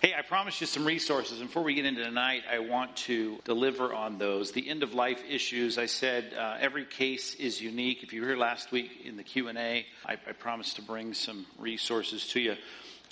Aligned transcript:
Hey, 0.00 0.14
I 0.18 0.22
promised 0.22 0.62
you 0.62 0.66
some 0.66 0.86
resources. 0.86 1.40
And 1.40 1.48
before 1.50 1.62
we 1.62 1.74
get 1.74 1.84
into 1.84 2.02
tonight, 2.02 2.44
I 2.50 2.60
want 2.60 2.96
to 3.04 3.38
deliver 3.44 3.92
on 3.92 4.16
those. 4.16 4.50
The 4.50 4.66
end 4.66 4.82
of 4.82 4.94
life 4.94 5.22
issues. 5.28 5.76
I 5.76 5.84
said 5.84 6.32
uh, 6.32 6.56
every 6.58 6.86
case 6.86 7.34
is 7.34 7.60
unique. 7.60 8.02
If 8.02 8.14
you 8.14 8.22
were 8.22 8.28
here 8.28 8.38
last 8.38 8.72
week 8.72 9.02
in 9.04 9.18
the 9.18 9.22
Q 9.22 9.48
and 9.48 9.58
A, 9.58 9.84
I, 10.06 10.12
I 10.12 10.32
promised 10.32 10.76
to 10.76 10.82
bring 10.82 11.12
some 11.12 11.44
resources 11.58 12.26
to 12.28 12.40
you. 12.40 12.56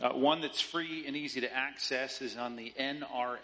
Uh, 0.01 0.15
one 0.15 0.41
that's 0.41 0.63
free 0.63 1.05
and 1.07 1.15
easy 1.15 1.43
to 1.43 1.55
access 1.55 2.23
is 2.23 2.39
on 2.39 2.57
the 2.57 2.73
nrlc.org 2.81 3.39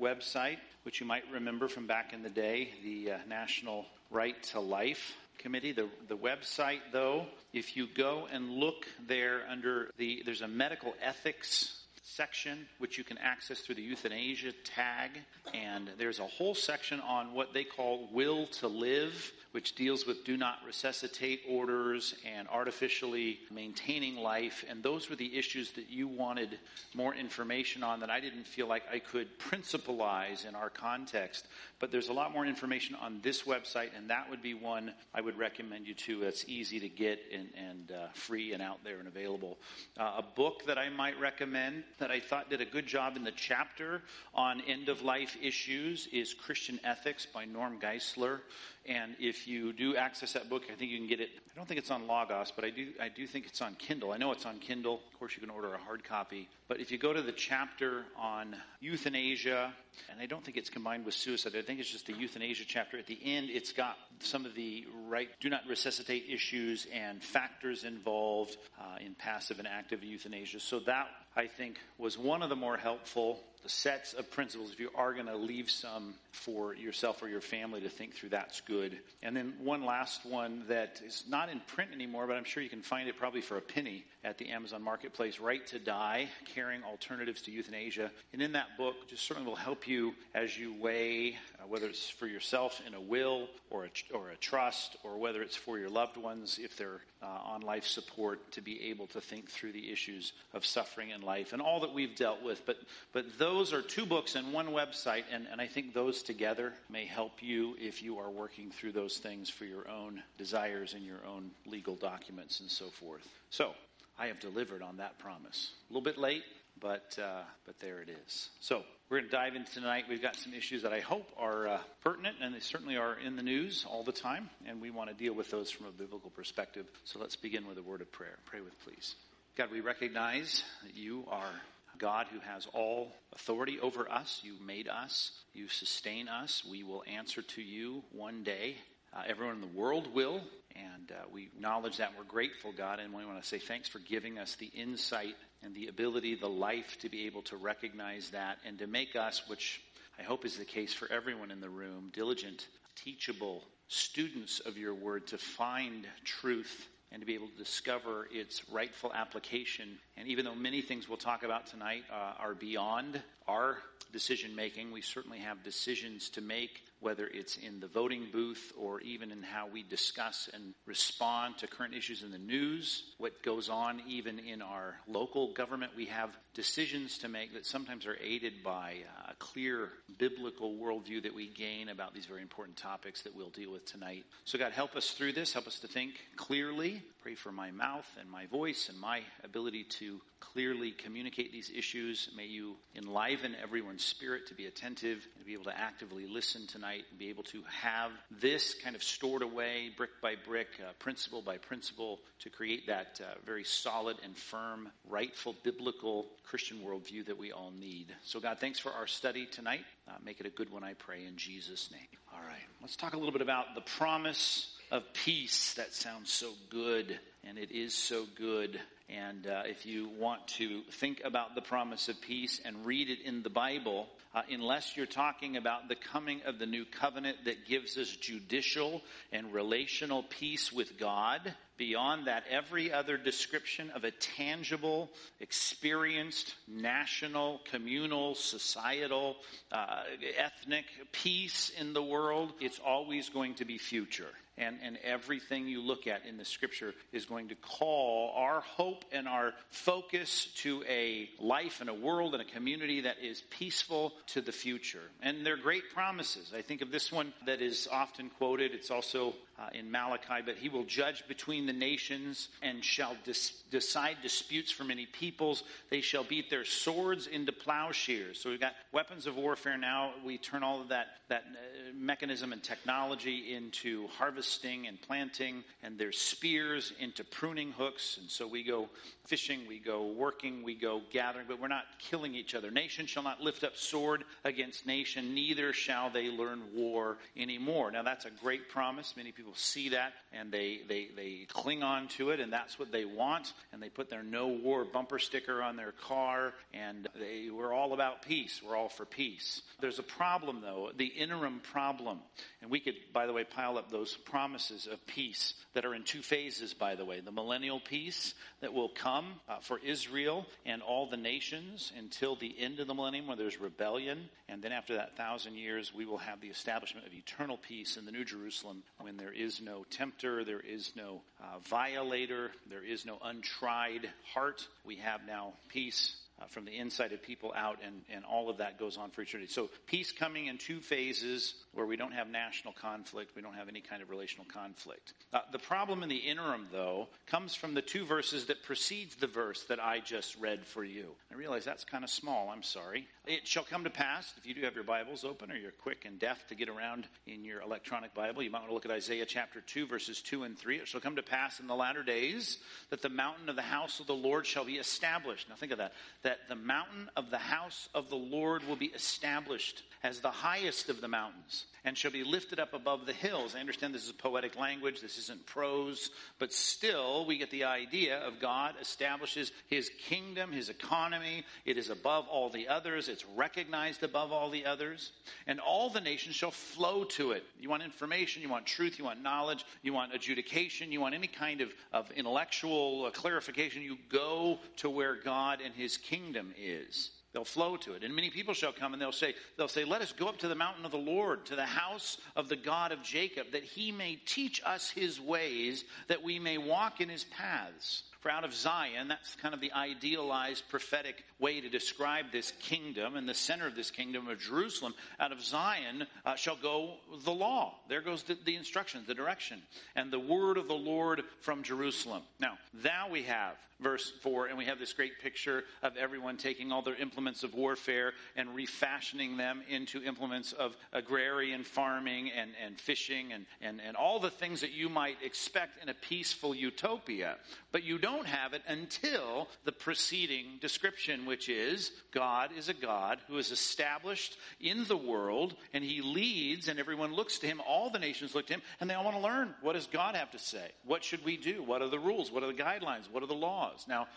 website, 0.00 0.56
which 0.84 1.00
you 1.00 1.06
might 1.06 1.24
remember 1.30 1.68
from 1.68 1.86
back 1.86 2.14
in 2.14 2.22
the 2.22 2.30
day, 2.30 2.70
the 2.82 3.12
uh, 3.12 3.18
National 3.28 3.84
Right 4.10 4.42
to 4.44 4.60
Life 4.60 5.12
Committee. 5.38 5.72
The, 5.72 5.88
the 6.08 6.16
website, 6.16 6.80
though, 6.92 7.26
if 7.52 7.76
you 7.76 7.86
go 7.86 8.28
and 8.30 8.50
look 8.50 8.86
there 9.06 9.42
under 9.48 9.90
the, 9.96 10.22
there's 10.24 10.42
a 10.42 10.48
medical 10.48 10.94
ethics 11.02 11.74
section 12.02 12.66
which 12.78 12.98
you 12.98 13.04
can 13.04 13.18
access 13.18 13.60
through 13.60 13.74
the 13.74 13.82
euthanasia 13.82 14.50
tag 14.64 15.10
and 15.54 15.90
there's 15.98 16.18
a 16.18 16.26
whole 16.26 16.54
section 16.54 17.00
on 17.00 17.34
what 17.34 17.52
they 17.52 17.64
call 17.64 18.08
will 18.12 18.46
to 18.46 18.66
live 18.66 19.32
which 19.52 19.74
deals 19.74 20.06
with 20.06 20.24
do 20.24 20.36
not 20.36 20.58
resuscitate 20.66 21.40
orders 21.48 22.14
and 22.24 22.46
artificially 22.48 23.40
maintaining 23.50 24.16
life. 24.16 24.64
And 24.68 24.82
those 24.82 25.08
were 25.08 25.16
the 25.16 25.36
issues 25.36 25.72
that 25.72 25.88
you 25.88 26.06
wanted 26.06 26.58
more 26.94 27.14
information 27.14 27.82
on 27.82 28.00
that 28.00 28.10
I 28.10 28.20
didn't 28.20 28.46
feel 28.46 28.66
like 28.66 28.82
I 28.92 28.98
could 28.98 29.38
principalize 29.38 30.44
in 30.44 30.54
our 30.54 30.70
context. 30.70 31.46
But 31.78 31.92
there's 31.92 32.08
a 32.08 32.12
lot 32.12 32.32
more 32.32 32.44
information 32.44 32.96
on 32.96 33.20
this 33.22 33.42
website, 33.42 33.90
and 33.96 34.10
that 34.10 34.28
would 34.30 34.42
be 34.42 34.54
one 34.54 34.92
I 35.14 35.20
would 35.20 35.38
recommend 35.38 35.86
you 35.86 35.94
to. 35.94 36.22
It's 36.22 36.44
easy 36.48 36.80
to 36.80 36.88
get 36.88 37.20
and, 37.32 37.48
and 37.56 37.92
uh, 37.92 38.08
free 38.14 38.52
and 38.52 38.60
out 38.62 38.82
there 38.82 38.98
and 38.98 39.06
available. 39.06 39.58
Uh, 39.96 40.14
a 40.18 40.24
book 40.34 40.66
that 40.66 40.76
I 40.76 40.88
might 40.88 41.18
recommend 41.20 41.84
that 41.98 42.10
I 42.10 42.18
thought 42.20 42.50
did 42.50 42.60
a 42.60 42.64
good 42.64 42.86
job 42.86 43.16
in 43.16 43.22
the 43.22 43.32
chapter 43.32 44.02
on 44.34 44.60
end 44.62 44.88
of 44.88 45.02
life 45.02 45.36
issues 45.40 46.08
is 46.12 46.34
Christian 46.34 46.80
Ethics 46.82 47.26
by 47.26 47.44
Norm 47.44 47.78
Geisler. 47.78 48.40
And 48.88 49.16
if 49.20 49.46
you 49.46 49.74
do 49.74 49.96
access 49.96 50.32
that 50.32 50.48
book, 50.48 50.62
I 50.72 50.74
think 50.74 50.90
you 50.90 50.96
can 50.96 51.06
get 51.06 51.20
it. 51.20 51.28
I 51.52 51.56
don't 51.58 51.68
think 51.68 51.78
it's 51.78 51.90
on 51.90 52.06
Logos, 52.06 52.52
but 52.56 52.64
I 52.64 52.70
do, 52.70 52.88
I 52.98 53.10
do 53.10 53.26
think 53.26 53.44
it's 53.44 53.60
on 53.60 53.74
Kindle. 53.74 54.12
I 54.12 54.16
know 54.16 54.32
it's 54.32 54.46
on 54.46 54.58
Kindle. 54.60 55.00
Of 55.12 55.18
course, 55.18 55.34
you 55.36 55.42
can 55.42 55.50
order 55.50 55.74
a 55.74 55.78
hard 55.78 56.04
copy. 56.04 56.48
But 56.68 56.80
if 56.80 56.90
you 56.90 56.96
go 56.96 57.12
to 57.12 57.20
the 57.20 57.32
chapter 57.32 58.06
on 58.16 58.56
euthanasia, 58.80 59.74
and 60.10 60.20
I 60.20 60.26
don't 60.26 60.42
think 60.42 60.56
it's 60.56 60.70
combined 60.70 61.04
with 61.04 61.12
suicide, 61.12 61.52
I 61.54 61.60
think 61.60 61.80
it's 61.80 61.90
just 61.90 62.06
the 62.06 62.14
euthanasia 62.14 62.64
chapter. 62.66 62.98
At 62.98 63.06
the 63.06 63.18
end, 63.22 63.50
it's 63.50 63.72
got 63.72 63.96
some 64.20 64.46
of 64.46 64.54
the 64.54 64.86
right, 65.06 65.28
do 65.38 65.50
not 65.50 65.62
resuscitate 65.68 66.24
issues 66.30 66.86
and 66.90 67.22
factors 67.22 67.84
involved 67.84 68.56
uh, 68.80 69.04
in 69.04 69.14
passive 69.14 69.58
and 69.58 69.68
active 69.68 70.02
euthanasia. 70.02 70.60
So 70.60 70.80
that, 70.80 71.08
I 71.36 71.46
think, 71.46 71.78
was 71.98 72.16
one 72.16 72.42
of 72.42 72.48
the 72.48 72.56
more 72.56 72.78
helpful 72.78 73.40
the 73.62 73.68
sets 73.68 74.12
of 74.14 74.30
principles. 74.30 74.72
If 74.72 74.80
you 74.80 74.90
are 74.94 75.12
going 75.12 75.26
to 75.26 75.36
leave 75.36 75.70
some 75.70 76.14
for 76.38 76.74
yourself 76.74 77.22
or 77.22 77.28
your 77.28 77.40
family 77.40 77.80
to 77.80 77.88
think 77.88 78.14
through, 78.14 78.30
that's 78.30 78.60
good. 78.62 78.98
And 79.22 79.36
then 79.36 79.54
one 79.58 79.84
last 79.84 80.24
one 80.24 80.64
that 80.68 81.02
is 81.04 81.24
not 81.28 81.48
in 81.48 81.60
print 81.66 81.90
anymore, 81.92 82.26
but 82.26 82.36
I'm 82.36 82.44
sure 82.44 82.62
you 82.62 82.68
can 82.68 82.82
find 82.82 83.08
it 83.08 83.16
probably 83.18 83.40
for 83.40 83.56
a 83.56 83.60
penny 83.60 84.04
at 84.24 84.38
the 84.38 84.50
Amazon 84.50 84.82
Marketplace 84.82 85.40
Right 85.40 85.66
to 85.68 85.78
Die 85.78 86.28
Caring 86.54 86.82
Alternatives 86.84 87.42
to 87.42 87.50
Euthanasia. 87.50 88.10
And 88.32 88.40
in 88.40 88.52
that 88.52 88.76
book, 88.76 89.08
just 89.08 89.24
certainly 89.24 89.48
will 89.48 89.56
help 89.56 89.88
you 89.88 90.14
as 90.34 90.56
you 90.56 90.74
weigh 90.74 91.36
uh, 91.58 91.66
whether 91.66 91.86
it's 91.86 92.08
for 92.08 92.26
yourself 92.26 92.80
in 92.86 92.94
a 92.94 93.00
will 93.00 93.48
or 93.70 93.86
a, 93.86 94.16
or 94.16 94.30
a 94.30 94.36
trust, 94.36 94.96
or 95.02 95.18
whether 95.18 95.42
it's 95.42 95.56
for 95.56 95.78
your 95.78 95.88
loved 95.88 96.16
ones 96.16 96.58
if 96.62 96.76
they're 96.76 97.00
uh, 97.22 97.26
on 97.26 97.62
life 97.62 97.84
support, 97.84 98.52
to 98.52 98.60
be 98.60 98.90
able 98.90 99.06
to 99.08 99.20
think 99.20 99.50
through 99.50 99.72
the 99.72 99.90
issues 99.90 100.32
of 100.54 100.64
suffering 100.64 101.10
in 101.10 101.20
life 101.20 101.52
and 101.52 101.60
all 101.60 101.80
that 101.80 101.92
we've 101.92 102.14
dealt 102.14 102.42
with. 102.42 102.64
But, 102.64 102.76
but 103.12 103.38
those 103.38 103.72
are 103.72 103.82
two 103.82 104.06
books 104.06 104.36
and 104.36 104.52
one 104.52 104.68
website, 104.68 105.24
and, 105.32 105.46
and 105.50 105.60
I 105.60 105.66
think 105.66 105.94
those 105.94 106.22
together 106.28 106.74
may 106.90 107.06
help 107.06 107.42
you 107.42 107.74
if 107.80 108.02
you 108.02 108.18
are 108.18 108.30
working 108.30 108.70
through 108.70 108.92
those 108.92 109.16
things 109.16 109.48
for 109.48 109.64
your 109.64 109.88
own 109.88 110.22
desires 110.36 110.92
and 110.92 111.02
your 111.02 111.24
own 111.26 111.50
legal 111.66 111.96
documents 111.96 112.60
and 112.60 112.70
so 112.70 112.90
forth. 112.90 113.26
So, 113.48 113.72
I 114.18 114.26
have 114.26 114.38
delivered 114.38 114.82
on 114.82 114.98
that 114.98 115.18
promise. 115.18 115.70
A 115.88 115.92
little 115.92 116.04
bit 116.04 116.18
late, 116.18 116.42
but 116.80 117.18
uh, 117.22 117.42
but 117.64 117.78
there 117.80 118.00
it 118.00 118.10
is. 118.26 118.50
So 118.60 118.82
we're 119.08 119.20
going 119.20 119.30
to 119.30 119.36
dive 119.36 119.54
into 119.54 119.72
tonight. 119.72 120.04
We've 120.08 120.20
got 120.20 120.36
some 120.36 120.52
issues 120.52 120.82
that 120.82 120.92
I 120.92 121.00
hope 121.00 121.30
are 121.38 121.66
uh, 121.66 121.78
pertinent, 122.04 122.36
and 122.42 122.54
they 122.54 122.60
certainly 122.60 122.98
are 122.98 123.16
in 123.18 123.36
the 123.36 123.42
news 123.42 123.86
all 123.88 124.04
the 124.04 124.12
time, 124.12 124.50
and 124.66 124.82
we 124.82 124.90
want 124.90 125.08
to 125.08 125.14
deal 125.14 125.32
with 125.32 125.50
those 125.50 125.70
from 125.70 125.86
a 125.86 125.92
biblical 125.92 126.30
perspective. 126.30 126.86
So 127.04 127.18
let's 127.18 127.36
begin 127.36 127.66
with 127.66 127.78
a 127.78 127.82
word 127.82 128.02
of 128.02 128.12
prayer. 128.12 128.36
Pray 128.44 128.60
with, 128.60 128.78
please. 128.84 129.14
God, 129.56 129.70
we 129.70 129.80
recognize 129.80 130.62
that 130.84 130.94
you 130.94 131.24
are 131.30 131.52
God 131.98 132.26
who 132.30 132.40
has 132.40 132.66
all 132.72 133.12
authority 133.32 133.80
over 133.80 134.10
us. 134.10 134.40
You 134.42 134.54
made 134.64 134.88
us. 134.88 135.32
You 135.54 135.68
sustain 135.68 136.28
us. 136.28 136.64
We 136.68 136.84
will 136.84 137.02
answer 137.06 137.42
to 137.42 137.62
you 137.62 138.02
one 138.12 138.42
day. 138.42 138.76
Uh, 139.14 139.22
everyone 139.26 139.56
in 139.56 139.60
the 139.60 139.78
world 139.78 140.14
will. 140.14 140.40
And 140.76 141.10
uh, 141.10 141.24
we 141.32 141.44
acknowledge 141.44 141.96
that. 141.96 142.12
We're 142.16 142.24
grateful, 142.24 142.72
God, 142.72 143.00
and 143.00 143.12
we 143.12 143.24
want 143.24 143.42
to 143.42 143.48
say 143.48 143.58
thanks 143.58 143.88
for 143.88 143.98
giving 143.98 144.38
us 144.38 144.54
the 144.56 144.70
insight 144.74 145.34
and 145.62 145.74
the 145.74 145.88
ability, 145.88 146.36
the 146.36 146.48
life 146.48 146.98
to 147.00 147.08
be 147.08 147.26
able 147.26 147.42
to 147.42 147.56
recognize 147.56 148.30
that 148.30 148.58
and 148.64 148.78
to 148.78 148.86
make 148.86 149.16
us, 149.16 149.42
which 149.48 149.80
I 150.18 150.22
hope 150.22 150.44
is 150.44 150.56
the 150.56 150.64
case 150.64 150.94
for 150.94 151.10
everyone 151.10 151.50
in 151.50 151.60
the 151.60 151.70
room, 151.70 152.10
diligent, 152.12 152.66
teachable 152.96 153.64
students 153.88 154.60
of 154.60 154.76
your 154.76 154.94
word 154.94 155.26
to 155.28 155.38
find 155.38 156.06
truth 156.24 156.86
and 157.10 157.20
to 157.22 157.26
be 157.26 157.34
able 157.34 157.48
to 157.48 157.56
discover 157.56 158.28
its 158.30 158.68
rightful 158.70 159.12
application. 159.14 159.98
And 160.16 160.28
even 160.28 160.44
though 160.44 160.54
many 160.54 160.82
things 160.82 161.08
we'll 161.08 161.18
talk 161.18 161.42
about 161.42 161.66
tonight 161.66 162.04
uh, 162.12 162.34
are 162.38 162.54
beyond 162.54 163.22
our 163.46 163.78
decision 164.12 164.54
making, 164.54 164.90
we 164.90 165.00
certainly 165.00 165.38
have 165.38 165.62
decisions 165.62 166.30
to 166.30 166.40
make 166.40 166.82
whether 167.00 167.26
it's 167.26 167.56
in 167.56 167.80
the 167.80 167.86
voting 167.86 168.26
booth 168.32 168.72
or 168.76 169.00
even 169.00 169.30
in 169.30 169.42
how 169.42 169.68
we 169.68 169.82
discuss 169.82 170.48
and 170.52 170.74
respond 170.86 171.56
to 171.58 171.66
current 171.66 171.94
issues 171.94 172.22
in 172.22 172.30
the 172.30 172.38
news, 172.38 173.14
what 173.18 173.42
goes 173.42 173.68
on 173.68 174.02
even 174.06 174.38
in 174.38 174.60
our 174.60 174.96
local 175.06 175.52
government. 175.52 175.92
We 175.96 176.06
have 176.06 176.36
decisions 176.54 177.18
to 177.18 177.28
make 177.28 177.52
that 177.54 177.66
sometimes 177.66 178.06
are 178.06 178.16
aided 178.20 178.64
by 178.64 178.96
a 179.27 179.27
clear 179.38 179.90
biblical 180.18 180.74
worldview 180.74 181.22
that 181.22 181.34
we 181.34 181.48
gain 181.48 181.88
about 181.88 182.14
these 182.14 182.26
very 182.26 182.42
important 182.42 182.76
topics 182.76 183.22
that 183.22 183.34
we'll 183.34 183.50
deal 183.50 183.72
with 183.72 183.84
tonight. 183.86 184.24
So, 184.44 184.58
God, 184.58 184.72
help 184.72 184.96
us 184.96 185.10
through 185.10 185.32
this. 185.32 185.52
Help 185.52 185.66
us 185.66 185.78
to 185.80 185.88
think 185.88 186.12
clearly. 186.36 187.02
Pray 187.22 187.34
for 187.34 187.52
my 187.52 187.70
mouth 187.70 188.08
and 188.20 188.30
my 188.30 188.46
voice 188.46 188.88
and 188.88 188.98
my 188.98 189.22
ability 189.44 189.84
to 189.84 190.20
clearly 190.40 190.90
communicate 190.90 191.52
these 191.52 191.70
issues. 191.74 192.30
May 192.36 192.46
you 192.46 192.76
enliven 192.94 193.54
everyone's 193.62 194.04
spirit 194.04 194.46
to 194.48 194.54
be 194.54 194.66
attentive 194.66 195.26
and 195.36 195.46
be 195.46 195.52
able 195.52 195.64
to 195.64 195.78
actively 195.78 196.26
listen 196.26 196.66
tonight 196.66 197.04
and 197.10 197.18
be 197.18 197.28
able 197.28 197.42
to 197.44 197.62
have 197.68 198.10
this 198.30 198.74
kind 198.74 198.96
of 198.96 199.02
stored 199.02 199.42
away 199.42 199.90
brick 199.96 200.10
by 200.22 200.34
brick, 200.46 200.68
uh, 200.80 200.92
principle 200.98 201.42
by 201.42 201.58
principle, 201.58 202.20
to 202.40 202.50
create 202.50 202.86
that 202.86 203.20
uh, 203.22 203.34
very 203.44 203.64
solid 203.64 204.16
and 204.24 204.36
firm, 204.36 204.88
rightful, 205.08 205.54
biblical 205.62 206.26
Christian 206.44 206.78
worldview 206.78 207.26
that 207.26 207.38
we 207.38 207.52
all 207.52 207.72
need. 207.78 208.14
So, 208.24 208.40
God, 208.40 208.58
thanks 208.58 208.78
for 208.78 208.92
our 208.92 209.06
study 209.06 209.46
tonight. 209.46 209.84
Uh, 210.08 210.12
make 210.24 210.40
it 210.40 210.46
a 210.46 210.50
good 210.50 210.70
one, 210.70 210.84
I 210.84 210.94
pray, 210.94 211.24
in 211.24 211.36
Jesus' 211.36 211.90
name. 211.90 212.00
All 212.32 212.40
right, 212.40 212.56
let's 212.80 212.96
talk 212.96 213.14
a 213.14 213.16
little 213.16 213.32
bit 213.32 213.42
about 213.42 213.74
the 213.74 213.80
promise 213.80 214.74
of 214.90 215.02
peace. 215.12 215.74
That 215.74 215.94
sounds 215.94 216.32
so 216.32 216.50
good, 216.70 217.18
and 217.44 217.58
it 217.58 217.70
is 217.70 217.94
so 217.94 218.24
good. 218.36 218.80
And 219.08 219.46
uh, 219.46 219.62
if 219.64 219.86
you 219.86 220.10
want 220.18 220.46
to 220.58 220.82
think 220.92 221.22
about 221.24 221.54
the 221.54 221.62
promise 221.62 222.08
of 222.08 222.20
peace 222.20 222.60
and 222.64 222.84
read 222.84 223.08
it 223.08 223.22
in 223.24 223.42
the 223.42 223.50
Bible, 223.50 224.06
uh, 224.34 224.42
unless 224.50 224.96
you're 224.96 225.06
talking 225.06 225.56
about 225.56 225.88
the 225.88 225.94
coming 225.94 226.42
of 226.44 226.58
the 226.58 226.66
new 226.66 226.84
covenant 226.84 227.38
that 227.46 227.66
gives 227.66 227.96
us 227.96 228.08
judicial 228.08 229.00
and 229.32 229.54
relational 229.54 230.24
peace 230.24 230.70
with 230.70 230.98
God, 230.98 231.40
beyond 231.78 232.26
that, 232.26 232.44
every 232.50 232.92
other 232.92 233.16
description 233.16 233.90
of 233.90 234.04
a 234.04 234.10
tangible, 234.10 235.08
experienced, 235.40 236.54
national, 236.66 237.60
communal, 237.70 238.34
societal, 238.34 239.36
uh, 239.72 240.02
ethnic 240.36 240.84
peace 241.12 241.72
in 241.80 241.94
the 241.94 242.02
world, 242.02 242.52
it's 242.60 242.80
always 242.84 243.30
going 243.30 243.54
to 243.54 243.64
be 243.64 243.78
future 243.78 244.28
and, 244.58 244.76
and 244.82 244.98
everything 245.04 245.68
you 245.68 245.80
look 245.80 246.06
at 246.06 246.26
in 246.26 246.36
the 246.36 246.44
scripture 246.44 246.94
is 247.12 247.24
going 247.26 247.48
to 247.48 247.54
call 247.54 248.32
our 248.36 248.60
hope 248.60 249.04
and 249.12 249.28
our 249.28 249.52
focus 249.70 250.48
to 250.56 250.82
a 250.88 251.28
life 251.38 251.80
and 251.80 251.88
a 251.88 251.94
world 251.94 252.34
and 252.34 252.42
a 252.42 252.52
community 252.52 253.02
that 253.02 253.16
is 253.22 253.42
peaceful 253.50 254.12
to 254.28 254.40
the 254.40 254.52
future. 254.52 255.02
And 255.22 255.44
they're 255.44 255.56
great 255.56 255.92
promises. 255.94 256.52
I 256.56 256.62
think 256.62 256.82
of 256.82 256.90
this 256.90 257.12
one 257.12 257.32
that 257.46 257.60
is 257.60 257.88
often 257.90 258.30
quoted. 258.30 258.72
It's 258.74 258.90
also 258.90 259.34
uh, 259.58 259.68
in 259.72 259.90
Malachi, 259.90 260.42
but 260.44 260.56
he 260.56 260.68
will 260.68 260.84
judge 260.84 261.26
between 261.26 261.66
the 261.66 261.72
nations 261.72 262.48
and 262.62 262.84
shall 262.84 263.16
dis- 263.24 263.62
decide 263.70 264.16
disputes 264.22 264.70
for 264.70 264.84
many 264.84 265.06
peoples. 265.06 265.64
They 265.90 266.00
shall 266.00 266.24
beat 266.24 266.48
their 266.48 266.64
swords 266.64 267.26
into 267.26 267.52
plowshares. 267.52 268.40
So 268.40 268.50
we've 268.50 268.60
got 268.60 268.74
weapons 268.92 269.26
of 269.26 269.36
warfare 269.36 269.76
now. 269.76 270.12
We 270.24 270.38
turn 270.38 270.62
all 270.62 270.80
of 270.80 270.88
that, 270.88 271.08
that 271.28 271.42
uh, 271.42 271.92
mechanism 271.96 272.52
and 272.52 272.62
technology 272.62 273.54
into 273.54 274.06
harvesting 274.18 274.86
and 274.86 275.00
planting, 275.02 275.64
and 275.82 275.98
their 275.98 276.12
spears 276.12 276.92
into 277.00 277.24
pruning 277.24 277.72
hooks. 277.72 278.18
And 278.20 278.30
so 278.30 278.46
we 278.46 278.62
go 278.62 278.88
fishing, 279.26 279.66
we 279.68 279.78
go 279.78 280.06
working, 280.06 280.62
we 280.62 280.74
go 280.74 281.02
gathering, 281.10 281.46
but 281.48 281.60
we're 281.60 281.68
not 281.68 281.84
killing 281.98 282.34
each 282.34 282.54
other. 282.54 282.70
Nation 282.70 283.06
shall 283.06 283.22
not 283.22 283.42
lift 283.42 283.64
up 283.64 283.76
sword 283.76 284.24
against 284.44 284.86
nation, 284.86 285.34
neither 285.34 285.72
shall 285.72 286.10
they 286.10 286.30
learn 286.30 286.62
war 286.74 287.18
anymore. 287.36 287.90
Now 287.90 288.02
that's 288.02 288.24
a 288.24 288.30
great 288.30 288.68
promise. 288.68 289.14
Many 289.16 289.32
people 289.32 289.47
see 289.54 289.90
that 289.90 290.12
and 290.32 290.52
they, 290.52 290.80
they, 290.86 291.08
they 291.16 291.46
cling 291.48 291.82
on 291.82 292.08
to 292.08 292.30
it, 292.30 292.40
and 292.40 292.52
that's 292.52 292.78
what 292.78 292.92
they 292.92 293.04
want. 293.04 293.52
And 293.72 293.82
they 293.82 293.88
put 293.88 294.10
their 294.10 294.22
no 294.22 294.48
war 294.48 294.84
bumper 294.84 295.18
sticker 295.18 295.62
on 295.62 295.76
their 295.76 295.92
car, 295.92 296.52
and 296.74 297.08
they, 297.18 297.48
we're 297.50 297.72
all 297.72 297.94
about 297.94 298.22
peace. 298.22 298.60
We're 298.66 298.76
all 298.76 298.90
for 298.90 299.06
peace. 299.06 299.62
There's 299.80 299.98
a 299.98 300.02
problem, 300.02 300.60
though, 300.60 300.90
the 300.96 301.06
interim 301.06 301.60
problem. 301.72 302.18
And 302.60 302.70
we 302.70 302.80
could, 302.80 302.96
by 303.12 303.26
the 303.26 303.32
way, 303.32 303.44
pile 303.44 303.78
up 303.78 303.90
those 303.90 304.16
promises 304.16 304.86
of 304.86 305.04
peace 305.06 305.54
that 305.74 305.86
are 305.86 305.94
in 305.94 306.02
two 306.02 306.22
phases, 306.22 306.74
by 306.74 306.94
the 306.94 307.04
way. 307.04 307.20
The 307.20 307.32
millennial 307.32 307.80
peace 307.80 308.34
that 308.60 308.74
will 308.74 308.90
come 308.90 309.34
uh, 309.48 309.60
for 309.60 309.78
Israel 309.78 310.46
and 310.66 310.82
all 310.82 311.08
the 311.08 311.16
nations 311.16 311.92
until 311.96 312.36
the 312.36 312.54
end 312.58 312.80
of 312.80 312.86
the 312.86 312.94
millennium 312.94 313.28
where 313.28 313.36
there's 313.36 313.60
rebellion. 313.60 314.28
And 314.48 314.62
then 314.62 314.72
after 314.72 314.96
that 314.96 315.16
thousand 315.16 315.54
years, 315.54 315.94
we 315.94 316.04
will 316.04 316.18
have 316.18 316.40
the 316.40 316.48
establishment 316.48 317.06
of 317.06 317.14
eternal 317.14 317.56
peace 317.56 317.96
in 317.96 318.04
the 318.04 318.12
New 318.12 318.24
Jerusalem 318.24 318.82
when 319.00 319.16
there 319.16 319.32
is 319.38 319.60
no 319.60 319.84
tempter, 319.90 320.44
there 320.44 320.60
is 320.60 320.92
no 320.96 321.22
uh, 321.40 321.58
violator, 321.68 322.50
there 322.68 322.84
is 322.84 323.06
no 323.06 323.18
untried 323.22 324.10
heart. 324.34 324.66
We 324.84 324.96
have 324.96 325.20
now 325.26 325.54
peace 325.68 326.16
uh, 326.40 326.46
from 326.46 326.64
the 326.64 326.76
inside 326.76 327.12
of 327.12 327.22
people 327.22 327.52
out, 327.56 327.78
and, 327.84 328.02
and 328.12 328.24
all 328.24 328.48
of 328.48 328.58
that 328.58 328.78
goes 328.78 328.96
on 328.96 329.10
for 329.10 329.22
eternity. 329.22 329.50
So 329.50 329.70
peace 329.86 330.12
coming 330.12 330.46
in 330.46 330.58
two 330.58 330.80
phases 330.80 331.54
where 331.74 331.86
we 331.86 331.96
don't 331.96 332.12
have 332.12 332.28
national 332.28 332.74
conflict, 332.74 333.34
we 333.34 333.42
don't 333.42 333.54
have 333.54 333.68
any 333.68 333.80
kind 333.80 334.02
of 334.02 334.10
relational 334.10 334.46
conflict. 334.46 335.14
Uh, 335.32 335.40
the 335.52 335.58
problem 335.58 336.02
in 336.02 336.08
the 336.08 336.16
interim, 336.16 336.66
though, 336.70 337.08
comes 337.26 337.54
from 337.54 337.74
the 337.74 337.82
two 337.82 338.04
verses 338.04 338.46
that 338.46 338.62
precedes 338.62 339.16
the 339.16 339.26
verse 339.26 339.64
that 339.64 339.80
I 339.80 340.00
just 340.00 340.38
read 340.38 340.64
for 340.64 340.84
you. 340.84 341.08
I 341.32 341.34
realize 341.34 341.64
that's 341.64 341.84
kind 341.84 342.04
of 342.04 342.10
small. 342.10 342.50
I'm 342.50 342.62
sorry. 342.62 343.08
It 343.28 343.46
shall 343.46 343.62
come 343.62 343.84
to 343.84 343.90
pass, 343.90 344.32
if 344.38 344.46
you 344.46 344.54
do 344.54 344.62
have 344.62 344.74
your 344.74 344.84
Bibles 344.84 345.22
open 345.22 345.52
or 345.52 345.54
you're 345.54 345.70
quick 345.70 346.06
and 346.06 346.18
deft 346.18 346.48
to 346.48 346.54
get 346.54 346.70
around 346.70 347.06
in 347.26 347.44
your 347.44 347.60
electronic 347.60 348.14
Bible, 348.14 348.42
you 348.42 348.50
might 348.50 348.60
want 348.60 348.70
to 348.70 348.74
look 348.74 348.86
at 348.86 348.90
Isaiah 348.90 349.26
chapter 349.26 349.60
2, 349.60 349.86
verses 349.86 350.22
2 350.22 350.44
and 350.44 350.58
3. 350.58 350.78
It 350.78 350.88
shall 350.88 351.02
come 351.02 351.16
to 351.16 351.22
pass 351.22 351.60
in 351.60 351.66
the 351.66 351.74
latter 351.74 352.02
days 352.02 352.56
that 352.88 353.02
the 353.02 353.10
mountain 353.10 353.50
of 353.50 353.56
the 353.56 353.60
house 353.60 354.00
of 354.00 354.06
the 354.06 354.14
Lord 354.14 354.46
shall 354.46 354.64
be 354.64 354.76
established. 354.76 355.46
Now 355.50 355.56
think 355.56 355.72
of 355.72 355.78
that. 355.78 355.92
That 356.22 356.48
the 356.48 356.56
mountain 356.56 357.10
of 357.18 357.30
the 357.30 357.36
house 357.36 357.90
of 357.94 358.08
the 358.08 358.16
Lord 358.16 358.66
will 358.66 358.76
be 358.76 358.86
established 358.86 359.82
as 360.02 360.20
the 360.20 360.30
highest 360.30 360.88
of 360.88 361.02
the 361.02 361.08
mountains 361.08 361.66
and 361.84 361.96
shall 361.96 362.10
be 362.10 362.24
lifted 362.24 362.58
up 362.58 362.74
above 362.74 363.06
the 363.06 363.12
hills. 363.12 363.54
I 363.54 363.60
understand 363.60 363.94
this 363.94 364.06
is 364.06 364.12
poetic 364.12 364.58
language, 364.58 365.00
this 365.00 365.18
isn't 365.18 365.46
prose, 365.46 366.10
but 366.38 366.52
still 366.52 367.26
we 367.26 367.38
get 367.38 367.50
the 367.50 367.64
idea 367.64 368.18
of 368.18 368.40
God 368.40 368.74
establishes 368.80 369.52
his 369.68 369.90
kingdom, 370.08 370.52
his 370.52 370.68
economy. 370.68 371.44
It 371.64 371.78
is 371.78 371.90
above 371.90 372.26
all 372.28 372.50
the 372.50 372.68
others, 372.68 373.08
it's 373.08 373.24
recognized 373.36 374.02
above 374.02 374.32
all 374.32 374.50
the 374.50 374.66
others, 374.66 375.12
and 375.46 375.60
all 375.60 375.90
the 375.90 376.00
nations 376.00 376.34
shall 376.34 376.50
flow 376.50 377.04
to 377.04 377.32
it. 377.32 377.44
You 377.60 377.68
want 377.68 377.82
information, 377.82 378.42
you 378.42 378.48
want 378.48 378.66
truth, 378.66 378.98
you 378.98 379.04
want 379.04 379.22
knowledge, 379.22 379.64
you 379.82 379.92
want 379.92 380.14
adjudication, 380.14 380.92
you 380.92 381.00
want 381.00 381.14
any 381.14 381.26
kind 381.26 381.60
of, 381.60 381.72
of 381.92 382.10
intellectual 382.12 383.06
uh, 383.06 383.10
clarification, 383.10 383.82
you 383.82 383.98
go 384.08 384.58
to 384.76 384.90
where 384.90 385.14
God 385.14 385.60
and 385.64 385.74
his 385.74 385.96
kingdom 385.96 386.52
is. 386.58 387.10
They'll 387.32 387.44
flow 387.44 387.76
to 387.78 387.92
it. 387.92 388.02
And 388.02 388.14
many 388.14 388.30
people 388.30 388.54
shall 388.54 388.72
come 388.72 388.94
and 388.94 389.02
they'll 389.02 389.12
say, 389.12 389.34
they'll 389.56 389.68
say, 389.68 389.84
let 389.84 390.00
us 390.00 390.12
go 390.12 390.28
up 390.28 390.38
to 390.38 390.48
the 390.48 390.54
mountain 390.54 390.84
of 390.84 390.90
the 390.90 390.96
Lord, 390.96 391.44
to 391.46 391.56
the 391.56 391.66
house 391.66 392.18
of 392.36 392.48
the 392.48 392.56
God 392.56 392.90
of 392.90 393.02
Jacob, 393.02 393.52
that 393.52 393.64
he 393.64 393.92
may 393.92 394.16
teach 394.24 394.62
us 394.64 394.90
his 394.90 395.20
ways, 395.20 395.84
that 396.08 396.22
we 396.22 396.38
may 396.38 396.56
walk 396.56 397.00
in 397.00 397.08
his 397.08 397.24
paths. 397.24 398.04
For 398.20 398.30
out 398.30 398.44
of 398.44 398.54
Zion, 398.54 399.08
that's 399.08 399.36
kind 399.36 399.54
of 399.54 399.60
the 399.60 399.72
idealized 399.72 400.64
prophetic 400.68 401.24
way 401.38 401.60
to 401.60 401.68
describe 401.68 402.26
this 402.32 402.52
kingdom 402.60 403.16
and 403.16 403.28
the 403.28 403.34
center 403.34 403.66
of 403.66 403.76
this 403.76 403.90
kingdom 403.90 404.28
of 404.28 404.38
Jerusalem. 404.38 404.94
Out 405.20 405.32
of 405.32 405.42
Zion 405.42 406.06
uh, 406.24 406.34
shall 406.34 406.56
go 406.56 406.94
the 407.24 407.32
law. 407.32 407.74
There 407.88 408.02
goes 408.02 408.22
the, 408.24 408.36
the 408.44 408.56
instructions, 408.56 409.06
the 409.06 409.14
direction, 409.14 409.62
and 409.94 410.10
the 410.10 410.18
word 410.18 410.58
of 410.58 410.68
the 410.68 410.74
Lord 410.74 411.22
from 411.40 411.62
Jerusalem. 411.62 412.22
Now, 412.40 412.58
thou 412.74 413.08
we 413.10 413.22
have 413.24 413.54
verse 413.80 414.12
4, 414.22 414.46
and 414.46 414.58
we 414.58 414.64
have 414.64 414.78
this 414.78 414.92
great 414.92 415.20
picture 415.20 415.64
of 415.82 415.96
everyone 415.96 416.36
taking 416.36 416.72
all 416.72 416.82
their 416.82 416.96
implements 416.96 417.44
of 417.44 417.54
warfare 417.54 418.12
and 418.36 418.54
refashioning 418.54 419.36
them 419.36 419.62
into 419.68 420.02
implements 420.02 420.52
of 420.52 420.76
agrarian 420.92 421.62
farming 421.62 422.30
and, 422.30 422.50
and 422.64 422.80
fishing 422.80 423.32
and, 423.32 423.46
and, 423.60 423.80
and 423.80 423.96
all 423.96 424.18
the 424.18 424.30
things 424.30 424.60
that 424.60 424.72
you 424.72 424.88
might 424.88 425.16
expect 425.22 425.80
in 425.82 425.88
a 425.88 425.94
peaceful 425.94 426.54
utopia. 426.54 427.36
But 427.70 427.84
you 427.84 427.98
don't 427.98 428.26
have 428.26 428.52
it 428.52 428.62
until 428.66 429.48
the 429.64 429.72
preceding 429.72 430.58
description, 430.60 431.24
which 431.28 431.48
is 431.48 431.92
God 432.12 432.50
is 432.56 432.68
a 432.68 432.74
God 432.74 433.20
who 433.28 433.38
is 433.38 433.52
established 433.52 434.36
in 434.60 434.84
the 434.86 434.96
world, 434.96 435.54
and 435.72 435.84
he 435.84 436.00
leads, 436.00 436.66
and 436.66 436.80
everyone 436.80 437.14
looks 437.14 437.38
to 437.38 437.46
him. 437.46 437.60
All 437.68 437.90
the 437.90 438.00
nations 438.00 438.34
look 438.34 438.46
to 438.48 438.54
him, 438.54 438.62
and 438.80 438.90
they 438.90 438.94
all 438.94 439.04
want 439.04 439.16
to 439.16 439.22
learn 439.22 439.54
what 439.60 439.74
does 439.74 439.86
God 439.86 440.16
have 440.16 440.30
to 440.32 440.38
say? 440.38 440.70
What 440.84 441.04
should 441.04 441.24
we 441.24 441.36
do? 441.36 441.62
What 441.62 441.82
are 441.82 441.88
the 441.88 441.98
rules? 441.98 442.32
What 442.32 442.42
are 442.42 442.46
the 442.48 442.60
guidelines? 442.60 443.10
What 443.12 443.22
are 443.22 443.26
the 443.26 443.34
laws? 443.34 443.84
Now, 443.86 444.08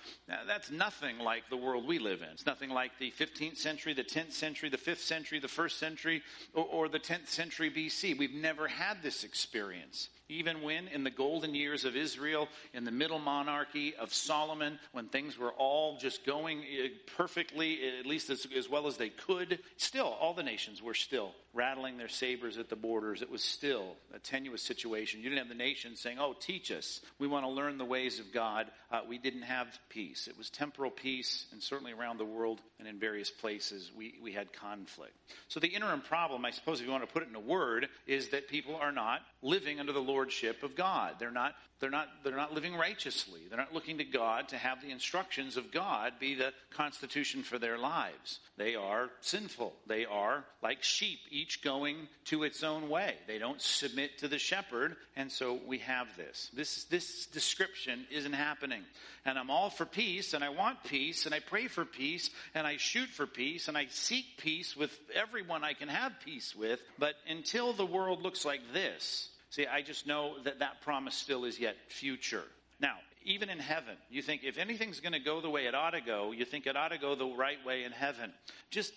that's 0.47 0.71
nothing 0.71 1.19
like 1.19 1.43
the 1.49 1.57
world 1.57 1.85
we 1.85 1.99
live 1.99 2.21
in. 2.21 2.29
It's 2.29 2.45
nothing 2.45 2.69
like 2.69 2.97
the 2.97 3.11
15th 3.11 3.57
century, 3.57 3.93
the 3.93 4.03
10th 4.03 4.31
century, 4.31 4.69
the 4.69 4.77
5th 4.77 4.99
century, 4.99 5.39
the 5.39 5.47
1st 5.47 5.71
century, 5.71 6.23
or, 6.53 6.65
or 6.65 6.89
the 6.89 6.99
10th 6.99 7.27
century 7.27 7.69
BC. 7.69 8.17
We've 8.17 8.33
never 8.33 8.67
had 8.67 9.03
this 9.03 9.23
experience. 9.23 10.09
Even 10.31 10.61
when, 10.61 10.87
in 10.87 11.03
the 11.03 11.09
golden 11.09 11.53
years 11.53 11.83
of 11.83 11.95
Israel, 11.95 12.47
in 12.73 12.85
the 12.85 12.91
middle 12.91 13.19
monarchy 13.19 13.93
of 13.95 14.13
Solomon, 14.13 14.79
when 14.93 15.07
things 15.07 15.37
were 15.37 15.51
all 15.51 15.97
just 15.97 16.25
going 16.25 16.59
eh, 16.59 16.87
perfectly, 17.17 17.79
at 17.99 18.05
least 18.05 18.29
as, 18.29 18.47
as 18.57 18.69
well 18.69 18.87
as 18.87 18.95
they 18.95 19.09
could, 19.09 19.59
still, 19.75 20.07
all 20.07 20.33
the 20.33 20.41
nations 20.41 20.81
were 20.81 20.93
still 20.93 21.33
rattling 21.53 21.97
their 21.97 22.07
sabers 22.07 22.57
at 22.57 22.69
the 22.69 22.75
borders. 22.75 23.21
It 23.21 23.29
was 23.29 23.43
still 23.43 23.95
a 24.13 24.19
tenuous 24.19 24.61
situation. 24.61 25.21
You 25.21 25.29
didn't 25.29 25.39
have 25.39 25.49
the 25.49 25.55
nations 25.55 25.99
saying, 25.99 26.17
Oh, 26.19 26.33
teach 26.39 26.71
us. 26.71 27.01
We 27.19 27.27
want 27.27 27.45
to 27.45 27.49
learn 27.49 27.77
the 27.77 27.85
ways 27.85 28.19
of 28.19 28.31
God. 28.31 28.67
Uh, 28.89 29.01
we 29.07 29.17
didn't 29.17 29.43
have 29.43 29.67
peace. 29.89 30.27
It 30.27 30.37
was 30.37 30.49
temporal 30.49 30.91
peace, 30.91 31.45
and 31.51 31.61
certainly 31.61 31.91
around 31.91 32.17
the 32.17 32.25
world 32.25 32.61
and 32.79 32.87
in 32.87 32.99
various 32.99 33.29
places, 33.29 33.91
we, 33.95 34.15
we 34.23 34.31
had 34.31 34.53
conflict. 34.53 35.13
So 35.47 35.59
the 35.59 35.67
interim 35.67 36.01
problem, 36.01 36.45
I 36.45 36.51
suppose, 36.51 36.79
if 36.79 36.85
you 36.85 36.91
want 36.91 37.07
to 37.07 37.11
put 37.11 37.23
it 37.23 37.29
in 37.29 37.35
a 37.35 37.39
word, 37.39 37.87
is 38.07 38.29
that 38.29 38.47
people 38.47 38.75
are 38.75 38.91
not 38.91 39.21
living 39.41 39.79
under 39.79 39.93
the 39.93 40.01
lordship 40.21 40.61
of 40.61 40.75
God. 40.75 41.15
They're 41.17 41.31
not, 41.31 41.55
they're 41.79 41.89
not, 41.89 42.07
they're 42.23 42.35
not 42.35 42.53
living 42.53 42.75
righteously. 42.75 43.41
They're 43.49 43.57
not 43.57 43.73
looking 43.73 43.97
to 43.97 44.03
God 44.03 44.49
to 44.49 44.57
have 44.57 44.79
the 44.79 44.91
instructions 44.91 45.57
of 45.57 45.71
God 45.71 46.13
be 46.19 46.35
the 46.35 46.53
constitution 46.69 47.41
for 47.41 47.57
their 47.57 47.79
lives. 47.79 48.39
They 48.55 48.75
are 48.75 49.09
sinful. 49.21 49.73
They 49.87 50.05
are 50.05 50.45
like 50.61 50.83
sheep, 50.83 51.17
each 51.31 51.63
going 51.63 52.07
to 52.25 52.43
its 52.43 52.61
own 52.61 52.87
way. 52.87 53.15
They 53.25 53.39
don't 53.39 53.59
submit 53.59 54.19
to 54.19 54.27
the 54.27 54.37
shepherd, 54.37 54.95
and 55.15 55.31
so 55.31 55.59
we 55.65 55.79
have 55.79 56.15
this. 56.17 56.51
This, 56.53 56.83
this 56.83 57.25
description 57.25 58.05
isn't 58.11 58.33
happening. 58.33 58.83
And 59.25 59.39
I'm 59.39 59.49
all 59.49 59.71
for 59.71 59.85
peace, 59.85 60.35
and 60.35 60.43
I 60.43 60.49
want 60.49 60.83
peace, 60.83 61.25
and 61.25 61.33
I 61.33 61.39
pray 61.39 61.67
for 61.67 61.83
peace, 61.83 62.29
and 62.53 62.67
I 62.67 62.77
shoot 62.77 63.09
for 63.09 63.25
peace, 63.25 63.69
and 63.69 63.75
I 63.75 63.87
seek 63.89 64.25
peace 64.37 64.77
with 64.77 64.95
everyone 65.15 65.63
I 65.63 65.73
can 65.73 65.89
have 65.89 66.11
peace 66.23 66.55
with. 66.55 66.79
But 66.99 67.15
until 67.27 67.73
the 67.73 67.87
world 67.87 68.21
looks 68.21 68.45
like 68.45 68.61
this, 68.71 69.30
See, 69.51 69.67
I 69.67 69.81
just 69.81 70.07
know 70.07 70.35
that 70.45 70.59
that 70.59 70.79
promise 70.79 71.13
still 71.13 71.43
is 71.43 71.59
yet 71.59 71.75
future. 71.89 72.45
Now, 72.79 72.95
even 73.23 73.49
in 73.49 73.59
heaven, 73.59 73.95
you 74.09 74.21
think 74.21 74.43
if 74.43 74.57
anything's 74.57 74.99
going 74.99 75.13
to 75.13 75.19
go 75.19 75.41
the 75.41 75.49
way 75.49 75.65
it 75.65 75.75
ought 75.75 75.91
to 75.91 76.01
go, 76.01 76.31
you 76.31 76.45
think 76.45 76.65
it 76.65 76.75
ought 76.75 76.89
to 76.89 76.97
go 76.97 77.15
the 77.15 77.25
right 77.25 77.63
way 77.65 77.83
in 77.83 77.91
heaven. 77.91 78.31
Just, 78.69 78.93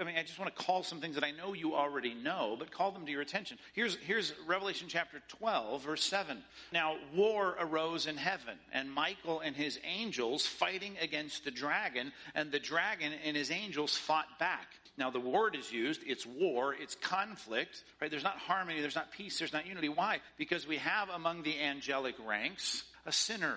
I 0.00 0.04
mean, 0.04 0.16
I 0.16 0.22
just 0.22 0.38
want 0.38 0.54
to 0.54 0.62
call 0.64 0.82
some 0.82 1.00
things 1.00 1.14
that 1.14 1.24
I 1.24 1.30
know 1.30 1.52
you 1.52 1.74
already 1.74 2.14
know, 2.14 2.56
but 2.58 2.70
call 2.70 2.90
them 2.90 3.06
to 3.06 3.12
your 3.12 3.20
attention. 3.20 3.58
Here's, 3.72 3.96
here's 3.96 4.32
Revelation 4.46 4.88
chapter 4.88 5.22
12, 5.28 5.82
verse 5.82 6.04
7. 6.04 6.38
Now, 6.72 6.96
war 7.14 7.56
arose 7.58 8.06
in 8.06 8.16
heaven, 8.16 8.56
and 8.72 8.90
Michael 8.92 9.40
and 9.40 9.54
his 9.54 9.78
angels 9.84 10.46
fighting 10.46 10.96
against 11.00 11.44
the 11.44 11.50
dragon, 11.50 12.12
and 12.34 12.50
the 12.50 12.60
dragon 12.60 13.12
and 13.24 13.36
his 13.36 13.50
angels 13.50 13.96
fought 13.96 14.38
back. 14.38 14.68
Now, 14.96 15.10
the 15.10 15.20
word 15.20 15.54
is 15.54 15.72
used, 15.72 16.02
it's 16.06 16.26
war, 16.26 16.74
it's 16.74 16.94
conflict, 16.94 17.84
right? 18.02 18.10
There's 18.10 18.24
not 18.24 18.36
harmony, 18.36 18.80
there's 18.80 18.96
not 18.96 19.12
peace, 19.12 19.38
there's 19.38 19.52
not 19.52 19.66
unity. 19.66 19.88
Why? 19.88 20.20
Because 20.36 20.66
we 20.66 20.76
have 20.76 21.08
among 21.08 21.42
the 21.42 21.58
angelic 21.58 22.16
ranks 22.26 22.84
a 23.06 23.12
sinner. 23.12 23.56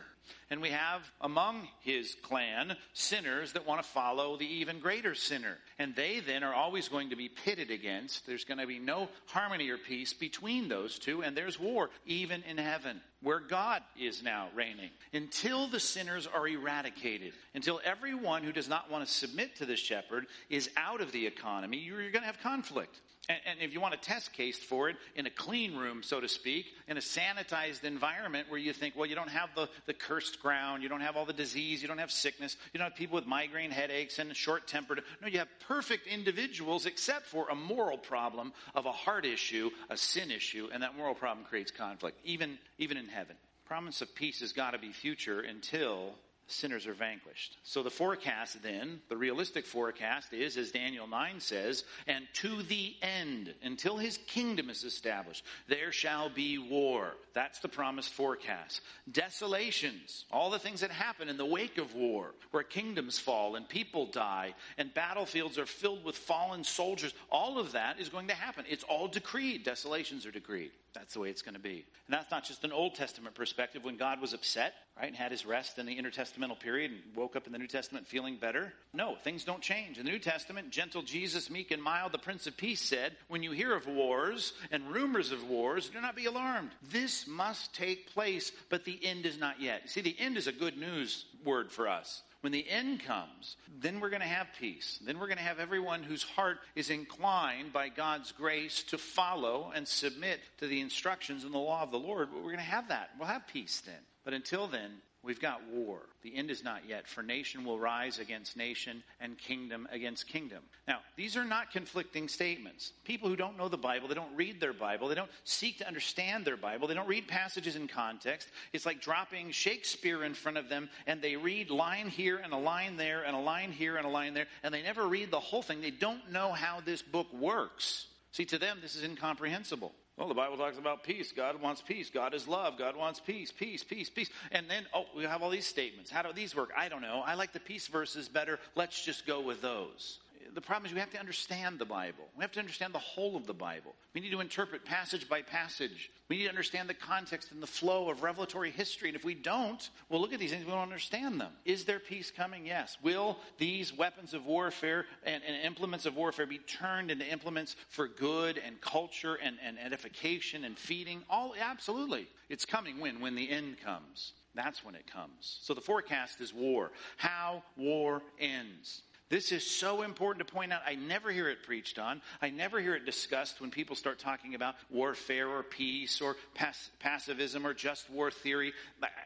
And 0.49 0.61
we 0.61 0.69
have 0.69 1.01
among 1.19 1.67
his 1.81 2.15
clan 2.21 2.77
sinners 2.93 3.53
that 3.53 3.65
want 3.65 3.81
to 3.81 3.87
follow 3.87 4.37
the 4.37 4.45
even 4.45 4.79
greater 4.79 5.15
sinner. 5.15 5.57
And 5.79 5.95
they 5.95 6.19
then 6.19 6.43
are 6.43 6.53
always 6.53 6.87
going 6.87 7.09
to 7.09 7.15
be 7.15 7.27
pitted 7.27 7.71
against. 7.71 8.25
There's 8.25 8.45
going 8.45 8.59
to 8.59 8.67
be 8.67 8.79
no 8.79 9.09
harmony 9.25 9.69
or 9.69 9.77
peace 9.77 10.13
between 10.13 10.69
those 10.69 10.99
two, 10.99 11.23
and 11.23 11.35
there's 11.35 11.59
war, 11.59 11.89
even 12.05 12.43
in 12.43 12.57
heaven, 12.57 13.01
where 13.21 13.39
God 13.39 13.81
is 13.99 14.23
now 14.23 14.47
reigning. 14.55 14.91
Until 15.11 15.67
the 15.67 15.79
sinners 15.79 16.27
are 16.27 16.47
eradicated, 16.47 17.33
until 17.53 17.81
everyone 17.83 18.43
who 18.43 18.51
does 18.51 18.69
not 18.69 18.91
want 18.91 19.05
to 19.05 19.11
submit 19.11 19.57
to 19.57 19.65
the 19.65 19.75
shepherd 19.75 20.27
is 20.49 20.69
out 20.77 21.01
of 21.01 21.11
the 21.11 21.25
economy, 21.25 21.77
you're 21.77 22.11
going 22.11 22.21
to 22.21 22.27
have 22.27 22.39
conflict. 22.41 23.01
And, 23.29 23.39
and, 23.45 23.61
if 23.61 23.73
you 23.73 23.79
want 23.79 23.93
a 23.93 23.97
test 23.97 24.33
case 24.33 24.59
for 24.59 24.89
it, 24.89 24.97
in 25.15 25.25
a 25.25 25.29
clean 25.29 25.77
room, 25.77 26.03
so 26.03 26.19
to 26.19 26.27
speak, 26.27 26.65
in 26.89 26.97
a 26.97 26.99
sanitized 26.99 27.85
environment 27.85 28.49
where 28.49 28.59
you 28.59 28.73
think, 28.73 28.97
well, 28.97 29.05
you 29.05 29.15
don't 29.15 29.29
have 29.29 29.49
the, 29.55 29.69
the 29.85 29.93
cursed 29.93 30.41
ground, 30.41 30.83
you 30.83 30.89
don't 30.89 30.99
have 30.99 31.15
all 31.15 31.25
the 31.25 31.31
disease, 31.31 31.81
you 31.81 31.87
don't 31.87 31.99
have 31.99 32.11
sickness, 32.11 32.57
you 32.73 32.79
don't 32.79 32.89
have 32.89 32.97
people 32.97 33.15
with 33.15 33.25
migraine 33.25 33.71
headaches 33.71 34.19
and 34.19 34.35
short 34.35 34.67
tempered. 34.67 35.01
No, 35.21 35.29
you 35.29 35.39
have 35.39 35.47
perfect 35.67 36.05
individuals 36.05 36.85
except 36.85 37.27
for 37.27 37.47
a 37.47 37.55
moral 37.55 37.97
problem 37.97 38.51
of 38.75 38.85
a 38.85 38.91
heart 38.91 39.25
issue, 39.25 39.69
a 39.89 39.95
sin 39.95 40.29
issue, 40.29 40.67
and 40.73 40.83
that 40.83 40.97
moral 40.97 41.15
problem 41.15 41.45
creates 41.45 41.71
conflict, 41.71 42.19
even, 42.25 42.59
even 42.77 42.97
in 42.97 43.07
heaven. 43.07 43.37
Promise 43.65 44.01
of 44.01 44.13
peace 44.13 44.41
has 44.41 44.51
got 44.51 44.71
to 44.71 44.77
be 44.77 44.91
future 44.91 45.39
until 45.39 46.15
sinners 46.47 46.87
are 46.87 46.93
vanquished. 46.93 47.57
So 47.63 47.83
the 47.83 47.89
forecast 47.89 48.61
then, 48.61 49.01
the 49.09 49.17
realistic 49.17 49.65
forecast 49.65 50.33
is, 50.33 50.57
as 50.57 50.71
Daniel 50.71 51.07
9 51.07 51.39
says, 51.39 51.83
and 52.07 52.25
to 52.33 52.63
the 52.63 52.95
end, 53.01 53.53
until 53.63 53.97
his 53.97 54.17
kingdom 54.27 54.69
is 54.69 54.83
established, 54.83 55.43
there 55.67 55.91
shall 55.91 56.29
be 56.29 56.57
war. 56.57 57.13
That's 57.33 57.59
the 57.59 57.69
promised 57.69 58.13
forecast. 58.13 58.81
Desolations, 59.11 60.25
all 60.31 60.49
the 60.49 60.59
things 60.59 60.81
that 60.81 60.91
happen 60.91 61.29
in 61.29 61.37
the 61.37 61.45
wake 61.45 61.77
of 61.77 61.95
war, 61.95 62.35
where 62.51 62.63
kingdoms 62.63 63.17
fall 63.17 63.55
and 63.55 63.67
people 63.67 64.05
die 64.05 64.53
and 64.77 64.93
battlefields 64.93 65.57
are 65.57 65.65
filled 65.65 66.03
with 66.03 66.17
fallen 66.17 66.63
soldiers, 66.63 67.13
all 67.31 67.59
of 67.59 67.71
that 67.71 67.99
is 67.99 68.09
going 68.09 68.27
to 68.27 68.35
happen. 68.35 68.65
It's 68.69 68.83
all 68.83 69.07
decreed. 69.07 69.63
Desolations 69.63 70.25
are 70.25 70.31
decreed. 70.31 70.71
That's 70.93 71.13
the 71.13 71.19
way 71.19 71.29
it's 71.29 71.41
going 71.41 71.55
to 71.55 71.59
be. 71.59 71.85
And 72.07 72.13
that's 72.13 72.29
not 72.29 72.43
just 72.43 72.63
an 72.63 72.71
Old 72.71 72.95
Testament 72.95 73.35
perspective 73.35 73.83
when 73.83 73.97
God 73.97 74.21
was 74.21 74.33
upset, 74.33 74.73
right, 74.97 75.07
and 75.07 75.15
had 75.15 75.31
his 75.31 75.45
rest 75.45 75.79
in 75.79 75.85
the 75.85 75.97
intertestamental 75.97 76.59
period 76.59 76.91
and 76.91 77.01
woke 77.15 77.35
up 77.35 77.47
in 77.47 77.53
the 77.53 77.59
New 77.59 77.67
Testament 77.67 78.07
feeling 78.07 78.37
better. 78.37 78.73
No, 78.93 79.15
things 79.23 79.43
don't 79.43 79.61
change. 79.61 79.97
In 79.97 80.05
the 80.05 80.11
New 80.11 80.19
Testament, 80.19 80.69
gentle 80.69 81.01
Jesus, 81.01 81.49
meek 81.49 81.71
and 81.71 81.81
mild, 81.81 82.11
the 82.11 82.19
Prince 82.19 82.47
of 82.47 82.57
Peace 82.57 82.81
said, 82.81 83.15
When 83.27 83.43
you 83.43 83.51
hear 83.51 83.75
of 83.75 83.87
wars 83.87 84.53
and 84.71 84.91
rumors 84.91 85.31
of 85.31 85.47
wars, 85.47 85.89
do 85.89 85.99
not 85.99 86.15
be 86.15 86.25
alarmed. 86.25 86.71
This 86.91 87.27
must 87.27 87.73
take 87.73 88.13
place, 88.13 88.51
but 88.69 88.85
the 88.85 88.99
end 89.03 89.25
is 89.25 89.39
not 89.39 89.61
yet. 89.61 89.89
See, 89.89 90.01
the 90.01 90.19
end 90.19 90.37
is 90.37 90.47
a 90.47 90.51
good 90.51 90.77
news 90.77 91.25
word 91.43 91.71
for 91.71 91.87
us. 91.87 92.21
When 92.41 92.51
the 92.51 92.69
end 92.69 92.99
comes, 92.99 93.55
then 93.79 94.01
we're 94.01 94.09
going 94.09 94.21
to 94.21 94.27
have 94.27 94.47
peace. 94.59 94.99
Then 95.05 95.17
we're 95.17 95.27
going 95.27 95.37
to 95.37 95.43
have 95.43 95.61
everyone 95.61 96.03
whose 96.03 96.23
heart 96.23 96.59
is 96.75 96.89
inclined 96.89 97.71
by 97.71 97.87
God's 97.87 98.33
grace 98.33 98.83
to 98.89 98.97
follow 98.97 99.71
and 99.73 99.87
submit 99.87 100.41
to 100.57 100.67
the 100.67 100.81
instructions 100.81 101.45
and 101.45 101.53
the 101.53 101.57
law 101.57 101.83
of 101.83 101.91
the 101.91 101.99
Lord. 101.99 102.33
We're 102.33 102.41
going 102.41 102.57
to 102.57 102.61
have 102.63 102.89
that. 102.89 103.11
We'll 103.17 103.29
have 103.29 103.47
peace 103.47 103.81
then. 103.85 103.95
But 104.23 104.33
until 104.33 104.67
then, 104.67 105.01
We've 105.23 105.39
got 105.39 105.61
war. 105.71 105.99
The 106.21 106.35
end 106.35 106.51
is 106.51 106.65
not 106.65 106.81
yet, 106.85 107.07
for 107.07 107.23
nation 107.23 107.63
will 107.63 107.79
rise 107.79 108.19
against 108.19 108.57
nation 108.57 109.03
and 109.21 109.37
kingdom 109.37 109.87
against 109.89 110.27
kingdom. 110.27 110.63
Now, 110.85 110.97
these 111.15 111.37
are 111.37 111.45
not 111.45 111.71
conflicting 111.71 112.27
statements. 112.27 112.91
People 113.05 113.29
who 113.29 113.37
don't 113.37 113.57
know 113.57 113.69
the 113.69 113.77
Bible, 113.77 114.09
they 114.09 114.15
don't 114.15 114.35
read 114.35 114.59
their 114.59 114.73
Bible, 114.73 115.07
they 115.07 115.15
don't 115.15 115.31
seek 115.45 115.77
to 115.77 115.87
understand 115.87 116.43
their 116.43 116.57
Bible, 116.57 116.89
they 116.89 116.93
don't 116.93 117.07
read 117.07 117.29
passages 117.29 117.77
in 117.77 117.87
context. 117.87 118.49
It's 118.73 118.85
like 118.85 118.99
dropping 118.99 119.51
Shakespeare 119.51 120.25
in 120.25 120.33
front 120.33 120.57
of 120.57 120.67
them 120.67 120.89
and 121.07 121.21
they 121.21 121.37
read 121.37 121.69
line 121.69 122.09
here 122.09 122.41
and 122.43 122.51
a 122.51 122.57
line 122.57 122.97
there 122.97 123.23
and 123.23 123.33
a 123.33 123.39
line 123.39 123.71
here 123.71 123.95
and 123.95 124.05
a 124.05 124.09
line 124.09 124.33
there, 124.33 124.47
and 124.61 124.73
they 124.73 124.81
never 124.81 125.07
read 125.07 125.31
the 125.31 125.39
whole 125.39 125.61
thing. 125.61 125.79
They 125.79 125.89
don't 125.89 126.33
know 126.33 126.51
how 126.51 126.81
this 126.81 127.01
book 127.01 127.31
works. 127.33 128.07
See, 128.33 128.45
to 128.45 128.57
them, 128.57 128.79
this 128.81 128.97
is 128.97 129.03
incomprehensible. 129.03 129.93
Well, 130.17 130.27
the 130.27 130.35
Bible 130.35 130.57
talks 130.57 130.77
about 130.77 131.03
peace. 131.03 131.31
God 131.31 131.59
wants 131.59 131.81
peace. 131.81 132.09
God 132.11 132.35
is 132.35 132.47
love. 132.47 132.77
God 132.77 132.95
wants 132.95 133.19
peace, 133.19 133.51
peace, 133.51 133.83
peace, 133.83 134.09
peace. 134.09 134.29
And 134.51 134.69
then, 134.69 134.85
oh, 134.93 135.05
we 135.15 135.23
have 135.23 135.41
all 135.41 135.49
these 135.49 135.65
statements. 135.65 136.11
How 136.11 136.21
do 136.21 136.31
these 136.31 136.55
work? 136.55 136.69
I 136.77 136.87
don't 136.87 137.01
know. 137.01 137.23
I 137.25 137.33
like 137.33 137.51
the 137.51 137.59
peace 137.59 137.87
verses 137.87 138.29
better. 138.29 138.59
Let's 138.75 139.03
just 139.03 139.25
go 139.25 139.41
with 139.41 139.61
those 139.61 140.19
the 140.53 140.61
problem 140.61 140.85
is 140.85 140.93
we 140.93 140.99
have 140.99 141.11
to 141.11 141.19
understand 141.19 141.79
the 141.79 141.85
Bible. 141.85 142.25
We 142.37 142.43
have 142.43 142.51
to 142.53 142.59
understand 142.59 142.93
the 142.93 142.99
whole 142.99 143.35
of 143.35 143.45
the 143.45 143.53
Bible. 143.53 143.93
We 144.13 144.21
need 144.21 144.31
to 144.31 144.41
interpret 144.41 144.85
passage 144.85 145.27
by 145.27 145.41
passage. 145.41 146.11
We 146.29 146.37
need 146.37 146.43
to 146.43 146.49
understand 146.49 146.89
the 146.89 146.93
context 146.93 147.51
and 147.51 147.61
the 147.61 147.67
flow 147.67 148.09
of 148.09 148.23
revelatory 148.23 148.71
history. 148.71 149.09
And 149.09 149.15
if 149.15 149.23
we 149.23 149.33
don't, 149.33 149.89
we'll 150.09 150.21
look 150.21 150.33
at 150.33 150.39
these 150.39 150.51
things, 150.51 150.65
we 150.65 150.71
don't 150.71 150.79
understand 150.79 151.39
them. 151.39 151.51
Is 151.65 151.85
there 151.85 151.99
peace 151.99 152.31
coming? 152.31 152.65
Yes. 152.65 152.97
Will 153.03 153.37
these 153.57 153.95
weapons 153.95 154.33
of 154.33 154.45
warfare 154.45 155.05
and, 155.23 155.41
and 155.47 155.65
implements 155.65 156.05
of 156.05 156.15
warfare 156.15 156.45
be 156.45 156.59
turned 156.59 157.11
into 157.11 157.25
implements 157.25 157.75
for 157.89 158.07
good 158.07 158.57
and 158.57 158.79
culture 158.81 159.35
and, 159.35 159.57
and 159.63 159.77
edification 159.79 160.63
and 160.63 160.77
feeding? 160.77 161.23
All 161.29 161.53
absolutely. 161.59 162.27
It's 162.49 162.65
coming 162.65 162.99
when? 162.99 163.19
When 163.19 163.35
the 163.35 163.49
end 163.49 163.77
comes. 163.83 164.33
That's 164.55 164.85
when 164.85 164.95
it 164.95 165.11
comes. 165.11 165.57
So 165.61 165.73
the 165.73 165.81
forecast 165.81 166.39
is 166.39 166.53
war. 166.53 166.91
How 167.17 167.63
war 167.75 168.21
ends. 168.39 169.01
This 169.33 169.51
is 169.51 169.65
so 169.65 170.03
important 170.03 170.47
to 170.47 170.53
point 170.53 170.71
out. 170.71 170.83
I 170.85 170.93
never 170.93 171.31
hear 171.31 171.49
it 171.49 171.63
preached 171.63 171.97
on. 171.97 172.21
I 172.39 172.51
never 172.51 172.79
hear 172.79 172.93
it 172.93 173.03
discussed 173.03 173.59
when 173.59 173.71
people 173.71 173.95
start 173.95 174.19
talking 174.19 174.53
about 174.53 174.75
warfare 174.91 175.49
or 175.49 175.63
peace 175.63 176.21
or 176.21 176.35
pass- 176.53 176.91
pacifism 176.99 177.65
or 177.65 177.73
just 177.73 178.11
war 178.11 178.29
theory. 178.29 178.73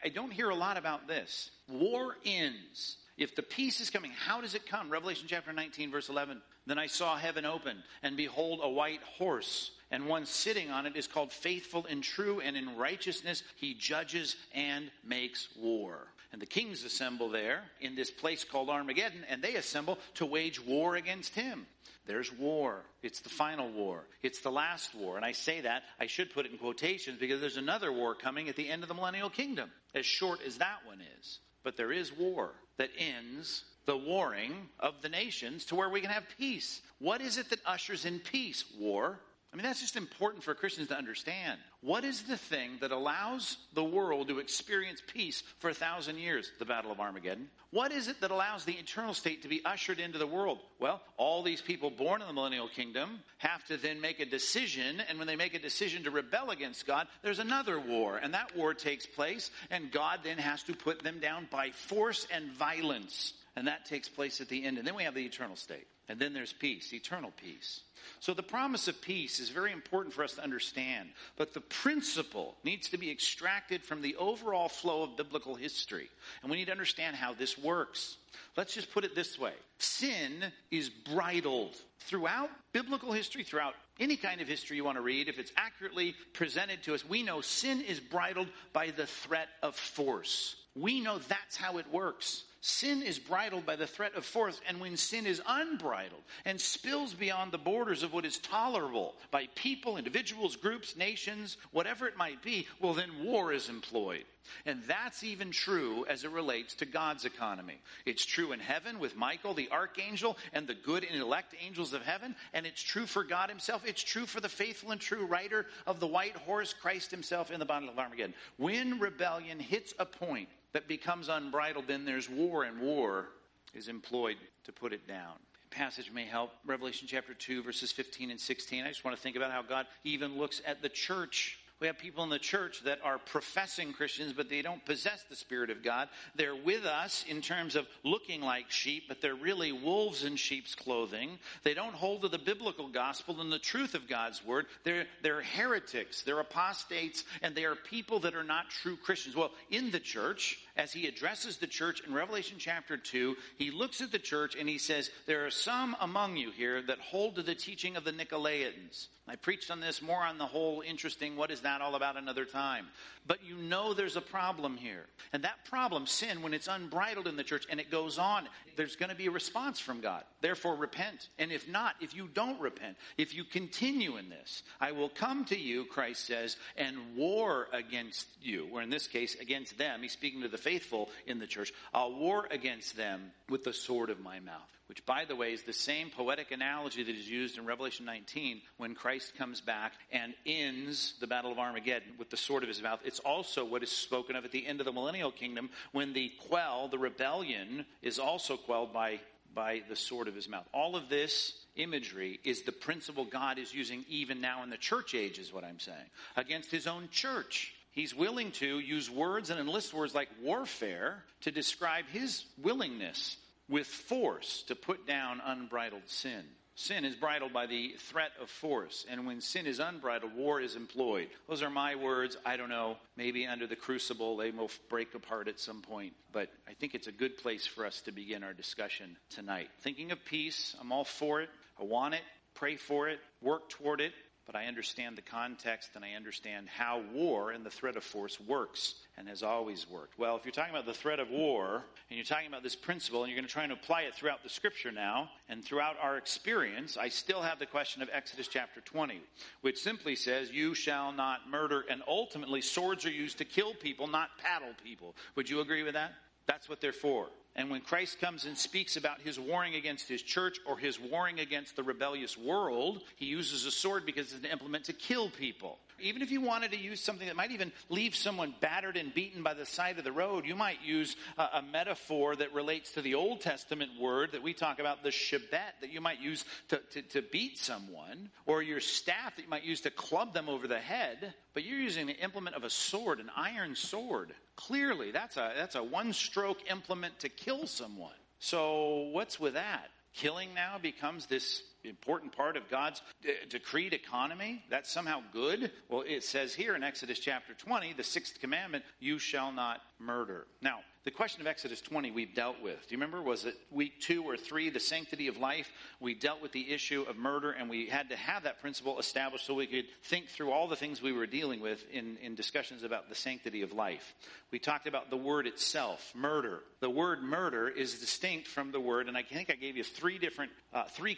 I 0.01 0.07
don't 0.07 0.31
hear 0.31 0.47
a 0.47 0.55
lot 0.55 0.77
about 0.77 1.09
this. 1.09 1.51
War 1.67 2.15
ends. 2.23 2.95
If 3.17 3.35
the 3.35 3.43
peace 3.43 3.81
is 3.81 3.89
coming, 3.89 4.11
how 4.11 4.39
does 4.39 4.55
it 4.55 4.65
come? 4.65 4.89
Revelation 4.89 5.25
chapter 5.27 5.51
19, 5.51 5.91
verse 5.91 6.07
11. 6.07 6.41
Then 6.65 6.79
I 6.79 6.87
saw 6.87 7.17
heaven 7.17 7.43
open, 7.43 7.83
and 8.01 8.15
behold, 8.15 8.61
a 8.63 8.69
white 8.69 9.03
horse, 9.03 9.71
and 9.91 10.07
one 10.07 10.25
sitting 10.25 10.71
on 10.71 10.85
it 10.85 10.95
is 10.95 11.07
called 11.07 11.33
faithful 11.33 11.85
and 11.85 12.01
true, 12.01 12.39
and 12.39 12.55
in 12.55 12.77
righteousness 12.77 13.43
he 13.57 13.73
judges 13.73 14.37
and 14.53 14.89
makes 15.03 15.49
war. 15.57 16.07
And 16.37 16.41
the 16.43 16.45
kings 16.45 16.83
assemble 16.83 17.29
there 17.29 17.63
in 17.81 17.95
this 17.95 18.11
place 18.11 18.43
called 18.43 18.69
Armageddon, 18.69 19.25
and 19.27 19.41
they 19.41 19.55
assemble 19.55 19.97
to 20.13 20.25
wage 20.27 20.63
war 20.63 20.95
against 20.95 21.33
him. 21.33 21.65
There's 22.05 22.31
war. 22.31 22.83
It's 23.01 23.21
the 23.21 23.29
final 23.29 23.71
war. 23.71 24.03
It's 24.21 24.41
the 24.41 24.51
last 24.51 24.93
war. 24.93 25.15
And 25.15 25.25
I 25.25 25.31
say 25.31 25.61
that, 25.61 25.81
I 25.99 26.05
should 26.05 26.31
put 26.31 26.45
it 26.45 26.51
in 26.51 26.59
quotations 26.59 27.17
because 27.19 27.41
there's 27.41 27.57
another 27.57 27.91
war 27.91 28.13
coming 28.13 28.49
at 28.49 28.55
the 28.55 28.69
end 28.69 28.83
of 28.83 28.87
the 28.87 28.93
millennial 28.93 29.31
kingdom, 29.31 29.71
as 29.95 30.05
short 30.05 30.41
as 30.45 30.59
that 30.59 30.85
one 30.85 30.99
is. 31.19 31.39
But 31.63 31.75
there 31.75 31.91
is 31.91 32.15
war 32.15 32.51
that 32.77 32.91
ends 32.99 33.63
the 33.87 33.97
warring 33.97 34.69
of 34.79 35.01
the 35.01 35.09
nations 35.09 35.65
to 35.65 35.75
where 35.75 35.89
we 35.89 36.01
can 36.01 36.11
have 36.11 36.25
peace. 36.37 36.83
What 36.99 37.19
is 37.19 37.39
it 37.39 37.49
that 37.49 37.65
ushers 37.65 38.05
in 38.05 38.19
peace? 38.19 38.63
War. 38.77 39.17
I 39.57 39.59
mean, 39.59 39.65
that's 39.65 39.81
just 39.81 39.95
important 39.95 40.43
for 40.43 40.53
Christians 40.53 40.89
to 40.89 40.95
understand. 40.95 41.59
What 41.81 42.05
is 42.05 42.21
the 42.21 42.37
thing 42.37 42.73
that 42.81 42.91
allows 42.91 43.57
the 43.73 43.83
world 43.83 44.27
to 44.27 44.37
experience 44.37 45.01
peace 45.07 45.41
for 45.57 45.71
a 45.71 45.73
thousand 45.73 46.19
years? 46.19 46.51
The 46.59 46.65
Battle 46.65 46.91
of 46.91 46.99
Armageddon. 46.99 47.47
What 47.71 47.91
is 47.91 48.07
it 48.07 48.21
that 48.21 48.29
allows 48.29 48.65
the 48.65 48.73
eternal 48.73 49.15
state 49.15 49.41
to 49.41 49.47
be 49.47 49.65
ushered 49.65 49.99
into 49.99 50.19
the 50.19 50.27
world? 50.27 50.59
Well, 50.79 51.01
all 51.17 51.41
these 51.41 51.59
people 51.59 51.89
born 51.89 52.21
in 52.21 52.27
the 52.27 52.35
millennial 52.35 52.67
kingdom 52.67 53.19
have 53.39 53.65
to 53.65 53.77
then 53.77 53.99
make 53.99 54.19
a 54.19 54.27
decision, 54.27 55.01
and 55.09 55.17
when 55.17 55.25
they 55.25 55.35
make 55.35 55.55
a 55.55 55.59
decision 55.59 56.03
to 56.03 56.11
rebel 56.11 56.51
against 56.51 56.85
God, 56.85 57.07
there's 57.23 57.39
another 57.39 57.79
war, 57.79 58.17
and 58.17 58.35
that 58.35 58.55
war 58.55 58.75
takes 58.75 59.07
place, 59.07 59.49
and 59.71 59.91
God 59.91 60.19
then 60.23 60.37
has 60.37 60.61
to 60.63 60.75
put 60.75 61.01
them 61.01 61.19
down 61.19 61.47
by 61.49 61.71
force 61.71 62.27
and 62.31 62.51
violence. 62.51 63.33
And 63.55 63.65
that 63.65 63.85
takes 63.85 64.07
place 64.07 64.39
at 64.39 64.49
the 64.49 64.63
end. 64.63 64.77
And 64.77 64.85
then 64.85 64.93
we 64.93 65.01
have 65.01 65.15
the 65.15 65.25
eternal 65.25 65.55
state. 65.55 65.87
And 66.09 66.19
then 66.19 66.33
there's 66.33 66.53
peace, 66.53 66.93
eternal 66.93 67.31
peace. 67.35 67.81
So 68.21 68.33
the 68.33 68.43
promise 68.43 68.87
of 68.87 69.01
peace 69.01 69.39
is 69.39 69.49
very 69.49 69.73
important 69.73 70.13
for 70.13 70.23
us 70.23 70.35
to 70.35 70.43
understand, 70.43 71.09
but 71.35 71.53
the 71.53 71.61
principle 71.61 72.55
needs 72.63 72.89
to 72.89 72.97
be 72.97 73.11
extracted 73.11 73.83
from 73.83 74.01
the 74.01 74.15
overall 74.15 74.69
flow 74.69 75.03
of 75.03 75.17
biblical 75.17 75.55
history. 75.55 76.09
And 76.41 76.49
we 76.49 76.57
need 76.57 76.65
to 76.65 76.71
understand 76.71 77.17
how 77.17 77.33
this 77.33 77.57
works. 77.57 78.15
Let's 78.55 78.73
just 78.73 78.91
put 78.91 79.03
it 79.03 79.15
this 79.15 79.37
way. 79.37 79.53
Sin 79.79 80.45
is 80.71 80.89
bridled 80.89 81.75
throughout 81.99 82.49
biblical 82.71 83.11
history, 83.11 83.43
throughout 83.43 83.73
any 83.99 84.15
kind 84.15 84.39
of 84.39 84.47
history 84.47 84.77
you 84.77 84.85
want 84.85 84.97
to 84.97 85.01
read. 85.01 85.27
If 85.27 85.39
it's 85.39 85.51
accurately 85.57 86.15
presented 86.33 86.83
to 86.83 86.93
us, 86.93 87.03
we 87.03 87.23
know 87.23 87.41
sin 87.41 87.81
is 87.81 87.99
bridled 87.99 88.47
by 88.71 88.91
the 88.91 89.07
threat 89.07 89.49
of 89.61 89.75
force. 89.75 90.55
We 90.75 91.01
know 91.01 91.17
that's 91.17 91.57
how 91.57 91.77
it 91.79 91.91
works. 91.91 92.43
Sin 92.59 93.03
is 93.03 93.19
bridled 93.19 93.65
by 93.65 93.75
the 93.75 93.85
threat 93.85 94.15
of 94.15 94.25
force, 94.25 94.59
and 94.67 94.79
when 94.79 94.97
sin 94.97 95.25
is 95.25 95.41
unbridled 95.47 96.23
and 96.43 96.59
spills 96.59 97.13
beyond 97.13 97.51
the 97.51 97.57
borders 97.57 98.01
of 98.01 98.13
what 98.13 98.25
is 98.25 98.39
tolerable 98.39 99.15
by 99.29 99.47
people, 99.53 99.97
individuals, 99.97 100.55
groups, 100.55 100.95
nations, 100.95 101.57
whatever 101.71 102.07
it 102.07 102.17
might 102.17 102.41
be, 102.41 102.67
well, 102.79 102.93
then 102.93 103.23
war 103.23 103.53
is 103.53 103.69
employed. 103.69 104.25
And 104.65 104.81
that's 104.83 105.23
even 105.23 105.51
true 105.51 106.05
as 106.09 106.23
it 106.23 106.31
relates 106.31 106.73
to 106.75 106.85
God's 106.85 107.25
economy. 107.25 107.79
It's 108.05 108.25
true 108.25 108.53
in 108.53 108.59
heaven 108.59 108.97
with 108.97 109.15
Michael, 109.15 109.53
the 109.53 109.69
archangel, 109.71 110.37
and 110.53 110.65
the 110.65 110.73
good 110.73 111.03
and 111.03 111.21
elect 111.21 111.53
angels 111.63 111.93
of 111.93 112.01
heaven, 112.01 112.35
and 112.53 112.65
it's 112.65 112.81
true 112.81 113.05
for 113.05 113.23
God 113.23 113.49
himself. 113.49 113.83
It's 113.85 114.03
true 114.03 114.25
for 114.25 114.39
the 114.39 114.49
faithful 114.49 114.91
and 114.91 115.01
true 115.01 115.25
rider 115.25 115.67
of 115.85 115.99
the 115.99 116.07
white 116.07 116.35
horse, 116.37 116.73
Christ 116.73 117.11
himself, 117.11 117.51
in 117.51 117.59
the 117.59 117.65
battle 117.65 117.89
of 117.89 117.99
Armageddon. 117.99 118.33
When 118.57 118.99
rebellion 118.99 119.59
hits 119.59 119.93
a 119.99 120.05
point 120.05 120.49
that 120.73 120.87
becomes 120.87 121.29
unbridled, 121.29 121.85
then 121.87 122.05
there's 122.05 122.29
war, 122.29 122.63
and 122.63 122.79
war 122.79 123.29
is 123.73 123.87
employed 123.87 124.37
to 124.65 124.71
put 124.71 124.93
it 124.93 125.07
down. 125.07 125.33
Passage 125.69 126.11
may 126.11 126.25
help. 126.25 126.51
Revelation 126.65 127.07
chapter 127.09 127.33
2, 127.33 127.61
verses 127.61 127.91
15 127.91 128.31
and 128.31 128.39
16. 128.39 128.85
I 128.85 128.87
just 128.87 129.03
want 129.03 129.15
to 129.15 129.21
think 129.21 129.35
about 129.35 129.51
how 129.51 129.61
God 129.61 129.85
even 130.03 130.37
looks 130.37 130.61
at 130.65 130.81
the 130.81 130.89
church 130.89 131.56
we 131.79 131.87
have 131.87 131.97
people 131.97 132.23
in 132.23 132.29
the 132.29 132.39
church 132.39 132.83
that 132.85 132.99
are 133.03 133.19
professing 133.19 133.93
Christians, 133.93 134.33
but 134.33 134.49
they 134.49 134.61
don't 134.61 134.83
possess 134.83 135.23
the 135.29 135.35
Spirit 135.35 135.69
of 135.69 135.83
God. 135.83 136.09
They're 136.35 136.55
with 136.55 136.85
us 136.85 137.23
in 137.27 137.41
terms 137.41 137.75
of 137.75 137.87
looking 138.03 138.41
like 138.41 138.71
sheep, 138.71 139.03
but 139.07 139.21
they're 139.21 139.35
really 139.35 139.71
wolves 139.71 140.23
in 140.23 140.37
sheep's 140.37 140.73
clothing. 140.73 141.37
They 141.63 141.73
don't 141.73 141.93
hold 141.93 142.23
to 142.23 142.29
the 142.29 142.39
biblical 142.39 142.87
gospel 142.87 143.39
and 143.41 143.51
the 143.51 143.59
truth 143.59 143.93
of 143.93 144.07
God's 144.07 144.43
word. 144.43 144.65
They're, 144.83 145.05
they're 145.21 145.41
heretics, 145.41 146.23
they're 146.23 146.39
apostates, 146.39 147.23
and 147.41 147.53
they 147.53 147.65
are 147.65 147.75
people 147.75 148.19
that 148.21 148.35
are 148.35 148.43
not 148.43 148.69
true 148.69 148.97
Christians. 148.97 149.35
Well, 149.35 149.51
in 149.69 149.91
the 149.91 149.99
church, 149.99 150.59
as 150.77 150.93
he 150.93 151.07
addresses 151.07 151.57
the 151.57 151.67
church 151.67 152.01
in 152.05 152.13
Revelation 152.13 152.57
chapter 152.59 152.97
2, 152.97 153.35
he 153.57 153.71
looks 153.71 154.01
at 154.01 154.11
the 154.11 154.19
church 154.19 154.55
and 154.55 154.69
he 154.69 154.77
says, 154.77 155.09
There 155.25 155.45
are 155.45 155.51
some 155.51 155.95
among 155.99 156.37
you 156.37 156.51
here 156.51 156.81
that 156.83 156.99
hold 156.99 157.35
to 157.35 157.43
the 157.43 157.55
teaching 157.55 157.95
of 157.95 158.03
the 158.03 158.13
Nicolaitans. 158.13 159.07
I 159.29 159.35
preached 159.35 159.71
on 159.71 159.81
this 159.81 160.01
more 160.01 160.23
on 160.23 160.37
the 160.37 160.45
whole 160.45 160.81
interesting, 160.81 161.35
what 161.35 161.51
is 161.51 161.61
that 161.61 161.81
all 161.81 161.95
about 161.95 162.15
another 162.15 162.45
time. 162.45 162.87
But 163.25 163.43
you 163.43 163.57
know 163.57 163.93
there's 163.93 164.15
a 164.15 164.21
problem 164.21 164.77
here. 164.77 165.05
And 165.33 165.43
that 165.43 165.65
problem, 165.65 166.05
sin, 166.05 166.41
when 166.41 166.53
it's 166.53 166.69
unbridled 166.69 167.27
in 167.27 167.35
the 167.35 167.43
church 167.43 167.65
and 167.69 167.77
it 167.77 167.91
goes 167.91 168.17
on, 168.17 168.47
there's 168.77 168.95
going 168.95 169.09
to 169.09 169.15
be 169.15 169.25
a 169.25 169.31
response 169.31 169.81
from 169.81 169.99
God. 169.99 170.23
Therefore, 170.39 170.75
repent. 170.75 171.27
And 171.37 171.51
if 171.51 171.67
not, 171.67 171.95
if 171.99 172.15
you 172.15 172.29
don't 172.33 172.61
repent, 172.61 172.95
if 173.17 173.35
you 173.35 173.43
continue 173.43 174.15
in 174.15 174.29
this, 174.29 174.63
I 174.79 174.93
will 174.93 175.09
come 175.09 175.43
to 175.45 175.59
you, 175.59 175.83
Christ 175.83 176.25
says, 176.25 176.55
and 176.77 176.95
war 177.17 177.67
against 177.73 178.27
you, 178.41 178.69
or 178.71 178.81
in 178.81 178.89
this 178.89 179.07
case, 179.07 179.35
against 179.41 179.77
them. 179.77 180.03
He's 180.03 180.13
speaking 180.13 180.41
to 180.43 180.47
the 180.47 180.57
faithful 180.67 181.09
in 181.25 181.39
the 181.39 181.47
church. 181.47 181.71
I'll 181.93 182.13
war 182.13 182.47
against 182.51 182.97
them 182.97 183.31
with 183.49 183.63
the 183.63 183.73
sword 183.73 184.09
of 184.09 184.19
my 184.19 184.39
mouth 184.39 184.77
which, 184.87 185.05
by 185.05 185.25
the 185.25 185.35
way, 185.35 185.51
is 185.51 185.63
the 185.63 185.73
same 185.73 186.09
poetic 186.09 186.51
analogy 186.51 187.03
that 187.03 187.15
is 187.15 187.29
used 187.29 187.57
in 187.57 187.65
Revelation 187.65 188.05
19 188.05 188.61
when 188.77 188.95
Christ 188.95 189.35
comes 189.35 189.59
back 189.59 189.91
and 190.13 190.33
ends 190.45 191.15
the 191.19 191.27
Battle 191.27 191.51
of 191.51 191.59
Armageddon 191.59 192.13
with 192.17 192.29
the 192.29 192.37
sword 192.37 192.63
of 192.63 192.69
his 192.69 192.81
mouth. 192.81 193.01
It's 193.03 193.19
also 193.19 193.65
what 193.65 193.83
is 193.83 193.91
spoken 193.91 194.37
of 194.37 194.45
at 194.45 194.51
the 194.51 194.65
end 194.65 194.79
of 194.79 194.85
the 194.85 194.93
millennial 194.93 195.29
kingdom 195.29 195.69
when 195.91 196.13
the 196.13 196.31
quell, 196.47 196.87
the 196.87 196.97
rebellion, 196.97 197.85
is 198.01 198.17
also 198.17 198.55
quelled 198.55 198.93
by, 198.93 199.19
by 199.53 199.83
the 199.89 199.95
sword 199.95 200.29
of 200.29 200.35
his 200.35 200.47
mouth. 200.47 200.65
All 200.73 200.95
of 200.95 201.09
this 201.09 201.65
imagery 201.75 202.39
is 202.45 202.61
the 202.61 202.71
principle 202.71 203.25
God 203.25 203.59
is 203.59 203.73
using 203.73 204.05
even 204.07 204.39
now 204.39 204.63
in 204.63 204.69
the 204.69 204.77
church 204.77 205.13
age, 205.13 205.37
is 205.37 205.51
what 205.51 205.65
I'm 205.65 205.79
saying, 205.79 206.09
against 206.37 206.71
his 206.71 206.87
own 206.87 207.09
church. 207.11 207.73
He's 207.97 208.13
willing 208.13 208.51
to 208.51 208.77
use 208.77 209.09
words 209.09 209.49
and 209.49 209.59
enlist 209.59 209.91
words 209.91 210.13
like 210.13 210.29
warfare 210.43 211.23
to 211.41 211.51
describe 211.51 212.05
his 212.05 212.45
willingness 212.61 213.37
with 213.67 213.87
force 213.87 214.63
to 214.67 214.75
put 214.75 215.07
down 215.07 215.41
unbridled 215.43 216.03
sin. 216.05 216.43
Sin 216.75 217.03
is 217.05 217.15
bridled 217.15 217.53
by 217.53 217.65
the 217.65 217.95
threat 217.97 218.33
of 218.39 218.51
force, 218.51 219.03
and 219.09 219.25
when 219.25 219.41
sin 219.41 219.65
is 219.65 219.79
unbridled, 219.79 220.35
war 220.35 220.61
is 220.61 220.75
employed. 220.75 221.29
Those 221.49 221.63
are 221.63 221.71
my 221.71 221.95
words. 221.95 222.37
I 222.45 222.55
don't 222.55 222.69
know. 222.69 222.97
Maybe 223.15 223.47
under 223.47 223.65
the 223.65 223.75
crucible 223.75 224.37
they 224.37 224.51
will 224.51 224.69
break 224.89 225.15
apart 225.15 225.47
at 225.47 225.59
some 225.59 225.81
point, 225.81 226.13
but 226.31 226.49
I 226.69 226.73
think 226.73 226.93
it's 226.93 227.07
a 227.07 227.11
good 227.11 227.39
place 227.39 227.65
for 227.65 227.83
us 227.83 228.01
to 228.01 228.11
begin 228.11 228.43
our 228.43 228.53
discussion 228.53 229.17
tonight. 229.31 229.69
Thinking 229.79 230.11
of 230.11 230.23
peace, 230.23 230.75
I'm 230.79 230.91
all 230.91 231.03
for 231.03 231.41
it. 231.41 231.49
I 231.79 231.83
want 231.83 232.13
it. 232.13 232.21
Pray 232.53 232.75
for 232.75 233.09
it. 233.09 233.19
Work 233.41 233.69
toward 233.69 234.01
it 234.01 234.13
but 234.47 234.55
I 234.55 234.65
understand 234.65 235.17
the 235.17 235.21
context 235.21 235.91
and 235.95 236.03
I 236.03 236.13
understand 236.13 236.69
how 236.69 237.01
war 237.13 237.51
and 237.51 237.65
the 237.65 237.69
threat 237.69 237.97
of 237.97 238.03
force 238.03 238.39
works 238.39 238.95
and 239.17 239.27
has 239.27 239.43
always 239.43 239.87
worked. 239.89 240.17
Well, 240.17 240.37
if 240.37 240.45
you're 240.45 240.53
talking 240.53 240.73
about 240.73 240.85
the 240.85 240.93
threat 240.93 241.19
of 241.19 241.29
war 241.29 241.83
and 242.09 242.17
you're 242.17 242.23
talking 242.23 242.47
about 242.47 242.63
this 242.63 242.75
principle 242.75 243.23
and 243.23 243.29
you're 243.29 243.37
going 243.37 243.47
to 243.47 243.51
try 243.51 243.63
and 243.63 243.73
apply 243.73 244.03
it 244.03 244.15
throughout 244.15 244.43
the 244.43 244.49
scripture 244.49 244.91
now 244.91 245.29
and 245.49 245.63
throughout 245.63 245.97
our 246.01 246.17
experience, 246.17 246.95
I 246.95 247.09
still 247.09 247.41
have 247.41 247.59
the 247.59 247.65
question 247.65 248.01
of 248.01 248.09
Exodus 248.13 248.47
chapter 248.47 248.79
20, 248.79 249.21
which 249.61 249.79
simply 249.79 250.15
says, 250.15 250.49
You 250.49 250.73
shall 250.73 251.11
not 251.11 251.49
murder, 251.49 251.83
and 251.89 252.01
ultimately 252.07 252.61
swords 252.61 253.05
are 253.05 253.11
used 253.11 253.39
to 253.39 253.45
kill 253.45 253.73
people, 253.73 254.07
not 254.07 254.29
paddle 254.41 254.73
people. 254.81 255.13
Would 255.35 255.49
you 255.49 255.59
agree 255.59 255.83
with 255.83 255.95
that? 255.95 256.13
That's 256.45 256.69
what 256.69 256.79
they're 256.79 256.93
for. 256.93 257.27
And 257.57 257.71
when 257.71 257.81
Christ 257.81 258.21
comes 258.21 258.45
and 258.45 258.55
speaks 258.55 258.97
about 258.97 259.19
his 259.19 259.39
warring 259.39 259.73
against 259.73 260.07
his 260.07 260.21
church 260.21 260.59
or 260.67 260.77
his 260.77 260.99
warring 260.99 261.39
against 261.39 261.75
the 261.75 261.81
rebellious 261.81 262.37
world, 262.37 263.01
he 263.15 263.25
uses 263.25 263.65
a 263.65 263.71
sword 263.71 264.05
because 264.05 264.31
it's 264.31 264.45
an 264.45 264.51
implement 264.51 264.85
to 264.85 264.93
kill 264.93 265.31
people. 265.31 265.79
Even 265.99 266.21
if 266.21 266.31
you 266.31 266.41
wanted 266.41 266.71
to 266.71 266.79
use 266.79 267.01
something 267.01 267.27
that 267.27 267.35
might 267.35 267.51
even 267.51 267.71
leave 267.89 268.15
someone 268.15 268.53
battered 268.59 268.97
and 268.97 269.13
beaten 269.13 269.43
by 269.43 269.53
the 269.53 269.65
side 269.65 269.97
of 269.97 270.03
the 270.03 270.11
road, 270.11 270.45
you 270.45 270.55
might 270.55 270.81
use 270.83 271.15
a, 271.37 271.43
a 271.55 271.63
metaphor 271.71 272.35
that 272.35 272.53
relates 272.53 272.91
to 272.93 273.01
the 273.01 273.15
Old 273.15 273.41
Testament 273.41 273.91
word 273.99 274.31
that 274.33 274.43
we 274.43 274.53
talk 274.53 274.79
about, 274.79 275.03
the 275.03 275.09
shebet, 275.09 275.79
that 275.81 275.91
you 275.91 276.01
might 276.01 276.21
use 276.21 276.45
to, 276.69 276.79
to, 276.91 277.01
to 277.01 277.21
beat 277.21 277.57
someone, 277.57 278.29
or 278.45 278.61
your 278.61 278.79
staff 278.79 279.35
that 279.35 279.43
you 279.43 279.49
might 279.49 279.63
use 279.63 279.81
to 279.81 279.91
club 279.91 280.33
them 280.33 280.49
over 280.49 280.67
the 280.67 280.79
head. 280.79 281.33
But 281.53 281.63
you're 281.63 281.79
using 281.79 282.05
the 282.05 282.17
implement 282.17 282.55
of 282.55 282.63
a 282.63 282.69
sword, 282.69 283.19
an 283.19 283.31
iron 283.35 283.75
sword. 283.75 284.33
Clearly, 284.55 285.11
that's 285.11 285.37
a, 285.37 285.53
that's 285.55 285.75
a 285.75 285.83
one 285.83 286.13
stroke 286.13 286.59
implement 286.69 287.19
to 287.19 287.29
kill 287.29 287.67
someone. 287.67 288.11
So, 288.39 289.09
what's 289.11 289.39
with 289.39 289.55
that? 289.55 289.89
Killing 290.13 290.53
now 290.53 290.77
becomes 290.81 291.27
this 291.27 291.61
important 291.83 292.35
part 292.35 292.57
of 292.57 292.69
God's 292.69 293.01
uh, 293.25 293.31
decreed 293.49 293.93
economy? 293.93 294.63
That's 294.69 294.91
somehow 294.91 295.21
good? 295.31 295.71
Well, 295.89 296.03
it 296.05 296.23
says 296.23 296.53
here 296.53 296.75
in 296.75 296.83
Exodus 296.83 297.19
chapter 297.19 297.53
20, 297.53 297.93
the 297.93 298.03
sixth 298.03 298.39
commandment, 298.39 298.83
you 298.99 299.19
shall 299.19 299.51
not 299.51 299.81
murder. 299.99 300.47
Now, 300.61 300.79
the 301.07 301.11
question 301.11 301.39
of 301.39 301.47
Exodus 301.47 301.79
20 301.79 302.11
we've 302.11 302.35
dealt 302.35 302.61
with. 302.61 302.75
Do 302.75 302.93
you 302.93 302.97
remember? 302.97 303.21
Was 303.21 303.45
it 303.45 303.55
week 303.71 304.01
two 304.01 304.23
or 304.23 304.35
three, 304.35 304.69
the 304.69 304.81
sanctity 304.81 305.29
of 305.29 305.37
life? 305.37 305.71
We 306.01 306.13
dealt 306.13 306.41
with 306.41 306.51
the 306.51 306.69
issue 306.69 307.05
of 307.07 307.15
murder, 307.15 307.51
and 307.51 307.69
we 307.69 307.85
had 307.85 308.09
to 308.09 308.17
have 308.17 308.43
that 308.43 308.59
principle 308.59 308.99
established 308.99 309.45
so 309.45 309.53
we 309.53 309.67
could 309.67 309.85
think 310.03 310.27
through 310.27 310.51
all 310.51 310.67
the 310.67 310.75
things 310.75 311.01
we 311.01 311.13
were 311.13 311.25
dealing 311.25 311.61
with 311.61 311.81
in, 311.93 312.17
in 312.17 312.35
discussions 312.35 312.83
about 312.83 313.07
the 313.07 313.15
sanctity 313.15 313.61
of 313.61 313.71
life. 313.71 314.15
We 314.51 314.59
talked 314.59 314.85
about 314.85 315.09
the 315.09 315.15
word 315.15 315.47
itself, 315.47 316.11
murder. 316.13 316.59
The 316.81 316.89
word 316.89 317.23
murder 317.23 317.69
is 317.69 317.99
distinct 317.99 318.49
from 318.49 318.73
the 318.73 318.81
word, 318.81 319.07
and 319.07 319.15
I 319.15 319.23
think 319.23 319.49
I 319.49 319.55
gave 319.55 319.77
you 319.77 319.85
three 319.85 320.17
different, 320.17 320.51
uh, 320.73 320.83
three 320.91 321.15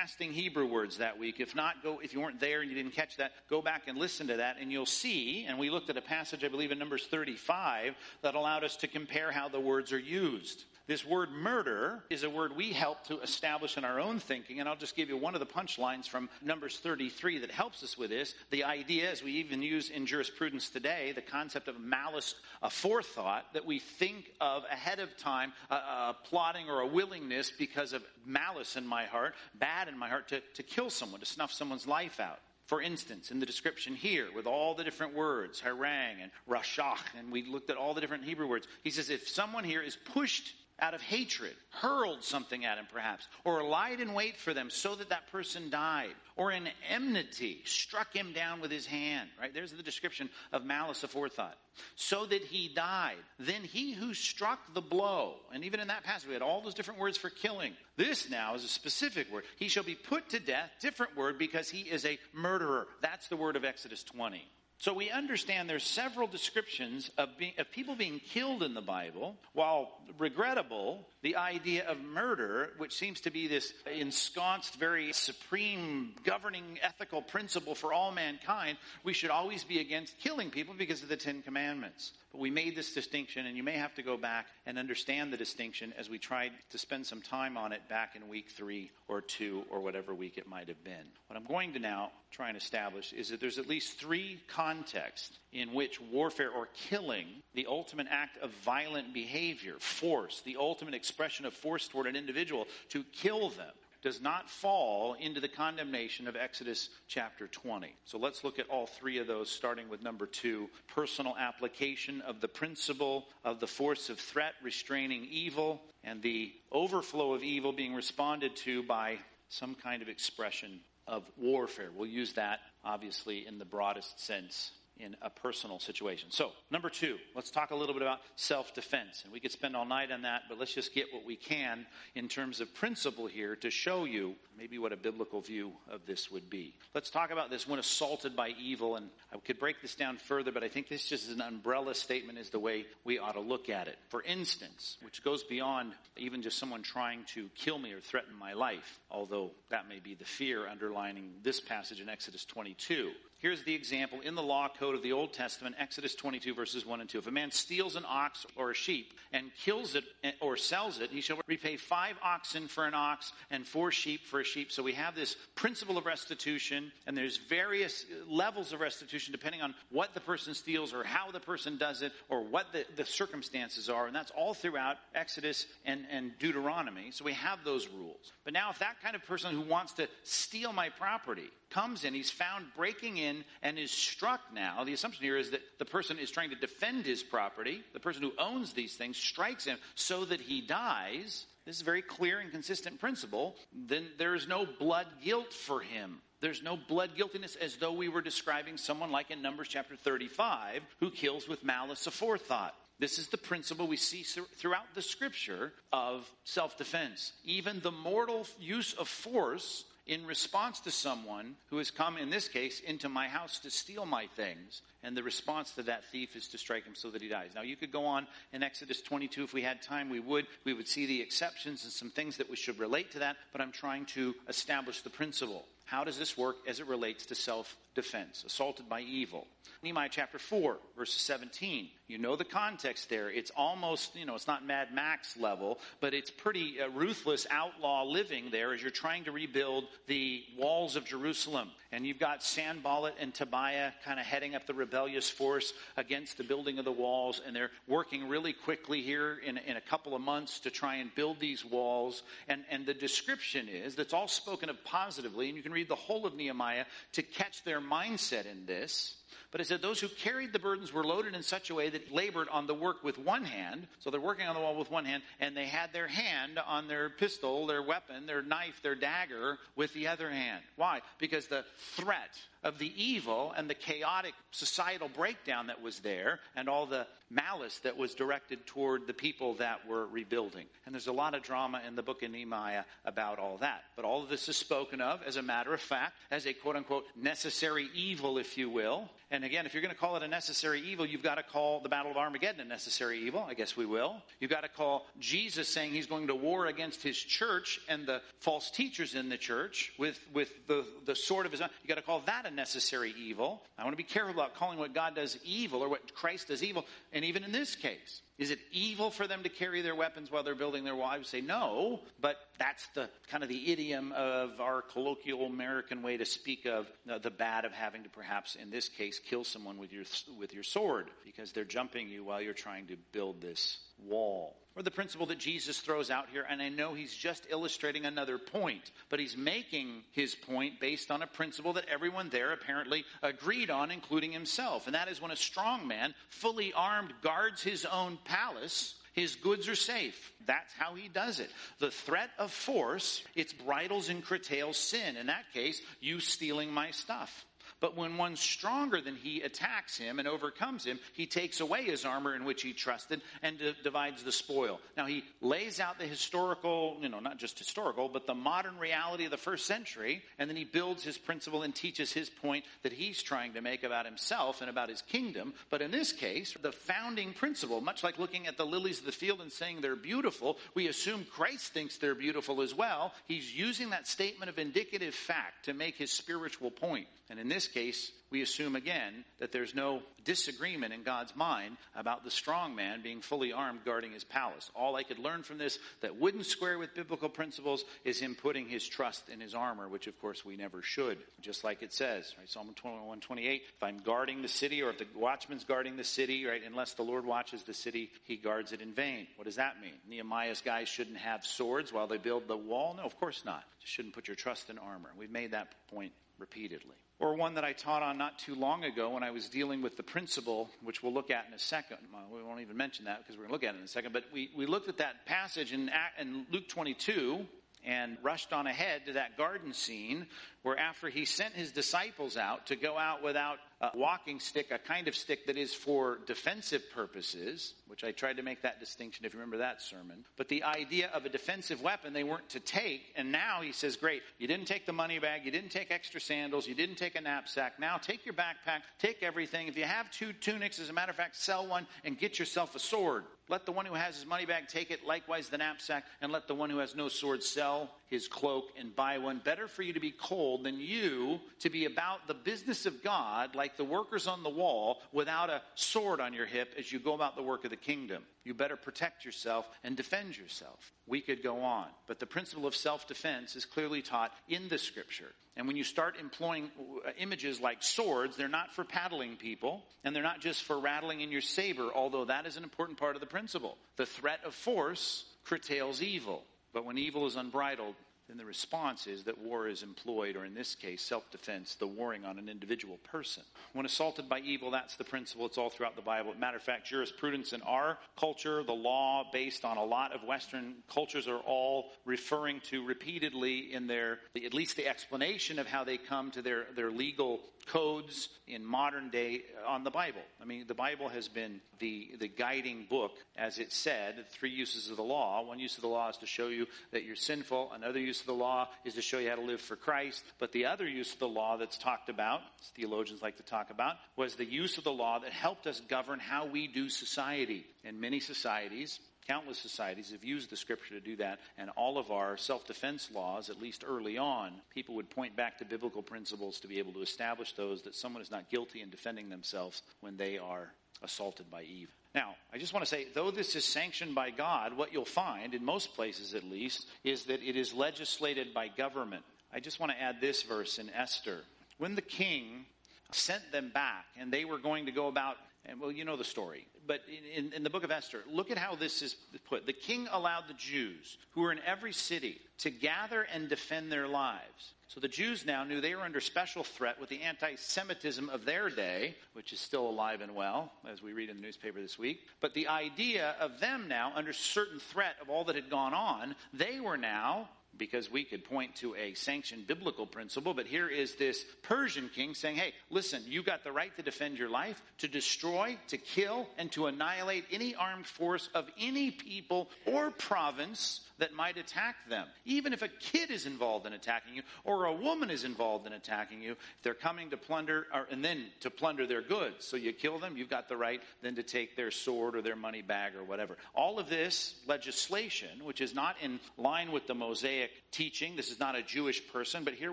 contrasting 0.00 0.32
Hebrew 0.32 0.64
words 0.64 0.96
that 0.96 1.18
week. 1.18 1.40
If 1.40 1.54
not, 1.54 1.82
go 1.82 1.98
if 2.02 2.14
you 2.14 2.22
weren't 2.22 2.40
there 2.40 2.62
and 2.62 2.70
you 2.70 2.76
didn't 2.76 2.94
catch 2.94 3.18
that, 3.18 3.32
go 3.50 3.60
back 3.60 3.82
and 3.86 3.98
listen 3.98 4.26
to 4.28 4.36
that, 4.38 4.56
and 4.58 4.72
you'll 4.72 4.86
see. 4.86 5.44
And 5.46 5.58
we 5.58 5.68
looked 5.68 5.90
at 5.90 5.96
a 5.98 6.00
passage, 6.00 6.42
I 6.42 6.48
believe, 6.48 6.72
in 6.72 6.78
Numbers 6.78 7.06
35 7.10 7.94
that 8.22 8.34
allowed 8.34 8.64
us 8.64 8.76
to 8.76 8.86
compare 8.86 9.30
how 9.30 9.50
the 9.50 9.60
words 9.60 9.92
are 9.92 9.98
used. 9.98 10.64
This 10.90 11.06
word 11.06 11.30
murder 11.30 12.02
is 12.10 12.24
a 12.24 12.28
word 12.28 12.56
we 12.56 12.72
help 12.72 13.04
to 13.06 13.20
establish 13.20 13.76
in 13.76 13.84
our 13.84 14.00
own 14.00 14.18
thinking, 14.18 14.58
and 14.58 14.68
I'll 14.68 14.74
just 14.74 14.96
give 14.96 15.08
you 15.08 15.16
one 15.16 15.34
of 15.34 15.40
the 15.40 15.46
punchlines 15.46 16.08
from 16.08 16.28
Numbers 16.42 16.80
33 16.80 17.38
that 17.38 17.52
helps 17.52 17.84
us 17.84 17.96
with 17.96 18.10
this. 18.10 18.34
The 18.50 18.64
idea, 18.64 19.08
as 19.08 19.22
we 19.22 19.30
even 19.34 19.62
use 19.62 19.90
in 19.90 20.04
jurisprudence 20.04 20.68
today, 20.68 21.12
the 21.14 21.22
concept 21.22 21.68
of 21.68 21.78
malice, 21.78 22.34
a 22.60 22.68
forethought, 22.68 23.44
that 23.52 23.64
we 23.64 23.78
think 23.78 24.32
of 24.40 24.64
ahead 24.64 24.98
of 24.98 25.16
time, 25.16 25.52
a, 25.70 25.76
a 25.76 26.16
plotting 26.24 26.68
or 26.68 26.80
a 26.80 26.86
willingness 26.88 27.52
because 27.56 27.92
of 27.92 28.02
malice 28.26 28.74
in 28.74 28.84
my 28.84 29.04
heart, 29.04 29.36
bad 29.54 29.86
in 29.86 29.96
my 29.96 30.08
heart, 30.08 30.26
to, 30.30 30.40
to 30.54 30.64
kill 30.64 30.90
someone, 30.90 31.20
to 31.20 31.26
snuff 31.26 31.52
someone's 31.52 31.86
life 31.86 32.18
out. 32.18 32.40
For 32.66 32.82
instance, 32.82 33.30
in 33.30 33.38
the 33.38 33.46
description 33.46 33.94
here, 33.94 34.26
with 34.34 34.46
all 34.46 34.74
the 34.74 34.84
different 34.84 35.14
words, 35.14 35.60
harang 35.60 36.22
and 36.22 36.32
rashach, 36.48 36.98
and 37.16 37.30
we 37.30 37.44
looked 37.44 37.70
at 37.70 37.76
all 37.76 37.94
the 37.94 38.00
different 38.00 38.24
Hebrew 38.24 38.48
words, 38.48 38.66
he 38.82 38.90
says 38.90 39.08
if 39.08 39.28
someone 39.28 39.62
here 39.62 39.82
is 39.82 39.96
pushed 39.96 40.54
out 40.80 40.94
of 40.94 41.02
hatred, 41.02 41.54
hurled 41.70 42.24
something 42.24 42.64
at 42.64 42.78
him 42.78 42.86
perhaps, 42.92 43.28
or 43.44 43.62
lied 43.62 44.00
in 44.00 44.14
wait 44.14 44.36
for 44.36 44.54
them 44.54 44.70
so 44.70 44.94
that 44.94 45.10
that 45.10 45.30
person 45.30 45.70
died, 45.70 46.14
or 46.36 46.50
in 46.50 46.68
enmity 46.88 47.60
struck 47.64 48.14
him 48.14 48.32
down 48.32 48.60
with 48.60 48.70
his 48.70 48.86
hand, 48.86 49.28
right? 49.40 49.52
There's 49.52 49.72
the 49.72 49.82
description 49.82 50.30
of 50.52 50.64
malice 50.64 51.04
aforethought. 51.04 51.54
So 51.96 52.26
that 52.26 52.42
he 52.42 52.68
died. 52.74 53.16
Then 53.38 53.62
he 53.62 53.92
who 53.92 54.14
struck 54.14 54.74
the 54.74 54.80
blow, 54.80 55.36
and 55.52 55.64
even 55.64 55.80
in 55.80 55.88
that 55.88 56.04
passage 56.04 56.28
we 56.28 56.34
had 56.34 56.42
all 56.42 56.60
those 56.62 56.74
different 56.74 57.00
words 57.00 57.16
for 57.16 57.30
killing. 57.30 57.72
This 57.96 58.30
now 58.30 58.54
is 58.54 58.64
a 58.64 58.68
specific 58.68 59.30
word. 59.32 59.44
He 59.56 59.68
shall 59.68 59.84
be 59.84 59.94
put 59.94 60.30
to 60.30 60.40
death, 60.40 60.70
different 60.80 61.16
word, 61.16 61.38
because 61.38 61.68
he 61.68 61.80
is 61.80 62.04
a 62.04 62.18
murderer. 62.32 62.86
That's 63.02 63.28
the 63.28 63.36
word 63.36 63.56
of 63.56 63.64
Exodus 63.64 64.02
20. 64.04 64.42
So 64.80 64.94
we 64.94 65.10
understand 65.10 65.68
there's 65.68 65.84
several 65.84 66.26
descriptions 66.26 67.10
of, 67.18 67.36
being, 67.36 67.52
of 67.58 67.70
people 67.70 67.96
being 67.96 68.18
killed 68.18 68.62
in 68.62 68.72
the 68.72 68.80
Bible. 68.80 69.36
While 69.52 69.92
regrettable, 70.18 71.06
the 71.20 71.36
idea 71.36 71.86
of 71.86 72.00
murder, 72.00 72.70
which 72.78 72.94
seems 72.94 73.20
to 73.20 73.30
be 73.30 73.46
this 73.46 73.74
ensconced, 73.94 74.76
very 74.76 75.12
supreme 75.12 76.14
governing 76.24 76.78
ethical 76.82 77.20
principle 77.20 77.74
for 77.74 77.92
all 77.92 78.10
mankind, 78.10 78.78
we 79.04 79.12
should 79.12 79.28
always 79.28 79.64
be 79.64 79.80
against 79.80 80.18
killing 80.18 80.48
people 80.48 80.74
because 80.76 81.02
of 81.02 81.10
the 81.10 81.16
Ten 81.18 81.42
Commandments. 81.42 82.12
But 82.32 82.40
we 82.40 82.50
made 82.50 82.76
this 82.76 82.94
distinction, 82.94 83.46
and 83.46 83.56
you 83.56 83.62
may 83.62 83.76
have 83.76 83.94
to 83.94 84.02
go 84.02 84.16
back 84.16 84.46
and 84.64 84.78
understand 84.78 85.32
the 85.32 85.36
distinction 85.36 85.92
as 85.98 86.08
we 86.08 86.18
tried 86.18 86.52
to 86.70 86.78
spend 86.78 87.06
some 87.06 87.20
time 87.20 87.56
on 87.56 87.72
it 87.72 87.88
back 87.88 88.14
in 88.14 88.28
week 88.28 88.50
three 88.50 88.90
or 89.08 89.20
two 89.20 89.64
or 89.68 89.80
whatever 89.80 90.14
week 90.14 90.38
it 90.38 90.48
might 90.48 90.68
have 90.68 90.82
been. 90.84 91.06
What 91.26 91.36
I'm 91.36 91.44
going 91.44 91.72
to 91.72 91.80
now 91.80 92.12
try 92.30 92.48
and 92.48 92.56
establish 92.56 93.12
is 93.12 93.30
that 93.30 93.40
there's 93.40 93.58
at 93.58 93.68
least 93.68 93.98
three 93.98 94.40
contexts 94.46 95.38
in 95.52 95.72
which 95.72 96.00
warfare 96.00 96.50
or 96.50 96.68
killing, 96.88 97.26
the 97.54 97.66
ultimate 97.66 98.06
act 98.10 98.38
of 98.38 98.50
violent 98.64 99.12
behavior, 99.12 99.74
force, 99.80 100.40
the 100.44 100.56
ultimate 100.56 100.94
expression 100.94 101.44
of 101.46 101.52
force 101.52 101.88
toward 101.88 102.06
an 102.06 102.14
individual 102.14 102.66
to 102.90 103.02
kill 103.12 103.50
them, 103.50 103.72
does 104.02 104.20
not 104.20 104.48
fall 104.48 105.14
into 105.14 105.40
the 105.40 105.48
condemnation 105.48 106.26
of 106.26 106.36
Exodus 106.36 106.88
chapter 107.08 107.46
20. 107.46 107.94
So 108.04 108.18
let's 108.18 108.44
look 108.44 108.58
at 108.58 108.68
all 108.68 108.86
three 108.86 109.18
of 109.18 109.26
those, 109.26 109.50
starting 109.50 109.88
with 109.88 110.02
number 110.02 110.26
two 110.26 110.68
personal 110.88 111.36
application 111.38 112.20
of 112.22 112.40
the 112.40 112.48
principle 112.48 113.26
of 113.44 113.60
the 113.60 113.66
force 113.66 114.08
of 114.08 114.18
threat 114.18 114.54
restraining 114.62 115.26
evil 115.30 115.82
and 116.04 116.22
the 116.22 116.52
overflow 116.72 117.34
of 117.34 117.42
evil 117.42 117.72
being 117.72 117.94
responded 117.94 118.56
to 118.56 118.82
by 118.82 119.18
some 119.48 119.74
kind 119.74 120.02
of 120.02 120.08
expression 120.08 120.80
of 121.06 121.24
warfare. 121.36 121.90
We'll 121.94 122.08
use 122.08 122.34
that, 122.34 122.60
obviously, 122.84 123.46
in 123.46 123.58
the 123.58 123.64
broadest 123.64 124.24
sense 124.24 124.72
in 125.00 125.16
a 125.22 125.30
personal 125.30 125.78
situation. 125.78 126.30
So, 126.30 126.52
number 126.70 126.90
two, 126.90 127.16
let's 127.34 127.50
talk 127.50 127.70
a 127.70 127.74
little 127.74 127.94
bit 127.94 128.02
about 128.02 128.20
self 128.36 128.74
defense. 128.74 129.22
And 129.24 129.32
we 129.32 129.40
could 129.40 129.52
spend 129.52 129.76
all 129.76 129.84
night 129.84 130.10
on 130.10 130.22
that, 130.22 130.42
but 130.48 130.58
let's 130.58 130.74
just 130.74 130.94
get 130.94 131.12
what 131.12 131.24
we 131.24 131.36
can 131.36 131.86
in 132.14 132.28
terms 132.28 132.60
of 132.60 132.74
principle 132.74 133.26
here 133.26 133.56
to 133.56 133.70
show 133.70 134.04
you 134.04 134.34
maybe 134.56 134.78
what 134.78 134.92
a 134.92 134.96
biblical 134.96 135.40
view 135.40 135.72
of 135.90 136.06
this 136.06 136.30
would 136.30 136.50
be. 136.50 136.74
Let's 136.94 137.10
talk 137.10 137.30
about 137.30 137.50
this 137.50 137.66
when 137.66 137.78
assaulted 137.78 138.36
by 138.36 138.50
evil. 138.60 138.96
And 138.96 139.08
I 139.32 139.38
could 139.38 139.58
break 139.58 139.80
this 139.80 139.94
down 139.94 140.18
further, 140.18 140.52
but 140.52 140.62
I 140.62 140.68
think 140.68 140.88
this 140.88 141.04
just 141.04 141.28
is 141.28 141.34
an 141.34 141.40
umbrella 141.40 141.94
statement, 141.94 142.38
is 142.38 142.50
the 142.50 142.60
way 142.60 142.86
we 143.04 143.18
ought 143.18 143.34
to 143.34 143.40
look 143.40 143.68
at 143.68 143.88
it. 143.88 143.98
For 144.08 144.22
instance, 144.22 144.98
which 145.02 145.24
goes 145.24 145.42
beyond 145.42 145.92
even 146.16 146.42
just 146.42 146.58
someone 146.58 146.82
trying 146.82 147.24
to 147.34 147.48
kill 147.54 147.78
me 147.78 147.92
or 147.92 148.00
threaten 148.00 148.34
my 148.38 148.52
life, 148.52 149.00
although 149.10 149.52
that 149.70 149.88
may 149.88 149.98
be 149.98 150.14
the 150.14 150.24
fear 150.24 150.68
underlining 150.68 151.32
this 151.42 151.60
passage 151.60 152.00
in 152.00 152.08
Exodus 152.08 152.44
22. 152.44 153.10
Here's 153.40 153.62
the 153.62 153.74
example 153.74 154.20
in 154.20 154.34
the 154.34 154.42
law 154.42 154.68
code 154.68 154.94
of 154.94 155.02
the 155.02 155.12
Old 155.12 155.32
Testament, 155.32 155.74
Exodus 155.78 156.14
22, 156.14 156.54
verses 156.54 156.84
1 156.84 157.00
and 157.00 157.08
2. 157.08 157.20
If 157.20 157.26
a 157.26 157.30
man 157.30 157.50
steals 157.50 157.96
an 157.96 158.04
ox 158.06 158.44
or 158.54 158.70
a 158.70 158.74
sheep 158.74 159.14
and 159.32 159.50
kills 159.64 159.94
it 159.94 160.04
eh, 160.22 160.32
or 160.42 160.58
sells 160.58 161.00
it, 161.00 161.10
he 161.10 161.22
shall 161.22 161.38
repay 161.46 161.78
five 161.78 162.16
oxen 162.22 162.68
for 162.68 162.84
an 162.84 162.92
ox 162.92 163.32
and 163.50 163.66
four 163.66 163.92
sheep 163.92 164.26
for 164.26 164.40
a 164.40 164.44
sheep. 164.44 164.70
So 164.70 164.82
we 164.82 164.92
have 164.92 165.14
this 165.14 165.36
principle 165.54 165.96
of 165.96 166.04
restitution, 166.04 166.92
and 167.06 167.16
there's 167.16 167.38
various 167.38 168.04
eh, 168.10 168.14
levels 168.28 168.74
of 168.74 168.80
restitution 168.80 169.32
depending 169.32 169.62
on 169.62 169.74
what 169.88 170.12
the 170.12 170.20
person 170.20 170.52
steals 170.52 170.92
or 170.92 171.02
how 171.02 171.30
the 171.30 171.40
person 171.40 171.78
does 171.78 172.02
it 172.02 172.12
or 172.28 172.44
what 172.44 172.74
the, 172.74 172.84
the 172.96 173.06
circumstances 173.06 173.88
are. 173.88 174.06
And 174.06 174.14
that's 174.14 174.32
all 174.32 174.52
throughout 174.52 174.98
Exodus 175.14 175.64
and, 175.86 176.04
and 176.10 176.32
Deuteronomy. 176.38 177.10
So 177.10 177.24
we 177.24 177.32
have 177.32 177.60
those 177.64 177.88
rules. 177.88 178.32
But 178.44 178.52
now, 178.52 178.68
if 178.68 178.80
that 178.80 179.00
kind 179.02 179.16
of 179.16 179.24
person 179.24 179.54
who 179.54 179.62
wants 179.62 179.94
to 179.94 180.08
steal 180.24 180.74
my 180.74 180.90
property 180.90 181.48
comes 181.70 182.04
in, 182.04 182.14
he's 182.14 182.30
found 182.30 182.66
breaking 182.76 183.16
in 183.16 183.44
and 183.62 183.78
is 183.78 183.90
struck 183.90 184.40
now, 184.52 184.84
the 184.84 184.92
assumption 184.92 185.24
here 185.24 185.36
is 185.36 185.50
that 185.50 185.62
the 185.78 185.84
person 185.84 186.18
is 186.18 186.30
trying 186.30 186.50
to 186.50 186.56
defend 186.56 187.04
his 187.06 187.22
property. 187.22 187.82
The 187.92 188.00
person 188.00 188.22
who 188.22 188.32
owns 188.38 188.72
these 188.72 188.96
things 188.96 189.16
strikes 189.16 189.64
him 189.64 189.78
so 189.94 190.24
that 190.24 190.40
he 190.40 190.60
dies. 190.60 191.46
This 191.64 191.76
is 191.76 191.82
a 191.82 191.84
very 191.84 192.02
clear 192.02 192.40
and 192.40 192.50
consistent 192.50 193.00
principle. 193.00 193.56
Then 193.72 194.06
there 194.18 194.34
is 194.34 194.48
no 194.48 194.66
blood 194.78 195.06
guilt 195.22 195.52
for 195.52 195.80
him. 195.80 196.20
There's 196.40 196.62
no 196.62 196.76
blood 196.76 197.10
guiltiness 197.16 197.56
as 197.56 197.76
though 197.76 197.92
we 197.92 198.08
were 198.08 198.22
describing 198.22 198.76
someone 198.78 199.12
like 199.12 199.30
in 199.30 199.42
Numbers 199.42 199.68
chapter 199.68 199.94
35 199.94 200.82
who 200.98 201.10
kills 201.10 201.46
with 201.46 201.62
malice 201.62 202.06
aforethought. 202.06 202.72
This 202.98 203.18
is 203.18 203.28
the 203.28 203.38
principle 203.38 203.86
we 203.86 203.96
see 203.96 204.22
throughout 204.22 204.94
the 204.94 205.00
scripture 205.02 205.72
of 205.90 206.30
self 206.44 206.76
defense. 206.76 207.32
Even 207.44 207.80
the 207.80 207.90
mortal 207.90 208.46
use 208.58 208.92
of 208.92 209.08
force 209.08 209.84
in 210.06 210.26
response 210.26 210.80
to 210.80 210.90
someone 210.90 211.56
who 211.68 211.78
has 211.78 211.90
come, 211.90 212.16
in 212.16 212.30
this 212.30 212.48
case, 212.48 212.80
into 212.80 213.08
my 213.08 213.28
house 213.28 213.58
to 213.60 213.70
steal 213.70 214.06
my 214.06 214.26
things. 214.36 214.82
And 215.02 215.16
the 215.16 215.22
response 215.22 215.72
to 215.72 215.82
that 215.84 216.04
thief 216.12 216.36
is 216.36 216.48
to 216.48 216.58
strike 216.58 216.84
him 216.84 216.94
so 216.94 217.10
that 217.10 217.22
he 217.22 217.28
dies. 217.28 217.50
Now, 217.54 217.62
you 217.62 217.76
could 217.76 217.90
go 217.90 218.04
on 218.04 218.26
in 218.52 218.62
Exodus 218.62 219.00
22. 219.00 219.44
If 219.44 219.54
we 219.54 219.62
had 219.62 219.80
time, 219.80 220.10
we 220.10 220.20
would. 220.20 220.46
We 220.64 220.74
would 220.74 220.88
see 220.88 221.06
the 221.06 221.22
exceptions 221.22 221.84
and 221.84 221.92
some 221.92 222.10
things 222.10 222.36
that 222.36 222.50
we 222.50 222.56
should 222.56 222.78
relate 222.78 223.12
to 223.12 223.20
that, 223.20 223.36
but 223.52 223.60
I'm 223.60 223.72
trying 223.72 224.04
to 224.06 224.34
establish 224.48 225.00
the 225.00 225.10
principle. 225.10 225.64
How 225.90 226.04
does 226.04 226.18
this 226.18 226.38
work 226.38 226.56
as 226.68 226.78
it 226.78 226.86
relates 226.86 227.26
to 227.26 227.34
self 227.34 227.76
defense? 227.96 228.44
Assaulted 228.46 228.88
by 228.88 229.00
evil. 229.00 229.48
Nehemiah 229.82 230.08
chapter 230.10 230.38
4, 230.38 230.76
verse 230.96 231.12
17. 231.14 231.88
You 232.06 232.18
know 232.18 232.36
the 232.36 232.44
context 232.44 233.08
there. 233.08 233.30
It's 233.30 233.50
almost, 233.56 234.14
you 234.14 234.24
know, 234.24 234.34
it's 234.34 234.46
not 234.46 234.64
Mad 234.64 234.94
Max 234.94 235.36
level, 235.36 235.80
but 236.00 236.14
it's 236.14 236.30
pretty 236.30 236.80
uh, 236.80 236.90
ruthless 236.90 237.46
outlaw 237.50 238.04
living 238.04 238.50
there 238.52 238.72
as 238.72 238.82
you're 238.82 238.90
trying 238.90 239.24
to 239.24 239.32
rebuild 239.32 239.84
the 240.06 240.44
walls 240.56 240.94
of 240.96 241.04
Jerusalem. 241.04 241.70
And 241.90 242.06
you've 242.06 242.18
got 242.18 242.44
Sanballat 242.44 243.14
and 243.18 243.34
Tobiah 243.34 243.90
kind 244.04 244.20
of 244.20 244.26
heading 244.26 244.54
up 244.54 244.66
the 244.66 244.74
rebellious 244.90 245.30
force 245.30 245.72
against 245.96 246.36
the 246.36 246.42
building 246.42 246.80
of 246.80 246.84
the 246.84 246.90
walls, 246.90 247.40
and 247.46 247.54
they're 247.54 247.70
working 247.86 248.28
really 248.28 248.52
quickly 248.52 249.02
here 249.02 249.38
in, 249.46 249.56
in 249.58 249.76
a 249.76 249.80
couple 249.80 250.16
of 250.16 250.20
months 250.20 250.58
to 250.58 250.70
try 250.70 250.96
and 250.96 251.14
build 251.14 251.38
these 251.38 251.64
walls. 251.64 252.24
And, 252.48 252.64
and 252.70 252.84
the 252.86 252.94
description 252.94 253.68
is 253.68 253.94
that's 253.94 254.12
all 254.12 254.26
spoken 254.26 254.68
of 254.68 254.82
positively, 254.84 255.46
and 255.48 255.56
you 255.56 255.62
can 255.62 255.72
read 255.72 255.88
the 255.88 255.94
whole 255.94 256.26
of 256.26 256.34
Nehemiah 256.34 256.86
to 257.12 257.22
catch 257.22 257.62
their 257.62 257.80
mindset 257.80 258.46
in 258.46 258.66
this. 258.66 259.14
But 259.50 259.60
it 259.60 259.66
said 259.66 259.82
those 259.82 260.00
who 260.00 260.08
carried 260.08 260.52
the 260.52 260.58
burdens 260.58 260.92
were 260.92 261.04
loaded 261.04 261.34
in 261.34 261.42
such 261.42 261.70
a 261.70 261.74
way 261.74 261.88
that 261.90 262.12
labored 262.12 262.48
on 262.48 262.66
the 262.66 262.74
work 262.74 263.02
with 263.02 263.18
one 263.18 263.44
hand. 263.44 263.86
So 263.98 264.10
they're 264.10 264.20
working 264.20 264.46
on 264.46 264.54
the 264.54 264.60
wall 264.60 264.76
with 264.76 264.90
one 264.90 265.04
hand, 265.04 265.22
and 265.40 265.56
they 265.56 265.66
had 265.66 265.92
their 265.92 266.08
hand 266.08 266.58
on 266.58 266.88
their 266.88 267.10
pistol, 267.10 267.66
their 267.66 267.82
weapon, 267.82 268.26
their 268.26 268.42
knife, 268.42 268.80
their 268.82 268.94
dagger 268.94 269.58
with 269.76 269.92
the 269.92 270.08
other 270.08 270.30
hand. 270.30 270.62
Why? 270.76 271.00
Because 271.18 271.46
the 271.46 271.64
threat 271.96 272.38
of 272.62 272.78
the 272.78 272.92
evil 273.02 273.52
and 273.56 273.68
the 273.68 273.74
chaotic 273.74 274.34
societal 274.50 275.08
breakdown 275.08 275.68
that 275.68 275.82
was 275.82 276.00
there 276.00 276.40
and 276.54 276.68
all 276.68 276.86
the 276.86 277.06
malice 277.30 277.78
that 277.78 277.96
was 277.96 278.14
directed 278.14 278.66
toward 278.66 279.06
the 279.06 279.14
people 279.14 279.54
that 279.54 279.86
were 279.88 280.06
rebuilding. 280.06 280.66
And 280.84 280.94
there's 280.94 281.06
a 281.06 281.12
lot 281.12 281.34
of 281.34 281.42
drama 281.42 281.80
in 281.86 281.94
the 281.94 282.02
book 282.02 282.22
of 282.22 282.30
Nehemiah 282.30 282.84
about 283.04 283.38
all 283.38 283.58
that. 283.58 283.84
But 283.96 284.04
all 284.04 284.22
of 284.22 284.28
this 284.28 284.48
is 284.48 284.56
spoken 284.56 285.00
of, 285.00 285.22
as 285.22 285.36
a 285.36 285.42
matter 285.42 285.72
of 285.72 285.80
fact, 285.80 286.14
as 286.30 286.46
a 286.46 286.52
quote 286.52 286.76
unquote 286.76 287.06
necessary 287.16 287.88
evil, 287.94 288.38
if 288.38 288.58
you 288.58 288.68
will. 288.68 289.08
And 289.32 289.44
again, 289.44 289.64
if 289.64 289.74
you're 289.74 289.82
going 289.82 289.94
to 289.94 290.00
call 290.00 290.16
it 290.16 290.24
a 290.24 290.28
necessary 290.28 290.80
evil, 290.80 291.06
you've 291.06 291.22
got 291.22 291.36
to 291.36 291.44
call 291.44 291.80
the 291.80 291.88
Battle 291.88 292.10
of 292.10 292.16
Armageddon 292.16 292.60
a 292.60 292.64
necessary 292.64 293.20
evil. 293.20 293.46
I 293.48 293.54
guess 293.54 293.76
we 293.76 293.86
will. 293.86 294.16
You've 294.40 294.50
got 294.50 294.62
to 294.62 294.68
call 294.68 295.06
Jesus 295.20 295.68
saying 295.68 295.92
he's 295.92 296.08
going 296.08 296.26
to 296.26 296.34
war 296.34 296.66
against 296.66 297.00
his 297.02 297.16
church 297.16 297.80
and 297.88 298.06
the 298.06 298.22
false 298.40 298.72
teachers 298.72 299.14
in 299.14 299.28
the 299.28 299.36
church 299.36 299.92
with, 299.98 300.18
with 300.34 300.50
the, 300.66 300.84
the 301.06 301.14
sword 301.14 301.46
of 301.46 301.52
his 301.52 301.60
own. 301.60 301.68
You've 301.82 301.88
got 301.88 301.94
to 301.94 302.02
call 302.02 302.22
that 302.26 302.44
a 302.44 302.50
necessary 302.50 303.14
evil. 303.16 303.62
I 303.78 303.84
want 303.84 303.92
to 303.92 303.96
be 303.96 304.02
careful 304.02 304.34
about 304.34 304.56
calling 304.56 304.80
what 304.80 304.94
God 304.94 305.14
does 305.14 305.38
evil 305.44 305.82
or 305.82 305.88
what 305.88 306.12
Christ 306.12 306.48
does 306.48 306.64
evil. 306.64 306.84
Even 307.24 307.44
in 307.44 307.52
this 307.52 307.74
case, 307.74 308.22
is 308.38 308.50
it 308.50 308.58
evil 308.72 309.10
for 309.10 309.26
them 309.26 309.42
to 309.42 309.48
carry 309.48 309.82
their 309.82 309.94
weapons 309.94 310.30
while 310.30 310.42
they're 310.42 310.54
building 310.54 310.84
their 310.84 310.96
wall? 310.96 311.08
I 311.08 311.18
would 311.18 311.26
say 311.26 311.40
no, 311.40 312.00
but 312.20 312.36
that's 312.60 312.86
the 312.94 313.08
kind 313.30 313.42
of 313.42 313.48
the 313.48 313.72
idiom 313.72 314.12
of 314.12 314.60
our 314.60 314.82
colloquial 314.82 315.46
American 315.46 316.02
way 316.02 316.18
to 316.18 316.26
speak 316.26 316.66
of 316.66 316.86
uh, 317.10 317.18
the 317.18 317.30
bad 317.30 317.64
of 317.64 317.72
having 317.72 318.02
to 318.02 318.10
perhaps, 318.10 318.54
in 318.54 318.70
this 318.70 318.88
case, 318.88 319.18
kill 319.18 319.44
someone 319.44 319.78
with 319.78 319.92
your 319.92 320.04
with 320.38 320.52
your 320.52 320.62
sword 320.62 321.06
because 321.24 321.52
they're 321.52 321.64
jumping 321.64 322.08
you 322.10 322.22
while 322.22 322.40
you're 322.40 322.52
trying 322.52 322.86
to 322.88 322.96
build 323.12 323.40
this 323.40 323.78
wall 324.06 324.56
or 324.76 324.82
the 324.82 324.90
principle 324.90 325.26
that 325.26 325.38
Jesus 325.38 325.80
throws 325.80 326.10
out 326.10 326.28
here. 326.30 326.46
And 326.48 326.62
I 326.62 326.68
know 326.68 326.94
he's 326.94 327.14
just 327.14 327.46
illustrating 327.50 328.04
another 328.04 328.38
point, 328.38 328.92
but 329.08 329.18
he's 329.18 329.36
making 329.36 330.02
his 330.12 330.34
point 330.34 330.80
based 330.80 331.10
on 331.10 331.22
a 331.22 331.26
principle 331.26 331.72
that 331.72 331.86
everyone 331.90 332.28
there 332.28 332.52
apparently 332.52 333.04
agreed 333.22 333.70
on, 333.70 333.90
including 333.90 334.32
himself. 334.32 334.86
And 334.86 334.94
that 334.94 335.08
is 335.08 335.20
when 335.20 335.32
a 335.32 335.36
strong 335.36 335.88
man, 335.88 336.14
fully 336.28 336.72
armed, 336.72 337.12
guards 337.22 337.62
his 337.62 337.84
own 337.84 338.18
palace, 338.24 338.94
his 339.12 339.36
goods 339.36 339.68
are 339.68 339.74
safe. 339.74 340.32
That's 340.46 340.72
how 340.74 340.94
he 340.94 341.08
does 341.08 341.40
it. 341.40 341.50
The 341.78 341.90
threat 341.90 342.30
of 342.38 342.52
force, 342.52 343.22
it's 343.34 343.52
bridles 343.52 344.08
and 344.08 344.24
curtails 344.24 344.76
sin. 344.76 345.16
In 345.16 345.26
that 345.26 345.52
case, 345.52 345.80
you 346.00 346.20
stealing 346.20 346.72
my 346.72 346.90
stuff. 346.90 347.44
But 347.80 347.96
when 347.96 348.18
one 348.18 348.36
stronger 348.36 349.00
than 349.00 349.16
he 349.16 349.40
attacks 349.40 349.96
him 349.96 350.18
and 350.18 350.28
overcomes 350.28 350.84
him, 350.84 351.00
he 351.14 351.26
takes 351.26 351.60
away 351.60 351.84
his 351.84 352.04
armor 352.04 352.34
in 352.34 352.44
which 352.44 352.62
he 352.62 352.72
trusted 352.72 353.22
and 353.42 353.58
d- 353.58 353.74
divides 353.82 354.22
the 354.22 354.32
spoil. 354.32 354.80
Now 354.96 355.06
he 355.06 355.24
lays 355.40 355.80
out 355.80 355.98
the 355.98 356.06
historical, 356.06 356.98
you 357.00 357.08
know, 357.08 357.20
not 357.20 357.38
just 357.38 357.58
historical, 357.58 358.08
but 358.08 358.26
the 358.26 358.34
modern 358.34 358.78
reality 358.78 359.24
of 359.24 359.30
the 359.30 359.36
first 359.36 359.66
century, 359.66 360.22
and 360.38 360.48
then 360.48 360.56
he 360.56 360.64
builds 360.64 361.02
his 361.02 361.16
principle 361.16 361.62
and 361.62 361.74
teaches 361.74 362.12
his 362.12 362.28
point 362.28 362.64
that 362.82 362.92
he's 362.92 363.22
trying 363.22 363.54
to 363.54 363.62
make 363.62 363.82
about 363.82 364.04
himself 364.04 364.60
and 364.60 364.68
about 364.68 364.90
his 364.90 365.02
kingdom. 365.02 365.54
But 365.70 365.82
in 365.82 365.90
this 365.90 366.12
case, 366.12 366.54
the 366.60 366.72
founding 366.72 367.32
principle, 367.32 367.80
much 367.80 368.04
like 368.04 368.18
looking 368.18 368.46
at 368.46 368.58
the 368.58 368.66
lilies 368.66 368.98
of 368.98 369.06
the 369.06 369.12
field 369.12 369.40
and 369.40 369.50
saying 369.50 369.80
they're 369.80 369.96
beautiful, 369.96 370.58
we 370.74 370.88
assume 370.88 371.24
Christ 371.30 371.72
thinks 371.72 371.96
they're 371.96 372.14
beautiful 372.14 372.60
as 372.60 372.74
well. 372.74 373.14
He's 373.26 373.54
using 373.54 373.90
that 373.90 374.06
statement 374.06 374.50
of 374.50 374.58
indicative 374.58 375.14
fact 375.14 375.64
to 375.64 375.72
make 375.72 375.96
his 375.96 376.10
spiritual 376.10 376.70
point. 376.70 377.06
And 377.30 377.38
in 377.38 377.48
this 377.48 377.68
case, 377.70 378.12
we 378.30 378.42
assume 378.42 378.76
again 378.76 379.24
that 379.38 379.50
there's 379.50 379.74
no 379.74 380.02
disagreement 380.24 380.92
in 380.92 381.02
God's 381.02 381.34
mind 381.34 381.76
about 381.96 382.22
the 382.22 382.30
strong 382.30 382.76
man 382.76 383.02
being 383.02 383.20
fully 383.20 383.52
armed 383.52 383.80
guarding 383.84 384.12
his 384.12 384.22
palace. 384.22 384.70
All 384.74 384.94
I 384.94 385.02
could 385.02 385.18
learn 385.18 385.42
from 385.42 385.58
this 385.58 385.78
that 386.00 386.16
wouldn't 386.16 386.46
square 386.46 386.78
with 386.78 386.94
biblical 386.94 387.28
principles 387.28 387.84
is 388.04 388.20
him 388.20 388.36
putting 388.40 388.68
his 388.68 388.86
trust 388.86 389.28
in 389.28 389.40
his 389.40 389.54
armor, 389.54 389.88
which 389.88 390.06
of 390.06 390.20
course 390.20 390.44
we 390.44 390.56
never 390.56 390.82
should, 390.82 391.18
just 391.40 391.64
like 391.64 391.82
it 391.82 391.92
says, 391.92 392.34
right? 392.38 392.48
Psalm 392.48 392.72
21, 392.74 393.20
28. 393.20 393.62
If 393.76 393.82
I'm 393.82 393.98
guarding 393.98 394.42
the 394.42 394.48
city 394.48 394.82
or 394.82 394.90
if 394.90 394.98
the 394.98 395.06
watchman's 395.16 395.64
guarding 395.64 395.96
the 395.96 396.04
city, 396.04 396.44
right, 396.46 396.62
unless 396.64 396.92
the 396.94 397.02
Lord 397.02 397.24
watches 397.24 397.64
the 397.64 397.74
city, 397.74 398.10
he 398.24 398.36
guards 398.36 398.72
it 398.72 398.80
in 398.80 398.92
vain. 398.92 399.26
What 399.36 399.46
does 399.46 399.56
that 399.56 399.80
mean? 399.80 399.94
Nehemiah's 400.08 400.60
guys 400.60 400.88
shouldn't 400.88 401.18
have 401.18 401.44
swords 401.44 401.92
while 401.92 402.06
they 402.06 402.18
build 402.18 402.46
the 402.46 402.56
wall? 402.56 402.94
No, 402.96 403.02
of 403.02 403.18
course 403.18 403.42
not. 403.44 403.64
You 403.80 403.86
shouldn't 403.86 404.14
put 404.14 404.28
your 404.28 404.36
trust 404.36 404.70
in 404.70 404.78
armor. 404.78 405.10
We've 405.18 405.30
made 405.30 405.52
that 405.52 405.72
point 405.90 406.12
repeatedly. 406.40 406.96
Or 407.18 407.34
one 407.34 407.54
that 407.54 407.64
I 407.64 407.72
taught 407.72 408.02
on 408.02 408.16
not 408.16 408.38
too 408.38 408.54
long 408.54 408.84
ago 408.84 409.10
when 409.10 409.22
I 409.22 409.30
was 409.30 409.48
dealing 409.48 409.82
with 409.82 409.96
the 409.96 410.02
principle, 410.02 410.70
which 410.82 411.02
we'll 411.02 411.12
look 411.12 411.30
at 411.30 411.46
in 411.46 411.52
a 411.52 411.58
second. 411.58 411.98
Well, 412.12 412.24
we 412.34 412.42
won't 412.42 412.60
even 412.60 412.76
mention 412.76 413.04
that 413.04 413.18
because 413.18 413.36
we're 413.36 413.46
going 413.46 413.50
to 413.50 413.52
look 413.52 413.64
at 413.64 413.74
it 413.74 413.78
in 413.78 413.84
a 413.84 413.88
second. 413.88 414.12
But 414.12 414.24
we, 414.32 414.50
we 414.56 414.66
looked 414.66 414.88
at 414.88 414.98
that 414.98 415.26
passage 415.26 415.72
in, 415.72 415.90
in 416.18 416.46
Luke 416.50 416.68
22 416.68 417.46
and 417.84 418.16
rushed 418.22 418.52
on 418.52 418.66
ahead 418.66 419.06
to 419.06 419.12
that 419.14 419.36
garden 419.36 419.72
scene 419.72 420.26
where 420.62 420.78
after 420.78 421.08
he 421.08 421.24
sent 421.24 421.54
his 421.54 421.72
disciples 421.72 422.36
out 422.36 422.66
to 422.66 422.76
go 422.76 422.98
out 422.98 423.22
without 423.22 423.58
walking 423.94 424.40
stick, 424.40 424.70
a 424.70 424.78
kind 424.78 425.08
of 425.08 425.14
stick 425.14 425.46
that 425.46 425.56
is 425.56 425.72
for 425.72 426.18
defensive 426.26 426.82
purposes, 426.94 427.74
which 427.86 428.04
I 428.04 428.12
tried 428.12 428.36
to 428.36 428.42
make 428.42 428.62
that 428.62 428.78
distinction 428.78 429.24
if 429.24 429.32
you 429.32 429.38
remember 429.38 429.58
that 429.58 429.80
sermon. 429.80 430.24
But 430.36 430.48
the 430.48 430.62
idea 430.64 431.10
of 431.14 431.24
a 431.24 431.28
defensive 431.28 431.80
weapon 431.82 432.12
they 432.12 432.24
weren't 432.24 432.48
to 432.50 432.60
take, 432.60 433.12
and 433.16 433.32
now 433.32 433.60
he 433.62 433.72
says, 433.72 433.96
Great, 433.96 434.22
you 434.38 434.46
didn't 434.46 434.66
take 434.66 434.86
the 434.86 434.92
money 434.92 435.18
bag, 435.18 435.44
you 435.44 435.50
didn't 435.50 435.70
take 435.70 435.90
extra 435.90 436.20
sandals, 436.20 436.66
you 436.66 436.74
didn't 436.74 436.96
take 436.96 437.16
a 437.16 437.20
knapsack. 437.20 437.80
Now 437.80 437.96
take 437.96 438.26
your 438.26 438.34
backpack, 438.34 438.82
take 438.98 439.22
everything. 439.22 439.68
If 439.68 439.76
you 439.76 439.84
have 439.84 440.10
two 440.10 440.32
tunics, 440.32 440.78
as 440.78 440.90
a 440.90 440.92
matter 440.92 441.10
of 441.10 441.16
fact, 441.16 441.36
sell 441.36 441.66
one 441.66 441.86
and 442.04 442.18
get 442.18 442.38
yourself 442.38 442.74
a 442.74 442.78
sword. 442.78 443.24
Let 443.50 443.66
the 443.66 443.72
one 443.72 443.84
who 443.84 443.94
has 443.94 444.14
his 444.14 444.26
money 444.26 444.46
bag 444.46 444.68
take 444.68 444.92
it, 444.92 445.04
likewise 445.04 445.48
the 445.48 445.58
knapsack, 445.58 446.04
and 446.22 446.30
let 446.30 446.46
the 446.46 446.54
one 446.54 446.70
who 446.70 446.78
has 446.78 446.94
no 446.94 447.08
sword 447.08 447.42
sell 447.42 447.90
his 448.06 448.28
cloak 448.28 448.70
and 448.78 448.94
buy 448.94 449.18
one. 449.18 449.40
Better 449.44 449.66
for 449.66 449.82
you 449.82 449.92
to 449.92 450.00
be 450.00 450.12
cold 450.12 450.64
than 450.64 450.78
you 450.78 451.40
to 451.58 451.68
be 451.68 451.84
about 451.84 452.28
the 452.28 452.34
business 452.34 452.86
of 452.86 453.02
God, 453.02 453.56
like 453.56 453.76
the 453.76 453.84
workers 453.84 454.28
on 454.28 454.44
the 454.44 454.48
wall, 454.48 455.02
without 455.12 455.50
a 455.50 455.62
sword 455.74 456.20
on 456.20 456.32
your 456.32 456.46
hip 456.46 456.74
as 456.78 456.92
you 456.92 457.00
go 457.00 457.14
about 457.14 457.34
the 457.34 457.42
work 457.42 457.64
of 457.64 457.70
the 457.70 457.76
kingdom. 457.76 458.22
You 458.44 458.54
better 458.54 458.76
protect 458.76 459.24
yourself 459.24 459.68
and 459.84 459.96
defend 459.96 460.36
yourself. 460.36 460.92
We 461.06 461.20
could 461.20 461.42
go 461.42 461.62
on. 461.62 461.86
But 462.06 462.20
the 462.20 462.26
principle 462.26 462.66
of 462.66 462.74
self 462.74 463.06
defense 463.06 463.54
is 463.54 463.64
clearly 463.64 464.00
taught 464.02 464.32
in 464.48 464.68
the 464.68 464.78
scripture. 464.78 465.32
And 465.56 465.66
when 465.66 465.76
you 465.76 465.84
start 465.84 466.16
employing 466.18 466.70
uh, 467.06 467.10
images 467.18 467.60
like 467.60 467.82
swords, 467.82 468.36
they're 468.36 468.48
not 468.48 468.72
for 468.72 468.84
paddling 468.84 469.36
people, 469.36 469.82
and 470.04 470.16
they're 470.16 470.22
not 470.22 470.40
just 470.40 470.62
for 470.62 470.78
rattling 470.78 471.20
in 471.20 471.30
your 471.30 471.42
saber, 471.42 471.90
although 471.94 472.24
that 472.24 472.46
is 472.46 472.56
an 472.56 472.64
important 472.64 472.98
part 472.98 473.14
of 473.14 473.20
the 473.20 473.26
principle. 473.26 473.76
The 473.96 474.06
threat 474.06 474.40
of 474.44 474.54
force 474.54 475.26
curtails 475.44 476.00
evil. 476.00 476.44
But 476.72 476.84
when 476.84 476.98
evil 476.98 477.26
is 477.26 477.36
unbridled, 477.36 477.94
then 478.30 478.38
the 478.38 478.44
response 478.44 479.08
is 479.08 479.24
that 479.24 479.38
war 479.38 479.66
is 479.66 479.82
employed, 479.82 480.36
or 480.36 480.44
in 480.44 480.54
this 480.54 480.76
case, 480.76 481.02
self 481.02 481.28
defense, 481.32 481.74
the 481.74 481.86
warring 481.86 482.24
on 482.24 482.38
an 482.38 482.48
individual 482.48 482.98
person. 482.98 483.42
When 483.72 483.84
assaulted 483.84 484.28
by 484.28 484.38
evil, 484.38 484.70
that's 484.70 484.94
the 484.94 485.04
principle. 485.04 485.46
It's 485.46 485.58
all 485.58 485.68
throughout 485.68 485.96
the 485.96 486.02
Bible. 486.02 486.32
Matter 486.38 486.56
of 486.58 486.62
fact, 486.62 486.86
jurisprudence 486.86 487.52
in 487.52 487.60
our 487.62 487.98
culture, 488.16 488.62
the 488.62 488.72
law 488.72 489.24
based 489.32 489.64
on 489.64 489.78
a 489.78 489.84
lot 489.84 490.12
of 490.12 490.22
Western 490.22 490.74
cultures, 490.88 491.26
are 491.26 491.38
all 491.38 491.90
referring 492.04 492.60
to 492.70 492.84
repeatedly 492.86 493.74
in 493.74 493.88
their, 493.88 494.20
at 494.36 494.54
least 494.54 494.76
the 494.76 494.86
explanation 494.86 495.58
of 495.58 495.66
how 495.66 495.82
they 495.82 495.98
come 495.98 496.30
to 496.30 496.42
their, 496.42 496.66
their 496.76 496.92
legal 496.92 497.40
codes 497.66 498.28
in 498.46 498.64
modern 498.64 499.10
day 499.10 499.42
on 499.66 499.84
the 499.84 499.90
Bible. 499.90 500.22
I 500.40 500.44
mean, 500.44 500.64
the 500.66 500.74
Bible 500.74 501.08
has 501.08 501.28
been 501.28 501.60
the, 501.78 502.10
the 502.18 502.28
guiding 502.28 502.86
book, 502.88 503.12
as 503.36 503.58
it 503.58 503.72
said, 503.72 504.26
three 504.30 504.50
uses 504.50 504.90
of 504.90 504.96
the 504.96 505.02
law. 505.02 505.42
One 505.42 505.58
use 505.58 505.76
of 505.76 505.82
the 505.82 505.88
law 505.88 506.08
is 506.08 506.16
to 506.18 506.26
show 506.26 506.48
you 506.48 506.66
that 506.92 507.04
you're 507.04 507.16
sinful. 507.16 507.72
Another 507.72 507.98
use 508.00 508.19
of 508.20 508.26
the 508.26 508.34
law 508.34 508.68
is 508.84 508.94
to 508.94 509.02
show 509.02 509.18
you 509.18 509.28
how 509.28 509.36
to 509.36 509.42
live 509.42 509.60
for 509.60 509.76
Christ. 509.76 510.24
But 510.38 510.52
the 510.52 510.66
other 510.66 510.88
use 510.88 511.12
of 511.12 511.18
the 511.18 511.28
law 511.28 511.56
that's 511.56 511.78
talked 511.78 512.08
about, 512.08 512.40
as 512.60 512.68
theologians 512.68 513.22
like 513.22 513.36
to 513.36 513.42
talk 513.42 513.70
about, 513.70 513.96
was 514.16 514.34
the 514.34 514.44
use 514.44 514.78
of 514.78 514.84
the 514.84 514.92
law 514.92 515.18
that 515.20 515.32
helped 515.32 515.66
us 515.66 515.80
govern 515.80 516.18
how 516.18 516.46
we 516.46 516.66
do 516.66 516.88
society. 516.88 517.66
And 517.84 518.00
many 518.00 518.20
societies, 518.20 519.00
Countless 519.30 519.58
societies 519.58 520.10
have 520.10 520.24
used 520.24 520.50
the 520.50 520.56
scripture 520.56 520.94
to 520.94 521.00
do 521.00 521.14
that, 521.16 521.38
and 521.56 521.70
all 521.76 521.98
of 521.98 522.10
our 522.10 522.36
self 522.36 522.66
defense 522.66 523.10
laws, 523.14 523.48
at 523.48 523.60
least 523.60 523.84
early 523.86 524.18
on, 524.18 524.52
people 524.74 524.96
would 524.96 525.08
point 525.08 525.36
back 525.36 525.58
to 525.58 525.64
biblical 525.64 526.02
principles 526.02 526.58
to 526.60 526.66
be 526.66 526.78
able 526.80 526.92
to 526.94 527.02
establish 527.02 527.52
those 527.52 527.82
that 527.82 527.94
someone 527.94 528.22
is 528.22 528.30
not 528.32 528.50
guilty 528.50 528.80
in 528.80 528.90
defending 528.90 529.28
themselves 529.28 529.82
when 530.00 530.16
they 530.16 530.38
are 530.38 530.72
assaulted 531.02 531.50
by 531.50 531.62
Eve. 531.62 531.90
Now, 532.14 532.34
I 532.52 532.58
just 532.58 532.72
want 532.72 532.84
to 532.84 532.90
say, 532.90 533.06
though 533.14 533.30
this 533.30 533.54
is 533.54 533.64
sanctioned 533.64 534.14
by 534.14 534.30
God, 534.30 534.76
what 534.76 534.92
you'll 534.92 535.04
find, 535.04 535.54
in 535.54 535.64
most 535.64 535.94
places 535.94 536.34
at 536.34 536.44
least, 536.44 536.86
is 537.04 537.24
that 537.24 537.42
it 537.42 537.56
is 537.56 537.72
legislated 537.72 538.52
by 538.52 538.68
government. 538.68 539.22
I 539.52 539.60
just 539.60 539.78
want 539.78 539.92
to 539.92 540.00
add 540.00 540.20
this 540.20 540.42
verse 540.42 540.78
in 540.78 540.90
Esther. 540.90 541.40
When 541.78 541.94
the 541.94 542.02
king 542.02 542.66
sent 543.12 543.52
them 543.52 543.70
back 543.72 544.06
and 544.18 544.32
they 544.32 544.44
were 544.44 544.58
going 544.58 544.86
to 544.86 544.92
go 544.92 545.08
about 545.08 545.36
and 545.66 545.80
well, 545.80 545.92
you 545.92 546.04
know 546.04 546.16
the 546.16 546.24
story. 546.24 546.66
But 546.86 547.02
in, 547.36 547.52
in, 547.52 547.62
the 547.62 547.70
book 547.70 547.84
of 547.84 547.90
Esther, 547.90 548.24
look 548.30 548.50
at 548.50 548.58
how 548.58 548.74
this 548.74 549.02
is 549.02 549.16
put. 549.48 549.66
The 549.66 549.72
king 549.72 550.08
allowed 550.10 550.48
the 550.48 550.54
Jews 550.54 551.18
who 551.32 551.42
were 551.42 551.52
in 551.52 551.60
every 551.66 551.92
city 551.92 552.40
to 552.58 552.70
gather 552.70 553.26
and 553.32 553.48
defend 553.48 553.92
their 553.92 554.08
lives. 554.08 554.74
So 554.88 554.98
the 554.98 555.06
Jews 555.06 555.46
now 555.46 555.62
knew 555.62 555.80
they 555.80 555.94
were 555.94 556.02
under 556.02 556.20
special 556.20 556.64
threat 556.64 557.00
with 557.00 557.10
the 557.10 557.22
anti 557.22 557.54
Semitism 557.54 558.28
of 558.28 558.44
their 558.44 558.68
day, 558.70 559.14
which 559.34 559.52
is 559.52 559.60
still 559.60 559.88
alive 559.88 560.20
and 560.20 560.34
well, 560.34 560.72
as 560.90 561.00
we 561.00 561.12
read 561.12 561.30
in 561.30 561.36
the 561.36 561.42
newspaper 561.42 561.80
this 561.80 561.96
week. 561.96 562.22
But 562.40 562.54
the 562.54 562.66
idea 562.66 563.36
of 563.38 563.60
them 563.60 563.86
now 563.86 564.12
under 564.16 564.32
certain 564.32 564.80
threat 564.80 565.14
of 565.22 565.30
all 565.30 565.44
that 565.44 565.54
had 565.54 565.70
gone 565.70 565.94
on, 565.94 566.34
they 566.52 566.80
were 566.80 566.96
now 566.96 567.48
because 567.80 568.12
we 568.12 568.22
could 568.22 568.44
point 568.44 568.76
to 568.76 568.94
a 568.94 569.14
sanctioned 569.14 569.66
biblical 569.66 570.06
principle, 570.06 570.54
but 570.54 570.66
here 570.66 570.86
is 570.86 571.16
this 571.16 571.44
Persian 571.62 572.08
king 572.14 572.34
saying, 572.34 572.54
hey, 572.54 572.74
listen, 572.90 573.22
you 573.26 573.42
got 573.42 573.64
the 573.64 573.72
right 573.72 573.96
to 573.96 574.02
defend 574.02 574.38
your 574.38 574.50
life, 574.50 574.80
to 574.98 575.08
destroy, 575.08 575.76
to 575.88 575.96
kill, 575.96 576.46
and 576.58 576.70
to 576.70 576.86
annihilate 576.86 577.46
any 577.50 577.74
armed 577.74 578.06
force 578.06 578.48
of 578.54 578.66
any 578.78 579.10
people 579.10 579.68
or 579.86 580.12
province 580.12 581.00
that 581.20 581.34
might 581.34 581.56
attack 581.56 581.96
them. 582.08 582.26
Even 582.44 582.72
if 582.72 582.82
a 582.82 582.88
kid 582.88 583.30
is 583.30 583.46
involved 583.46 583.86
in 583.86 583.92
attacking 583.92 584.34
you 584.34 584.42
or 584.64 584.86
a 584.86 584.92
woman 584.92 585.30
is 585.30 585.44
involved 585.44 585.86
in 585.86 585.92
attacking 585.92 586.42
you, 586.42 586.52
if 586.52 586.82
they're 586.82 586.94
coming 586.94 587.30
to 587.30 587.36
plunder 587.36 587.86
or, 587.94 588.06
and 588.10 588.24
then 588.24 588.46
to 588.60 588.70
plunder 588.70 589.06
their 589.06 589.22
goods. 589.22 589.64
So 589.64 589.76
you 589.76 589.92
kill 589.92 590.18
them, 590.18 590.36
you've 590.36 590.50
got 590.50 590.68
the 590.68 590.76
right 590.76 591.00
then 591.22 591.36
to 591.36 591.42
take 591.42 591.76
their 591.76 591.90
sword 591.90 592.34
or 592.34 592.42
their 592.42 592.56
money 592.56 592.82
bag 592.82 593.14
or 593.14 593.22
whatever. 593.22 593.56
All 593.74 593.98
of 593.98 594.08
this 594.08 594.54
legislation, 594.66 595.64
which 595.64 595.80
is 595.80 595.94
not 595.94 596.16
in 596.22 596.40
line 596.58 596.92
with 596.92 597.06
the 597.06 597.14
Mosaic 597.14 597.70
teaching, 597.90 598.36
this 598.36 598.50
is 598.50 598.60
not 598.60 598.76
a 598.76 598.82
Jewish 598.82 599.26
person, 599.32 599.64
but 599.64 599.74
here 599.74 599.92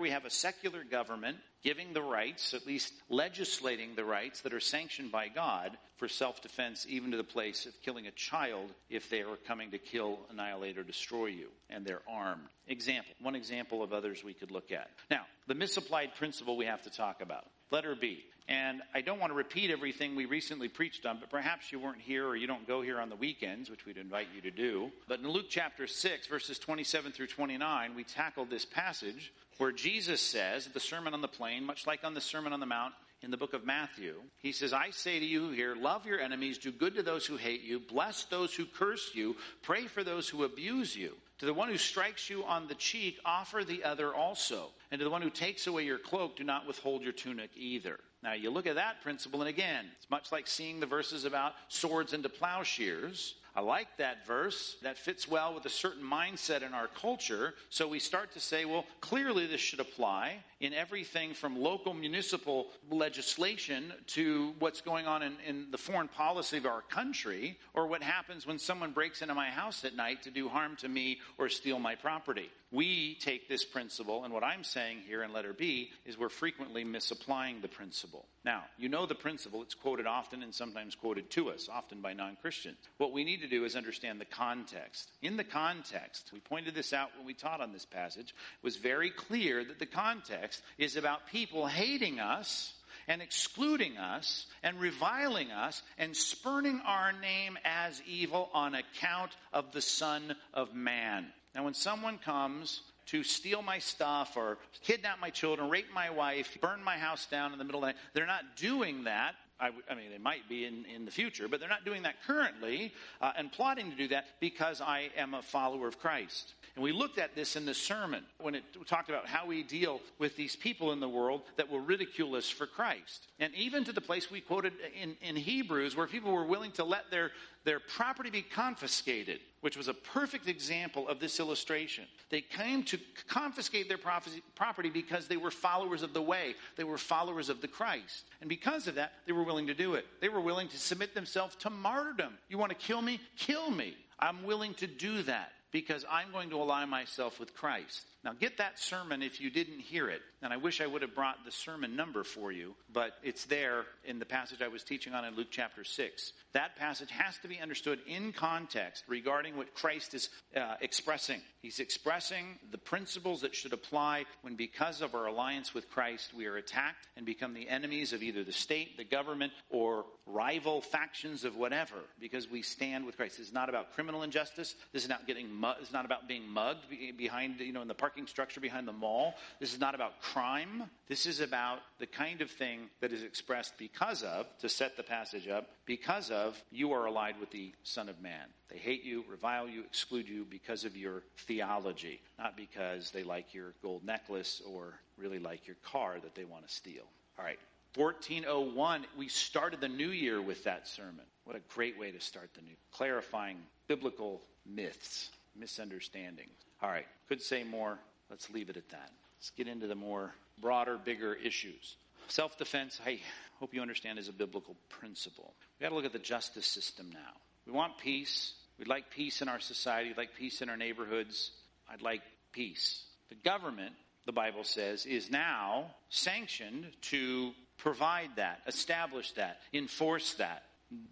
we 0.00 0.10
have 0.10 0.24
a 0.24 0.30
secular 0.30 0.84
government 0.84 1.38
giving 1.62 1.92
the 1.92 2.02
rights, 2.02 2.54
at 2.54 2.66
least 2.66 2.92
legislating 3.08 3.94
the 3.94 4.04
rights 4.04 4.42
that 4.42 4.54
are 4.54 4.60
sanctioned 4.60 5.10
by 5.10 5.28
God 5.28 5.76
for 5.96 6.08
self 6.08 6.40
defense, 6.40 6.86
even 6.88 7.10
to 7.10 7.16
the 7.16 7.24
place 7.24 7.66
of 7.66 7.72
killing 7.82 8.06
a 8.06 8.12
child 8.12 8.72
if 8.88 9.10
they 9.10 9.22
are 9.22 9.36
coming 9.46 9.70
to 9.72 9.78
kill, 9.78 10.18
annihilate, 10.30 10.78
or 10.78 10.84
destroy 10.84 11.26
you, 11.26 11.48
and 11.68 11.84
they're 11.84 12.02
armed. 12.08 12.48
Example. 12.68 13.12
One 13.20 13.34
example 13.34 13.82
of 13.82 13.92
others 13.92 14.22
we 14.22 14.34
could 14.34 14.50
look 14.50 14.70
at. 14.70 14.90
Now, 15.10 15.26
the 15.46 15.54
misapplied 15.54 16.14
principle 16.14 16.56
we 16.56 16.66
have 16.66 16.82
to 16.82 16.90
talk 16.90 17.20
about. 17.20 17.46
Letter 17.70 17.94
B. 17.94 18.24
And 18.48 18.80
I 18.94 19.02
don't 19.02 19.20
want 19.20 19.30
to 19.30 19.36
repeat 19.36 19.70
everything 19.70 20.16
we 20.16 20.24
recently 20.24 20.68
preached 20.68 21.04
on, 21.04 21.18
but 21.20 21.28
perhaps 21.28 21.70
you 21.70 21.78
weren't 21.78 22.00
here 22.00 22.26
or 22.26 22.34
you 22.34 22.46
don't 22.46 22.66
go 22.66 22.80
here 22.80 22.98
on 22.98 23.10
the 23.10 23.16
weekends, 23.16 23.68
which 23.68 23.84
we'd 23.84 23.98
invite 23.98 24.28
you 24.34 24.40
to 24.40 24.50
do. 24.50 24.90
But 25.06 25.20
in 25.20 25.28
Luke 25.28 25.46
chapter 25.50 25.86
6, 25.86 26.26
verses 26.26 26.58
27 26.58 27.12
through 27.12 27.26
29, 27.26 27.94
we 27.94 28.04
tackled 28.04 28.48
this 28.48 28.64
passage 28.64 29.32
where 29.58 29.70
Jesus 29.70 30.22
says, 30.22 30.66
the 30.68 30.80
Sermon 30.80 31.12
on 31.12 31.20
the 31.20 31.28
Plain, 31.28 31.64
much 31.64 31.86
like 31.86 32.04
on 32.04 32.14
the 32.14 32.22
Sermon 32.22 32.54
on 32.54 32.60
the 32.60 32.66
Mount, 32.66 32.94
in 33.22 33.30
the 33.30 33.36
book 33.36 33.52
of 33.52 33.66
Matthew. 33.66 34.14
He 34.38 34.52
says, 34.52 34.72
I 34.72 34.90
say 34.90 35.18
to 35.18 35.26
you 35.26 35.50
here, 35.50 35.74
love 35.74 36.06
your 36.06 36.20
enemies, 36.20 36.56
do 36.56 36.70
good 36.70 36.94
to 36.94 37.02
those 37.02 37.26
who 37.26 37.36
hate 37.36 37.62
you, 37.62 37.80
bless 37.80 38.24
those 38.24 38.54
who 38.54 38.64
curse 38.64 39.10
you, 39.14 39.36
pray 39.62 39.86
for 39.86 40.04
those 40.04 40.28
who 40.28 40.44
abuse 40.44 40.96
you. 40.96 41.14
To 41.40 41.46
the 41.46 41.54
one 41.54 41.68
who 41.68 41.78
strikes 41.78 42.30
you 42.30 42.44
on 42.44 42.66
the 42.66 42.74
cheek, 42.74 43.18
offer 43.24 43.62
the 43.64 43.84
other 43.84 44.14
also. 44.14 44.70
And 44.90 44.98
to 44.98 45.04
the 45.04 45.10
one 45.10 45.22
who 45.22 45.30
takes 45.30 45.66
away 45.66 45.84
your 45.84 45.98
cloak, 45.98 46.36
do 46.36 46.44
not 46.44 46.66
withhold 46.66 47.02
your 47.02 47.12
tunic 47.12 47.50
either. 47.56 47.98
Now, 48.22 48.32
you 48.32 48.50
look 48.50 48.66
at 48.66 48.74
that 48.74 49.00
principle, 49.02 49.40
and 49.40 49.48
again, 49.48 49.86
it's 49.96 50.10
much 50.10 50.32
like 50.32 50.46
seeing 50.46 50.80
the 50.80 50.86
verses 50.86 51.24
about 51.24 51.54
swords 51.68 52.12
into 52.12 52.28
plowshares. 52.28 53.34
I 53.58 53.60
like 53.60 53.96
that 53.96 54.24
verse. 54.24 54.76
That 54.82 54.96
fits 54.96 55.26
well 55.26 55.52
with 55.52 55.66
a 55.66 55.68
certain 55.68 56.04
mindset 56.04 56.62
in 56.62 56.74
our 56.74 56.86
culture. 56.86 57.54
So 57.70 57.88
we 57.88 57.98
start 57.98 58.34
to 58.34 58.40
say, 58.40 58.64
well, 58.64 58.84
clearly 59.00 59.48
this 59.48 59.60
should 59.60 59.80
apply 59.80 60.44
in 60.60 60.74
everything 60.74 61.34
from 61.34 61.56
local 61.56 61.94
municipal 61.94 62.66
legislation 62.90 63.92
to 64.06 64.54
what's 64.58 64.80
going 64.80 65.06
on 65.06 65.22
in, 65.22 65.32
in, 65.46 65.70
the 65.70 65.78
foreign 65.78 66.08
policy 66.08 66.56
of 66.56 66.66
our 66.66 66.82
country, 66.82 67.56
or 67.74 67.86
what 67.86 68.02
happens 68.02 68.46
when 68.46 68.58
someone 68.58 68.92
breaks 68.92 69.22
into 69.22 69.34
my 69.34 69.50
house 69.50 69.84
at 69.84 69.94
night 69.94 70.22
to 70.22 70.30
do 70.30 70.48
harm 70.48 70.74
to 70.76 70.88
me 70.88 71.20
or 71.36 71.48
steal 71.48 71.78
my 71.78 71.94
property. 71.94 72.50
we 72.70 73.14
take 73.20 73.48
this 73.48 73.64
principle, 73.64 74.24
and 74.24 74.34
what 74.34 74.44
I'm 74.44 74.64
saying 74.64 74.98
here 75.06 75.22
in 75.22 75.32
letter 75.32 75.52
B 75.52 75.90
is 76.04 76.18
we're 76.18 76.28
frequently 76.28 76.84
misapplying 76.84 77.60
the 77.60 77.68
principle. 77.68 78.26
Now, 78.44 78.64
you 78.76 78.88
know 78.88 79.06
the 79.06 79.14
principle, 79.14 79.62
it's 79.62 79.74
quoted 79.74 80.06
often 80.06 80.42
and 80.42 80.54
sometimes 80.54 80.94
quoted 80.94 81.30
to 81.30 81.50
us, 81.50 81.68
often 81.72 82.00
by 82.00 82.12
non 82.12 82.36
Christians. 82.42 82.76
What 82.98 83.12
we 83.12 83.24
need 83.24 83.40
to 83.40 83.47
do 83.48 83.64
is 83.64 83.76
understand 83.76 84.20
the 84.20 84.24
context. 84.24 85.10
In 85.22 85.36
the 85.36 85.44
context, 85.44 86.30
we 86.32 86.40
pointed 86.40 86.74
this 86.74 86.92
out 86.92 87.10
when 87.16 87.26
we 87.26 87.34
taught 87.34 87.60
on 87.60 87.72
this 87.72 87.84
passage, 87.84 88.34
was 88.62 88.76
very 88.76 89.10
clear 89.10 89.64
that 89.64 89.78
the 89.78 89.86
context 89.86 90.62
is 90.78 90.96
about 90.96 91.26
people 91.28 91.66
hating 91.66 92.20
us 92.20 92.74
and 93.08 93.22
excluding 93.22 93.96
us 93.96 94.46
and 94.62 94.78
reviling 94.78 95.50
us 95.50 95.82
and 95.98 96.16
spurning 96.16 96.80
our 96.86 97.12
name 97.12 97.58
as 97.64 98.02
evil 98.06 98.50
on 98.52 98.74
account 98.74 99.32
of 99.52 99.72
the 99.72 99.80
Son 99.80 100.36
of 100.54 100.74
Man. 100.74 101.26
Now, 101.54 101.64
when 101.64 101.74
someone 101.74 102.18
comes 102.18 102.82
to 103.06 103.22
steal 103.24 103.62
my 103.62 103.78
stuff 103.78 104.36
or 104.36 104.58
kidnap 104.82 105.18
my 105.18 105.30
children, 105.30 105.70
rape 105.70 105.92
my 105.94 106.10
wife, 106.10 106.58
burn 106.60 106.84
my 106.84 106.98
house 106.98 107.26
down 107.26 107.52
in 107.52 107.58
the 107.58 107.64
middle 107.64 107.80
of 107.80 107.86
the 107.86 107.92
night, 107.92 108.02
they're 108.12 108.26
not 108.26 108.56
doing 108.56 109.04
that 109.04 109.34
I, 109.60 109.70
I, 109.90 109.94
mean, 109.94 110.10
they 110.10 110.18
might 110.18 110.48
be 110.48 110.64
in, 110.64 110.84
in 110.84 111.04
the 111.04 111.10
future, 111.10 111.48
but 111.48 111.58
they're 111.60 111.68
not 111.68 111.84
doing 111.84 112.02
that 112.02 112.16
currently 112.26 112.92
uh, 113.20 113.32
and 113.36 113.50
plotting 113.50 113.90
to 113.90 113.96
do 113.96 114.08
that 114.08 114.26
because 114.40 114.80
I 114.80 115.10
am 115.16 115.34
a 115.34 115.42
follower 115.42 115.88
of 115.88 115.98
Christ. 115.98 116.54
And 116.78 116.84
we 116.84 116.92
looked 116.92 117.18
at 117.18 117.34
this 117.34 117.56
in 117.56 117.66
the 117.66 117.74
sermon 117.74 118.22
when 118.40 118.54
it 118.54 118.62
talked 118.86 119.08
about 119.08 119.26
how 119.26 119.44
we 119.44 119.64
deal 119.64 120.00
with 120.20 120.36
these 120.36 120.54
people 120.54 120.92
in 120.92 121.00
the 121.00 121.08
world 121.08 121.42
that 121.56 121.68
will 121.68 121.80
ridicule 121.80 122.36
us 122.36 122.48
for 122.48 122.66
Christ. 122.68 123.26
And 123.40 123.52
even 123.56 123.82
to 123.82 123.92
the 123.92 124.00
place 124.00 124.30
we 124.30 124.40
quoted 124.40 124.74
in, 125.02 125.16
in 125.20 125.34
Hebrews 125.34 125.96
where 125.96 126.06
people 126.06 126.30
were 126.30 126.44
willing 126.44 126.70
to 126.72 126.84
let 126.84 127.10
their, 127.10 127.32
their 127.64 127.80
property 127.80 128.30
be 128.30 128.42
confiscated, 128.42 129.40
which 129.60 129.76
was 129.76 129.88
a 129.88 129.92
perfect 129.92 130.46
example 130.46 131.08
of 131.08 131.18
this 131.18 131.40
illustration. 131.40 132.04
They 132.30 132.42
came 132.42 132.84
to 132.84 132.98
confiscate 133.26 133.88
their 133.88 133.98
property 133.98 134.88
because 134.88 135.26
they 135.26 135.36
were 135.36 135.50
followers 135.50 136.04
of 136.04 136.14
the 136.14 136.22
way, 136.22 136.54
they 136.76 136.84
were 136.84 136.96
followers 136.96 137.48
of 137.48 137.60
the 137.60 137.66
Christ. 137.66 138.26
And 138.40 138.48
because 138.48 138.86
of 138.86 138.94
that, 138.94 139.14
they 139.26 139.32
were 139.32 139.42
willing 139.42 139.66
to 139.66 139.74
do 139.74 139.94
it. 139.94 140.06
They 140.20 140.28
were 140.28 140.40
willing 140.40 140.68
to 140.68 140.78
submit 140.78 141.12
themselves 141.12 141.56
to 141.56 141.70
martyrdom. 141.70 142.34
You 142.48 142.56
want 142.56 142.70
to 142.70 142.78
kill 142.78 143.02
me? 143.02 143.18
Kill 143.36 143.68
me. 143.68 143.96
I'm 144.20 144.44
willing 144.44 144.74
to 144.74 144.86
do 144.86 145.24
that 145.24 145.50
because 145.72 146.04
I'm 146.10 146.32
going 146.32 146.50
to 146.50 146.56
align 146.56 146.88
myself 146.88 147.38
with 147.38 147.54
Christ. 147.54 148.04
Now, 148.24 148.32
get 148.32 148.58
that 148.58 148.78
sermon 148.78 149.22
if 149.22 149.40
you 149.40 149.50
didn't 149.50 149.80
hear 149.80 150.08
it. 150.08 150.20
And 150.42 150.52
I 150.52 150.56
wish 150.56 150.80
I 150.80 150.86
would 150.86 151.02
have 151.02 151.14
brought 151.14 151.44
the 151.44 151.50
sermon 151.50 151.96
number 151.96 152.22
for 152.22 152.52
you, 152.52 152.74
but 152.92 153.12
it's 153.22 153.44
there 153.46 153.84
in 154.04 154.18
the 154.18 154.24
passage 154.24 154.62
I 154.62 154.68
was 154.68 154.84
teaching 154.84 155.14
on 155.14 155.24
in 155.24 155.34
Luke 155.34 155.48
chapter 155.50 155.82
6. 155.82 156.32
That 156.52 156.76
passage 156.76 157.10
has 157.10 157.36
to 157.38 157.48
be 157.48 157.58
understood 157.58 157.98
in 158.06 158.32
context 158.32 159.04
regarding 159.08 159.56
what 159.56 159.74
Christ 159.74 160.14
is 160.14 160.28
uh, 160.56 160.74
expressing. 160.80 161.40
He's 161.60 161.80
expressing 161.80 162.58
the 162.70 162.78
principles 162.78 163.40
that 163.40 163.54
should 163.54 163.72
apply 163.72 164.26
when, 164.42 164.54
because 164.54 165.02
of 165.02 165.14
our 165.14 165.26
alliance 165.26 165.74
with 165.74 165.90
Christ, 165.90 166.32
we 166.32 166.46
are 166.46 166.56
attacked 166.56 167.08
and 167.16 167.26
become 167.26 167.52
the 167.52 167.68
enemies 167.68 168.12
of 168.12 168.22
either 168.22 168.44
the 168.44 168.52
state, 168.52 168.96
the 168.96 169.04
government, 169.04 169.52
or 169.70 170.04
rival 170.24 170.80
factions 170.80 171.44
of 171.44 171.56
whatever, 171.56 171.96
because 172.20 172.48
we 172.48 172.62
stand 172.62 173.06
with 173.06 173.16
Christ. 173.16 173.38
This 173.38 173.48
is 173.48 173.52
not 173.52 173.68
about 173.68 173.94
criminal 173.94 174.22
injustice. 174.22 174.76
This 174.92 175.02
is 175.02 175.08
not 175.08 175.26
getting. 175.26 175.52
Mu- 175.52 175.72
it's 175.80 175.92
not 175.92 176.04
about 176.04 176.28
being 176.28 176.48
mugged 176.48 176.84
behind, 177.16 177.58
you 177.58 177.72
know, 177.72 177.82
in 177.82 177.88
the 177.88 177.94
parking 178.08 178.26
structure 178.26 178.58
behind 178.58 178.88
the 178.88 178.92
mall. 178.92 179.34
This 179.60 179.74
is 179.74 179.80
not 179.80 179.94
about 179.94 180.22
crime. 180.22 180.84
This 181.08 181.26
is 181.26 181.40
about 181.40 181.80
the 181.98 182.06
kind 182.06 182.40
of 182.40 182.50
thing 182.50 182.88
that 183.02 183.12
is 183.12 183.22
expressed 183.22 183.76
because 183.76 184.22
of, 184.22 184.46
to 184.60 184.68
set 184.70 184.96
the 184.96 185.02
passage 185.02 185.46
up, 185.46 185.68
because 185.84 186.30
of 186.30 186.58
you 186.70 186.92
are 186.94 187.04
allied 187.04 187.38
with 187.38 187.50
the 187.50 187.70
Son 187.82 188.08
of 188.08 188.18
Man. 188.18 188.46
They 188.70 188.78
hate 188.78 189.04
you, 189.04 189.26
revile 189.28 189.68
you, 189.68 189.82
exclude 189.82 190.26
you 190.26 190.46
because 190.48 190.86
of 190.86 190.96
your 190.96 191.22
theology, 191.36 192.22
not 192.38 192.56
because 192.56 193.10
they 193.10 193.24
like 193.24 193.52
your 193.52 193.74
gold 193.82 194.02
necklace 194.04 194.62
or 194.66 194.94
really 195.18 195.38
like 195.38 195.66
your 195.66 195.76
car 195.84 196.16
that 196.22 196.34
they 196.34 196.44
want 196.44 196.66
to 196.66 196.74
steal. 196.74 197.04
All 197.38 197.44
right. 197.44 197.58
1401, 197.94 199.04
we 199.18 199.28
started 199.28 199.82
the 199.82 199.88
new 199.88 200.08
year 200.08 200.40
with 200.40 200.64
that 200.64 200.88
sermon. 200.88 201.26
What 201.44 201.56
a 201.56 201.74
great 201.74 201.98
way 201.98 202.10
to 202.10 202.20
start 202.22 202.48
the 202.54 202.62
new, 202.62 202.76
clarifying 202.90 203.58
biblical 203.86 204.40
myths, 204.64 205.28
misunderstandings. 205.54 206.67
All 206.82 206.90
right, 206.90 207.06
could 207.28 207.42
say 207.42 207.64
more. 207.64 207.98
Let's 208.30 208.50
leave 208.50 208.70
it 208.70 208.76
at 208.76 208.88
that. 208.90 209.10
Let's 209.38 209.50
get 209.50 209.68
into 209.68 209.86
the 209.86 209.94
more 209.94 210.34
broader, 210.60 210.98
bigger 210.98 211.34
issues. 211.34 211.96
Self 212.28 212.58
defense, 212.58 213.00
I 213.04 213.20
hope 213.58 213.72
you 213.74 213.80
understand, 213.80 214.18
is 214.18 214.28
a 214.28 214.32
biblical 214.32 214.76
principle. 214.88 215.54
We've 215.78 215.84
got 215.84 215.90
to 215.90 215.94
look 215.94 216.04
at 216.04 216.12
the 216.12 216.18
justice 216.18 216.66
system 216.66 217.10
now. 217.12 217.40
We 217.66 217.72
want 217.72 217.98
peace. 217.98 218.54
We'd 218.78 218.88
like 218.88 219.10
peace 219.10 219.42
in 219.42 219.48
our 219.48 219.60
society, 219.60 220.08
we'd 220.08 220.18
like 220.18 220.34
peace 220.34 220.62
in 220.62 220.68
our 220.68 220.76
neighborhoods. 220.76 221.50
I'd 221.90 222.02
like 222.02 222.22
peace. 222.52 223.04
The 223.28 223.34
government, 223.34 223.94
the 224.24 224.32
Bible 224.32 224.62
says, 224.62 225.04
is 225.04 225.30
now 225.30 225.86
sanctioned 226.10 226.86
to 227.02 227.52
provide 227.76 228.30
that, 228.36 228.60
establish 228.66 229.32
that, 229.32 229.58
enforce 229.72 230.34
that. 230.34 230.62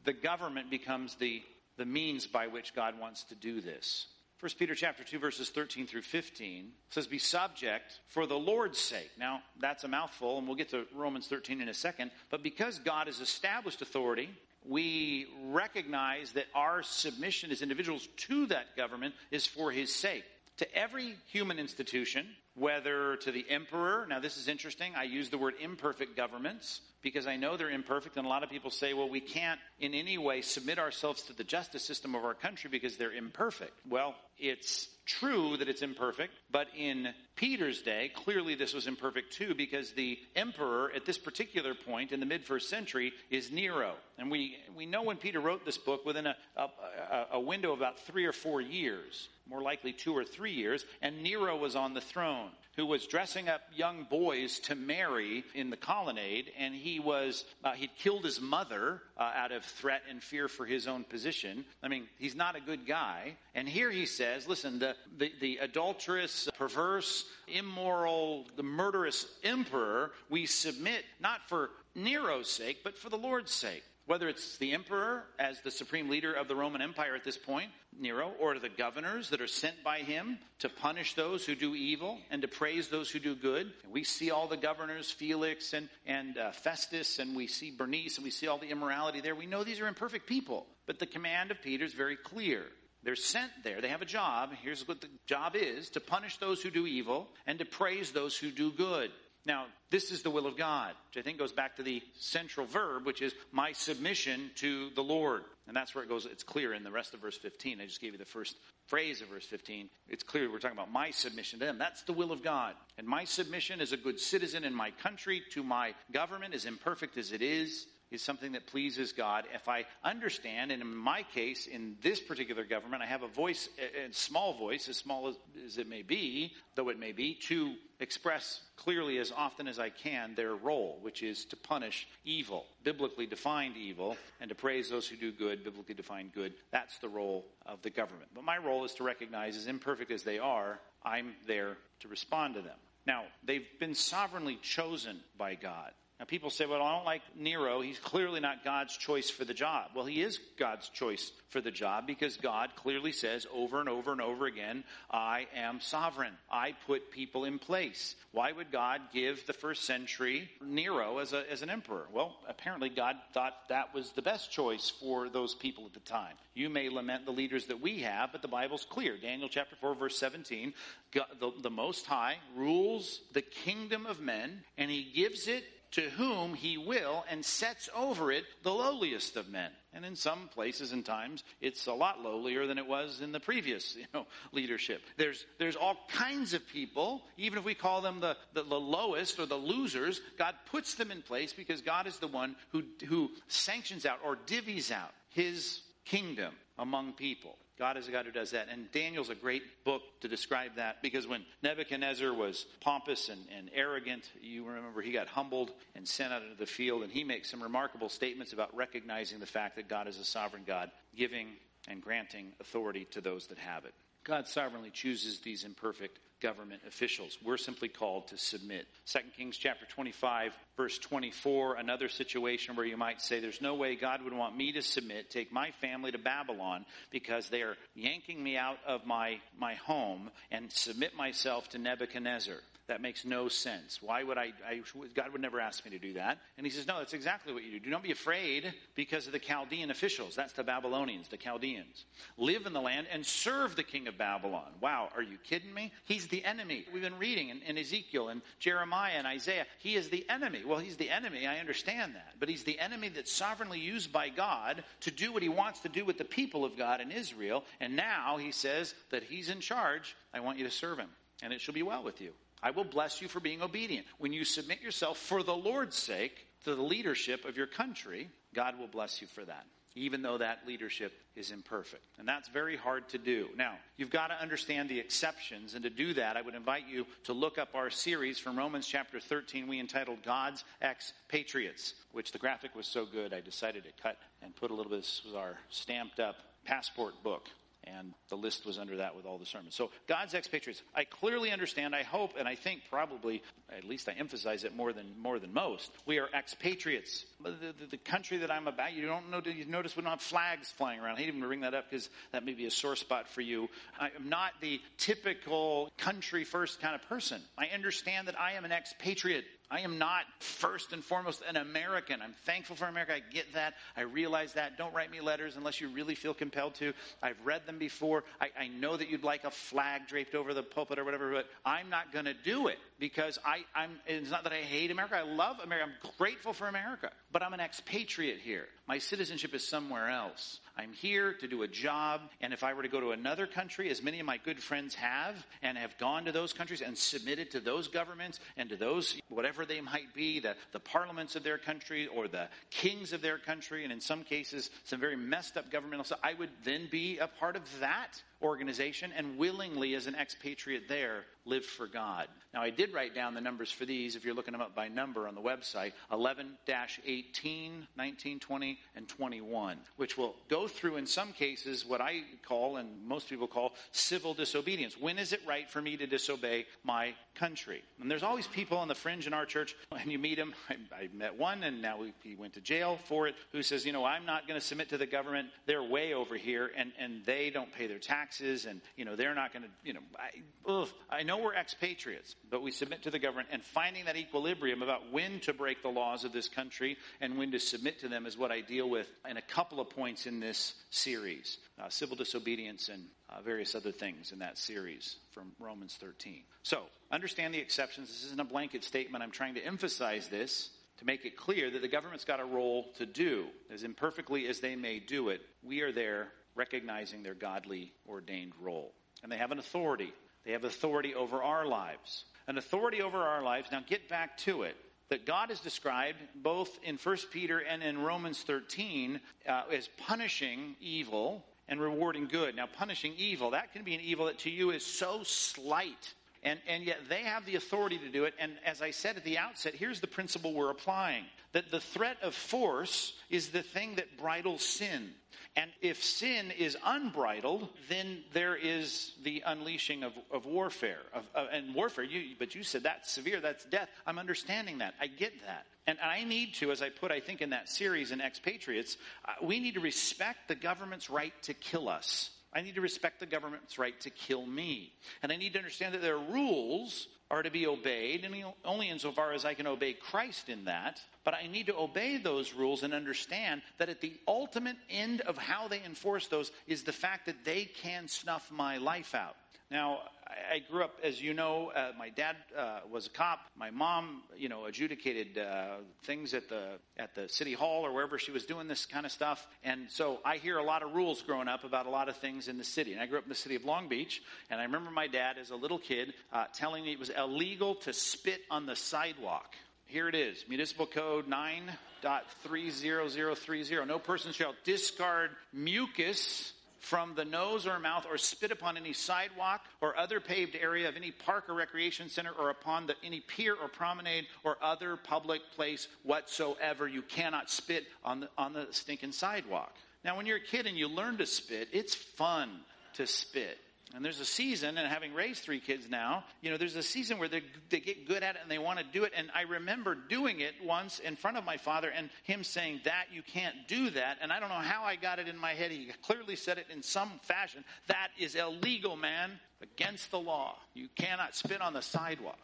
The 0.05 0.13
government 0.13 0.71
becomes 0.71 1.17
the, 1.17 1.43
the 1.77 1.85
means 1.85 2.27
by 2.27 2.47
which 2.47 2.75
God 2.75 2.99
wants 3.01 3.25
to 3.25 3.35
do 3.35 3.61
this. 3.61 4.07
1 4.41 4.53
Peter 4.59 4.75
chapter 4.75 5.03
2 5.03 5.19
verses 5.19 5.49
13 5.49 5.87
through 5.87 6.03
15 6.03 6.71
says 6.91 7.07
be 7.07 7.19
subject 7.19 8.01
for 8.09 8.27
the 8.27 8.39
Lord's 8.39 8.79
sake. 8.79 9.11
Now, 9.19 9.41
that's 9.59 9.85
a 9.85 9.89
mouthful 9.89 10.37
and 10.37 10.47
we'll 10.47 10.57
get 10.57 10.69
to 10.71 10.85
Romans 10.95 11.27
13 11.27 11.63
in 11.63 11.69
a 11.69 11.75
second, 11.75 12.11
but 12.31 12.43
because 12.43 12.79
God 12.79 13.07
has 13.07 13.21
established 13.21 13.81
authority, 13.81 14.29
we 14.69 15.27
recognize 15.47 16.33
that 16.33 16.47
our 16.55 16.83
submission 16.83 17.51
as 17.51 17.63
individuals 17.63 18.09
to 18.17 18.47
that 18.47 18.77
government 18.77 19.15
is 19.31 19.47
for 19.47 19.71
his 19.71 19.95
sake. 19.95 20.25
To 20.59 20.75
every 20.77 21.17
human 21.29 21.59
institution, 21.59 22.27
whether 22.57 23.17
to 23.17 23.31
the 23.31 23.45
emperor, 23.49 24.07
now 24.09 24.19
this 24.19 24.37
is 24.37 24.49
interesting, 24.49 24.95
I 24.97 25.05
use 25.05 25.29
the 25.29 25.39
word 25.39 25.55
imperfect 25.61 26.17
governments 26.17 26.81
because 27.03 27.27
I 27.27 27.37
know 27.37 27.57
they're 27.57 27.71
imperfect, 27.71 28.17
and 28.17 28.27
a 28.27 28.29
lot 28.29 28.43
of 28.43 28.51
people 28.51 28.71
say, 28.71 28.95
well, 28.95 29.09
we 29.09 29.21
can't 29.21 29.61
in 29.79 29.95
any 29.95 30.19
way 30.19 30.41
submit 30.41 30.79
ourselves 30.79 31.23
to 31.25 31.35
the 31.35 31.45
justice 31.45 31.85
system 31.85 32.15
of 32.15 32.25
our 32.25 32.35
country 32.35 32.71
because 32.71 32.97
they're 32.97 33.13
imperfect. 33.13 33.73
Well, 33.89 34.15
it's 34.39 34.89
true 35.07 35.57
that 35.57 35.69
it's 35.69 35.83
imperfect, 35.83 36.35
but 36.51 36.67
in 36.77 37.09
Peter's 37.37 37.81
day, 37.81 38.11
clearly 38.15 38.55
this 38.55 38.75
was 38.75 38.87
imperfect 38.87 39.33
too 39.33 39.55
because 39.55 39.93
the 39.93 40.19
emperor 40.35 40.91
at 40.95 41.07
this 41.07 41.17
particular 41.17 41.75
point 41.75 42.13
in 42.13 42.21
the 42.21 42.27
mid 42.27 42.45
first 42.45 42.69
century 42.69 43.13
is 43.31 43.51
Nero. 43.51 43.95
And 44.19 44.31
we, 44.31 44.59
we 44.77 44.85
know 44.85 45.03
when 45.03 45.17
Peter 45.17 45.41
wrote 45.41 45.65
this 45.65 45.79
book 45.79 46.05
within 46.05 46.27
a, 46.27 46.37
a, 46.57 47.27
a 47.33 47.41
window 47.41 47.73
of 47.73 47.79
about 47.79 48.01
three 48.01 48.27
or 48.27 48.33
four 48.33 48.61
years, 48.61 49.29
more 49.49 49.63
likely 49.63 49.93
two 49.93 50.13
or 50.13 50.25
three 50.25 50.53
years, 50.53 50.85
and 51.01 51.23
Nero 51.23 51.57
was 51.57 51.77
on 51.77 51.95
the 51.95 52.01
throne 52.01 52.51
who 52.77 52.87
was 52.87 53.07
dressing 53.07 53.49
up 53.49 53.63
young 53.75 54.07
boys 54.09 54.59
to 54.61 54.75
marry 54.75 55.45
in 55.55 55.71
the 55.71 55.77
colonnade, 55.77 56.53
and 56.59 56.75
he 56.75 57.01
was 57.01 57.45
uh, 57.65 57.73
he'd 57.73 57.95
killed 57.97 58.25
his 58.25 58.41
mother 58.41 59.01
uh, 59.17 59.33
out 59.35 59.53
of 59.53 59.65
threat 59.65 60.03
and 60.11 60.23
fear 60.23 60.49
for 60.49 60.67
his 60.67 60.87
own 60.87 61.05
position. 61.05 61.65
I 61.83 61.89
mean, 61.89 62.07
he's 62.19 62.37
not 62.37 62.57
a 62.57 62.61
good 62.61 62.87
guy. 62.87 63.37
And 63.55 63.69
here 63.69 63.91
he 63.91 64.07
says, 64.07 64.47
listen, 64.47 64.79
the 64.79 64.95
the, 65.17 65.33
the 65.41 65.57
adulterous, 65.59 66.49
perverse, 66.59 67.25
immoral, 67.49 68.47
the 68.57 68.63
murderous 68.63 69.27
emperor, 69.43 70.13
we 70.29 70.47
submit 70.47 71.05
not 71.21 71.49
for 71.49 71.71
Nero's 71.95 72.51
sake, 72.51 72.79
but 72.85 72.99
for 72.99 73.09
the 73.09 73.19
Lord's 73.19 73.53
sake 73.53 73.85
whether 74.07 74.29
it's 74.29 74.57
the 74.59 74.73
emperor 74.73 75.25
as 75.39 75.61
the 75.61 75.71
supreme 75.71 76.09
leader 76.09 76.33
of 76.33 76.49
the 76.49 76.55
Roman 76.57 76.81
Empire 76.81 77.15
at 77.15 77.25
this 77.25 77.37
point, 77.37 77.71
Nero, 77.99 78.33
or 78.41 78.59
the 78.59 78.69
governors 78.69 79.31
that 79.31 79.41
are 79.41 79.47
sent 79.47 79.83
by 79.83 79.99
him 79.99 80.39
to 80.61 80.69
punish 80.69 81.15
those 81.15 81.45
who 81.45 81.55
do 81.55 81.75
evil 81.75 82.19
and 82.31 82.43
to 82.43 82.49
praise 82.49 82.89
those 82.89 83.11
who 83.11 83.19
do 83.19 83.35
good. 83.35 83.73
We 83.91 84.05
see 84.05 84.31
all 84.31 84.47
the 84.47 84.57
governors, 84.57 85.11
Felix 85.11 85.73
and, 85.73 85.89
and 86.07 86.39
uh, 86.39 86.53
Festus, 86.53 87.19
and 87.19 87.35
we 87.35 87.47
see 87.47 87.71
Bernice, 87.71 88.17
and 88.17 88.25
we 88.25 88.31
see 88.31 88.47
all 88.47 88.59
the 88.59 88.69
immorality 88.69 89.21
there. 89.21 89.35
We 89.35 89.47
know 89.47 89.65
these 89.65 89.81
are 89.81 89.89
imperfect 89.89 90.27
people. 90.27 90.67
But 90.87 90.99
the 91.01 91.07
command 91.07 91.51
of 91.51 91.61
Peter 91.63 91.85
is 91.85 91.95
very 91.95 92.17
clear. 92.17 92.63
They're 93.03 93.17
sent 93.17 93.51
there. 93.63 93.81
They 93.81 93.89
have 93.89 94.03
a 94.03 94.07
job. 94.07 94.51
Here's 94.63 94.87
what 94.87 95.01
the 95.01 95.09
job 95.27 95.55
is 95.55 95.91
to 95.91 96.01
punish 96.01 96.39
those 96.39 96.63
who 96.63 96.71
do 96.71 96.87
evil 96.87 97.29
and 97.47 97.59
to 97.59 97.65
praise 97.65 98.13
those 98.13 98.37
who 98.37 98.51
do 98.51 98.73
good. 98.73 99.11
Now, 99.47 99.67
this 99.91 100.11
is 100.11 100.23
the 100.23 100.31
will 100.31 100.47
of 100.47 100.57
God, 100.57 100.93
which 101.09 101.23
I 101.23 101.25
think 101.25 101.39
goes 101.39 101.53
back 101.53 101.77
to 101.77 101.85
the 101.85 102.03
central 102.19 102.67
verb, 102.67 103.07
which 103.07 103.23
is 103.23 103.33
my 103.53 103.73
submission 103.73 104.51
to 104.57 104.91
the 104.97 105.03
Lord. 105.03 105.45
And 105.69 105.77
that's 105.77 105.95
where 105.95 106.03
it 106.03 106.11
goes. 106.11 106.27
It's 106.27 106.43
clear 106.43 106.75
in 106.75 106.83
the 106.83 106.91
rest 106.91 107.15
of 107.15 107.21
verse 107.21 107.39
15. 107.39 107.81
I 107.81 107.87
just 107.87 108.01
gave 108.01 108.13
you 108.13 108.19
the 108.19 108.25
first 108.25 108.57
phrase 108.89 109.23
of 109.23 109.29
verse 109.29 109.47
15. 109.47 109.89
It's 110.09 110.25
clear 110.25 110.51
we're 110.51 110.59
talking 110.59 110.77
about 110.77 110.91
my 110.91 111.13
submission 111.13 111.61
to 111.61 111.65
them. 111.65 111.79
That's 111.79 112.03
the 112.03 112.13
will 112.13 112.33
of 112.33 112.43
God. 112.43 112.75
And 112.99 113.07
my 113.07 113.23
submission 113.25 113.81
as 113.81 113.93
a 113.93 113.97
good 113.97 114.19
citizen 114.19 114.65
in 114.65 114.75
my 114.75 114.91
country 114.91 115.43
to 115.53 115.63
my 115.63 115.95
government, 116.13 116.53
as 116.53 116.65
imperfect 116.65 117.17
as 117.17 117.31
it 117.31 117.41
is, 117.41 117.87
is 118.17 118.23
something 118.23 118.53
that 118.53 118.67
pleases 118.67 119.13
God. 119.13 119.45
If 119.55 119.69
I 119.69 119.85
understand, 120.03 120.73
and 120.73 120.83
in 120.83 120.97
my 120.97 121.23
case, 121.35 121.67
in 121.67 121.97
this 122.03 122.19
particular 122.19 122.65
government, 122.65 123.03
I 123.03 123.07
have 123.07 123.23
a 123.23 123.29
voice, 123.29 123.69
a 123.79 124.13
small 124.13 124.55
voice, 124.55 124.89
as 124.89 124.97
small 124.97 125.29
as, 125.29 125.37
as 125.65 125.79
it 125.79 125.89
may 125.89 126.03
be, 126.03 126.53
though 126.75 126.89
it 126.89 126.99
may 126.99 127.13
be, 127.13 127.35
to 127.49 127.75
express 128.01 128.61
clearly 128.77 129.19
as 129.19 129.33
often 129.37 129.69
as 129.69 129.79
I 129.79 129.91
can 129.91 130.35
their 130.35 130.55
role, 130.55 130.99
which 131.03 131.23
is 131.23 131.45
to 131.47 131.57
punish 131.57 132.09
evil, 132.25 132.67
biblically 132.83 133.27
defined 133.27 133.77
evil, 133.77 134.17
and 134.41 134.49
to 134.49 134.55
praise 134.55 134.91
those 134.91 135.07
who 135.07 135.17
do 135.17 135.31
good, 135.31 135.63
biblically 135.63 135.95
defined 135.95 136.33
good. 136.33 136.55
That's 136.73 136.99
the 136.99 137.09
role 137.09 137.45
of 137.65 137.83
the 137.83 137.91
government. 137.91 138.31
But 138.35 138.45
my 138.45 138.59
role 138.59 138.85
is 138.85 138.95
to 138.95 139.05
recognize, 139.05 139.57
as 139.57 139.67
imperfect 139.67 140.11
as 140.11 140.25
they 140.25 140.39
are, 140.39 140.79
I'm 141.05 141.35
there 141.47 141.77
to 142.01 142.09
respond 142.09 142.55
to 142.55 142.63
them. 142.63 142.79
Now, 143.07 143.25
they've 143.45 143.67
been 143.79 143.95
sovereignly 143.95 144.59
chosen 144.63 145.21
by 145.39 145.55
God. 145.55 145.93
Now, 146.19 146.25
people 146.25 146.49
say, 146.49 146.65
well, 146.65 146.83
I 146.83 146.97
don't 146.97 147.05
like 147.05 147.21
Nero. 147.39 147.83
He's 147.83 147.99
clearly 147.99 148.41
not 148.41 148.65
God's 148.65 148.97
choice 148.97 149.29
for 149.29 149.45
the 149.45 149.53
job. 149.53 149.91
Well, 149.95 150.07
he 150.07 150.23
is 150.23 150.41
God's 150.59 150.89
choice 150.89 151.31
for 151.51 151.61
the 151.61 151.71
job 151.71 152.07
because 152.07 152.39
God 152.39 152.71
clearly 152.75 153.13
says 153.13 153.47
over 153.53 153.81
and 153.81 153.89
over 153.89 154.13
and 154.13 154.23
over 154.23 154.47
again, 154.47 154.85
I 155.11 155.47
am 155.55 155.81
sovereign. 155.81 156.33
I 156.51 156.75
put 156.87 157.11
people 157.11 157.45
in 157.45 157.59
place. 157.59 158.15
Why 158.33 158.51
would 158.51 158.73
God 158.73 159.03
give 159.13 159.47
the 159.47 159.53
first 159.53 159.85
century 159.85 160.51
Nero 160.65 161.19
as, 161.19 161.35
a, 161.35 161.51
as 161.53 161.61
an 161.61 161.69
emperor? 161.69 162.07
Well, 162.11 162.37
apparently 162.49 162.89
God 162.89 163.17
thought 163.35 163.53
that 163.69 163.93
was 163.93 164.13
the 164.13 164.23
best 164.23 164.51
choice 164.51 164.91
for 164.99 165.29
those 165.29 165.55
people 165.55 165.85
at 165.85 165.93
the 165.93 166.01
time. 166.01 166.35
You 166.55 166.71
may 166.71 166.89
lament 166.89 167.27
the 167.27 167.33
leaders 167.33 167.67
that 167.67 167.83
we 167.83 168.01
have, 168.01 168.33
but 168.33 168.41
the 168.41 168.49
Bible's 168.49 168.87
clear. 168.89 169.19
Daniel 169.19 169.51
chapter 169.51 169.77
4, 169.77 169.95
verse 169.95 170.19
17, 170.19 170.73
God, 171.13 171.27
the, 171.39 171.53
the 171.61 171.71
Most 171.71 172.07
High 172.07 172.37
rules 172.57 173.21
the 173.35 173.43
kingdom 173.43 174.07
of 174.07 174.21
men, 174.21 174.63
and 174.79 174.91
he 174.91 175.05
gives 175.15 175.47
it 175.49 175.65
to 175.93 176.03
whom 176.03 176.55
he 176.55 176.77
will 176.77 177.25
and 177.31 177.45
sets 177.45 177.89
over 177.95 178.31
it 178.33 178.45
the 178.63 178.73
lowliest 178.73 179.37
of 179.37 179.49
men. 179.49 179.71
And 179.93 180.05
in 180.05 180.15
some 180.15 180.49
places 180.53 180.93
and 180.93 181.05
times, 181.05 181.43
it's 181.61 181.87
a 181.87 181.93
lot 181.93 182.23
lowlier 182.23 182.67
than 182.67 182.77
it 182.77 182.87
was 182.87 183.21
in 183.21 183.33
the 183.33 183.41
previous, 183.41 183.97
you 183.97 184.05
know, 184.13 184.27
leadership. 184.53 185.03
There's, 185.17 185.47
there's 185.59 185.77
all 185.77 185.97
kinds 186.09 186.55
of 186.55 186.67
people, 186.69 187.23
even 187.37 187.59
if 187.59 187.65
we 187.65 187.75
call 187.75 188.01
them 188.01 188.21
the, 188.21 188.37
the, 188.53 188.63
the 188.63 188.81
lowest 188.81 189.39
or 189.39 189.47
the 189.47 189.57
losers, 189.57 190.21
God 190.39 190.55
puts 190.71 190.95
them 190.95 191.11
in 191.11 191.23
place 191.23 191.53
because 191.53 191.81
God 191.81 192.07
is 192.07 192.19
the 192.19 192.29
one 192.29 192.57
who, 192.71 192.83
who 193.07 193.31
sanctions 193.49 194.05
out 194.05 194.19
or 194.25 194.37
divvies 194.37 194.91
out 194.91 195.13
his 195.31 195.81
kingdom 196.05 196.55
among 196.79 197.13
people. 197.13 197.57
God 197.79 197.97
is 197.97 198.09
a 198.09 198.11
God 198.11 198.25
who 198.25 198.33
does 198.33 198.53
that. 198.53 198.69
And 198.71 198.91
Daniel's 198.91 199.29
a 199.29 199.35
great 199.35 199.85
book 199.85 200.03
to 200.21 200.29
describe 200.29 200.77
that 200.77 201.03
because 201.03 201.27
when 201.27 201.45
Nebuchadnezzar 201.63 202.33
was 202.33 202.67
pompous 202.81 203.29
and, 203.29 203.41
and, 203.57 203.71
arrogant, 203.75 204.31
you 204.41 204.65
remember 204.65 205.03
he 205.03 205.13
got 205.13 205.27
humbled 205.29 205.73
and 205.95 206.09
sent 206.09 206.33
out 206.33 206.43
into 206.43 206.57
the 206.57 206.67
field. 206.67 207.03
And 207.03 207.13
he 207.13 207.23
makes 207.23 207.51
some 207.51 207.63
remarkable 207.63 208.09
statements 208.09 208.53
about 208.53 208.75
recognizing 208.75 209.41
the 209.41 209.47
fact 209.47 209.77
that 209.77 209.89
God 209.89 210.09
is 210.09 210.19
a 210.19 210.25
sovereign 210.25 210.63
God, 210.67 210.91
giving 211.15 211.49
and 211.89 212.03
granting 212.03 212.53
authority 212.61 213.07
to 213.11 213.21
those 213.21 213.47
that 213.49 213.59
have 213.59 213.85
it. 213.85 213.95
God 214.27 214.49
sovereignly 214.49 214.91
chooses 214.91 215.39
these 215.39 215.63
imperfect 215.63 216.19
government 216.41 216.83
officials. 216.87 217.39
We're 217.45 217.57
simply 217.57 217.89
called 217.89 218.29
to 218.29 218.37
submit. 218.37 218.87
2 219.07 219.21
Kings 219.37 219.57
chapter 219.57 219.87
25 219.87 220.53
verse 220.77 220.99
24, 220.99 221.77
another 221.77 222.09
situation 222.09 222.75
where 222.77 222.85
you 222.85 222.97
might 222.97 223.23
say 223.23 223.41
there's 223.41 223.63
no 223.63 223.77
way 223.77 223.95
God 223.95 224.23
would 224.23 224.35
want 224.35 224.57
me 224.57 224.73
to 224.73 224.83
submit, 224.83 225.31
take 225.31 225.53
my 225.53 225.71
family 225.81 226.11
to 226.11 226.19
Babylon 226.19 226.85
because 227.11 227.49
they 227.49 227.63
are 227.63 227.77
yanking 227.95 228.43
me 228.43 228.57
out 228.57 228.79
of 228.87 229.07
my, 229.07 229.39
my 229.59 229.75
home 229.75 230.31
and 230.51 230.71
submit 230.73 231.17
myself 231.17 231.69
to 231.71 231.79
Nebuchadnezzar. 231.79 232.57
That 232.89 233.03
makes 233.03 233.25
no 233.25 233.49
sense. 233.49 234.01
Why 234.01 234.23
would 234.23 234.39
I, 234.39 234.53
I, 234.65 234.81
God 235.13 235.33
would 235.33 235.41
never 235.41 235.59
ask 235.59 235.85
me 235.85 235.91
to 235.91 235.99
do 235.99 236.13
that. 236.13 236.39
And 236.57 236.65
he 236.65 236.71
says, 236.71 236.87
no, 236.87 236.99
that's 236.99 237.15
exactly 237.15 237.53
what 237.53 237.65
you 237.65 237.73
do. 237.73 237.81
Do 237.81 237.91
not 237.91 238.05
be 238.05 238.13
afraid 238.13 238.73
because 238.95 239.27
of 239.27 239.33
the 239.33 239.41
Chaldean 239.41 239.91
officials. 239.91 240.37
That's 240.37 240.53
the 240.53 240.63
Babylonians, 240.63 241.27
the 241.27 241.37
Chaldeans. 241.37 242.05
Live 242.37 242.65
in 242.65 242.73
the 242.73 242.81
land 242.81 243.09
and 243.13 243.27
serve 243.27 243.75
the 243.75 243.83
king 243.83 244.07
of 244.07 244.17
Babylon. 244.17 244.71
Wow, 244.81 245.09
are 245.17 245.23
you 245.23 245.37
kidding 245.39 245.75
me? 245.75 245.93
He's 246.05 246.29
the 246.29 246.45
enemy. 246.45 246.87
We've 246.93 247.03
been 247.03 247.19
reading 247.19 247.49
in, 247.49 247.61
in 247.63 247.77
Ezekiel 247.77 248.29
and 248.29 248.41
Jeremiah 248.61 249.15
and 249.17 249.27
Isaiah. 249.27 249.67
He 249.81 249.97
is 249.97 250.09
the 250.09 250.25
enemy. 250.29 250.63
Well, 250.65 250.79
he's 250.79 250.97
the 250.97 251.11
enemy. 251.11 251.45
I 251.45 251.59
understand 251.59 252.15
that. 252.15 252.35
But 252.39 252.49
he's 252.49 252.63
the 252.63 252.79
enemy 252.79 253.09
that's 253.09 253.33
sovereignly 253.33 253.81
used 253.81 254.13
by 254.13 254.29
God 254.29 254.85
to 255.01 255.11
do 255.11 255.33
what 255.33 255.43
he 255.43 255.49
wants 255.49 255.81
to 255.81 255.89
do 255.89 256.05
with 256.05 256.19
the 256.19 256.25
people 256.25 256.65
of 256.65 256.79
God 256.79 257.01
in 257.01 257.11
Israel. 257.11 257.65
And 257.81 257.97
now 257.97 258.37
he 258.37 258.53
says 258.53 258.95
that 259.11 259.25
he's 259.25 259.51
in 259.51 259.59
charge. 259.59 260.15
I 260.33 260.39
want 260.39 260.59
you 260.59 260.65
to 260.65 260.71
serve 260.71 260.99
him. 260.99 261.11
And 261.43 261.53
it 261.53 261.61
shall 261.61 261.75
be 261.75 261.83
well 261.83 262.05
with 262.05 262.21
you. 262.21 262.31
I 262.63 262.71
will 262.71 262.85
bless 262.85 263.21
you 263.21 263.29
for 263.29 263.41
being 263.41 263.63
obedient. 263.63 264.07
When 264.19 264.33
you 264.33 264.45
submit 264.45 264.81
yourself 264.81 265.19
for 265.19 265.43
the 265.43 265.57
Lord's 265.57 265.97
sake 265.97 266.47
to 266.65 266.75
the 266.75 266.83
leadership 266.83 267.45
of 267.45 267.57
your 267.57 267.67
country, 267.67 268.29
God 268.55 268.79
will 268.79 268.89
bless 268.89 269.21
you 269.21 269.27
for 269.27 269.45
that, 269.45 269.67
even 269.95 270.23
though 270.23 270.39
that 270.39 270.67
leadership 270.67 271.13
is 271.37 271.51
imperfect. 271.51 272.03
And 272.19 272.27
that's 272.27 272.49
very 272.49 272.77
hard 272.77 273.09
to 273.11 273.19
do. 273.19 273.49
Now, 273.57 273.75
you've 273.99 274.11
got 274.11 274.29
to 274.29 274.41
understand 274.41 274.89
the 274.89 274.99
exceptions, 274.99 275.75
and 275.75 275.83
to 275.85 275.91
do 275.91 276.15
that, 276.15 276.37
I 276.37 276.43
would 276.43 276.55
invite 276.55 276.89
you 276.89 277.07
to 277.25 277.35
look 277.35 277.59
up 277.59 277.75
our 277.75 277.91
series 277.91 278.39
from 278.39 278.57
Romans 278.57 278.87
chapter 278.87 279.21
13 279.21 279.69
we 279.69 279.79
entitled 279.79 280.23
God's 280.25 280.65
Expatriates, 280.83 281.95
which 282.13 282.33
the 282.33 282.39
graphic 282.39 282.75
was 282.75 282.87
so 282.87 283.05
good 283.05 283.35
I 283.35 283.41
decided 283.41 283.85
to 283.85 284.03
cut 284.03 284.17
and 284.43 284.57
put 284.57 284.71
a 284.71 284.75
little 284.75 284.91
bit, 284.91 285.03
this 285.03 285.23
was 285.25 285.35
our 285.35 285.59
stamped 285.69 286.19
up 286.19 286.37
passport 286.65 287.23
book 287.23 287.49
and 287.87 288.13
the 288.29 288.37
list 288.37 288.67
was 288.67 288.79
under 288.79 288.97
that 288.99 289.17
with 289.17 289.27
all 289.27 289.39
the 289.39 289.47
sermons. 289.47 289.75
So 289.75 289.91
God's 290.09 290.35
expatriates. 290.35 290.83
I 290.95 291.05
clearly 291.05 291.51
understand, 291.51 291.95
I 291.95 292.03
hope, 292.03 292.33
and 292.39 292.49
I 292.49 292.55
think 292.55 292.83
probably, 292.91 293.43
at 293.71 293.85
least 293.85 294.09
I 294.09 294.13
emphasize 294.13 294.65
it 294.65 294.75
more 294.75 294.93
than 294.93 295.07
more 295.21 295.39
than 295.39 295.53
most. 295.53 295.91
We 296.07 296.19
are 296.19 296.29
expatriates. 296.37 297.25
The, 297.43 297.51
the, 297.51 297.87
the 297.93 297.97
country 297.97 298.39
that 298.39 298.51
I'm 298.51 298.69
about, 298.69 298.93
you 298.93 299.07
don't 299.07 299.31
know, 299.31 299.41
you 299.45 299.65
notice 299.67 299.97
we 299.97 300.03
don't 300.03 300.11
have 300.11 300.21
flags 300.21 300.71
flying 300.71 301.01
around. 301.01 301.17
I 301.17 301.21
hate 301.21 301.29
even 301.29 301.41
to 301.41 301.47
bring 301.47 301.61
that 301.61 301.75
up 301.75 301.91
because 301.91 302.09
that 302.33 302.45
may 302.45 302.55
be 302.55 302.67
a 302.67 302.71
sore 302.71 302.97
spot 302.97 303.29
for 303.29 303.41
you. 303.41 303.69
I 303.99 304.11
am 304.17 304.29
not 304.29 304.53
the 304.61 304.81
typical 304.99 305.91
country 305.99 306.45
first 306.45 306.81
kind 306.81 306.95
of 306.95 307.03
person. 307.09 307.41
I 307.57 307.69
understand 307.69 308.29
that 308.29 308.39
I 308.39 308.53
am 308.53 308.65
an 308.65 308.73
expatriate. 308.73 309.45
I 309.71 309.81
am 309.81 309.99
not 309.99 310.25
first 310.39 310.93
and 310.93 311.03
foremost 311.03 311.43
an 311.49 311.57
American. 311.57 312.23
I'm 312.23 312.35
thankful 312.45 312.77
for 312.77 312.87
America. 312.87 313.15
I 313.15 313.23
get 313.33 313.53
that. 313.55 313.75
I 313.97 314.03
realize 314.03 314.53
that. 314.53 314.79
Don't 314.79 314.95
write 314.95 315.11
me 315.11 315.21
letters 315.21 315.57
unless 315.57 315.81
you 315.81 315.89
really 315.89 316.15
feel 316.15 316.35
compelled 316.35 316.77
to. 316.77 316.93
I've 317.23 317.41
read 317.45 317.67
them 317.67 317.79
before. 317.79 318.25
I, 318.41 318.51
I 318.59 318.69
know 318.69 318.97
that 318.97 319.11
you'd 319.11 319.25
like 319.25 319.45
a 319.45 319.51
flag 319.51 320.07
draped 320.07 320.35
over 320.35 320.55
the 320.55 320.63
pulpit 320.63 320.99
or 320.99 321.05
whatever, 321.05 321.33
but 321.33 321.47
I'm 321.65 321.91
not 321.91 322.13
going 322.13 322.27
to 322.27 322.35
do 322.35 322.69
it 322.69 322.79
because 323.01 323.39
I, 323.45 323.65
I'm, 323.75 323.91
it's 324.07 324.31
not 324.31 324.45
that 324.45 324.53
I 324.53 324.63
hate 324.63 324.91
America. 324.91 325.17
I 325.17 325.23
love 325.23 325.59
America. 325.59 325.89
I'm 325.89 326.11
grateful 326.17 326.53
for 326.53 326.69
America, 326.69 327.11
but 327.33 327.43
I'm 327.43 327.53
an 327.53 327.61
expatriate 327.61 328.39
here. 328.39 328.67
My 328.87 328.99
citizenship 328.99 329.53
is 329.53 329.67
somewhere 329.67 330.09
else. 330.09 330.61
I'm 330.79 330.93
here 330.93 331.33
to 331.33 331.49
do 331.49 331.63
a 331.63 331.69
job, 331.69 332.21
and 332.43 332.53
if 332.53 332.63
I 332.63 332.75
were 332.75 332.83
to 332.83 332.89
go 332.89 333.01
to 333.01 333.13
another 333.13 333.47
country, 333.47 333.89
as 333.89 334.03
many 334.03 334.21
of 334.21 334.27
my 334.27 334.37
good 334.37 334.63
friends 334.63 334.95
have, 334.97 335.47
and 335.63 335.79
have 335.79 335.97
gone 335.97 336.27
to 336.27 336.33
those 336.33 336.53
countries 336.53 336.83
and 336.83 336.97
submitted 336.97 337.51
to 337.53 337.61
those 337.61 337.89
governments 337.89 338.41
and 338.59 338.69
to 338.69 338.77
those, 338.77 339.19
whatever 339.29 339.65
they 339.65 339.81
might 339.81 340.13
be, 340.15 340.39
the, 340.39 340.55
the 340.73 340.81
parliaments 340.81 341.35
of 341.35 341.43
their 341.43 341.57
country 341.57 342.07
or 342.09 342.29
the 342.29 342.49
kings 342.71 343.15
of 343.15 343.23
their 343.23 343.39
country, 343.39 343.85
and 343.85 343.93
in 343.93 344.03
some 344.03 344.23
cases, 344.23 344.71
some 344.85 345.01
very 345.01 345.17
messed 345.17 345.57
up 345.57 345.71
governmental 345.71 346.05
stuff, 346.05 346.21
I 346.23 346.35
would 346.35 346.51
then 346.63 346.89
be 346.91 347.19
a 347.19 347.27
part 347.27 347.57
of 347.57 347.63
that 347.81 348.23
organization 348.43 349.13
and 349.17 349.39
willingly, 349.39 349.95
as 349.95 350.07
an 350.07 350.15
expatriate 350.15 350.89
there, 350.89 351.25
live 351.47 351.65
for 351.65 351.87
God. 351.87 352.29
Now, 352.53 352.63
I 352.63 352.71
did 352.71 352.93
write 352.93 353.15
down 353.15 353.35
the 353.35 353.41
numbers 353.41 353.71
for 353.71 353.85
these 353.85 354.17
if 354.17 354.25
you're 354.25 354.35
looking 354.35 354.53
them 354.53 354.61
up 354.61 354.75
by 354.75 354.89
number 354.89 355.29
on 355.29 355.35
the 355.35 355.41
website 355.41 355.93
11 356.13 356.57
18, 357.05 357.87
19, 357.97 358.41
20, 358.41 358.79
and 358.95 359.09
21, 359.09 359.79
which 359.97 360.19
will 360.19 360.35
go 360.49 360.67
through, 360.67 360.97
in 360.97 361.07
some 361.07 361.33
cases, 361.33 361.85
what 361.85 362.01
I 362.01 362.23
call 362.47 362.77
and 362.77 362.89
most 363.07 363.29
people 363.29 363.47
call 363.47 363.73
civil 363.93 364.35
disobedience. 364.35 364.99
When 364.99 365.19
is 365.19 365.33
it 365.33 365.41
right 365.47 365.69
for 365.71 365.81
me 365.81 365.97
to 365.97 366.07
disobey 366.07 366.67
my 366.83 367.15
country? 367.37 367.83
And 368.01 368.11
there's 368.11 368.23
always 368.23 368.47
people 368.47 368.79
on 368.79 368.89
the 368.89 368.95
fringe 368.95 369.27
in 369.27 369.33
our 369.33 369.47
church, 369.47 369.77
and 369.93 370.11
you 370.11 370.19
meet 370.19 370.37
them. 370.37 370.55
I, 370.69 370.75
I 370.95 371.09
met 371.15 371.39
one, 371.39 371.63
and 371.63 371.81
now 371.81 372.01
he 372.23 372.35
went 372.35 372.55
to 372.55 372.61
jail 372.61 372.99
for 373.09 373.29
it, 373.29 373.35
who 373.53 373.63
says, 373.63 373.87
You 373.87 373.93
know, 373.93 374.05
I'm 374.05 374.27
not 374.27 374.47
going 374.49 374.59
to 374.59 374.67
submit 374.67 374.91
to 374.91 374.99
the 374.99 375.07
government. 375.07 375.49
They're 375.67 375.83
way 375.83 376.15
over 376.15 376.37
here, 376.37 376.71
and, 376.77 376.93
and 376.99 377.25
they 377.25 377.51
don't 377.51 377.73
pay 377.73 377.87
their 377.87 377.99
taxes, 377.99 378.67
and, 378.67 378.81
you 378.97 379.05
know, 379.05 379.17
they're 379.17 379.35
not 379.35 379.53
going 379.53 379.65
to, 379.65 379.69
you 379.85 379.95
know, 379.95 380.01
I, 380.19 380.71
ugh, 380.71 380.89
I 381.11 381.23
know 381.23 381.39
we're 381.39 381.55
expatriates, 381.55 382.35
but 382.51 382.63
we 382.63 382.71
submit 382.71 383.03
to 383.05 383.11
the 383.11 383.19
government, 383.19 383.49
and 383.53 383.63
finding 383.63 384.07
that 384.07 384.17
equilibrium 384.17 384.83
about 384.83 385.13
when 385.13 385.41
to 385.41 385.53
break 385.53 385.83
the 385.83 385.89
laws 385.89 386.25
of 386.25 386.33
this 386.33 386.49
country 386.49 386.97
and 387.21 387.39
when 387.39 387.53
to 387.53 387.61
submit 387.61 388.01
to 388.01 388.09
them 388.09 388.27
is 388.27 388.37
what 388.37 388.51
I 388.51 388.61
deal 388.61 388.89
with 388.89 389.09
in 389.29 389.37
a 389.37 389.43
couple 389.43 389.81
of 389.81 389.91
points 389.91 390.27
in 390.27 390.41
this 390.41 390.75
series 390.91 391.59
uh, 391.79 391.89
civil 391.89 392.17
disobedience 392.17 392.89
and 392.89 393.05
uh, 393.29 393.41
various 393.43 393.75
other 393.75 393.93
things 393.93 394.33
in 394.33 394.39
that 394.39 394.59
series 394.59 395.17
from 395.33 395.53
Romans 395.59 395.97
13. 396.01 396.43
So, 396.63 396.83
understand 397.11 397.55
the 397.55 397.59
exceptions. 397.59 398.09
This 398.09 398.25
isn't 398.27 398.41
a 398.41 398.45
blanket 398.45 398.85
statement. 398.85 399.23
I'm 399.25 399.31
trying 399.31 399.55
to 399.55 399.65
emphasize 399.65 400.29
this 400.29 400.71
to 400.99 401.05
make 401.05 401.25
it 401.25 401.37
clear 401.37 401.71
that 401.71 401.83
the 401.83 401.89
government's 401.89 402.25
got 402.25 402.41
a 402.41 402.45
role 402.45 402.87
to 402.99 403.07
do. 403.07 403.47
As 403.71 403.83
imperfectly 403.83 404.47
as 404.47 404.61
they 404.61 404.77
may 404.77 404.99
do 404.99 405.29
it, 405.29 405.41
we 405.63 405.81
are 405.83 405.93
there 405.93 406.29
recognizing 406.55 407.23
their 407.23 407.35
godly 407.35 407.93
ordained 408.09 408.53
role. 408.61 408.93
And 409.23 409.31
they 409.31 409.37
have 409.37 409.53
an 409.53 409.59
authority. 409.59 410.13
They 410.45 410.53
have 410.53 410.65
authority 410.65 411.15
over 411.15 411.43
our 411.43 411.67
lives. 411.67 412.25
An 412.47 412.59
authority 412.59 413.03
over 413.03 413.19
our 413.19 413.43
lives. 413.43 413.69
Now 413.71 413.83
get 413.87 414.09
back 414.09 414.39
to 414.39 414.63
it. 414.63 414.77
That 415.09 415.27
God 415.27 415.51
is 415.51 415.61
described 415.61 416.19
both 416.35 416.79
in 416.83 416.97
1 416.97 417.17
Peter 417.31 417.59
and 417.59 417.83
in 417.83 417.99
Romans 417.99 418.43
13 418.43 419.21
uh, 419.49 419.63
as 419.73 419.89
punishing 419.99 420.75
evil 420.81 421.45
and 421.69 421.81
rewarding 421.81 422.27
good. 422.27 422.55
Now, 422.55 422.67
punishing 422.67 423.15
evil, 423.17 423.51
that 423.51 423.73
can 423.73 423.83
be 423.83 423.95
an 423.95 424.01
evil 424.01 424.27
that 424.27 424.39
to 424.41 424.51
you 424.51 424.71
is 424.71 424.85
so 424.85 425.23
slight 425.25 426.15
And, 426.47 426.61
and 426.69 426.85
yet 426.85 427.01
they 427.09 427.23
have 427.23 427.45
the 427.45 427.57
authority 427.57 427.99
to 427.99 428.09
do 428.09 428.23
it. 428.23 428.33
And 428.39 428.53
as 428.65 428.81
I 428.81 428.93
said 428.93 429.17
at 429.17 429.25
the 429.25 429.37
outset, 429.37 429.75
here's 429.75 430.01
the 430.01 430.07
principle 430.07 430.55
we're 430.55 430.71
applying 430.71 431.25
that 431.53 431.73
the 431.73 431.81
threat 431.81 432.19
of 432.23 432.35
force 432.35 433.15
is 433.31 433.49
the 433.49 433.63
thing 433.63 433.97
that 433.97 434.17
bridles 434.17 434.63
sin. 434.63 435.11
And 435.57 435.71
if 435.81 436.05
sin 436.05 436.53
is 436.53 436.77
unbridled, 436.85 437.69
then 437.89 438.23
there 438.33 438.55
is 438.55 439.13
the 439.25 439.43
unleashing 439.45 440.05
of, 440.05 440.13
of 440.31 440.45
warfare. 440.47 441.01
Of, 441.13 441.25
of, 441.35 441.49
and 441.51 441.75
warfare, 441.75 442.05
you, 442.05 442.37
but 442.39 442.55
you 442.55 442.63
said 442.63 442.85
that's 442.85 443.11
severe, 443.11 443.41
that's 443.41 443.65
death. 443.65 443.89
I'm 444.07 444.19
understanding 444.19 444.79
that. 444.79 444.95
I 445.01 445.09
get 445.09 445.33
that. 445.47 445.67
And 445.89 445.99
I 445.99 446.23
need 446.25 446.55
to, 446.57 446.71
as 446.71 446.81
I 446.81 446.91
put, 446.91 447.11
I 447.11 447.19
think, 447.19 447.41
in 447.41 447.51
that 447.51 447.69
series 447.69 448.13
in 448.13 448.21
Expatriates, 448.21 448.99
uh, 449.25 449.33
we 449.43 449.59
need 449.59 449.75
to 449.75 449.81
respect 449.81 450.47
the 450.47 450.55
government's 450.55 451.11
right 451.11 451.33
to 451.45 451.55
kill 451.55 451.89
us. 451.89 452.31
I 452.57 452.63
need 452.63 452.77
to 452.77 452.81
respect 452.81 453.21
the 453.21 453.27
government's 453.27 453.79
right 453.79 454.01
to 454.01 454.09
kill 454.09 454.47
me. 454.47 454.95
And 455.23 455.31
I 455.31 455.37
need 455.37 455.53
to 455.53 455.59
understand 455.59 455.93
that 455.93 456.01
their 456.01 456.17
rules 456.17 457.07
are 457.31 457.43
to 457.43 457.51
be 457.51 457.67
obeyed, 457.67 458.25
and 458.25 458.35
only 458.65 458.89
insofar 458.89 459.33
as 459.33 459.45
I 459.45 459.53
can 459.53 459.67
obey 459.67 459.93
Christ 459.93 460.49
in 460.49 460.65
that. 460.65 461.03
But 461.23 461.35
I 461.35 461.49
need 461.49 461.67
to 461.67 461.77
obey 461.77 462.17
those 462.17 462.55
rules 462.55 462.83
and 462.83 462.95
understand 462.95 463.61
that 463.77 463.91
at 463.91 464.01
the 464.01 464.15
ultimate 464.27 464.77
end 464.89 465.21
of 465.21 465.37
how 465.37 465.69
they 465.69 465.83
enforce 465.85 466.29
those 466.29 466.51
is 466.67 466.83
the 466.83 466.93
fact 466.93 467.27
that 467.27 467.45
they 467.45 467.67
can 467.67 468.09
snuff 468.09 468.51
my 468.51 468.79
life 468.79 469.15
out. 469.15 469.37
Now, 469.71 469.99
I 470.29 470.61
grew 470.71 470.83
up, 470.83 470.99
as 471.03 471.23
you 471.23 471.35
know, 471.35 471.71
uh, 471.75 471.93
my 471.99 472.09
dad 472.09 472.37
uh, 472.57 472.79
was 472.91 473.07
a 473.07 473.11
cop. 473.11 473.41
My 473.57 473.71
mom, 473.71 474.23
you 474.37 474.49
know, 474.49 474.65
adjudicated 474.65 475.39
uh, 475.39 475.77
things 476.05 476.35
at 476.35 476.49
the 476.49 476.79
at 476.97 477.15
the 477.15 477.29
city 477.29 477.53
hall 477.53 477.87
or 477.87 477.93
wherever 477.93 478.19
she 478.19 478.33
was 478.33 478.45
doing 478.45 478.67
this 478.67 478.87
kind 478.87 479.07
of 479.07 479.13
stuff. 479.13 479.47
And 479.63 479.89
so 479.89 480.19
I 480.25 480.39
hear 480.39 480.59
a 480.59 480.65
lot 480.65 480.83
of 480.83 480.95
rules 480.95 481.23
growing 481.23 481.47
up 481.49 481.63
about 481.65 481.87
a 481.87 481.91
lot 481.91 482.09
of 482.09 482.17
things 482.17 482.49
in 482.49 482.59
the 482.59 482.65
city. 482.65 482.93
And 482.93 483.01
I 483.01 483.07
grew 483.07 483.19
up 483.19 483.25
in 483.25 483.29
the 483.29 483.37
city 483.37 483.55
of 483.55 483.65
Long 483.65 483.89
Beach, 483.89 484.21
and 484.51 484.61
I 484.61 484.65
remember 484.65 484.91
my 484.91 485.07
dad, 485.07 485.39
as 485.39 485.51
a 485.51 485.57
little 485.57 485.79
kid, 485.79 486.13
uh, 486.33 486.47
telling 486.55 486.83
me 486.85 486.91
it 486.93 486.99
was 486.99 487.11
illegal 487.11 487.77
to 487.77 487.93
spit 487.93 488.41
on 488.51 488.67
the 488.67 488.75
sidewalk. 488.75 489.55
Here 489.87 490.09
it 490.09 490.17
is, 490.17 490.45
Municipal 490.49 490.87
Code 490.87 491.29
9.30030. 491.29 493.87
No 493.87 494.01
person 494.01 494.33
shall 494.33 494.55
discard 494.65 495.31
mucus 495.53 496.53
from 496.87 497.17
the 497.17 497.25
nose 497.25 497.67
or 497.67 497.81
mouth 497.81 498.07
or 498.09 498.17
spit 498.17 498.53
upon 498.53 498.77
any 498.77 498.93
sidewalk 498.93 499.63
or 499.81 499.97
other 499.97 500.21
paved 500.21 500.55
area 500.55 500.89
of 500.89 500.95
any 500.95 501.11
park 501.11 501.49
or 501.49 501.55
recreation 501.55 502.09
center 502.09 502.31
or 502.39 502.51
upon 502.51 502.87
the, 502.87 502.95
any 503.03 503.19
pier 503.19 503.57
or 503.61 503.67
promenade 503.67 504.25
or 504.45 504.57
other 504.63 504.97
public 504.97 505.41
place 505.57 505.89
whatsoever. 506.05 506.87
You 506.87 507.03
cannot 507.03 507.51
spit 507.51 507.87
on 508.05 508.21
the, 508.21 508.29
on 508.39 508.53
the 508.53 508.69
stinking 508.71 509.11
sidewalk. 509.11 509.75
Now, 510.05 510.17
when 510.17 510.27
you're 510.27 510.37
a 510.37 510.41
kid 510.41 510.67
and 510.67 510.79
you 510.79 510.87
learn 510.87 511.17
to 511.17 511.27
spit, 511.27 511.69
it's 511.73 511.97
fun 511.97 512.51
to 512.95 513.07
spit. 513.09 513.59
And 513.95 514.05
there's 514.05 514.19
a 514.19 514.25
season, 514.25 514.79
and 514.79 514.89
having 514.89 515.15
raised 515.15 515.45
three 515.45 515.61
kids 515.61 515.89
now, 515.89 516.25
you 516.43 516.51
know, 516.51 516.57
there's 516.57 516.75
a 516.75 516.83
season 516.83 517.19
where 517.19 517.29
they, 517.29 517.43
they 517.71 517.79
get 517.79 518.09
good 518.09 518.25
at 518.25 518.35
it 518.35 518.41
and 518.43 518.51
they 518.51 518.59
want 518.59 518.81
to 518.81 518.85
do 518.85 519.05
it. 519.05 519.13
And 519.17 519.31
I 519.33 519.43
remember 519.43 519.95
doing 519.95 520.41
it 520.41 520.55
once 520.65 520.99
in 520.99 521.15
front 521.15 521.37
of 521.37 521.45
my 521.45 521.57
father 521.57 521.89
and 521.89 522.11
him 522.25 522.43
saying, 522.43 522.81
That, 522.85 523.05
you 523.13 523.23
can't 523.23 523.55
do 523.69 523.91
that. 523.91 524.19
And 524.21 524.33
I 524.33 524.41
don't 524.41 524.49
know 524.49 524.57
how 524.57 524.83
I 524.83 524.97
got 524.97 525.21
it 525.21 525.29
in 525.29 525.39
my 525.39 525.53
head. 525.53 525.71
He 525.71 525.89
clearly 526.03 526.35
said 526.35 526.59
it 526.59 526.67
in 526.69 526.83
some 526.83 527.13
fashion. 527.23 527.63
That 527.87 528.09
is 528.19 528.35
illegal, 528.35 528.97
man, 528.97 529.39
against 529.63 530.11
the 530.11 530.19
law. 530.19 530.57
You 530.75 530.89
cannot 530.97 531.37
spit 531.37 531.61
on 531.61 531.73
the 531.73 531.83
sidewalk. 531.83 532.41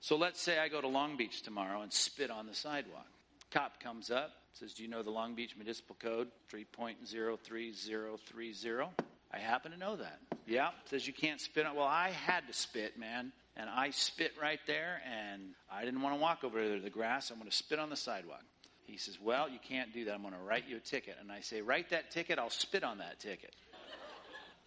So 0.00 0.16
let's 0.16 0.40
say 0.40 0.58
I 0.58 0.68
go 0.68 0.82
to 0.82 0.88
Long 0.88 1.16
Beach 1.16 1.40
tomorrow 1.42 1.80
and 1.80 1.92
spit 1.92 2.30
on 2.30 2.46
the 2.46 2.54
sidewalk. 2.54 3.06
Cop 3.50 3.80
comes 3.80 4.10
up, 4.10 4.32
says, 4.52 4.74
Do 4.74 4.82
you 4.82 4.90
know 4.90 5.02
the 5.02 5.10
Long 5.10 5.34
Beach 5.34 5.56
Municipal 5.56 5.96
Code 5.98 6.28
3.03030? 6.52 8.88
I 9.32 9.38
happen 9.38 9.72
to 9.72 9.78
know 9.78 9.96
that. 9.96 10.18
Yeah, 10.46 10.70
says 10.86 11.06
you 11.06 11.12
can't 11.12 11.40
spit 11.40 11.66
on. 11.66 11.74
Well, 11.74 11.86
I 11.86 12.10
had 12.10 12.46
to 12.46 12.52
spit, 12.52 12.98
man. 12.98 13.32
And 13.56 13.70
I 13.70 13.90
spit 13.90 14.32
right 14.40 14.60
there, 14.66 15.00
and 15.10 15.42
I 15.72 15.84
didn't 15.84 16.02
want 16.02 16.14
to 16.14 16.20
walk 16.20 16.44
over 16.44 16.62
to 16.74 16.80
the 16.80 16.90
grass. 16.90 17.30
I'm 17.30 17.38
going 17.38 17.48
to 17.50 17.56
spit 17.56 17.78
on 17.78 17.88
the 17.88 17.96
sidewalk. 17.96 18.42
He 18.84 18.98
says, 18.98 19.18
Well, 19.20 19.48
you 19.48 19.58
can't 19.66 19.92
do 19.94 20.04
that. 20.04 20.14
I'm 20.14 20.22
going 20.22 20.34
to 20.34 20.40
write 20.40 20.64
you 20.68 20.76
a 20.76 20.80
ticket. 20.80 21.16
And 21.20 21.32
I 21.32 21.40
say, 21.40 21.62
Write 21.62 21.90
that 21.90 22.10
ticket, 22.10 22.38
I'll 22.38 22.50
spit 22.50 22.84
on 22.84 22.98
that 22.98 23.18
ticket. 23.18 23.54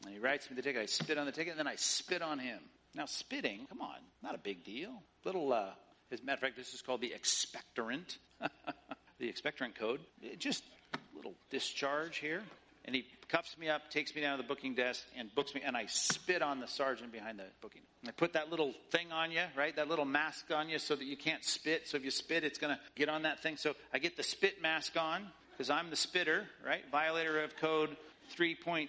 And 0.05 0.13
he 0.13 0.19
writes 0.19 0.49
me 0.49 0.55
the 0.55 0.61
ticket. 0.61 0.81
I 0.81 0.85
spit 0.85 1.17
on 1.17 1.25
the 1.25 1.31
ticket, 1.31 1.51
and 1.51 1.59
then 1.59 1.67
I 1.67 1.75
spit 1.75 2.21
on 2.21 2.39
him. 2.39 2.59
Now, 2.95 3.05
spitting, 3.05 3.67
come 3.69 3.81
on, 3.81 3.97
not 4.23 4.33
a 4.33 4.39
big 4.39 4.63
deal. 4.63 5.03
Little, 5.23 5.53
uh, 5.53 5.69
as 6.11 6.21
a 6.21 6.23
matter 6.23 6.37
of 6.37 6.41
fact, 6.41 6.57
this 6.57 6.73
is 6.73 6.81
called 6.81 7.01
the 7.01 7.13
expectorant, 7.15 8.17
the 9.19 9.31
expectorant 9.31 9.75
code. 9.75 9.99
Just 10.39 10.63
a 10.93 11.15
little 11.15 11.35
discharge 11.51 12.17
here 12.17 12.41
and 12.89 12.95
he 12.95 13.05
cuffs 13.27 13.55
me 13.59 13.69
up, 13.69 13.91
takes 13.91 14.15
me 14.15 14.21
down 14.21 14.35
to 14.35 14.41
the 14.41 14.47
booking 14.47 14.73
desk, 14.73 15.03
and 15.15 15.29
books 15.35 15.53
me, 15.53 15.61
and 15.63 15.77
I 15.77 15.85
spit 15.85 16.41
on 16.41 16.59
the 16.59 16.65
sergeant 16.65 17.11
behind 17.11 17.37
the 17.37 17.43
booking. 17.61 17.83
I 18.07 18.09
put 18.09 18.33
that 18.33 18.49
little 18.49 18.73
thing 18.89 19.11
on 19.11 19.29
you, 19.29 19.43
right? 19.55 19.75
That 19.75 19.87
little 19.87 20.05
mask 20.05 20.49
on 20.51 20.69
you 20.69 20.79
so 20.79 20.95
that 20.95 21.05
you 21.05 21.15
can't 21.15 21.45
spit. 21.45 21.87
So 21.87 21.97
if 21.97 22.03
you 22.03 22.09
spit, 22.09 22.43
it's 22.43 22.57
going 22.57 22.73
to 22.73 22.79
get 22.95 23.07
on 23.07 23.21
that 23.21 23.43
thing. 23.43 23.57
So 23.57 23.75
I 23.93 23.99
get 23.99 24.17
the 24.17 24.23
spit 24.23 24.59
mask 24.63 24.97
on 24.97 25.27
because 25.51 25.69
I'm 25.69 25.91
the 25.91 25.95
spitter, 25.95 26.47
right? 26.65 26.81
Violator 26.91 27.43
of 27.43 27.55
code 27.57 27.95
3.3 28.35 28.87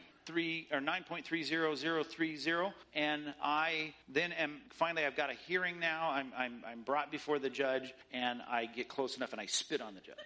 or 0.72 0.80
9.30030 0.80 2.72
and 2.94 3.34
I 3.42 3.92
then 4.08 4.32
am 4.32 4.62
finally 4.70 5.04
I've 5.04 5.16
got 5.16 5.28
a 5.28 5.34
hearing 5.46 5.78
now 5.78 6.10
I'm, 6.10 6.32
I'm, 6.38 6.62
I'm 6.66 6.82
brought 6.82 7.10
before 7.10 7.38
the 7.38 7.50
judge 7.50 7.92
and 8.12 8.40
I 8.48 8.66
get 8.66 8.88
close 8.88 9.16
enough 9.16 9.32
and 9.32 9.40
I 9.40 9.46
spit 9.46 9.80
on 9.80 9.94
the 9.94 10.00
judge 10.00 10.16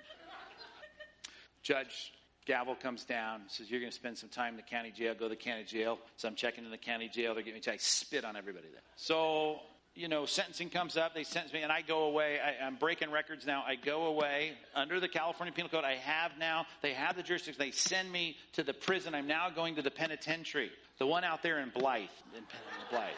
judge 1.63 2.13
gavel 2.47 2.75
comes 2.75 3.05
down, 3.05 3.43
says, 3.49 3.71
You're 3.71 3.81
going 3.81 3.91
to 3.91 3.97
spend 3.97 4.19
some 4.19 4.29
time 4.29 4.55
in 4.55 4.57
the 4.57 4.63
county 4.63 4.91
jail, 4.91 5.15
go 5.15 5.27
to 5.27 5.31
the 5.31 5.37
county 5.37 5.65
jail. 5.65 5.99
So 6.17 6.29
I'm 6.29 6.35
checking 6.35 6.65
in 6.65 6.71
the 6.71 6.79
county 6.79 7.09
jail. 7.09 7.35
They're 7.35 7.43
giving 7.43 7.61
me, 7.61 7.73
I 7.73 7.77
spit 7.79 8.25
on 8.25 8.37
everybody 8.37 8.69
there. 8.71 8.83
So, 8.97 9.61
you 9.95 10.09
know, 10.09 10.27
sentencing 10.27 10.71
comes 10.71 10.97
up, 10.97 11.15
they 11.15 11.25
sentence 11.25 11.53
me, 11.53 11.63
and 11.63 11.71
I 11.71 11.83
go 11.83 12.05
away. 12.05 12.39
I, 12.41 12.67
am 12.67 12.77
breaking 12.77 13.11
records 13.11 13.47
now. 13.47 13.63
I 13.67 13.77
go 13.77 14.07
away 14.07 14.53
under 14.75 15.01
the 15.01 15.09
California 15.09 15.53
Penal 15.53 15.71
Code. 15.71 15.85
I 15.85 15.95
have 15.97 16.33
now, 16.39 16.67
they 16.83 16.93
have 16.93 17.17
the 17.17 17.23
jurisdiction. 17.23 17.65
They 17.65 17.71
send 17.71 18.11
me 18.11 18.37
to 18.55 18.63
the 18.63 18.75
prison. 18.75 19.15
I'm 19.15 19.27
now 19.27 19.51
going 19.51 19.77
to 19.77 19.83
the 19.83 19.91
penitentiary, 19.91 20.71
the 20.99 21.07
one 21.07 21.25
out 21.25 21.43
there 21.43 21.61
in 21.61 21.71
Blythe. 21.71 22.09
In 22.37 22.43
Blythe. 22.91 23.11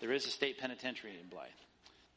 There 0.00 0.12
is 0.12 0.26
a 0.26 0.30
state 0.30 0.58
penitentiary 0.58 1.18
in 1.18 1.28
Blythe. 1.28 1.48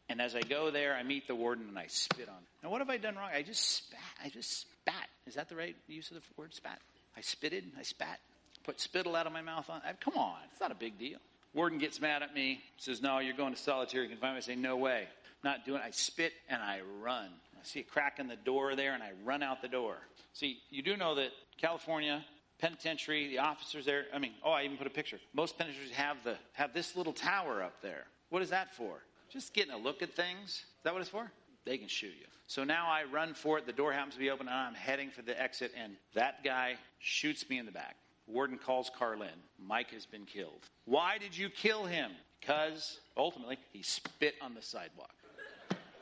And 0.09 0.19
as 0.19 0.35
I 0.35 0.41
go 0.41 0.71
there, 0.71 0.95
I 0.95 1.03
meet 1.03 1.27
the 1.27 1.35
warden 1.35 1.67
and 1.69 1.77
I 1.77 1.85
spit 1.87 2.27
on 2.27 2.35
him. 2.35 2.43
Now, 2.63 2.69
what 2.71 2.81
have 2.81 2.89
I 2.89 2.97
done 2.97 3.15
wrong? 3.15 3.29
I 3.33 3.43
just 3.43 3.63
spat. 3.63 3.99
I 4.23 4.29
just 4.29 4.61
spat. 4.61 5.07
Is 5.27 5.35
that 5.35 5.49
the 5.49 5.55
right 5.55 5.75
use 5.87 6.09
of 6.09 6.17
the 6.17 6.23
word 6.35 6.53
spat? 6.53 6.79
I 7.15 7.21
spitted. 7.21 7.65
I 7.77 7.83
spat. 7.83 8.19
Put 8.63 8.79
spittle 8.79 9.15
out 9.15 9.27
of 9.27 9.33
my 9.33 9.41
mouth 9.41 9.69
on. 9.69 9.81
I, 9.85 9.93
come 9.93 10.17
on, 10.17 10.37
it's 10.51 10.59
not 10.59 10.71
a 10.71 10.75
big 10.75 10.97
deal. 10.97 11.19
Warden 11.53 11.79
gets 11.79 12.01
mad 12.01 12.23
at 12.23 12.33
me. 12.33 12.61
Says, 12.77 13.01
"No, 13.01 13.19
you're 13.19 13.35
going 13.35 13.53
to 13.53 13.59
solitary 13.59 14.07
confinement." 14.07 14.43
I 14.43 14.47
say, 14.47 14.55
"No 14.55 14.77
way, 14.77 15.07
not 15.43 15.65
doing." 15.65 15.79
it. 15.81 15.85
I 15.85 15.91
spit 15.91 16.33
and 16.49 16.61
I 16.61 16.81
run. 17.01 17.29
I 17.59 17.63
see 17.63 17.79
a 17.79 17.83
crack 17.83 18.19
in 18.19 18.27
the 18.27 18.35
door 18.35 18.75
there, 18.75 18.93
and 18.93 19.01
I 19.01 19.11
run 19.23 19.41
out 19.41 19.61
the 19.61 19.67
door. 19.67 19.95
See, 20.33 20.59
you 20.69 20.81
do 20.83 20.95
know 20.95 21.15
that 21.15 21.31
California 21.57 22.23
penitentiary, 22.59 23.27
the 23.29 23.39
officers 23.39 23.85
there. 23.85 24.05
I 24.13 24.19
mean, 24.19 24.33
oh, 24.43 24.51
I 24.51 24.63
even 24.63 24.77
put 24.77 24.87
a 24.87 24.91
picture. 24.91 25.19
Most 25.33 25.57
penitentiaries 25.57 25.95
have 25.95 26.23
the 26.23 26.35
have 26.53 26.73
this 26.73 26.95
little 26.95 27.13
tower 27.13 27.63
up 27.63 27.81
there. 27.81 28.05
What 28.29 28.41
is 28.41 28.51
that 28.51 28.75
for? 28.75 29.01
Just 29.31 29.53
getting 29.53 29.73
a 29.73 29.77
look 29.77 30.01
at 30.01 30.13
things. 30.13 30.49
Is 30.49 30.65
that 30.83 30.93
what 30.93 31.01
it's 31.01 31.09
for? 31.09 31.31
They 31.65 31.77
can 31.77 31.87
shoot 31.87 32.13
you. 32.19 32.25
So 32.47 32.63
now 32.63 32.87
I 32.89 33.03
run 33.03 33.33
for 33.35 33.59
it. 33.59 33.67
The 33.67 33.73
door 33.73 33.93
happens 33.93 34.15
to 34.15 34.19
be 34.19 34.31
open, 34.31 34.47
and 34.47 34.55
I'm 34.55 34.73
heading 34.73 35.11
for 35.11 35.21
the 35.21 35.39
exit, 35.39 35.71
and 35.79 35.93
that 36.15 36.43
guy 36.43 36.77
shoots 36.99 37.47
me 37.47 37.59
in 37.59 37.65
the 37.65 37.71
back. 37.71 37.95
Warden 38.25 38.57
calls 38.57 38.89
Carlin. 38.97 39.29
Mike 39.59 39.91
has 39.91 40.05
been 40.05 40.25
killed. 40.25 40.63
Why 40.85 41.17
did 41.17 41.37
you 41.37 41.49
kill 41.49 41.85
him? 41.85 42.11
Because 42.39 42.99
ultimately 43.17 43.57
he 43.71 43.83
spit 43.83 44.35
on 44.41 44.53
the 44.53 44.61
sidewalk. 44.61 45.13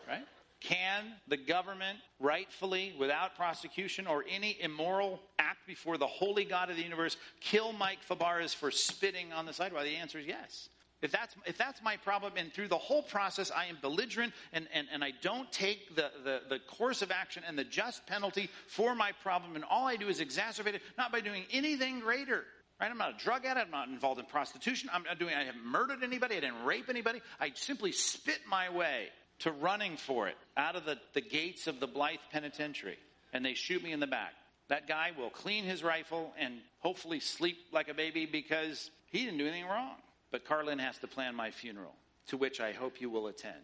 Right? 0.07 0.23
Can 0.59 1.13
the 1.27 1.37
government 1.37 1.99
rightfully, 2.19 2.93
without 2.97 3.35
prosecution 3.35 4.07
or 4.07 4.23
any 4.29 4.57
immoral 4.59 5.19
act 5.37 5.67
before 5.67 5.97
the 5.97 6.07
holy 6.07 6.45
God 6.45 6.69
of 6.69 6.77
the 6.77 6.83
universe, 6.83 7.17
kill 7.41 7.73
Mike 7.73 7.99
Fabarez 8.07 8.55
for 8.55 8.71
spitting 8.71 9.33
on 9.33 9.45
the 9.45 9.53
sidewalk? 9.53 9.83
The 9.83 9.95
answer 9.95 10.19
is 10.19 10.25
yes. 10.25 10.69
If 11.01 11.11
that's, 11.11 11.35
if 11.45 11.57
that's 11.57 11.81
my 11.83 11.95
problem, 11.97 12.33
and 12.37 12.51
through 12.51 12.69
the 12.69 12.77
whole 12.77 13.03
process 13.03 13.51
I 13.51 13.65
am 13.65 13.77
belligerent 13.81 14.33
and, 14.51 14.67
and, 14.73 14.87
and 14.91 15.03
I 15.03 15.13
don't 15.21 15.51
take 15.51 15.95
the, 15.95 16.09
the, 16.23 16.41
the 16.49 16.59
course 16.59 17.03
of 17.03 17.11
action 17.11 17.43
and 17.47 17.57
the 17.57 17.63
just 17.63 18.07
penalty 18.07 18.49
for 18.67 18.95
my 18.95 19.11
problem, 19.21 19.55
and 19.55 19.63
all 19.63 19.85
I 19.85 19.95
do 19.95 20.07
is 20.07 20.19
exacerbate 20.19 20.73
it, 20.73 20.81
not 20.97 21.11
by 21.11 21.21
doing 21.21 21.43
anything 21.51 21.99
greater. 21.99 22.45
Right? 22.79 22.91
I'm 22.91 22.97
not 22.97 23.15
a 23.15 23.23
drug 23.23 23.45
addict. 23.45 23.67
I'm 23.67 23.71
not 23.71 23.89
involved 23.89 24.19
in 24.19 24.25
prostitution. 24.25 24.89
I'm 24.93 25.03
not 25.03 25.19
doing, 25.19 25.33
I 25.33 25.43
haven't 25.43 25.65
murdered 25.65 26.03
anybody. 26.03 26.37
I 26.37 26.41
didn't 26.41 26.63
rape 26.63 26.89
anybody. 26.89 27.21
I 27.39 27.51
simply 27.53 27.91
spit 27.91 28.39
my 28.49 28.69
way 28.69 29.07
to 29.39 29.51
running 29.51 29.97
for 29.97 30.27
it 30.27 30.35
out 30.55 30.75
of 30.75 30.85
the, 30.85 30.97
the 31.13 31.21
gates 31.21 31.67
of 31.67 31.79
the 31.79 31.87
Blythe 31.87 32.19
Penitentiary. 32.31 32.97
And 33.33 33.43
they 33.45 33.53
shoot 33.53 33.83
me 33.83 33.91
in 33.91 33.99
the 33.99 34.07
back. 34.07 34.33
That 34.69 34.87
guy 34.87 35.11
will 35.17 35.29
clean 35.29 35.63
his 35.63 35.83
rifle 35.83 36.33
and 36.39 36.55
hopefully 36.79 37.19
sleep 37.19 37.57
like 37.71 37.87
a 37.87 37.93
baby 37.93 38.25
because 38.25 38.89
he 39.11 39.25
didn't 39.25 39.37
do 39.37 39.47
anything 39.47 39.65
wrong. 39.65 39.95
But 40.31 40.45
Carlin 40.45 40.79
has 40.79 40.97
to 40.99 41.07
plan 41.07 41.35
my 41.35 41.51
funeral, 41.51 41.95
to 42.27 42.37
which 42.37 42.59
I 42.59 42.73
hope 42.73 42.99
you 42.99 43.09
will 43.09 43.27
attend. 43.27 43.55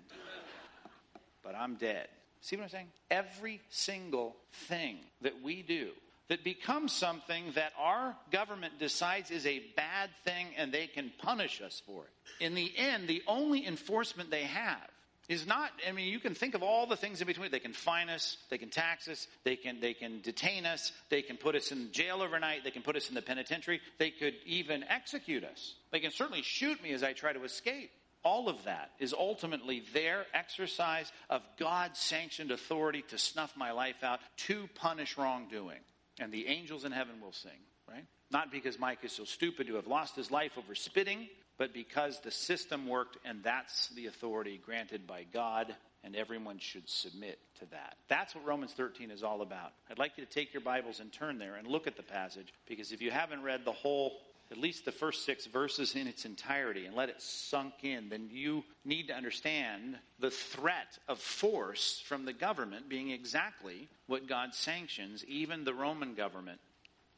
But 1.43 1.55
I'm 1.55 1.75
dead. 1.75 2.07
See 2.41 2.55
what 2.55 2.63
I'm 2.63 2.69
saying? 2.69 2.87
Every 3.11 3.61
single 3.69 4.35
thing 4.67 4.97
that 5.21 5.41
we 5.41 5.61
do 5.61 5.89
that 6.29 6.43
becomes 6.43 6.93
something 6.93 7.51
that 7.55 7.73
our 7.77 8.15
government 8.31 8.79
decides 8.79 9.29
is 9.29 9.45
a 9.45 9.61
bad 9.75 10.09
thing 10.23 10.47
and 10.57 10.71
they 10.71 10.87
can 10.87 11.11
punish 11.19 11.61
us 11.61 11.81
for 11.85 12.05
it. 12.05 12.43
In 12.43 12.55
the 12.55 12.71
end, 12.77 13.07
the 13.07 13.21
only 13.27 13.67
enforcement 13.67 14.31
they 14.31 14.43
have 14.43 14.89
is 15.29 15.47
not 15.47 15.71
i 15.87 15.91
mean 15.91 16.11
you 16.11 16.19
can 16.19 16.35
think 16.35 16.53
of 16.53 16.63
all 16.63 16.85
the 16.85 16.97
things 16.97 17.21
in 17.21 17.27
between. 17.27 17.51
They 17.51 17.59
can 17.59 17.73
fine 17.73 18.09
us 18.09 18.37
they 18.49 18.57
can 18.57 18.69
tax 18.69 19.07
us 19.07 19.27
they 19.43 19.55
can 19.55 19.79
they 19.79 19.93
can 19.93 20.21
detain 20.21 20.65
us 20.65 20.91
they 21.09 21.21
can 21.21 21.37
put 21.37 21.55
us 21.55 21.71
in 21.71 21.91
jail 21.91 22.21
overnight 22.21 22.63
they 22.63 22.71
can 22.71 22.81
put 22.81 22.95
us 22.95 23.09
in 23.09 23.15
the 23.15 23.21
penitentiary 23.21 23.81
they 23.99 24.11
could 24.11 24.35
even 24.45 24.83
execute 24.83 25.43
us. 25.43 25.75
They 25.91 25.99
can 25.99 26.11
certainly 26.11 26.41
shoot 26.41 26.81
me 26.83 26.91
as 26.93 27.03
i 27.03 27.13
try 27.13 27.33
to 27.33 27.43
escape. 27.43 27.91
All 28.23 28.47
of 28.47 28.63
that 28.63 28.91
is 28.99 29.13
ultimately 29.13 29.83
their 29.93 30.25
exercise 30.33 31.11
of 31.29 31.41
god 31.57 31.95
sanctioned 31.95 32.51
authority 32.51 33.03
to 33.09 33.17
snuff 33.17 33.55
my 33.55 33.71
life 33.71 34.03
out 34.03 34.19
to 34.47 34.67
punish 34.75 35.17
wrongdoing. 35.17 35.79
And 36.19 36.31
the 36.31 36.47
angels 36.47 36.85
in 36.85 36.91
heaven 36.91 37.21
will 37.21 37.33
sing 37.33 37.51
right? 37.89 38.05
Not 38.31 38.51
because 38.51 38.79
mike 38.79 38.99
is 39.03 39.11
so 39.13 39.23
stupid 39.23 39.67
to 39.67 39.75
have 39.75 39.87
lost 39.87 40.15
his 40.15 40.31
life 40.31 40.57
over 40.57 40.75
spitting 40.75 41.27
but 41.57 41.73
because 41.73 42.19
the 42.19 42.31
system 42.31 42.87
worked 42.87 43.17
and 43.25 43.43
that's 43.43 43.89
the 43.89 44.07
authority 44.07 44.59
granted 44.63 45.07
by 45.07 45.25
God 45.31 45.75
and 46.03 46.15
everyone 46.15 46.59
should 46.59 46.89
submit 46.89 47.39
to 47.59 47.65
that. 47.67 47.95
That's 48.09 48.35
what 48.35 48.45
Romans 48.45 48.73
13 48.73 49.09
is 49.11 49.23
all 49.23 49.41
about. 49.41 49.73
I'd 49.89 49.99
like 49.99 50.17
you 50.17 50.25
to 50.25 50.29
take 50.29 50.53
your 50.53 50.61
Bibles 50.61 50.99
and 50.99 51.11
turn 51.11 51.37
there 51.37 51.55
and 51.55 51.67
look 51.67 51.87
at 51.87 51.95
the 51.95 52.03
passage 52.03 52.53
because 52.67 52.91
if 52.91 53.01
you 53.01 53.11
haven't 53.11 53.43
read 53.43 53.65
the 53.65 53.71
whole 53.71 54.13
at 54.51 54.57
least 54.57 54.85
the 54.85 54.91
first 54.91 55.25
6 55.25 55.47
verses 55.47 55.95
in 55.95 56.05
its 56.05 56.25
entirety 56.25 56.85
and 56.85 56.95
let 56.95 57.09
it 57.09 57.19
sunk 57.21 57.73
in, 57.81 58.09
then 58.09 58.29
you 58.31 58.63
need 58.85 59.07
to 59.07 59.15
understand 59.15 59.97
the 60.19 60.29
threat 60.29 60.99
of 61.07 61.17
force 61.17 62.03
from 62.05 62.25
the 62.25 62.33
government 62.33 62.87
being 62.87 63.09
exactly 63.09 63.87
what 64.05 64.27
God 64.27 64.53
sanctions, 64.53 65.25
even 65.25 65.63
the 65.63 65.73
Roman 65.73 66.13
government, 66.13 66.59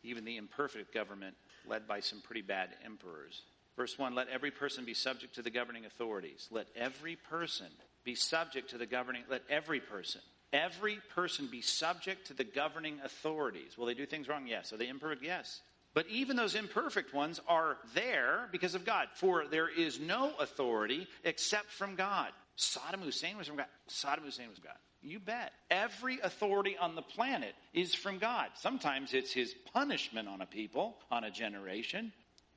even 0.03 0.23
the 0.23 0.37
imperfect 0.37 0.93
government 0.93 1.35
led 1.67 1.87
by 1.87 1.99
some 1.99 2.21
pretty 2.21 2.43
bad 2.43 2.69
emperors. 2.85 3.41
Verse 3.77 3.97
1 3.97 4.15
Let 4.15 4.29
every 4.29 4.51
person 4.51 4.85
be 4.85 4.93
subject 4.93 5.35
to 5.35 5.41
the 5.41 5.49
governing 5.49 5.85
authorities. 5.85 6.47
Let 6.51 6.67
every 6.75 7.15
person 7.15 7.67
be 8.03 8.15
subject 8.15 8.69
to 8.69 8.77
the 8.77 8.85
governing, 8.85 9.23
let 9.29 9.41
every 9.49 9.79
person, 9.79 10.21
every 10.53 10.99
person 11.13 11.47
be 11.51 11.61
subject 11.61 12.27
to 12.27 12.33
the 12.33 12.43
governing 12.43 12.99
authorities. 13.03 13.77
Will 13.77 13.87
they 13.87 13.93
do 13.93 14.05
things 14.05 14.27
wrong? 14.27 14.47
Yes. 14.47 14.71
Are 14.71 14.77
they 14.77 14.87
imperfect? 14.87 15.23
Yes. 15.23 15.61
But 15.93 16.07
even 16.07 16.35
those 16.35 16.55
imperfect 16.55 17.13
ones 17.13 17.39
are 17.47 17.77
there 17.93 18.49
because 18.51 18.75
of 18.75 18.85
God. 18.85 19.07
For 19.15 19.45
there 19.47 19.69
is 19.69 19.99
no 19.99 20.33
authority 20.39 21.07
except 21.23 21.71
from 21.71 21.95
God. 21.95 22.31
Saddam 22.57 23.01
Hussein 23.01 23.37
was 23.37 23.47
from 23.47 23.57
God. 23.57 23.67
Saddam 23.89 24.23
Hussein 24.23 24.49
was 24.49 24.59
God. 24.59 24.75
You 25.01 25.19
bet. 25.19 25.53
Every 25.69 26.19
authority 26.19 26.75
on 26.77 26.95
the 26.95 27.01
planet 27.01 27.53
is 27.73 27.95
from 27.95 28.17
God. 28.17 28.47
Sometimes 28.55 29.13
it's 29.13 29.31
his 29.31 29.55
punishment 29.73 30.27
on 30.27 30.41
a 30.41 30.45
people, 30.45 30.97
on 31.11 31.23
a 31.23 31.31
generation, 31.31 32.11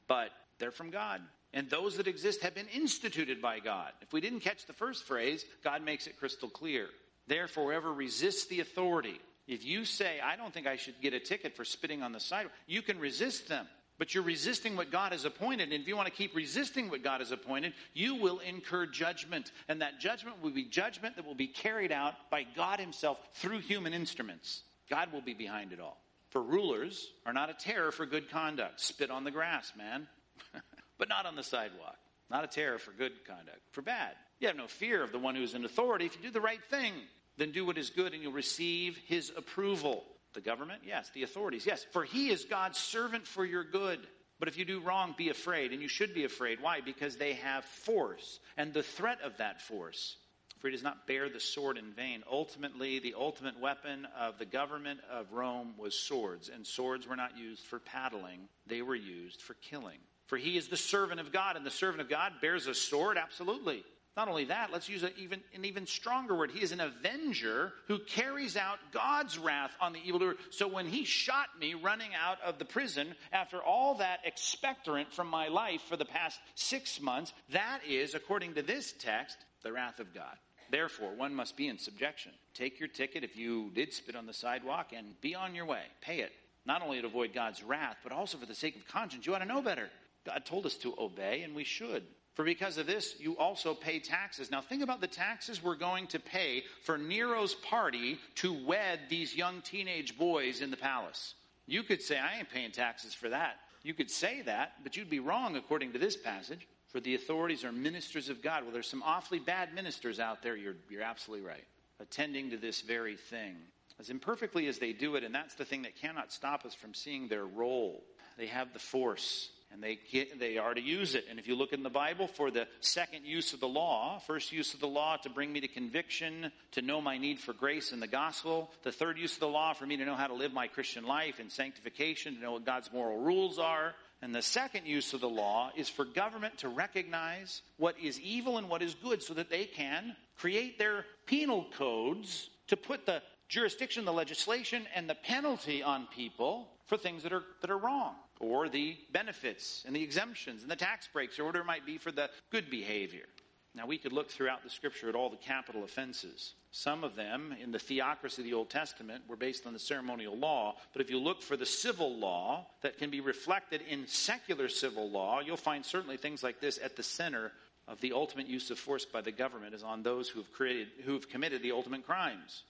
but 0.08 0.30
they're 0.58 0.70
from 0.70 0.90
God. 0.90 1.20
And 1.54 1.70
those 1.70 1.96
that 1.96 2.06
exist 2.06 2.42
have 2.42 2.54
been 2.54 2.68
instituted 2.68 3.40
by 3.40 3.60
God. 3.60 3.92
If 4.02 4.12
we 4.12 4.20
didn't 4.20 4.40
catch 4.40 4.66
the 4.66 4.72
first 4.72 5.04
phrase, 5.04 5.44
God 5.64 5.82
makes 5.82 6.06
it 6.06 6.18
crystal 6.18 6.48
clear. 6.48 6.88
Therefore, 7.26 7.70
whoever 7.70 7.92
resists 7.92 8.46
the 8.46 8.60
authority, 8.60 9.20
if 9.46 9.64
you 9.64 9.84
say, 9.84 10.20
I 10.20 10.36
don't 10.36 10.52
think 10.52 10.66
I 10.66 10.76
should 10.76 11.00
get 11.00 11.14
a 11.14 11.20
ticket 11.20 11.56
for 11.56 11.64
spitting 11.64 12.02
on 12.02 12.12
the 12.12 12.20
sidewalk, 12.20 12.52
you 12.66 12.82
can 12.82 12.98
resist 12.98 13.48
them. 13.48 13.66
But 13.98 14.14
you're 14.14 14.22
resisting 14.22 14.76
what 14.76 14.92
God 14.92 15.10
has 15.10 15.24
appointed. 15.24 15.72
And 15.72 15.82
if 15.82 15.88
you 15.88 15.96
want 15.96 16.06
to 16.06 16.14
keep 16.14 16.36
resisting 16.36 16.88
what 16.88 17.02
God 17.02 17.20
has 17.20 17.32
appointed, 17.32 17.72
you 17.94 18.14
will 18.14 18.38
incur 18.38 18.86
judgment. 18.86 19.50
And 19.68 19.82
that 19.82 19.98
judgment 19.98 20.40
will 20.40 20.52
be 20.52 20.64
judgment 20.64 21.16
that 21.16 21.26
will 21.26 21.34
be 21.34 21.48
carried 21.48 21.90
out 21.90 22.14
by 22.30 22.46
God 22.54 22.78
Himself 22.78 23.18
through 23.34 23.58
human 23.58 23.92
instruments. 23.92 24.62
God 24.88 25.12
will 25.12 25.20
be 25.20 25.34
behind 25.34 25.72
it 25.72 25.80
all. 25.80 26.00
For 26.30 26.40
rulers 26.40 27.10
are 27.26 27.32
not 27.32 27.50
a 27.50 27.54
terror 27.54 27.90
for 27.90 28.06
good 28.06 28.30
conduct. 28.30 28.80
Spit 28.80 29.10
on 29.10 29.24
the 29.24 29.30
grass, 29.32 29.72
man. 29.76 30.06
but 30.98 31.08
not 31.08 31.26
on 31.26 31.36
the 31.36 31.42
sidewalk. 31.42 31.96
Not 32.30 32.44
a 32.44 32.48
terror 32.48 32.78
for 32.78 32.92
good 32.92 33.24
conduct, 33.26 33.60
for 33.72 33.82
bad. 33.82 34.12
You 34.40 34.48
have 34.48 34.56
no 34.56 34.66
fear 34.66 35.02
of 35.02 35.12
the 35.12 35.18
one 35.18 35.34
who 35.34 35.42
is 35.42 35.54
in 35.54 35.64
authority. 35.64 36.06
If 36.06 36.16
you 36.16 36.22
do 36.22 36.30
the 36.30 36.40
right 36.40 36.62
thing, 36.70 36.92
then 37.38 37.52
do 37.52 37.64
what 37.64 37.78
is 37.78 37.90
good 37.90 38.12
and 38.12 38.22
you'll 38.22 38.32
receive 38.32 38.98
his 39.06 39.32
approval. 39.36 40.04
The 40.34 40.40
government? 40.40 40.82
Yes. 40.84 41.10
The 41.14 41.22
authorities? 41.22 41.64
Yes. 41.64 41.84
For 41.92 42.04
he 42.04 42.28
is 42.30 42.44
God's 42.44 42.78
servant 42.78 43.26
for 43.26 43.44
your 43.44 43.64
good. 43.64 44.00
But 44.38 44.48
if 44.48 44.58
you 44.58 44.64
do 44.64 44.80
wrong, 44.80 45.14
be 45.16 45.30
afraid. 45.30 45.72
And 45.72 45.80
you 45.80 45.88
should 45.88 46.14
be 46.14 46.24
afraid. 46.24 46.60
Why? 46.60 46.80
Because 46.80 47.16
they 47.16 47.34
have 47.34 47.64
force 47.64 48.38
and 48.56 48.72
the 48.72 48.82
threat 48.82 49.18
of 49.22 49.38
that 49.38 49.62
force. 49.62 50.16
For 50.60 50.68
he 50.68 50.72
does 50.72 50.82
not 50.82 51.06
bear 51.06 51.28
the 51.28 51.40
sword 51.40 51.78
in 51.78 51.92
vain. 51.92 52.24
Ultimately, 52.30 52.98
the 52.98 53.14
ultimate 53.16 53.58
weapon 53.60 54.06
of 54.18 54.38
the 54.38 54.44
government 54.44 55.00
of 55.10 55.32
Rome 55.32 55.74
was 55.78 55.98
swords. 55.98 56.48
And 56.48 56.66
swords 56.66 57.06
were 57.06 57.16
not 57.16 57.38
used 57.38 57.64
for 57.64 57.78
paddling, 57.78 58.48
they 58.66 58.82
were 58.82 58.96
used 58.96 59.40
for 59.40 59.54
killing. 59.54 59.98
For 60.28 60.36
he 60.36 60.56
is 60.56 60.68
the 60.68 60.76
servant 60.76 61.20
of 61.20 61.32
God, 61.32 61.56
and 61.56 61.66
the 61.66 61.70
servant 61.70 62.00
of 62.00 62.08
God 62.08 62.34
bears 62.40 62.66
a 62.66 62.74
sword? 62.74 63.18
Absolutely. 63.18 63.82
Not 64.16 64.28
only 64.28 64.46
that, 64.46 64.72
let's 64.72 64.88
use 64.88 65.04
even, 65.16 65.40
an 65.54 65.64
even 65.64 65.86
stronger 65.86 66.34
word. 66.36 66.50
He 66.50 66.62
is 66.62 66.72
an 66.72 66.80
avenger 66.80 67.72
who 67.86 68.00
carries 68.00 68.56
out 68.56 68.78
God's 68.92 69.38
wrath 69.38 69.70
on 69.80 69.92
the 69.92 70.00
evildoer. 70.00 70.34
So 70.50 70.66
when 70.66 70.86
he 70.86 71.04
shot 71.04 71.46
me 71.60 71.74
running 71.74 72.10
out 72.20 72.38
of 72.44 72.58
the 72.58 72.64
prison 72.64 73.14
after 73.32 73.62
all 73.62 73.94
that 73.96 74.20
expectorant 74.26 75.12
from 75.12 75.28
my 75.28 75.48
life 75.48 75.82
for 75.82 75.96
the 75.96 76.04
past 76.04 76.40
six 76.56 77.00
months, 77.00 77.32
that 77.52 77.80
is, 77.88 78.14
according 78.14 78.54
to 78.54 78.62
this 78.62 78.92
text, 78.98 79.38
the 79.62 79.72
wrath 79.72 80.00
of 80.00 80.12
God. 80.12 80.34
Therefore, 80.70 81.14
one 81.14 81.34
must 81.34 81.56
be 81.56 81.68
in 81.68 81.78
subjection. 81.78 82.32
Take 82.54 82.80
your 82.80 82.88
ticket 82.88 83.22
if 83.22 83.36
you 83.36 83.70
did 83.74 83.94
spit 83.94 84.16
on 84.16 84.26
the 84.26 84.34
sidewalk 84.34 84.88
and 84.94 85.18
be 85.20 85.36
on 85.36 85.54
your 85.54 85.64
way. 85.64 85.82
Pay 86.00 86.20
it. 86.20 86.32
Not 86.66 86.82
only 86.82 87.00
to 87.00 87.06
avoid 87.06 87.32
God's 87.32 87.62
wrath, 87.62 87.98
but 88.02 88.12
also 88.12 88.36
for 88.36 88.46
the 88.46 88.54
sake 88.54 88.74
of 88.74 88.86
conscience. 88.88 89.24
You 89.26 89.34
ought 89.34 89.38
to 89.38 89.46
know 89.46 89.62
better. 89.62 89.88
God 90.28 90.44
told 90.44 90.66
us 90.66 90.74
to 90.76 90.94
obey, 90.98 91.42
and 91.42 91.54
we 91.54 91.64
should. 91.64 92.04
For 92.34 92.44
because 92.44 92.76
of 92.76 92.86
this, 92.86 93.16
you 93.18 93.36
also 93.38 93.74
pay 93.74 93.98
taxes. 93.98 94.50
Now, 94.50 94.60
think 94.60 94.82
about 94.82 95.00
the 95.00 95.06
taxes 95.06 95.62
we're 95.62 95.74
going 95.74 96.06
to 96.08 96.20
pay 96.20 96.64
for 96.82 96.98
Nero's 96.98 97.54
party 97.54 98.18
to 98.36 98.52
wed 98.52 99.00
these 99.08 99.34
young 99.34 99.62
teenage 99.62 100.16
boys 100.18 100.60
in 100.60 100.70
the 100.70 100.76
palace. 100.76 101.34
You 101.66 101.82
could 101.82 102.02
say, 102.02 102.18
I 102.18 102.38
ain't 102.38 102.50
paying 102.50 102.70
taxes 102.70 103.14
for 103.14 103.30
that. 103.30 103.56
You 103.82 103.94
could 103.94 104.10
say 104.10 104.42
that, 104.42 104.74
but 104.82 104.96
you'd 104.96 105.10
be 105.10 105.18
wrong 105.18 105.56
according 105.56 105.92
to 105.94 105.98
this 105.98 106.16
passage. 106.16 106.68
For 106.88 107.00
the 107.00 107.14
authorities 107.14 107.64
are 107.64 107.72
ministers 107.72 108.28
of 108.28 108.42
God. 108.42 108.62
Well, 108.62 108.72
there's 108.72 108.88
some 108.88 109.02
awfully 109.02 109.38
bad 109.38 109.74
ministers 109.74 110.20
out 110.20 110.42
there. 110.42 110.56
You're, 110.56 110.76
you're 110.88 111.02
absolutely 111.02 111.46
right. 111.46 111.64
Attending 112.00 112.50
to 112.50 112.56
this 112.56 112.82
very 112.82 113.16
thing. 113.16 113.56
As 113.98 114.10
imperfectly 114.10 114.68
as 114.68 114.78
they 114.78 114.92
do 114.92 115.16
it, 115.16 115.24
and 115.24 115.34
that's 115.34 115.54
the 115.54 115.64
thing 115.64 115.82
that 115.82 115.96
cannot 115.96 116.32
stop 116.32 116.64
us 116.64 116.74
from 116.74 116.94
seeing 116.94 117.28
their 117.28 117.46
role. 117.46 118.04
They 118.36 118.46
have 118.46 118.72
the 118.72 118.78
force 118.78 119.50
and 119.70 119.82
they 119.82 119.98
get, 120.10 120.38
they 120.40 120.56
are 120.56 120.72
to 120.72 120.80
use 120.80 121.14
it. 121.14 121.26
And 121.28 121.38
if 121.38 121.46
you 121.46 121.54
look 121.54 121.72
in 121.72 121.82
the 121.82 121.90
Bible 121.90 122.26
for 122.26 122.50
the 122.50 122.66
second 122.80 123.24
use 123.24 123.52
of 123.52 123.60
the 123.60 123.68
law, 123.68 124.18
first 124.18 124.50
use 124.50 124.72
of 124.74 124.80
the 124.80 124.88
law 124.88 125.16
to 125.18 125.28
bring 125.28 125.52
me 125.52 125.60
to 125.60 125.68
conviction, 125.68 126.50
to 126.72 126.82
know 126.82 127.00
my 127.00 127.18
need 127.18 127.38
for 127.38 127.52
grace 127.52 127.92
in 127.92 128.00
the 128.00 128.06
gospel. 128.06 128.70
The 128.82 128.92
third 128.92 129.18
use 129.18 129.34
of 129.34 129.40
the 129.40 129.48
law 129.48 129.74
for 129.74 129.86
me 129.86 129.96
to 129.98 130.04
know 130.04 130.14
how 130.14 130.26
to 130.26 130.34
live 130.34 130.52
my 130.52 130.68
Christian 130.68 131.04
life 131.04 131.38
in 131.38 131.50
sanctification, 131.50 132.34
to 132.34 132.40
know 132.40 132.52
what 132.52 132.64
God's 132.64 132.92
moral 132.92 133.18
rules 133.18 133.58
are. 133.58 133.94
And 134.22 134.34
the 134.34 134.42
second 134.42 134.86
use 134.86 135.12
of 135.12 135.20
the 135.20 135.28
law 135.28 135.70
is 135.76 135.88
for 135.88 136.04
government 136.04 136.58
to 136.58 136.68
recognize 136.68 137.62
what 137.76 137.94
is 138.02 138.18
evil 138.20 138.58
and 138.58 138.68
what 138.68 138.82
is 138.82 138.94
good 138.94 139.22
so 139.22 139.34
that 139.34 139.50
they 139.50 139.66
can 139.66 140.16
create 140.36 140.78
their 140.78 141.04
penal 141.26 141.66
codes 141.76 142.50
to 142.68 142.76
put 142.76 143.06
the 143.06 143.22
jurisdiction, 143.48 144.04
the 144.04 144.12
legislation, 144.12 144.86
and 144.94 145.08
the 145.08 145.14
penalty 145.14 145.82
on 145.82 146.06
people 146.14 146.68
for 146.86 146.96
things 146.96 147.22
that 147.22 147.32
are, 147.32 147.44
that 147.60 147.70
are 147.70 147.78
wrong 147.78 148.14
or 148.40 148.68
the 148.68 148.96
benefits 149.12 149.84
and 149.86 149.94
the 149.94 150.02
exemptions 150.02 150.62
and 150.62 150.70
the 150.70 150.76
tax 150.76 151.08
breaks 151.12 151.38
or 151.38 151.44
whatever 151.44 151.64
it 151.64 151.66
might 151.66 151.86
be 151.86 151.98
for 151.98 152.12
the 152.12 152.30
good 152.50 152.70
behavior. 152.70 153.26
Now, 153.74 153.86
we 153.86 153.98
could 153.98 154.12
look 154.12 154.30
throughout 154.30 154.64
the 154.64 154.70
scripture 154.70 155.08
at 155.08 155.14
all 155.14 155.30
the 155.30 155.36
capital 155.36 155.84
offenses. 155.84 156.54
Some 156.70 157.04
of 157.04 157.14
them 157.14 157.54
in 157.62 157.70
the 157.70 157.78
theocracy 157.78 158.42
of 158.42 158.46
the 158.46 158.54
Old 158.54 158.70
Testament 158.70 159.22
were 159.28 159.36
based 159.36 159.66
on 159.66 159.72
the 159.72 159.78
ceremonial 159.78 160.36
law, 160.36 160.76
but 160.92 161.00
if 161.00 161.10
you 161.10 161.18
look 161.18 161.42
for 161.42 161.56
the 161.56 161.66
civil 161.66 162.16
law 162.16 162.66
that 162.82 162.98
can 162.98 163.10
be 163.10 163.20
reflected 163.20 163.82
in 163.88 164.06
secular 164.06 164.68
civil 164.68 165.08
law, 165.08 165.40
you'll 165.40 165.56
find 165.56 165.84
certainly 165.84 166.16
things 166.16 166.42
like 166.42 166.60
this 166.60 166.78
at 166.82 166.96
the 166.96 167.02
center 167.02 167.52
of 167.86 168.00
the 168.00 168.12
ultimate 168.12 168.46
use 168.46 168.70
of 168.70 168.78
force 168.78 169.04
by 169.04 169.20
the 169.20 169.32
government 169.32 169.74
is 169.74 169.82
on 169.82 170.02
those 170.02 170.28
who 170.28 170.40
have 170.40 170.52
created 170.52 170.88
who 171.04 171.14
have 171.14 171.28
committed 171.28 171.62
the 171.62 171.72
ultimate 171.72 172.04
crimes. 172.04 172.64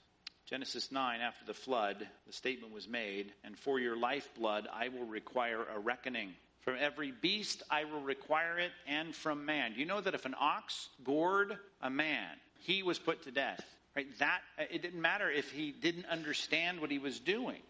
Genesis 0.48 0.90
9, 0.90 1.20
after 1.20 1.44
the 1.44 1.52
flood, 1.52 2.08
the 2.26 2.32
statement 2.32 2.72
was 2.72 2.88
made, 2.88 3.32
and 3.44 3.58
for 3.58 3.78
your 3.78 3.98
lifeblood 3.98 4.66
I 4.72 4.88
will 4.88 5.04
require 5.04 5.62
a 5.74 5.78
reckoning. 5.78 6.30
From 6.62 6.76
every 6.80 7.12
beast 7.12 7.62
I 7.70 7.84
will 7.84 8.00
require 8.00 8.58
it, 8.58 8.70
and 8.86 9.14
from 9.14 9.44
man. 9.44 9.74
You 9.76 9.84
know 9.84 10.00
that 10.00 10.14
if 10.14 10.24
an 10.24 10.34
ox 10.40 10.88
gored 11.04 11.58
a 11.82 11.90
man, 11.90 12.28
he 12.60 12.82
was 12.82 12.98
put 12.98 13.24
to 13.24 13.30
death? 13.30 13.62
Right? 13.94 14.06
That 14.20 14.40
uh, 14.58 14.62
it 14.70 14.80
didn't 14.80 15.02
matter 15.02 15.30
if 15.30 15.50
he 15.50 15.70
didn't 15.70 16.06
understand 16.06 16.80
what 16.80 16.90
he 16.90 16.98
was 16.98 17.20
doing. 17.20 17.60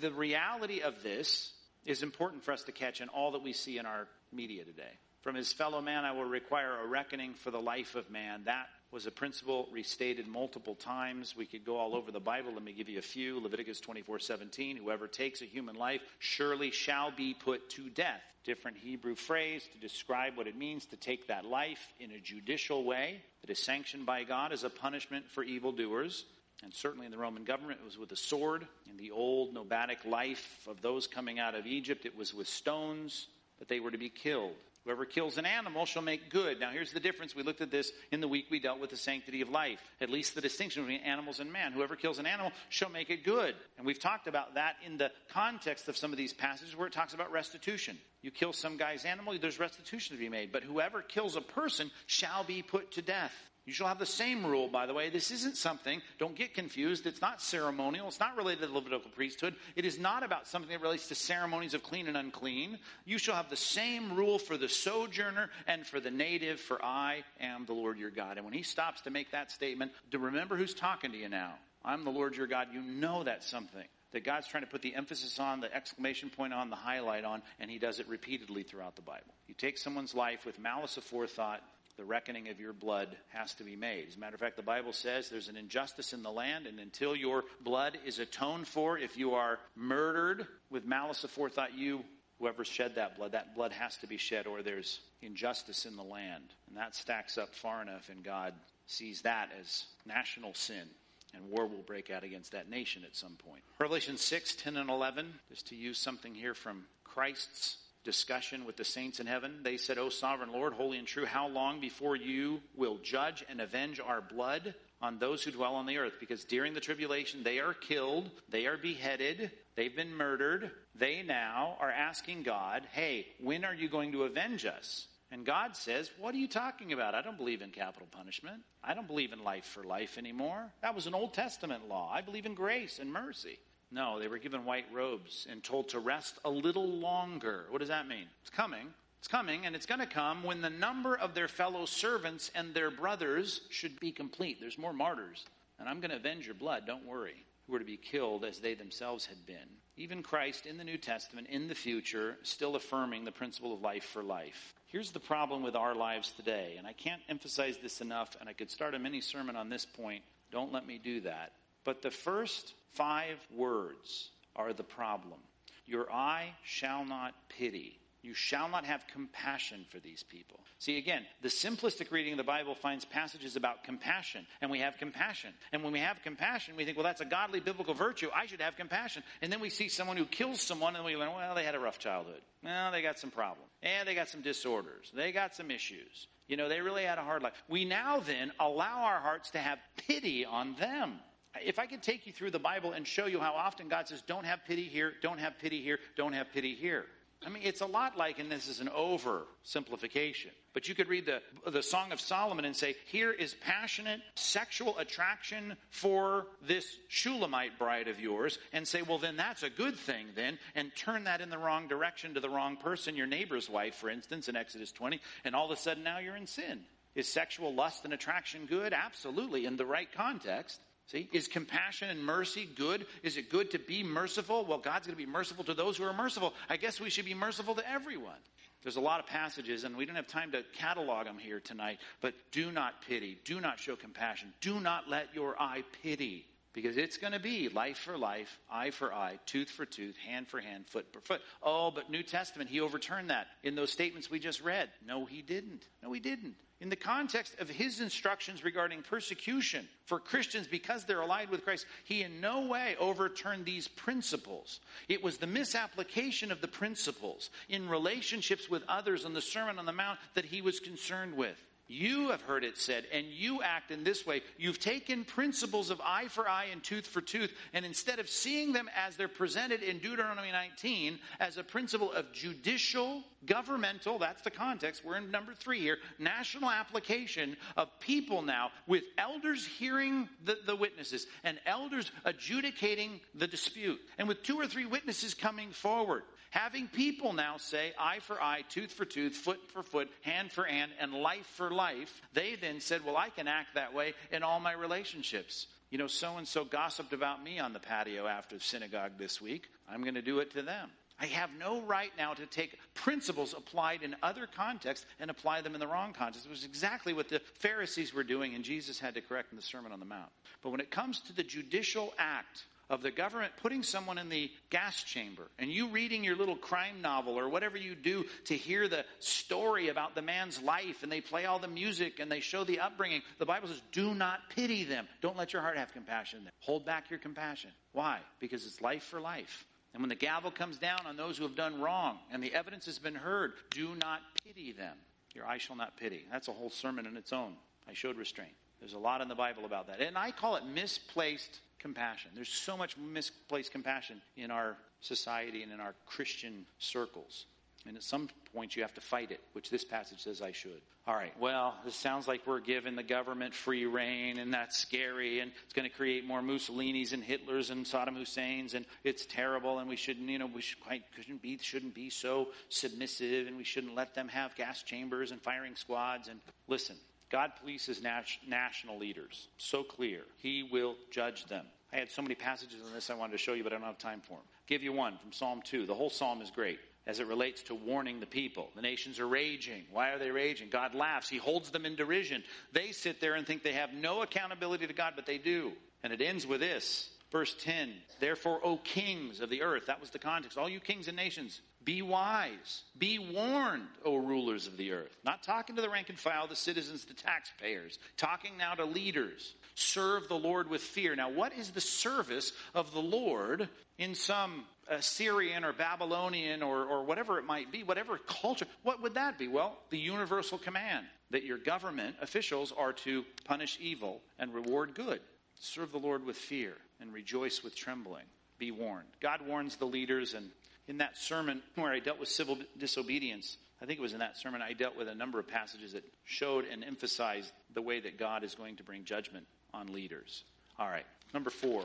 The 0.00 0.10
reality 0.10 0.80
of 0.80 1.02
this 1.02 1.52
is 1.84 2.02
important 2.02 2.44
for 2.44 2.52
us 2.52 2.62
to 2.62 2.72
catch 2.72 3.02
in 3.02 3.10
all 3.10 3.32
that 3.32 3.42
we 3.42 3.52
see 3.52 3.76
in 3.76 3.84
our 3.84 4.08
media 4.32 4.64
today. 4.64 4.92
From 5.20 5.34
his 5.34 5.52
fellow 5.52 5.82
man 5.82 6.06
I 6.06 6.12
will 6.12 6.24
require 6.24 6.80
a 6.82 6.86
reckoning 6.86 7.34
for 7.34 7.50
the 7.50 7.60
life 7.60 7.94
of 7.94 8.10
man. 8.10 8.44
That 8.44 8.68
was 8.92 9.06
a 9.06 9.10
principle 9.10 9.68
restated 9.72 10.28
multiple 10.28 10.74
times. 10.74 11.34
We 11.34 11.46
could 11.46 11.64
go 11.64 11.78
all 11.78 11.96
over 11.96 12.12
the 12.12 12.20
Bible. 12.20 12.52
Let 12.52 12.62
me 12.62 12.72
give 12.72 12.90
you 12.90 12.98
a 12.98 13.02
few. 13.02 13.40
Leviticus 13.40 13.80
24 13.80 14.20
17. 14.20 14.76
Whoever 14.76 15.08
takes 15.08 15.40
a 15.40 15.46
human 15.46 15.76
life 15.76 16.02
surely 16.18 16.70
shall 16.70 17.10
be 17.10 17.34
put 17.34 17.70
to 17.70 17.88
death. 17.88 18.20
Different 18.44 18.76
Hebrew 18.76 19.14
phrase 19.14 19.66
to 19.72 19.78
describe 19.78 20.36
what 20.36 20.46
it 20.46 20.56
means 20.56 20.84
to 20.86 20.96
take 20.96 21.28
that 21.28 21.46
life 21.46 21.92
in 22.00 22.10
a 22.10 22.18
judicial 22.18 22.84
way 22.84 23.22
that 23.40 23.50
is 23.50 23.62
sanctioned 23.62 24.04
by 24.04 24.24
God 24.24 24.52
as 24.52 24.62
a 24.62 24.70
punishment 24.70 25.24
for 25.30 25.42
evildoers. 25.42 26.26
And 26.62 26.74
certainly 26.74 27.06
in 27.06 27.12
the 27.12 27.18
Roman 27.18 27.44
government, 27.44 27.80
it 27.80 27.84
was 27.84 27.98
with 27.98 28.12
a 28.12 28.16
sword. 28.16 28.66
In 28.90 28.96
the 28.96 29.10
old 29.10 29.54
nomadic 29.54 30.04
life 30.04 30.66
of 30.68 30.82
those 30.82 31.06
coming 31.06 31.38
out 31.38 31.54
of 31.54 31.66
Egypt, 31.66 32.04
it 32.04 32.16
was 32.16 32.34
with 32.34 32.46
stones, 32.46 33.28
but 33.58 33.68
they 33.68 33.80
were 33.80 33.90
to 33.90 33.98
be 33.98 34.10
killed. 34.10 34.52
Whoever 34.84 35.04
kills 35.04 35.38
an 35.38 35.46
animal 35.46 35.86
shall 35.86 36.02
make 36.02 36.28
good. 36.28 36.58
Now, 36.58 36.70
here's 36.70 36.92
the 36.92 36.98
difference. 36.98 37.36
We 37.36 37.44
looked 37.44 37.60
at 37.60 37.70
this 37.70 37.92
in 38.10 38.20
the 38.20 38.26
week 38.26 38.46
we 38.50 38.58
dealt 38.58 38.80
with 38.80 38.90
the 38.90 38.96
sanctity 38.96 39.40
of 39.40 39.48
life, 39.48 39.80
at 40.00 40.10
least 40.10 40.34
the 40.34 40.40
distinction 40.40 40.82
between 40.82 41.02
animals 41.02 41.38
and 41.38 41.52
man. 41.52 41.72
Whoever 41.72 41.94
kills 41.94 42.18
an 42.18 42.26
animal 42.26 42.50
shall 42.68 42.90
make 42.90 43.08
it 43.08 43.24
good. 43.24 43.54
And 43.78 43.86
we've 43.86 44.00
talked 44.00 44.26
about 44.26 44.54
that 44.54 44.74
in 44.84 44.96
the 44.96 45.12
context 45.30 45.86
of 45.86 45.96
some 45.96 46.10
of 46.10 46.18
these 46.18 46.32
passages 46.32 46.74
where 46.74 46.88
it 46.88 46.92
talks 46.92 47.14
about 47.14 47.30
restitution. 47.30 47.96
You 48.22 48.32
kill 48.32 48.52
some 48.52 48.76
guy's 48.76 49.04
animal, 49.04 49.36
there's 49.40 49.60
restitution 49.60 50.16
to 50.16 50.20
be 50.20 50.28
made. 50.28 50.50
But 50.50 50.64
whoever 50.64 51.00
kills 51.00 51.36
a 51.36 51.40
person 51.40 51.90
shall 52.06 52.42
be 52.42 52.62
put 52.62 52.92
to 52.92 53.02
death. 53.02 53.34
You 53.64 53.72
shall 53.72 53.86
have 53.86 54.00
the 54.00 54.06
same 54.06 54.44
rule, 54.44 54.66
by 54.66 54.86
the 54.86 54.94
way. 54.94 55.08
This 55.08 55.30
isn't 55.30 55.56
something, 55.56 56.02
don't 56.18 56.34
get 56.34 56.54
confused, 56.54 57.06
it's 57.06 57.20
not 57.20 57.40
ceremonial. 57.40 58.08
It's 58.08 58.18
not 58.18 58.36
related 58.36 58.62
to 58.62 58.66
the 58.66 58.74
Levitical 58.74 59.10
priesthood. 59.14 59.54
It 59.76 59.84
is 59.84 60.00
not 60.00 60.24
about 60.24 60.48
something 60.48 60.70
that 60.70 60.82
relates 60.82 61.08
to 61.08 61.14
ceremonies 61.14 61.74
of 61.74 61.82
clean 61.82 62.08
and 62.08 62.16
unclean. 62.16 62.78
You 63.04 63.18
shall 63.18 63.36
have 63.36 63.50
the 63.50 63.56
same 63.56 64.14
rule 64.16 64.38
for 64.38 64.56
the 64.56 64.68
sojourner 64.68 65.50
and 65.68 65.86
for 65.86 66.00
the 66.00 66.10
native, 66.10 66.58
for 66.58 66.84
I 66.84 67.22
am 67.40 67.64
the 67.66 67.72
Lord 67.72 67.98
your 67.98 68.10
God. 68.10 68.36
And 68.36 68.44
when 68.44 68.54
he 68.54 68.64
stops 68.64 69.02
to 69.02 69.10
make 69.10 69.30
that 69.30 69.52
statement, 69.52 69.92
to 70.10 70.18
remember 70.18 70.56
who's 70.56 70.74
talking 70.74 71.12
to 71.12 71.18
you 71.18 71.28
now. 71.28 71.54
I'm 71.84 72.04
the 72.04 72.10
Lord 72.10 72.36
your 72.36 72.46
God. 72.46 72.68
You 72.72 72.80
know 72.80 73.22
that's 73.24 73.48
something 73.48 73.86
that 74.12 74.24
God's 74.24 74.46
trying 74.46 74.62
to 74.62 74.68
put 74.68 74.82
the 74.82 74.94
emphasis 74.94 75.38
on, 75.38 75.60
the 75.60 75.74
exclamation 75.74 76.30
point 76.30 76.52
on, 76.52 76.70
the 76.70 76.76
highlight 76.76 77.24
on, 77.24 77.42
and 77.58 77.70
he 77.70 77.78
does 77.78 77.98
it 77.98 78.08
repeatedly 78.08 78.62
throughout 78.62 78.94
the 78.94 79.02
Bible. 79.02 79.34
You 79.46 79.54
take 79.54 79.78
someone's 79.78 80.14
life 80.14 80.44
with 80.44 80.58
malice 80.58 80.98
aforethought, 80.98 81.60
the 81.96 82.04
reckoning 82.04 82.48
of 82.48 82.58
your 82.58 82.72
blood 82.72 83.08
has 83.28 83.54
to 83.54 83.64
be 83.64 83.76
made. 83.76 84.08
As 84.08 84.16
a 84.16 84.18
matter 84.18 84.34
of 84.34 84.40
fact, 84.40 84.56
the 84.56 84.62
Bible 84.62 84.92
says 84.92 85.28
there's 85.28 85.48
an 85.48 85.56
injustice 85.56 86.12
in 86.12 86.22
the 86.22 86.30
land, 86.30 86.66
and 86.66 86.78
until 86.78 87.14
your 87.14 87.44
blood 87.60 87.98
is 88.04 88.18
atoned 88.18 88.66
for, 88.66 88.98
if 88.98 89.16
you 89.16 89.34
are 89.34 89.58
murdered 89.76 90.46
with 90.70 90.86
malice 90.86 91.24
aforethought, 91.24 91.76
you, 91.76 92.02
whoever 92.38 92.64
shed 92.64 92.94
that 92.94 93.16
blood, 93.16 93.32
that 93.32 93.54
blood 93.54 93.72
has 93.72 93.96
to 93.98 94.06
be 94.06 94.16
shed, 94.16 94.46
or 94.46 94.62
there's 94.62 95.00
injustice 95.20 95.84
in 95.84 95.96
the 95.96 96.02
land. 96.02 96.44
And 96.68 96.76
that 96.76 96.94
stacks 96.94 97.36
up 97.38 97.54
far 97.54 97.82
enough, 97.82 98.08
and 98.08 98.24
God 98.24 98.54
sees 98.86 99.22
that 99.22 99.50
as 99.60 99.84
national 100.06 100.54
sin. 100.54 100.88
And 101.34 101.48
war 101.48 101.66
will 101.66 101.82
break 101.86 102.10
out 102.10 102.24
against 102.24 102.52
that 102.52 102.68
nation 102.68 103.04
at 103.04 103.16
some 103.16 103.36
point. 103.36 103.62
Revelation 103.78 104.18
6, 104.18 104.54
10, 104.56 104.76
and 104.76 104.90
11, 104.90 105.32
just 105.48 105.66
to 105.68 105.76
use 105.76 105.98
something 105.98 106.34
here 106.34 106.54
from 106.54 106.84
Christ's 107.04 107.78
discussion 108.04 108.64
with 108.64 108.76
the 108.76 108.84
saints 108.84 109.20
in 109.20 109.26
heaven. 109.26 109.60
They 109.62 109.76
said, 109.76 109.98
O 109.98 110.08
sovereign 110.08 110.52
Lord, 110.52 110.72
holy 110.72 110.98
and 110.98 111.06
true, 111.06 111.26
how 111.26 111.48
long 111.48 111.80
before 111.80 112.16
you 112.16 112.60
will 112.74 112.98
judge 113.02 113.44
and 113.48 113.60
avenge 113.60 114.00
our 114.00 114.20
blood 114.20 114.74
on 115.00 115.18
those 115.18 115.42
who 115.42 115.50
dwell 115.50 115.74
on 115.74 115.86
the 115.86 115.98
earth? 115.98 116.14
Because 116.20 116.44
during 116.44 116.74
the 116.74 116.80
tribulation, 116.80 117.42
they 117.42 117.58
are 117.58 117.74
killed, 117.74 118.30
they 118.48 118.66
are 118.66 118.76
beheaded, 118.76 119.50
they've 119.76 119.94
been 119.94 120.14
murdered. 120.14 120.70
They 120.94 121.22
now 121.22 121.76
are 121.80 121.90
asking 121.90 122.42
God, 122.42 122.82
hey, 122.92 123.26
when 123.40 123.64
are 123.64 123.74
you 123.74 123.88
going 123.88 124.12
to 124.12 124.24
avenge 124.24 124.66
us? 124.66 125.06
And 125.32 125.46
God 125.46 125.74
says, 125.74 126.10
What 126.18 126.34
are 126.34 126.38
you 126.38 126.46
talking 126.46 126.92
about? 126.92 127.14
I 127.14 127.22
don't 127.22 127.38
believe 127.38 127.62
in 127.62 127.70
capital 127.70 128.06
punishment. 128.10 128.60
I 128.84 128.92
don't 128.92 129.06
believe 129.06 129.32
in 129.32 129.42
life 129.42 129.64
for 129.64 129.82
life 129.82 130.18
anymore. 130.18 130.70
That 130.82 130.94
was 130.94 131.06
an 131.06 131.14
Old 131.14 131.32
Testament 131.32 131.88
law. 131.88 132.10
I 132.12 132.20
believe 132.20 132.44
in 132.44 132.54
grace 132.54 132.98
and 132.98 133.10
mercy. 133.10 133.58
No, 133.92 134.18
they 134.18 134.28
were 134.28 134.38
given 134.38 134.64
white 134.64 134.86
robes 134.90 135.46
and 135.50 135.62
told 135.62 135.90
to 135.90 135.98
rest 135.98 136.38
a 136.46 136.50
little 136.50 136.88
longer. 136.88 137.66
What 137.68 137.80
does 137.80 137.88
that 137.88 138.08
mean? 138.08 138.24
It's 138.40 138.50
coming. 138.50 138.86
It's 139.18 139.28
coming, 139.28 139.66
and 139.66 139.76
it's 139.76 139.86
going 139.86 140.00
to 140.00 140.06
come 140.06 140.42
when 140.42 140.62
the 140.62 140.70
number 140.70 141.14
of 141.14 141.34
their 141.34 141.46
fellow 141.46 141.84
servants 141.84 142.50
and 142.54 142.74
their 142.74 142.90
brothers 142.90 143.60
should 143.70 144.00
be 144.00 144.10
complete. 144.10 144.58
There's 144.60 144.78
more 144.78 144.94
martyrs, 144.94 145.44
and 145.78 145.88
I'm 145.88 146.00
going 146.00 146.10
to 146.10 146.16
avenge 146.16 146.46
your 146.46 146.56
blood, 146.56 146.84
don't 146.86 147.06
worry, 147.06 147.44
who 147.66 147.74
were 147.74 147.78
to 147.78 147.84
be 147.84 147.98
killed 147.98 148.44
as 148.44 148.58
they 148.58 148.74
themselves 148.74 149.26
had 149.26 149.46
been. 149.46 149.68
Even 149.96 150.22
Christ 150.22 150.66
in 150.66 150.78
the 150.78 150.84
New 150.84 150.96
Testament, 150.96 151.46
in 151.50 151.68
the 151.68 151.74
future, 151.74 152.38
still 152.42 152.74
affirming 152.74 153.24
the 153.24 153.30
principle 153.30 153.74
of 153.74 153.82
life 153.82 154.04
for 154.04 154.22
life. 154.22 154.74
Here's 154.86 155.12
the 155.12 155.20
problem 155.20 155.62
with 155.62 155.76
our 155.76 155.94
lives 155.94 156.32
today, 156.32 156.74
and 156.78 156.86
I 156.86 156.94
can't 156.94 157.22
emphasize 157.28 157.76
this 157.76 158.00
enough, 158.00 158.36
and 158.40 158.48
I 158.48 158.54
could 158.54 158.70
start 158.70 158.94
a 158.94 158.98
mini 158.98 159.20
sermon 159.20 159.54
on 159.54 159.68
this 159.68 159.84
point. 159.84 160.24
Don't 160.50 160.72
let 160.72 160.86
me 160.86 160.98
do 160.98 161.20
that. 161.20 161.52
But 161.84 162.02
the 162.02 162.10
first 162.10 162.74
five 162.92 163.38
words 163.54 164.30
are 164.56 164.72
the 164.72 164.84
problem. 164.84 165.40
Your 165.86 166.12
eye 166.12 166.54
shall 166.62 167.04
not 167.04 167.34
pity. 167.48 167.98
You 168.22 168.34
shall 168.34 168.68
not 168.68 168.84
have 168.84 169.04
compassion 169.08 169.84
for 169.90 169.98
these 169.98 170.22
people. 170.22 170.60
See, 170.78 170.96
again, 170.96 171.26
the 171.42 171.48
simplistic 171.48 172.12
reading 172.12 172.34
of 172.34 172.36
the 172.36 172.44
Bible 172.44 172.76
finds 172.76 173.04
passages 173.04 173.56
about 173.56 173.82
compassion, 173.82 174.46
and 174.60 174.70
we 174.70 174.78
have 174.78 174.96
compassion. 174.96 175.52
And 175.72 175.82
when 175.82 175.92
we 175.92 175.98
have 175.98 176.22
compassion, 176.22 176.76
we 176.76 176.84
think, 176.84 176.96
well, 176.96 177.02
that's 177.02 177.20
a 177.20 177.24
godly 177.24 177.58
biblical 177.58 177.94
virtue. 177.94 178.28
I 178.32 178.46
should 178.46 178.60
have 178.60 178.76
compassion. 178.76 179.24
And 179.40 179.52
then 179.52 179.58
we 179.58 179.70
see 179.70 179.88
someone 179.88 180.16
who 180.16 180.24
kills 180.24 180.60
someone, 180.60 180.94
and 180.94 181.04
we 181.04 181.14
go, 181.14 181.18
well, 181.18 181.54
they 181.56 181.64
had 181.64 181.74
a 181.74 181.80
rough 181.80 181.98
childhood. 181.98 182.42
Well, 182.62 182.92
they 182.92 183.02
got 183.02 183.18
some 183.18 183.32
problems. 183.32 183.70
And 183.82 184.06
they 184.06 184.14
got 184.14 184.28
some 184.28 184.42
disorders. 184.42 185.10
They 185.12 185.32
got 185.32 185.56
some 185.56 185.72
issues. 185.72 186.28
You 186.46 186.56
know, 186.56 186.68
they 186.68 186.80
really 186.80 187.02
had 187.02 187.18
a 187.18 187.22
hard 187.22 187.42
life. 187.42 187.54
We 187.68 187.84
now 187.84 188.20
then 188.20 188.52
allow 188.60 189.02
our 189.02 189.18
hearts 189.18 189.50
to 189.50 189.58
have 189.58 189.80
pity 189.96 190.44
on 190.44 190.76
them 190.78 191.18
if 191.60 191.78
I 191.78 191.86
could 191.86 192.02
take 192.02 192.26
you 192.26 192.32
through 192.32 192.50
the 192.50 192.58
Bible 192.58 192.92
and 192.92 193.06
show 193.06 193.26
you 193.26 193.40
how 193.40 193.52
often 193.52 193.88
God 193.88 194.08
says, 194.08 194.22
don't 194.22 194.44
have 194.44 194.64
pity 194.64 194.84
here, 194.84 195.12
don't 195.22 195.38
have 195.38 195.58
pity 195.58 195.82
here, 195.82 195.98
don't 196.16 196.32
have 196.32 196.52
pity 196.52 196.74
here. 196.74 197.06
I 197.44 197.48
mean, 197.48 197.64
it's 197.64 197.80
a 197.80 197.86
lot 197.86 198.16
like, 198.16 198.38
and 198.38 198.50
this 198.50 198.68
is 198.68 198.80
an 198.80 198.88
oversimplification, 198.88 200.50
but 200.74 200.88
you 200.88 200.94
could 200.94 201.08
read 201.08 201.26
the, 201.26 201.42
the 201.70 201.82
Song 201.82 202.12
of 202.12 202.20
Solomon 202.20 202.64
and 202.64 202.76
say, 202.76 202.94
here 203.06 203.32
is 203.32 203.54
passionate 203.54 204.20
sexual 204.36 204.96
attraction 204.98 205.76
for 205.90 206.46
this 206.66 206.86
Shulamite 207.08 207.78
bride 207.78 208.06
of 208.06 208.20
yours, 208.20 208.58
and 208.72 208.86
say, 208.86 209.02
well, 209.02 209.18
then 209.18 209.36
that's 209.36 209.64
a 209.64 209.70
good 209.70 209.96
thing, 209.96 210.28
then, 210.36 210.58
and 210.76 210.94
turn 210.94 211.24
that 211.24 211.40
in 211.40 211.50
the 211.50 211.58
wrong 211.58 211.88
direction 211.88 212.34
to 212.34 212.40
the 212.40 212.48
wrong 212.48 212.76
person, 212.76 213.16
your 213.16 213.26
neighbor's 213.26 213.68
wife, 213.68 213.96
for 213.96 214.08
instance, 214.08 214.48
in 214.48 214.54
Exodus 214.54 214.92
20, 214.92 215.20
and 215.44 215.56
all 215.56 215.66
of 215.66 215.76
a 215.76 215.80
sudden 215.80 216.04
now 216.04 216.18
you're 216.18 216.36
in 216.36 216.46
sin. 216.46 216.80
Is 217.14 217.28
sexual 217.28 217.74
lust 217.74 218.04
and 218.04 218.14
attraction 218.14 218.66
good? 218.66 218.92
Absolutely, 218.92 219.66
in 219.66 219.76
the 219.76 219.84
right 219.84 220.10
context. 220.12 220.80
See, 221.12 221.28
is 221.30 221.46
compassion 221.46 222.08
and 222.08 222.24
mercy 222.24 222.66
good? 222.74 223.04
Is 223.22 223.36
it 223.36 223.50
good 223.50 223.72
to 223.72 223.78
be 223.78 224.02
merciful? 224.02 224.64
Well, 224.64 224.78
God's 224.78 225.06
going 225.06 225.14
to 225.14 225.26
be 225.26 225.30
merciful 225.30 225.62
to 225.64 225.74
those 225.74 225.98
who 225.98 226.04
are 226.04 226.12
merciful. 226.14 226.54
I 226.70 226.78
guess 226.78 227.02
we 227.02 227.10
should 227.10 227.26
be 227.26 227.34
merciful 227.34 227.74
to 227.74 227.86
everyone. 227.86 228.38
There's 228.82 228.96
a 228.96 229.00
lot 229.02 229.20
of 229.20 229.26
passages, 229.26 229.84
and 229.84 229.94
we 229.94 230.06
don't 230.06 230.16
have 230.16 230.26
time 230.26 230.52
to 230.52 230.64
catalog 230.74 231.26
them 231.26 231.36
here 231.36 231.60
tonight, 231.60 231.98
but 232.22 232.32
do 232.50 232.72
not 232.72 233.02
pity. 233.06 233.36
Do 233.44 233.60
not 233.60 233.78
show 233.78 233.94
compassion. 233.94 234.54
Do 234.62 234.80
not 234.80 235.06
let 235.06 235.34
your 235.34 235.54
eye 235.60 235.84
pity. 236.02 236.46
Because 236.72 236.96
it's 236.96 237.18
going 237.18 237.34
to 237.34 237.38
be 237.38 237.68
life 237.68 237.98
for 237.98 238.16
life, 238.16 238.58
eye 238.70 238.90
for 238.90 239.12
eye, 239.12 239.38
tooth 239.44 239.68
for 239.68 239.84
tooth, 239.84 240.16
hand 240.16 240.48
for 240.48 240.60
hand, 240.60 240.86
foot 240.88 241.12
for 241.12 241.20
foot. 241.20 241.42
Oh, 241.62 241.90
but 241.90 242.08
New 242.08 242.22
Testament, 242.22 242.70
he 242.70 242.80
overturned 242.80 243.28
that 243.28 243.48
in 243.62 243.74
those 243.74 243.92
statements 243.92 244.30
we 244.30 244.38
just 244.38 244.62
read. 244.62 244.88
No, 245.06 245.26
he 245.26 245.42
didn't. 245.42 245.86
No, 246.02 246.10
he 246.10 246.20
didn't 246.20 246.54
in 246.82 246.88
the 246.88 246.96
context 246.96 247.54
of 247.60 247.70
his 247.70 248.00
instructions 248.00 248.64
regarding 248.64 249.02
persecution 249.02 249.88
for 250.04 250.18
Christians 250.18 250.66
because 250.66 251.04
they're 251.04 251.22
allied 251.22 251.48
with 251.48 251.62
Christ, 251.62 251.86
he 252.02 252.24
in 252.24 252.40
no 252.40 252.66
way 252.66 252.96
overturned 252.98 253.64
these 253.64 253.86
principles. 253.86 254.80
It 255.08 255.22
was 255.22 255.38
the 255.38 255.46
misapplication 255.46 256.50
of 256.50 256.60
the 256.60 256.66
principles 256.66 257.50
in 257.68 257.88
relationships 257.88 258.68
with 258.68 258.82
others 258.88 259.24
on 259.24 259.32
the 259.32 259.40
Sermon 259.40 259.78
on 259.78 259.86
the 259.86 259.92
Mount 259.92 260.18
that 260.34 260.44
he 260.44 260.60
was 260.60 260.80
concerned 260.80 261.36
with. 261.36 261.56
You 261.92 262.30
have 262.30 262.40
heard 262.40 262.64
it 262.64 262.78
said, 262.78 263.04
and 263.12 263.26
you 263.26 263.60
act 263.60 263.90
in 263.90 264.02
this 264.02 264.26
way. 264.26 264.40
You've 264.56 264.80
taken 264.80 265.26
principles 265.26 265.90
of 265.90 266.00
eye 266.02 266.28
for 266.28 266.48
eye 266.48 266.68
and 266.72 266.82
tooth 266.82 267.06
for 267.06 267.20
tooth, 267.20 267.52
and 267.74 267.84
instead 267.84 268.18
of 268.18 268.30
seeing 268.30 268.72
them 268.72 268.88
as 268.96 269.16
they're 269.16 269.28
presented 269.28 269.82
in 269.82 269.98
Deuteronomy 269.98 270.50
19 270.50 271.18
as 271.38 271.58
a 271.58 271.62
principle 271.62 272.10
of 272.10 272.32
judicial, 272.32 273.22
governmental, 273.44 274.18
that's 274.18 274.40
the 274.40 274.50
context, 274.50 275.04
we're 275.04 275.18
in 275.18 275.30
number 275.30 275.52
three 275.52 275.80
here, 275.80 275.98
national 276.18 276.70
application 276.70 277.58
of 277.76 277.88
people 278.00 278.40
now 278.40 278.70
with 278.86 279.04
elders 279.18 279.66
hearing 279.66 280.30
the, 280.46 280.56
the 280.64 280.74
witnesses 280.74 281.26
and 281.44 281.60
elders 281.66 282.10
adjudicating 282.24 283.20
the 283.34 283.46
dispute, 283.46 284.00
and 284.16 284.26
with 284.26 284.42
two 284.42 284.58
or 284.58 284.66
three 284.66 284.86
witnesses 284.86 285.34
coming 285.34 285.70
forward. 285.70 286.22
Having 286.52 286.88
people 286.88 287.32
now 287.32 287.56
say 287.56 287.94
eye 287.98 288.18
for 288.20 288.40
eye, 288.40 288.62
tooth 288.68 288.92
for 288.92 289.06
tooth, 289.06 289.34
foot 289.34 289.58
for 289.72 289.82
foot, 289.82 290.10
hand 290.20 290.52
for 290.52 290.64
hand, 290.64 290.92
and 291.00 291.14
life 291.14 291.46
for 291.46 291.70
life, 291.70 292.20
they 292.34 292.56
then 292.56 292.78
said, 292.78 293.02
Well, 293.06 293.16
I 293.16 293.30
can 293.30 293.48
act 293.48 293.74
that 293.74 293.94
way 293.94 294.12
in 294.30 294.42
all 294.42 294.60
my 294.60 294.72
relationships. 294.72 295.66
You 295.90 295.96
know, 295.96 296.08
so 296.08 296.36
and 296.36 296.46
so 296.46 296.66
gossiped 296.66 297.14
about 297.14 297.42
me 297.42 297.58
on 297.58 297.72
the 297.72 297.78
patio 297.78 298.26
after 298.26 298.60
synagogue 298.60 299.12
this 299.16 299.40
week. 299.40 299.68
I'm 299.90 300.02
going 300.02 300.14
to 300.14 300.22
do 300.22 300.40
it 300.40 300.50
to 300.50 300.60
them. 300.60 300.90
I 301.18 301.24
have 301.26 301.48
no 301.58 301.80
right 301.80 302.12
now 302.18 302.34
to 302.34 302.44
take 302.44 302.78
principles 302.92 303.54
applied 303.56 304.02
in 304.02 304.14
other 304.22 304.46
contexts 304.46 305.06
and 305.20 305.30
apply 305.30 305.62
them 305.62 305.72
in 305.72 305.80
the 305.80 305.86
wrong 305.86 306.12
context. 306.12 306.44
It 306.44 306.50
was 306.50 306.64
exactly 306.64 307.14
what 307.14 307.30
the 307.30 307.40
Pharisees 307.54 308.12
were 308.12 308.24
doing, 308.24 308.54
and 308.54 308.62
Jesus 308.62 308.98
had 308.98 309.14
to 309.14 309.22
correct 309.22 309.52
in 309.52 309.56
the 309.56 309.62
Sermon 309.62 309.92
on 309.92 310.00
the 310.00 310.06
Mount. 310.06 310.30
But 310.62 310.70
when 310.70 310.80
it 310.80 310.90
comes 310.90 311.20
to 311.20 311.32
the 311.32 311.44
judicial 311.44 312.12
act 312.18 312.64
of 312.92 313.02
the 313.02 313.10
government 313.10 313.52
putting 313.62 313.82
someone 313.82 314.18
in 314.18 314.28
the 314.28 314.50
gas 314.68 315.02
chamber 315.02 315.48
and 315.58 315.70
you 315.70 315.88
reading 315.88 316.22
your 316.22 316.36
little 316.36 316.54
crime 316.54 317.00
novel 317.00 317.38
or 317.38 317.48
whatever 317.48 317.78
you 317.78 317.94
do 317.94 318.22
to 318.44 318.54
hear 318.54 318.86
the 318.86 319.02
story 319.18 319.88
about 319.88 320.14
the 320.14 320.20
man's 320.20 320.60
life 320.60 321.02
and 321.02 321.10
they 321.10 321.22
play 321.22 321.46
all 321.46 321.58
the 321.58 321.66
music 321.66 322.20
and 322.20 322.30
they 322.30 322.38
show 322.38 322.64
the 322.64 322.78
upbringing, 322.78 323.22
the 323.38 323.46
Bible 323.46 323.66
says, 323.66 323.80
do 323.92 324.14
not 324.14 324.40
pity 324.54 324.84
them. 324.84 325.08
Don't 325.22 325.38
let 325.38 325.54
your 325.54 325.62
heart 325.62 325.78
have 325.78 325.90
compassion. 325.94 326.46
Hold 326.60 326.84
back 326.84 327.08
your 327.08 327.18
compassion. 327.18 327.70
Why? 327.92 328.18
Because 328.40 328.66
it's 328.66 328.82
life 328.82 329.04
for 329.04 329.22
life. 329.22 329.64
And 329.94 330.02
when 330.02 330.10
the 330.10 330.14
gavel 330.14 330.50
comes 330.50 330.76
down 330.76 331.00
on 331.06 331.16
those 331.16 331.38
who 331.38 331.44
have 331.44 331.56
done 331.56 331.80
wrong 331.80 332.18
and 332.30 332.42
the 332.42 332.52
evidence 332.52 332.84
has 332.84 332.98
been 332.98 333.14
heard, 333.14 333.54
do 333.70 333.94
not 333.94 334.20
pity 334.44 334.72
them. 334.72 334.96
Your 335.34 335.46
eye 335.46 335.58
shall 335.58 335.76
not 335.76 335.96
pity. 335.96 336.26
That's 336.30 336.48
a 336.48 336.52
whole 336.52 336.70
sermon 336.70 337.06
in 337.06 337.16
its 337.16 337.32
own. 337.32 337.54
I 337.88 337.94
showed 337.94 338.18
restraint. 338.18 338.52
There's 338.80 338.92
a 338.94 338.98
lot 338.98 339.20
in 339.20 339.28
the 339.28 339.34
Bible 339.34 339.64
about 339.64 339.86
that. 339.86 340.00
And 340.00 340.18
I 340.18 340.30
call 340.32 340.56
it 340.56 340.64
misplaced 340.66 341.60
compassion. 341.82 342.30
There's 342.34 342.48
so 342.48 342.76
much 342.76 342.96
misplaced 342.96 343.72
compassion 343.72 344.20
in 344.36 344.50
our 344.50 344.76
society 345.00 345.62
and 345.62 345.72
in 345.72 345.80
our 345.80 345.94
Christian 346.06 346.64
circles. 346.78 347.46
And 347.86 347.96
at 347.96 348.02
some 348.04 348.28
point, 348.54 348.76
you 348.76 348.82
have 348.82 348.94
to 348.94 349.00
fight 349.00 349.32
it, 349.32 349.40
which 349.54 349.68
this 349.68 349.84
passage 349.84 350.20
says 350.20 350.40
I 350.40 350.52
should. 350.52 350.80
All 351.04 351.16
right, 351.16 351.36
well, 351.40 351.74
this 351.84 351.96
sounds 351.96 352.28
like 352.28 352.46
we're 352.46 352.60
giving 352.60 352.94
the 352.94 353.02
government 353.02 353.54
free 353.54 353.86
reign, 353.86 354.38
and 354.38 354.54
that's 354.54 354.78
scary, 354.78 355.40
and 355.40 355.50
it's 355.64 355.72
going 355.74 355.88
to 355.90 355.94
create 355.94 356.24
more 356.24 356.40
Mussolinis 356.40 357.12
and 357.12 357.24
Hitlers 357.24 357.72
and 357.72 357.84
Saddam 357.84 358.16
Husseins, 358.16 358.74
and 358.74 358.86
it's 359.02 359.26
terrible, 359.26 359.80
and 359.80 359.88
we 359.88 359.96
shouldn't, 359.96 360.28
you 360.28 360.38
know, 360.38 360.46
we 360.46 360.62
should 360.62 360.78
quite, 360.78 361.02
shouldn't 361.16 361.42
be, 361.42 361.58
shouldn't 361.58 361.92
be 361.92 362.08
so 362.08 362.50
submissive, 362.68 363.48
and 363.48 363.56
we 363.56 363.64
shouldn't 363.64 363.96
let 363.96 364.14
them 364.14 364.28
have 364.28 364.54
gas 364.54 364.84
chambers 364.84 365.32
and 365.32 365.42
firing 365.42 365.74
squads. 365.74 366.28
And 366.28 366.38
listen, 366.68 366.94
God 367.32 367.52
polices 367.64 368.02
national 368.46 368.98
leaders. 368.98 369.48
So 369.56 369.82
clear. 369.82 370.20
He 370.36 370.62
will 370.62 370.96
judge 371.10 371.46
them. 371.46 371.64
I 371.92 371.96
had 371.96 372.10
so 372.10 372.22
many 372.22 372.34
passages 372.34 372.80
on 372.86 372.92
this 372.92 373.10
I 373.10 373.14
wanted 373.14 373.32
to 373.32 373.38
show 373.38 373.54
you, 373.54 373.64
but 373.64 373.72
I 373.72 373.76
don't 373.76 373.86
have 373.86 373.98
time 373.98 374.20
for 374.20 374.34
them. 374.34 374.44
I'll 374.54 374.68
give 374.68 374.82
you 374.82 374.92
one 374.92 375.18
from 375.18 375.32
Psalm 375.32 375.62
2. 375.64 375.86
The 375.86 375.94
whole 375.94 376.10
psalm 376.10 376.42
is 376.42 376.50
great 376.50 376.78
as 377.06 377.18
it 377.18 377.26
relates 377.26 377.62
to 377.64 377.74
warning 377.74 378.20
the 378.20 378.26
people. 378.26 378.68
The 378.76 378.82
nations 378.82 379.18
are 379.18 379.26
raging. 379.26 379.84
Why 379.90 380.10
are 380.10 380.18
they 380.18 380.30
raging? 380.30 380.68
God 380.70 380.94
laughs. 380.94 381.28
He 381.28 381.38
holds 381.38 381.70
them 381.70 381.84
in 381.84 381.96
derision. 381.96 382.44
They 382.72 382.92
sit 382.92 383.20
there 383.20 383.34
and 383.34 383.46
think 383.46 383.62
they 383.62 383.72
have 383.72 383.92
no 383.92 384.22
accountability 384.22 384.86
to 384.86 384.92
God, 384.92 385.14
but 385.16 385.26
they 385.26 385.38
do. 385.38 385.72
And 386.04 386.12
it 386.12 386.20
ends 386.20 386.46
with 386.46 386.60
this. 386.60 387.10
Verse 387.30 387.56
10 387.58 387.94
Therefore, 388.20 388.60
O 388.62 388.76
kings 388.76 389.40
of 389.40 389.48
the 389.48 389.62
earth, 389.62 389.86
that 389.86 390.00
was 390.00 390.10
the 390.10 390.18
context. 390.18 390.58
All 390.58 390.68
you 390.68 390.80
kings 390.80 391.08
and 391.08 391.16
nations, 391.16 391.62
be 391.84 392.02
wise. 392.02 392.82
Be 392.96 393.18
warned, 393.18 393.88
O 394.04 394.16
rulers 394.16 394.66
of 394.66 394.76
the 394.76 394.92
earth. 394.92 395.16
Not 395.24 395.42
talking 395.42 395.76
to 395.76 395.82
the 395.82 395.90
rank 395.90 396.08
and 396.08 396.18
file, 396.18 396.46
the 396.46 396.56
citizens, 396.56 397.04
the 397.04 397.14
taxpayers. 397.14 397.98
Talking 398.16 398.56
now 398.56 398.74
to 398.74 398.84
leaders. 398.84 399.54
Serve 399.74 400.28
the 400.28 400.38
Lord 400.38 400.68
with 400.68 400.82
fear. 400.82 401.16
Now, 401.16 401.30
what 401.30 401.52
is 401.54 401.70
the 401.70 401.80
service 401.80 402.52
of 402.74 402.92
the 402.92 403.00
Lord 403.00 403.68
in 403.98 404.14
some 404.14 404.64
Assyrian 404.88 405.64
or 405.64 405.72
Babylonian 405.72 406.62
or, 406.62 406.84
or 406.84 407.04
whatever 407.04 407.38
it 407.38 407.44
might 407.44 407.72
be, 407.72 407.82
whatever 407.82 408.18
culture? 408.18 408.66
What 408.82 409.02
would 409.02 409.14
that 409.14 409.38
be? 409.38 409.48
Well, 409.48 409.78
the 409.90 409.98
universal 409.98 410.58
command 410.58 411.06
that 411.30 411.44
your 411.44 411.58
government 411.58 412.16
officials 412.20 412.72
are 412.76 412.92
to 412.92 413.24
punish 413.44 413.78
evil 413.80 414.20
and 414.38 414.54
reward 414.54 414.94
good. 414.94 415.20
Serve 415.54 415.92
the 415.92 415.98
Lord 415.98 416.24
with 416.24 416.36
fear 416.36 416.74
and 417.00 417.12
rejoice 417.12 417.62
with 417.62 417.74
trembling. 417.74 418.24
Be 418.58 418.70
warned. 418.70 419.08
God 419.20 419.40
warns 419.46 419.76
the 419.76 419.86
leaders, 419.86 420.34
and 420.34 420.50
in 420.88 420.98
that 420.98 421.16
sermon 421.16 421.62
where 421.74 421.92
I 421.92 422.00
dealt 422.00 422.18
with 422.18 422.28
civil 422.28 422.58
disobedience, 422.78 423.56
I 423.80 423.86
think 423.86 423.98
it 423.98 424.02
was 424.02 424.12
in 424.12 424.20
that 424.20 424.36
sermon 424.36 424.62
I 424.62 424.72
dealt 424.72 424.96
with 424.96 425.08
a 425.08 425.14
number 425.14 425.38
of 425.38 425.48
passages 425.48 425.92
that 425.92 426.04
showed 426.24 426.64
and 426.64 426.84
emphasized 426.84 427.52
the 427.74 427.82
way 427.82 428.00
that 428.00 428.18
God 428.18 428.44
is 428.44 428.54
going 428.54 428.76
to 428.76 428.82
bring 428.82 429.04
judgment 429.04 429.46
on 429.74 429.92
leaders. 429.92 430.44
All 430.78 430.88
right, 430.88 431.06
number 431.34 431.50
four, 431.50 431.84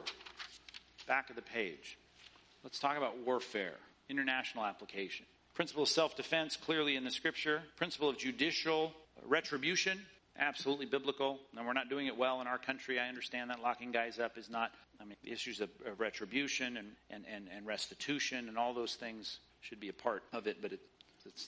back 1.08 1.30
of 1.30 1.36
the 1.36 1.42
page. 1.42 1.98
Let's 2.64 2.80
talk 2.80 2.98
about 2.98 3.18
warfare, 3.26 3.76
international 4.10 4.66
application. 4.66 5.26
Principle 5.54 5.84
of 5.84 5.90
self 5.90 6.16
defense, 6.16 6.56
clearly 6.56 6.96
in 6.96 7.04
the 7.04 7.12
scripture. 7.12 7.62
Principle 7.78 8.10
of 8.10 8.18
judicial 8.18 8.94
retribution, 9.26 10.00
absolutely 10.40 10.86
biblical. 10.86 11.40
And 11.56 11.66
we're 11.66 11.74
not 11.74 11.90
doing 11.90 12.08
it 12.08 12.18
well 12.18 12.42
in 12.42 12.48
our 12.48 12.58
country. 12.58 13.00
I 13.00 13.08
understand 13.08 13.50
that 13.50 13.62
locking 13.62 13.92
guys 13.92 14.20
up 14.20 14.38
is 14.38 14.50
not, 14.50 14.72
I 15.02 15.06
mean, 15.06 15.16
the 15.24 15.32
issues 15.32 15.62
of, 15.62 15.70
of 15.86 16.00
retribution 16.00 16.78
and, 16.78 16.88
and, 17.10 17.26
and, 17.32 17.48
and, 17.56 17.66
restitution 17.66 18.48
and 18.48 18.58
all 18.58 18.74
those 18.74 18.96
things 18.96 19.40
should 19.62 19.80
be 19.80 19.90
a 19.90 19.94
part 19.94 20.24
of 20.34 20.48
it, 20.48 20.62
but 20.62 20.72
it, 20.74 20.80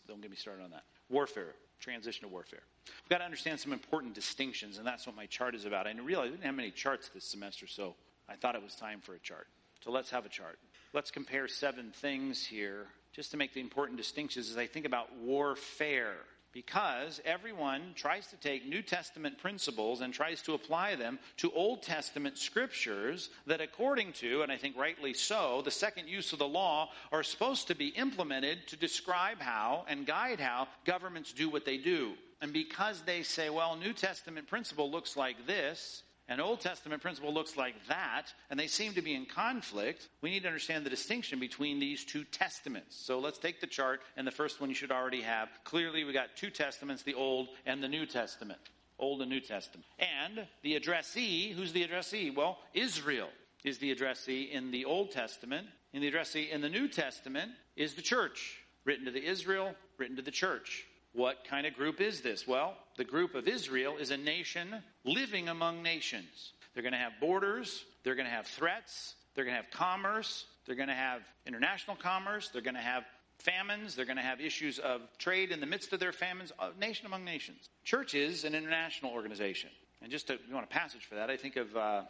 don't 0.07 0.21
get 0.21 0.29
me 0.29 0.37
started 0.37 0.63
on 0.63 0.71
that. 0.71 0.83
Warfare, 1.09 1.55
transition 1.79 2.23
to 2.23 2.27
warfare. 2.27 2.61
We've 2.85 3.09
got 3.09 3.19
to 3.19 3.25
understand 3.25 3.59
some 3.59 3.73
important 3.73 4.13
distinctions, 4.13 4.77
and 4.77 4.85
that's 4.85 5.07
what 5.07 5.15
my 5.15 5.25
chart 5.25 5.55
is 5.55 5.65
about. 5.65 5.87
I 5.87 5.93
realized 5.93 6.29
I 6.29 6.31
didn't 6.31 6.45
have 6.45 6.55
many 6.55 6.71
charts 6.71 7.09
this 7.09 7.25
semester, 7.25 7.67
so 7.67 7.95
I 8.27 8.35
thought 8.35 8.55
it 8.55 8.63
was 8.63 8.75
time 8.75 8.99
for 9.01 9.15
a 9.15 9.19
chart. 9.19 9.47
So 9.83 9.91
let's 9.91 10.09
have 10.09 10.25
a 10.25 10.29
chart. 10.29 10.59
Let's 10.93 11.11
compare 11.11 11.47
seven 11.47 11.91
things 11.95 12.45
here 12.45 12.87
just 13.13 13.31
to 13.31 13.37
make 13.37 13.53
the 13.53 13.61
important 13.61 13.97
distinctions 13.97 14.49
as 14.49 14.57
I 14.57 14.65
think 14.65 14.85
about 14.85 15.15
warfare 15.17 16.17
because 16.53 17.21
everyone 17.25 17.93
tries 17.95 18.27
to 18.27 18.37
take 18.37 18.65
New 18.67 18.81
Testament 18.81 19.37
principles 19.37 20.01
and 20.01 20.13
tries 20.13 20.41
to 20.43 20.53
apply 20.53 20.95
them 20.95 21.19
to 21.37 21.51
Old 21.51 21.83
Testament 21.83 22.37
scriptures 22.37 23.29
that, 23.45 23.61
according 23.61 24.13
to, 24.13 24.41
and 24.41 24.51
I 24.51 24.57
think 24.57 24.77
rightly 24.77 25.13
so, 25.13 25.61
the 25.63 25.71
second 25.71 26.07
use 26.07 26.33
of 26.33 26.39
the 26.39 26.47
law 26.47 26.89
are 27.11 27.23
supposed 27.23 27.67
to 27.67 27.75
be 27.75 27.89
implemented 27.89 28.67
to 28.67 28.77
describe 28.77 29.39
how 29.39 29.85
and 29.87 30.05
guide 30.05 30.39
how 30.39 30.67
governments 30.85 31.33
do 31.33 31.49
what 31.49 31.65
they 31.65 31.77
do. 31.77 32.13
And 32.41 32.53
because 32.53 33.01
they 33.01 33.23
say, 33.23 33.49
well, 33.49 33.75
New 33.75 33.93
Testament 33.93 34.47
principle 34.47 34.89
looks 34.89 35.17
like 35.17 35.45
this, 35.45 36.03
an 36.29 36.39
Old 36.39 36.61
Testament 36.61 37.01
principle 37.01 37.33
looks 37.33 37.57
like 37.57 37.75
that, 37.87 38.27
and 38.49 38.59
they 38.59 38.67
seem 38.67 38.93
to 38.93 39.01
be 39.01 39.15
in 39.15 39.25
conflict, 39.25 40.07
we 40.21 40.29
need 40.29 40.43
to 40.43 40.47
understand 40.47 40.85
the 40.85 40.89
distinction 40.89 41.39
between 41.39 41.79
these 41.79 42.05
two 42.05 42.23
testaments. 42.23 42.95
So 42.95 43.19
let's 43.19 43.39
take 43.39 43.59
the 43.59 43.67
chart, 43.67 44.01
and 44.15 44.25
the 44.25 44.31
first 44.31 44.61
one 44.61 44.69
you 44.69 44.75
should 44.75 44.91
already 44.91 45.21
have. 45.21 45.49
Clearly, 45.63 46.03
we 46.03 46.13
got 46.13 46.35
two 46.35 46.51
testaments, 46.51 47.03
the 47.03 47.15
Old 47.15 47.49
and 47.65 47.83
the 47.83 47.87
New 47.87 48.05
Testament. 48.05 48.59
Old 48.99 49.21
and 49.21 49.29
New 49.29 49.39
Testament. 49.39 49.85
And 49.97 50.45
the 50.61 50.75
addressee, 50.75 51.51
who's 51.51 51.73
the 51.73 51.83
addressee? 51.83 52.29
Well, 52.29 52.59
Israel 52.73 53.29
is 53.63 53.79
the 53.79 53.91
addressee 53.91 54.43
in 54.43 54.71
the 54.71 54.85
Old 54.85 55.11
Testament. 55.11 55.67
And 55.93 56.03
the 56.03 56.07
addressee 56.07 56.51
in 56.51 56.61
the 56.61 56.69
New 56.69 56.87
Testament 56.87 57.51
is 57.75 57.95
the 57.95 58.01
church, 58.01 58.59
written 58.85 59.05
to 59.05 59.11
the 59.11 59.25
Israel, 59.25 59.73
written 59.97 60.17
to 60.17 60.21
the 60.21 60.31
church. 60.31 60.85
What 61.13 61.43
kind 61.49 61.65
of 61.65 61.73
group 61.73 62.01
is 62.01 62.21
this? 62.21 62.47
Well, 62.47 62.75
the 62.97 63.03
group 63.03 63.35
of 63.35 63.47
Israel 63.47 63.97
is 63.97 64.11
a 64.11 64.17
nation 64.17 64.75
living 65.03 65.49
among 65.49 65.81
nations. 65.81 66.53
They're 66.73 66.83
going 66.83 66.93
to 66.93 66.99
have 66.99 67.13
borders, 67.19 67.83
they're 68.03 68.15
going 68.15 68.27
to 68.27 68.31
have 68.31 68.47
threats, 68.47 69.15
they're 69.33 69.43
going 69.43 69.55
to 69.55 69.61
have 69.61 69.71
commerce, 69.71 70.45
they're 70.65 70.75
going 70.75 70.89
to 70.89 70.93
have 70.93 71.21
international 71.45 71.95
commerce, 71.95 72.49
they're 72.49 72.61
going 72.61 72.75
to 72.75 72.81
have 72.81 73.03
famines, 73.39 73.95
they're 73.95 74.05
going 74.05 74.17
to 74.17 74.23
have 74.23 74.39
issues 74.39 74.79
of 74.79 75.01
trade 75.17 75.51
in 75.51 75.59
the 75.59 75.65
midst 75.65 75.93
of 75.93 75.99
their 75.99 76.11
famines, 76.11 76.51
a 76.59 76.69
nation 76.79 77.05
among 77.05 77.25
nations. 77.25 77.69
Church 77.83 78.13
is 78.13 78.43
an 78.43 78.53
international 78.53 79.11
organization. 79.11 79.69
And 80.01 80.11
just 80.11 80.27
to, 80.27 80.39
you 80.47 80.53
want 80.53 80.65
a 80.65 80.69
passage 80.69 81.05
for 81.05 81.15
that, 81.15 81.29
I 81.29 81.35
think 81.35 81.57
of 81.57 81.75
uh, 81.75 82.01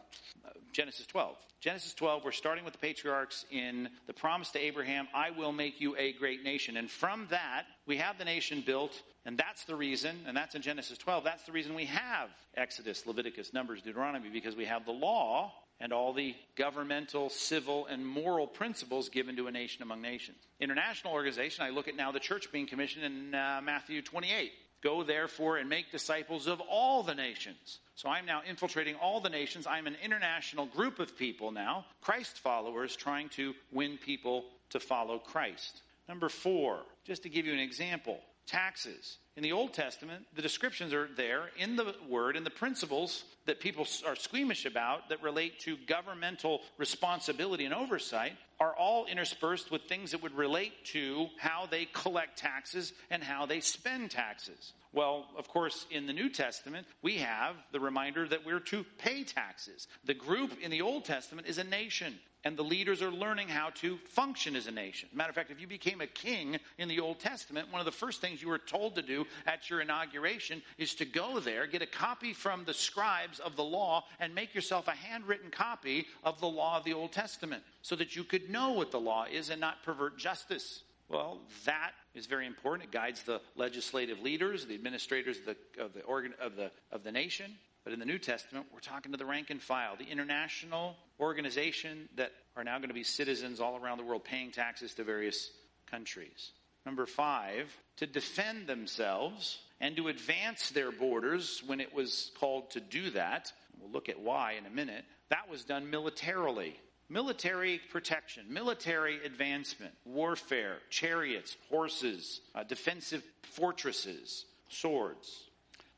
Genesis 0.74 1.06
12. 1.08 1.36
Genesis 1.60 1.94
12, 1.94 2.24
we're 2.24 2.32
starting 2.32 2.64
with 2.64 2.74
the 2.74 2.80
patriarchs 2.80 3.46
in 3.52 3.90
the 4.08 4.14
promise 4.14 4.50
to 4.52 4.60
Abraham, 4.60 5.08
I 5.14 5.32
will 5.32 5.52
make 5.52 5.82
you 5.82 5.96
a 5.98 6.14
great 6.14 6.44
nation. 6.44 6.78
And 6.78 6.90
from 6.90 7.28
that, 7.32 7.64
we 7.86 7.98
have 7.98 8.18
the 8.18 8.24
nation 8.24 8.64
built, 8.66 9.02
and 9.26 9.38
that's 9.38 9.66
the 9.66 9.76
reason, 9.76 10.16
and 10.26 10.38
that's 10.38 10.56
in 10.56 10.62
Genesis 10.62 10.98
12, 10.98 11.24
that's 11.24 11.44
the 11.44 11.52
reason 11.52 11.74
we 11.74 11.86
have 11.86 12.30
Exodus, 12.56 13.06
Leviticus, 13.06 13.54
Numbers, 13.54 13.82
Deuteronomy, 13.82 14.30
because 14.30 14.56
we 14.56 14.66
have 14.66 14.86
the 14.86 14.92
law 14.92 15.52
and 15.82 15.92
all 15.92 16.14
the 16.14 16.36
governmental, 16.56 17.30
civil, 17.30 17.88
and 17.88 18.06
moral 18.06 18.48
principles 18.48 19.10
given 19.10 19.36
to 19.36 19.48
a 19.48 19.52
nation 19.52 19.82
among 19.82 20.02
nations. 20.02 20.38
International 20.60 21.14
organization, 21.14 21.66
I 21.66 21.70
look 21.70 21.88
at 21.88 21.96
now 21.96 22.12
the 22.12 22.20
church 22.20 22.52
being 22.52 22.68
commissioned 22.68 23.06
in 23.06 23.36
uh, 23.36 23.62
Matthew 23.64 24.02
28. 24.02 24.52
Go 24.82 25.04
therefore 25.04 25.58
and 25.58 25.70
make 25.70 25.92
disciples 25.92 26.48
of 26.48 26.62
all 26.62 27.04
the 27.04 27.16
nations. 27.16 27.80
So 27.96 28.08
I'm 28.08 28.26
now 28.26 28.42
infiltrating 28.48 28.96
all 28.96 29.20
the 29.20 29.30
nations. 29.30 29.68
I'm 29.68 29.88
an 29.88 29.98
international 30.02 30.66
group 30.66 31.00
of 31.00 31.18
people 31.18 31.52
now, 31.52 31.86
Christ 32.02 32.40
followers, 32.40 32.96
trying 32.96 33.28
to 33.30 33.54
win 33.72 33.98
people 33.98 34.46
to 34.70 34.80
follow 34.80 35.20
Christ. 35.20 35.82
Number 36.08 36.30
four, 36.30 36.80
just 37.04 37.24
to 37.24 37.30
give 37.30 37.46
you 37.46 37.54
an 37.54 37.60
example, 37.60 38.20
taxes. 38.48 39.18
In 39.40 39.44
the 39.44 39.54
Old 39.54 39.72
Testament, 39.72 40.26
the 40.36 40.42
descriptions 40.42 40.94
are 40.94 41.08
there 41.16 41.44
in 41.58 41.78
the 41.78 41.96
Word, 42.10 42.36
and 42.36 42.46
the 42.46 42.50
principles 42.50 43.24
that 43.46 43.62
people 43.62 43.88
are 44.06 44.18
squeamish 44.18 44.66
about 44.66 45.08
that 45.08 45.24
relate 45.24 45.62
to 45.62 45.78
governmental 45.88 46.60
responsibility 46.78 47.64
and 47.64 47.74
oversight 47.74 48.34
are 48.60 48.76
all 48.76 49.06
interspersed 49.06 49.72
with 49.72 49.84
things 49.84 50.12
that 50.12 50.22
would 50.22 50.36
relate 50.36 50.74
to 50.84 51.28
how 51.38 51.66
they 51.72 51.86
collect 51.94 52.38
taxes 52.38 52.92
and 53.10 53.24
how 53.24 53.46
they 53.46 53.62
spend 53.62 54.12
taxes. 54.12 54.74
Well, 54.92 55.28
of 55.38 55.48
course, 55.48 55.86
in 55.90 56.06
the 56.06 56.12
New 56.12 56.30
Testament, 56.30 56.86
we 57.02 57.20
have 57.20 57.56
the 57.72 57.80
reminder 57.80 58.28
that 58.28 58.46
we're 58.46 58.60
to 58.60 58.84
pay 58.98 59.24
taxes. 59.24 59.88
The 60.04 60.16
group 60.16 60.52
in 60.62 60.70
the 60.70 60.82
Old 60.82 61.06
Testament 61.06 61.48
is 61.48 61.60
a 61.60 61.64
nation, 61.64 62.20
and 62.44 62.58
the 62.58 62.64
leaders 62.64 63.02
are 63.02 63.12
learning 63.12 63.50
how 63.50 63.70
to 63.76 63.98
function 64.10 64.56
as 64.56 64.66
a 64.66 64.72
nation. 64.72 65.10
Matter 65.14 65.30
of 65.30 65.36
fact, 65.36 65.52
if 65.52 65.62
you 65.62 65.68
became 65.68 66.02
a 66.02 66.08
king 66.08 66.58
in 66.78 66.88
the 66.88 67.02
Old 67.02 67.20
Testament, 67.20 67.72
one 67.72 67.82
of 67.82 67.86
the 67.86 67.92
first 67.92 68.20
things 68.22 68.42
you 68.42 68.48
were 68.48 68.58
told 68.58 68.96
to 68.96 69.02
do 69.02 69.26
at 69.46 69.70
your 69.70 69.82
inauguration 69.82 70.62
is 70.78 70.96
to 70.96 71.06
go 71.06 71.40
there, 71.40 71.68
get 71.68 71.82
a 71.82 71.88
copy 71.88 72.34
from 72.34 72.66
the 72.66 72.74
scribes 72.74 73.40
of 73.40 73.56
the 73.56 73.64
law, 73.64 74.06
and 74.20 74.34
make 74.34 74.54
yourself 74.54 74.88
a 74.88 74.92
handwritten 74.92 75.52
copy 75.52 76.08
of 76.24 76.40
the 76.40 76.48
law 76.48 76.78
of 76.78 76.84
the 76.84 76.94
Old 76.94 77.12
Testament 77.12 77.64
so 77.82 77.96
that 77.96 78.16
you 78.16 78.24
could 78.24 78.50
know 78.50 78.72
what 78.72 78.92
the 78.92 79.00
law 79.00 79.26
is 79.32 79.50
and 79.50 79.60
not 79.60 79.84
pervert 79.84 80.18
justice. 80.18 80.84
Well, 81.10 81.40
that 81.66 81.92
is 82.14 82.28
very 82.28 82.46
important. 82.46 82.90
It 82.90 82.92
guides 82.92 83.24
the 83.24 83.42
legislative 83.56 84.20
leaders, 84.20 84.66
the 84.66 84.76
administrators 84.76 85.38
of 85.40 85.46
the, 85.46 85.84
of 85.84 85.94
the, 85.94 86.02
organ, 86.04 86.34
of 86.40 86.56
the, 86.56 86.72
of 86.92 87.04
the 87.04 87.12
nation. 87.12 87.58
But 87.84 87.94
in 87.94 88.00
the 88.00 88.06
New 88.06 88.20
Testament, 88.20 88.68
we're 88.72 88.80
talking 88.80 89.12
to 89.12 89.18
the 89.18 89.26
rank 89.26 89.50
and 89.50 89.62
file, 89.62 89.96
the 89.96 90.06
international 90.06 90.96
organization 91.20 92.10
that 92.16 92.32
are 92.56 92.64
now 92.64 92.78
going 92.78 92.90
to 92.90 92.94
be 92.94 93.04
citizens 93.04 93.60
all 93.60 93.78
around 93.78 93.98
the 93.98 94.04
world 94.04 94.24
paying 94.24 94.52
taxes 94.52 94.94
to 94.96 95.04
various 95.04 95.52
countries. 95.90 96.52
Number 96.90 97.06
five, 97.06 97.72
to 97.98 98.08
defend 98.08 98.66
themselves 98.66 99.60
and 99.80 99.96
to 99.96 100.08
advance 100.08 100.72
their 100.72 100.92
borders 100.92 101.62
when 101.68 101.80
it 101.80 101.94
was 101.94 102.32
called 102.40 102.72
to 102.72 102.80
do 102.80 103.12
that. 103.12 103.54
We'll 103.80 103.92
look 103.92 104.10
at 104.10 104.20
why 104.20 104.54
in 104.54 104.66
a 104.66 104.72
minute. 104.72 105.06
That 105.30 105.48
was 105.48 105.64
done 105.64 105.92
militarily 105.92 106.80
military 107.08 107.80
protection, 107.92 108.46
military 108.50 109.24
advancement, 109.24 109.94
warfare, 110.04 110.78
chariots, 110.90 111.58
horses, 111.70 112.42
uh, 112.56 112.64
defensive 112.64 113.24
fortresses, 113.44 114.46
swords. 114.70 115.44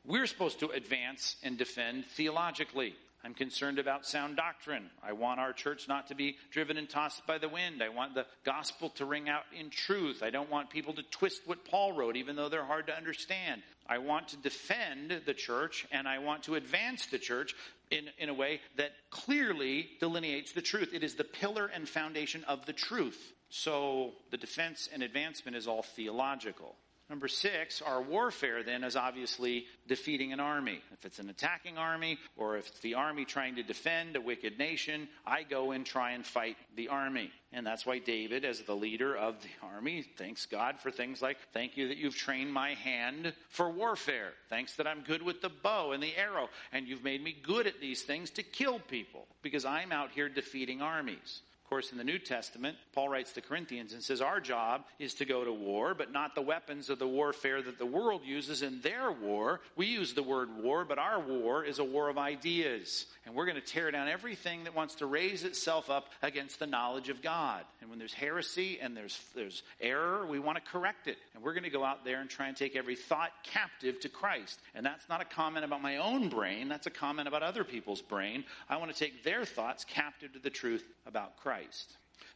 We're 0.04 0.26
supposed 0.26 0.60
to 0.60 0.72
advance 0.72 1.36
and 1.42 1.56
defend 1.56 2.04
theologically. 2.04 2.94
I'm 3.24 3.34
concerned 3.34 3.78
about 3.78 4.04
sound 4.04 4.36
doctrine. 4.36 4.90
I 5.02 5.12
want 5.12 5.38
our 5.38 5.52
church 5.52 5.86
not 5.86 6.08
to 6.08 6.14
be 6.14 6.36
driven 6.50 6.76
and 6.76 6.88
tossed 6.88 7.24
by 7.26 7.38
the 7.38 7.48
wind. 7.48 7.82
I 7.82 7.88
want 7.88 8.14
the 8.14 8.26
gospel 8.44 8.88
to 8.90 9.04
ring 9.04 9.28
out 9.28 9.44
in 9.58 9.70
truth. 9.70 10.22
I 10.22 10.30
don't 10.30 10.50
want 10.50 10.70
people 10.70 10.92
to 10.94 11.02
twist 11.04 11.42
what 11.46 11.64
Paul 11.64 11.92
wrote, 11.92 12.16
even 12.16 12.34
though 12.34 12.48
they're 12.48 12.64
hard 12.64 12.88
to 12.88 12.96
understand. 12.96 13.62
I 13.86 13.98
want 13.98 14.28
to 14.28 14.36
defend 14.36 15.22
the 15.24 15.34
church 15.34 15.86
and 15.92 16.08
I 16.08 16.18
want 16.18 16.44
to 16.44 16.56
advance 16.56 17.06
the 17.06 17.18
church 17.18 17.54
in, 17.90 18.06
in 18.18 18.28
a 18.28 18.34
way 18.34 18.60
that 18.76 18.92
clearly 19.10 19.90
delineates 20.00 20.52
the 20.52 20.62
truth. 20.62 20.90
It 20.92 21.04
is 21.04 21.14
the 21.14 21.24
pillar 21.24 21.70
and 21.72 21.88
foundation 21.88 22.42
of 22.44 22.66
the 22.66 22.72
truth. 22.72 23.32
So 23.50 24.12
the 24.30 24.38
defense 24.38 24.88
and 24.92 25.02
advancement 25.02 25.56
is 25.56 25.68
all 25.68 25.82
theological. 25.82 26.74
Number 27.12 27.28
six, 27.28 27.82
our 27.82 28.00
warfare 28.00 28.62
then 28.62 28.82
is 28.82 28.96
obviously 28.96 29.66
defeating 29.86 30.32
an 30.32 30.40
army. 30.40 30.80
If 30.94 31.04
it's 31.04 31.18
an 31.18 31.28
attacking 31.28 31.76
army 31.76 32.18
or 32.38 32.56
if 32.56 32.68
it's 32.68 32.80
the 32.80 32.94
army 32.94 33.26
trying 33.26 33.56
to 33.56 33.62
defend 33.62 34.16
a 34.16 34.20
wicked 34.22 34.58
nation, 34.58 35.08
I 35.26 35.42
go 35.42 35.72
and 35.72 35.84
try 35.84 36.12
and 36.12 36.24
fight 36.24 36.56
the 36.74 36.88
army. 36.88 37.30
And 37.52 37.66
that's 37.66 37.84
why 37.84 37.98
David, 37.98 38.46
as 38.46 38.62
the 38.62 38.74
leader 38.74 39.14
of 39.14 39.34
the 39.42 39.50
army, 39.62 40.06
thanks 40.16 40.46
God 40.46 40.80
for 40.80 40.90
things 40.90 41.20
like, 41.20 41.36
thank 41.52 41.76
you 41.76 41.88
that 41.88 41.98
you've 41.98 42.16
trained 42.16 42.50
my 42.50 42.70
hand 42.70 43.34
for 43.50 43.70
warfare. 43.70 44.32
Thanks 44.48 44.76
that 44.76 44.86
I'm 44.86 45.02
good 45.02 45.20
with 45.20 45.42
the 45.42 45.50
bow 45.50 45.92
and 45.92 46.02
the 46.02 46.16
arrow. 46.16 46.48
And 46.72 46.88
you've 46.88 47.04
made 47.04 47.22
me 47.22 47.36
good 47.42 47.66
at 47.66 47.78
these 47.78 48.00
things 48.00 48.30
to 48.30 48.42
kill 48.42 48.78
people 48.78 49.26
because 49.42 49.66
I'm 49.66 49.92
out 49.92 50.12
here 50.12 50.30
defeating 50.30 50.80
armies 50.80 51.42
course, 51.72 51.90
in 51.90 51.96
the 51.96 52.04
New 52.04 52.18
Testament, 52.18 52.76
Paul 52.92 53.08
writes 53.08 53.32
to 53.32 53.40
Corinthians 53.40 53.94
and 53.94 54.02
says, 54.02 54.20
Our 54.20 54.40
job 54.40 54.84
is 54.98 55.14
to 55.14 55.24
go 55.24 55.42
to 55.42 55.52
war, 55.54 55.94
but 55.94 56.12
not 56.12 56.34
the 56.34 56.42
weapons 56.42 56.90
of 56.90 56.98
the 56.98 57.08
warfare 57.08 57.62
that 57.62 57.78
the 57.78 57.86
world 57.86 58.20
uses 58.26 58.60
in 58.60 58.82
their 58.82 59.10
war. 59.10 59.60
We 59.74 59.86
use 59.86 60.12
the 60.12 60.22
word 60.22 60.50
war, 60.62 60.84
but 60.84 60.98
our 60.98 61.18
war 61.18 61.64
is 61.64 61.78
a 61.78 61.84
war 61.84 62.10
of 62.10 62.18
ideas. 62.18 63.06
And 63.24 63.34
we're 63.34 63.46
going 63.46 63.56
to 63.56 63.62
tear 63.62 63.90
down 63.90 64.06
everything 64.06 64.64
that 64.64 64.74
wants 64.74 64.96
to 64.96 65.06
raise 65.06 65.44
itself 65.44 65.88
up 65.88 66.10
against 66.20 66.58
the 66.58 66.66
knowledge 66.66 67.08
of 67.08 67.22
God. 67.22 67.62
And 67.80 67.88
when 67.88 67.98
there's 67.98 68.12
heresy 68.12 68.78
and 68.78 68.94
there's, 68.94 69.18
there's 69.34 69.62
error, 69.80 70.26
we 70.26 70.38
want 70.38 70.62
to 70.62 70.70
correct 70.70 71.08
it. 71.08 71.16
And 71.34 71.42
we're 71.42 71.54
going 71.54 71.62
to 71.62 71.70
go 71.70 71.84
out 71.84 72.04
there 72.04 72.20
and 72.20 72.28
try 72.28 72.48
and 72.48 72.56
take 72.56 72.76
every 72.76 72.96
thought 72.96 73.30
captive 73.44 73.98
to 74.00 74.10
Christ. 74.10 74.60
And 74.74 74.84
that's 74.84 75.08
not 75.08 75.22
a 75.22 75.24
comment 75.24 75.64
about 75.64 75.80
my 75.80 75.96
own 75.96 76.28
brain, 76.28 76.68
that's 76.68 76.86
a 76.86 76.90
comment 76.90 77.28
about 77.28 77.42
other 77.42 77.64
people's 77.64 78.02
brain. 78.02 78.44
I 78.68 78.76
want 78.76 78.92
to 78.92 78.98
take 78.98 79.24
their 79.24 79.46
thoughts 79.46 79.86
captive 79.86 80.34
to 80.34 80.38
the 80.38 80.50
truth 80.50 80.84
about 81.06 81.38
Christ. 81.38 81.61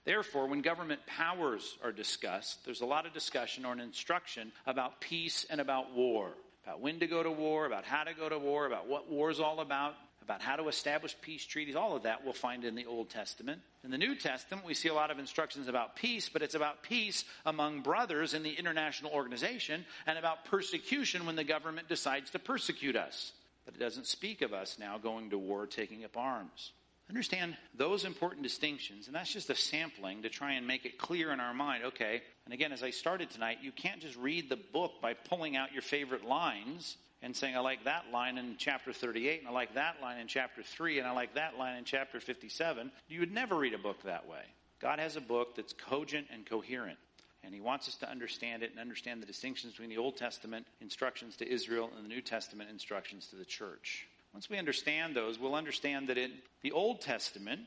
Therefore, 0.04 0.46
when 0.46 0.62
government 0.62 1.00
powers 1.06 1.76
are 1.82 1.92
discussed, 1.92 2.64
there's 2.64 2.80
a 2.80 2.86
lot 2.86 3.06
of 3.06 3.12
discussion 3.12 3.64
or 3.64 3.72
an 3.72 3.80
instruction 3.80 4.52
about 4.64 5.00
peace 5.00 5.44
and 5.50 5.60
about 5.60 5.92
war, 5.94 6.30
about 6.64 6.80
when 6.80 7.00
to 7.00 7.08
go 7.08 7.22
to 7.22 7.30
war, 7.30 7.66
about 7.66 7.84
how 7.84 8.04
to 8.04 8.14
go 8.14 8.28
to 8.28 8.38
war, 8.38 8.66
about 8.66 8.86
what 8.88 9.10
war 9.10 9.30
is 9.30 9.40
all 9.40 9.58
about, 9.58 9.94
about 10.22 10.42
how 10.42 10.56
to 10.56 10.68
establish 10.68 11.16
peace 11.22 11.44
treaties. 11.44 11.76
All 11.76 11.96
of 11.96 12.04
that 12.04 12.24
we'll 12.24 12.32
find 12.32 12.64
in 12.64 12.74
the 12.74 12.86
Old 12.86 13.10
Testament. 13.10 13.60
In 13.84 13.90
the 13.90 13.98
New 13.98 14.16
Testament, 14.16 14.64
we 14.64 14.74
see 14.74 14.88
a 14.88 14.94
lot 14.94 15.10
of 15.10 15.18
instructions 15.18 15.68
about 15.68 15.96
peace, 15.96 16.28
but 16.28 16.42
it's 16.42 16.56
about 16.56 16.82
peace 16.82 17.24
among 17.44 17.82
brothers 17.82 18.34
in 18.34 18.42
the 18.42 18.52
international 18.52 19.12
organization 19.12 19.84
and 20.06 20.18
about 20.18 20.44
persecution 20.44 21.26
when 21.26 21.36
the 21.36 21.44
government 21.44 21.88
decides 21.88 22.30
to 22.30 22.38
persecute 22.38 22.96
us. 22.96 23.32
But 23.64 23.74
it 23.74 23.80
doesn't 23.80 24.06
speak 24.06 24.42
of 24.42 24.52
us 24.52 24.78
now 24.78 24.98
going 24.98 25.30
to 25.30 25.38
war, 25.38 25.66
taking 25.66 26.04
up 26.04 26.16
arms. 26.16 26.72
Understand 27.08 27.56
those 27.74 28.04
important 28.04 28.42
distinctions, 28.42 29.06
and 29.06 29.14
that's 29.14 29.32
just 29.32 29.48
a 29.48 29.54
sampling 29.54 30.22
to 30.22 30.28
try 30.28 30.52
and 30.52 30.66
make 30.66 30.84
it 30.84 30.98
clear 30.98 31.32
in 31.32 31.38
our 31.38 31.54
mind. 31.54 31.84
Okay, 31.84 32.22
and 32.44 32.52
again, 32.52 32.72
as 32.72 32.82
I 32.82 32.90
started 32.90 33.30
tonight, 33.30 33.58
you 33.62 33.70
can't 33.70 34.00
just 34.00 34.16
read 34.16 34.48
the 34.48 34.56
book 34.56 35.00
by 35.00 35.14
pulling 35.14 35.56
out 35.56 35.72
your 35.72 35.82
favorite 35.82 36.24
lines 36.24 36.96
and 37.22 37.34
saying, 37.34 37.56
I 37.56 37.60
like 37.60 37.84
that 37.84 38.06
line 38.12 38.38
in 38.38 38.56
chapter 38.58 38.92
38, 38.92 39.40
and 39.40 39.48
I 39.48 39.52
like 39.52 39.74
that 39.74 40.00
line 40.02 40.18
in 40.18 40.26
chapter 40.26 40.62
3, 40.62 40.98
and 40.98 41.06
I 41.06 41.12
like 41.12 41.34
that 41.34 41.56
line 41.56 41.76
in 41.76 41.84
chapter 41.84 42.20
57. 42.20 42.90
You 43.08 43.20
would 43.20 43.32
never 43.32 43.54
read 43.54 43.74
a 43.74 43.78
book 43.78 44.02
that 44.02 44.28
way. 44.28 44.42
God 44.80 44.98
has 44.98 45.16
a 45.16 45.20
book 45.20 45.54
that's 45.54 45.72
cogent 45.72 46.26
and 46.32 46.44
coherent. 46.44 46.98
And 47.42 47.54
he 47.54 47.60
wants 47.60 47.86
us 47.86 47.96
to 47.98 48.10
understand 48.10 48.64
it 48.64 48.72
and 48.72 48.80
understand 48.80 49.22
the 49.22 49.26
distinctions 49.26 49.72
between 49.72 49.90
the 49.90 49.98
Old 49.98 50.16
Testament 50.16 50.66
instructions 50.80 51.36
to 51.36 51.48
Israel 51.48 51.90
and 51.96 52.04
the 52.04 52.08
New 52.08 52.20
Testament 52.20 52.70
instructions 52.70 53.28
to 53.28 53.36
the 53.36 53.44
church. 53.44 54.08
Once 54.36 54.50
we 54.50 54.58
understand 54.58 55.16
those, 55.16 55.38
we'll 55.38 55.54
understand 55.54 56.10
that 56.10 56.18
in 56.18 56.30
the 56.60 56.70
Old 56.72 57.00
Testament, 57.00 57.58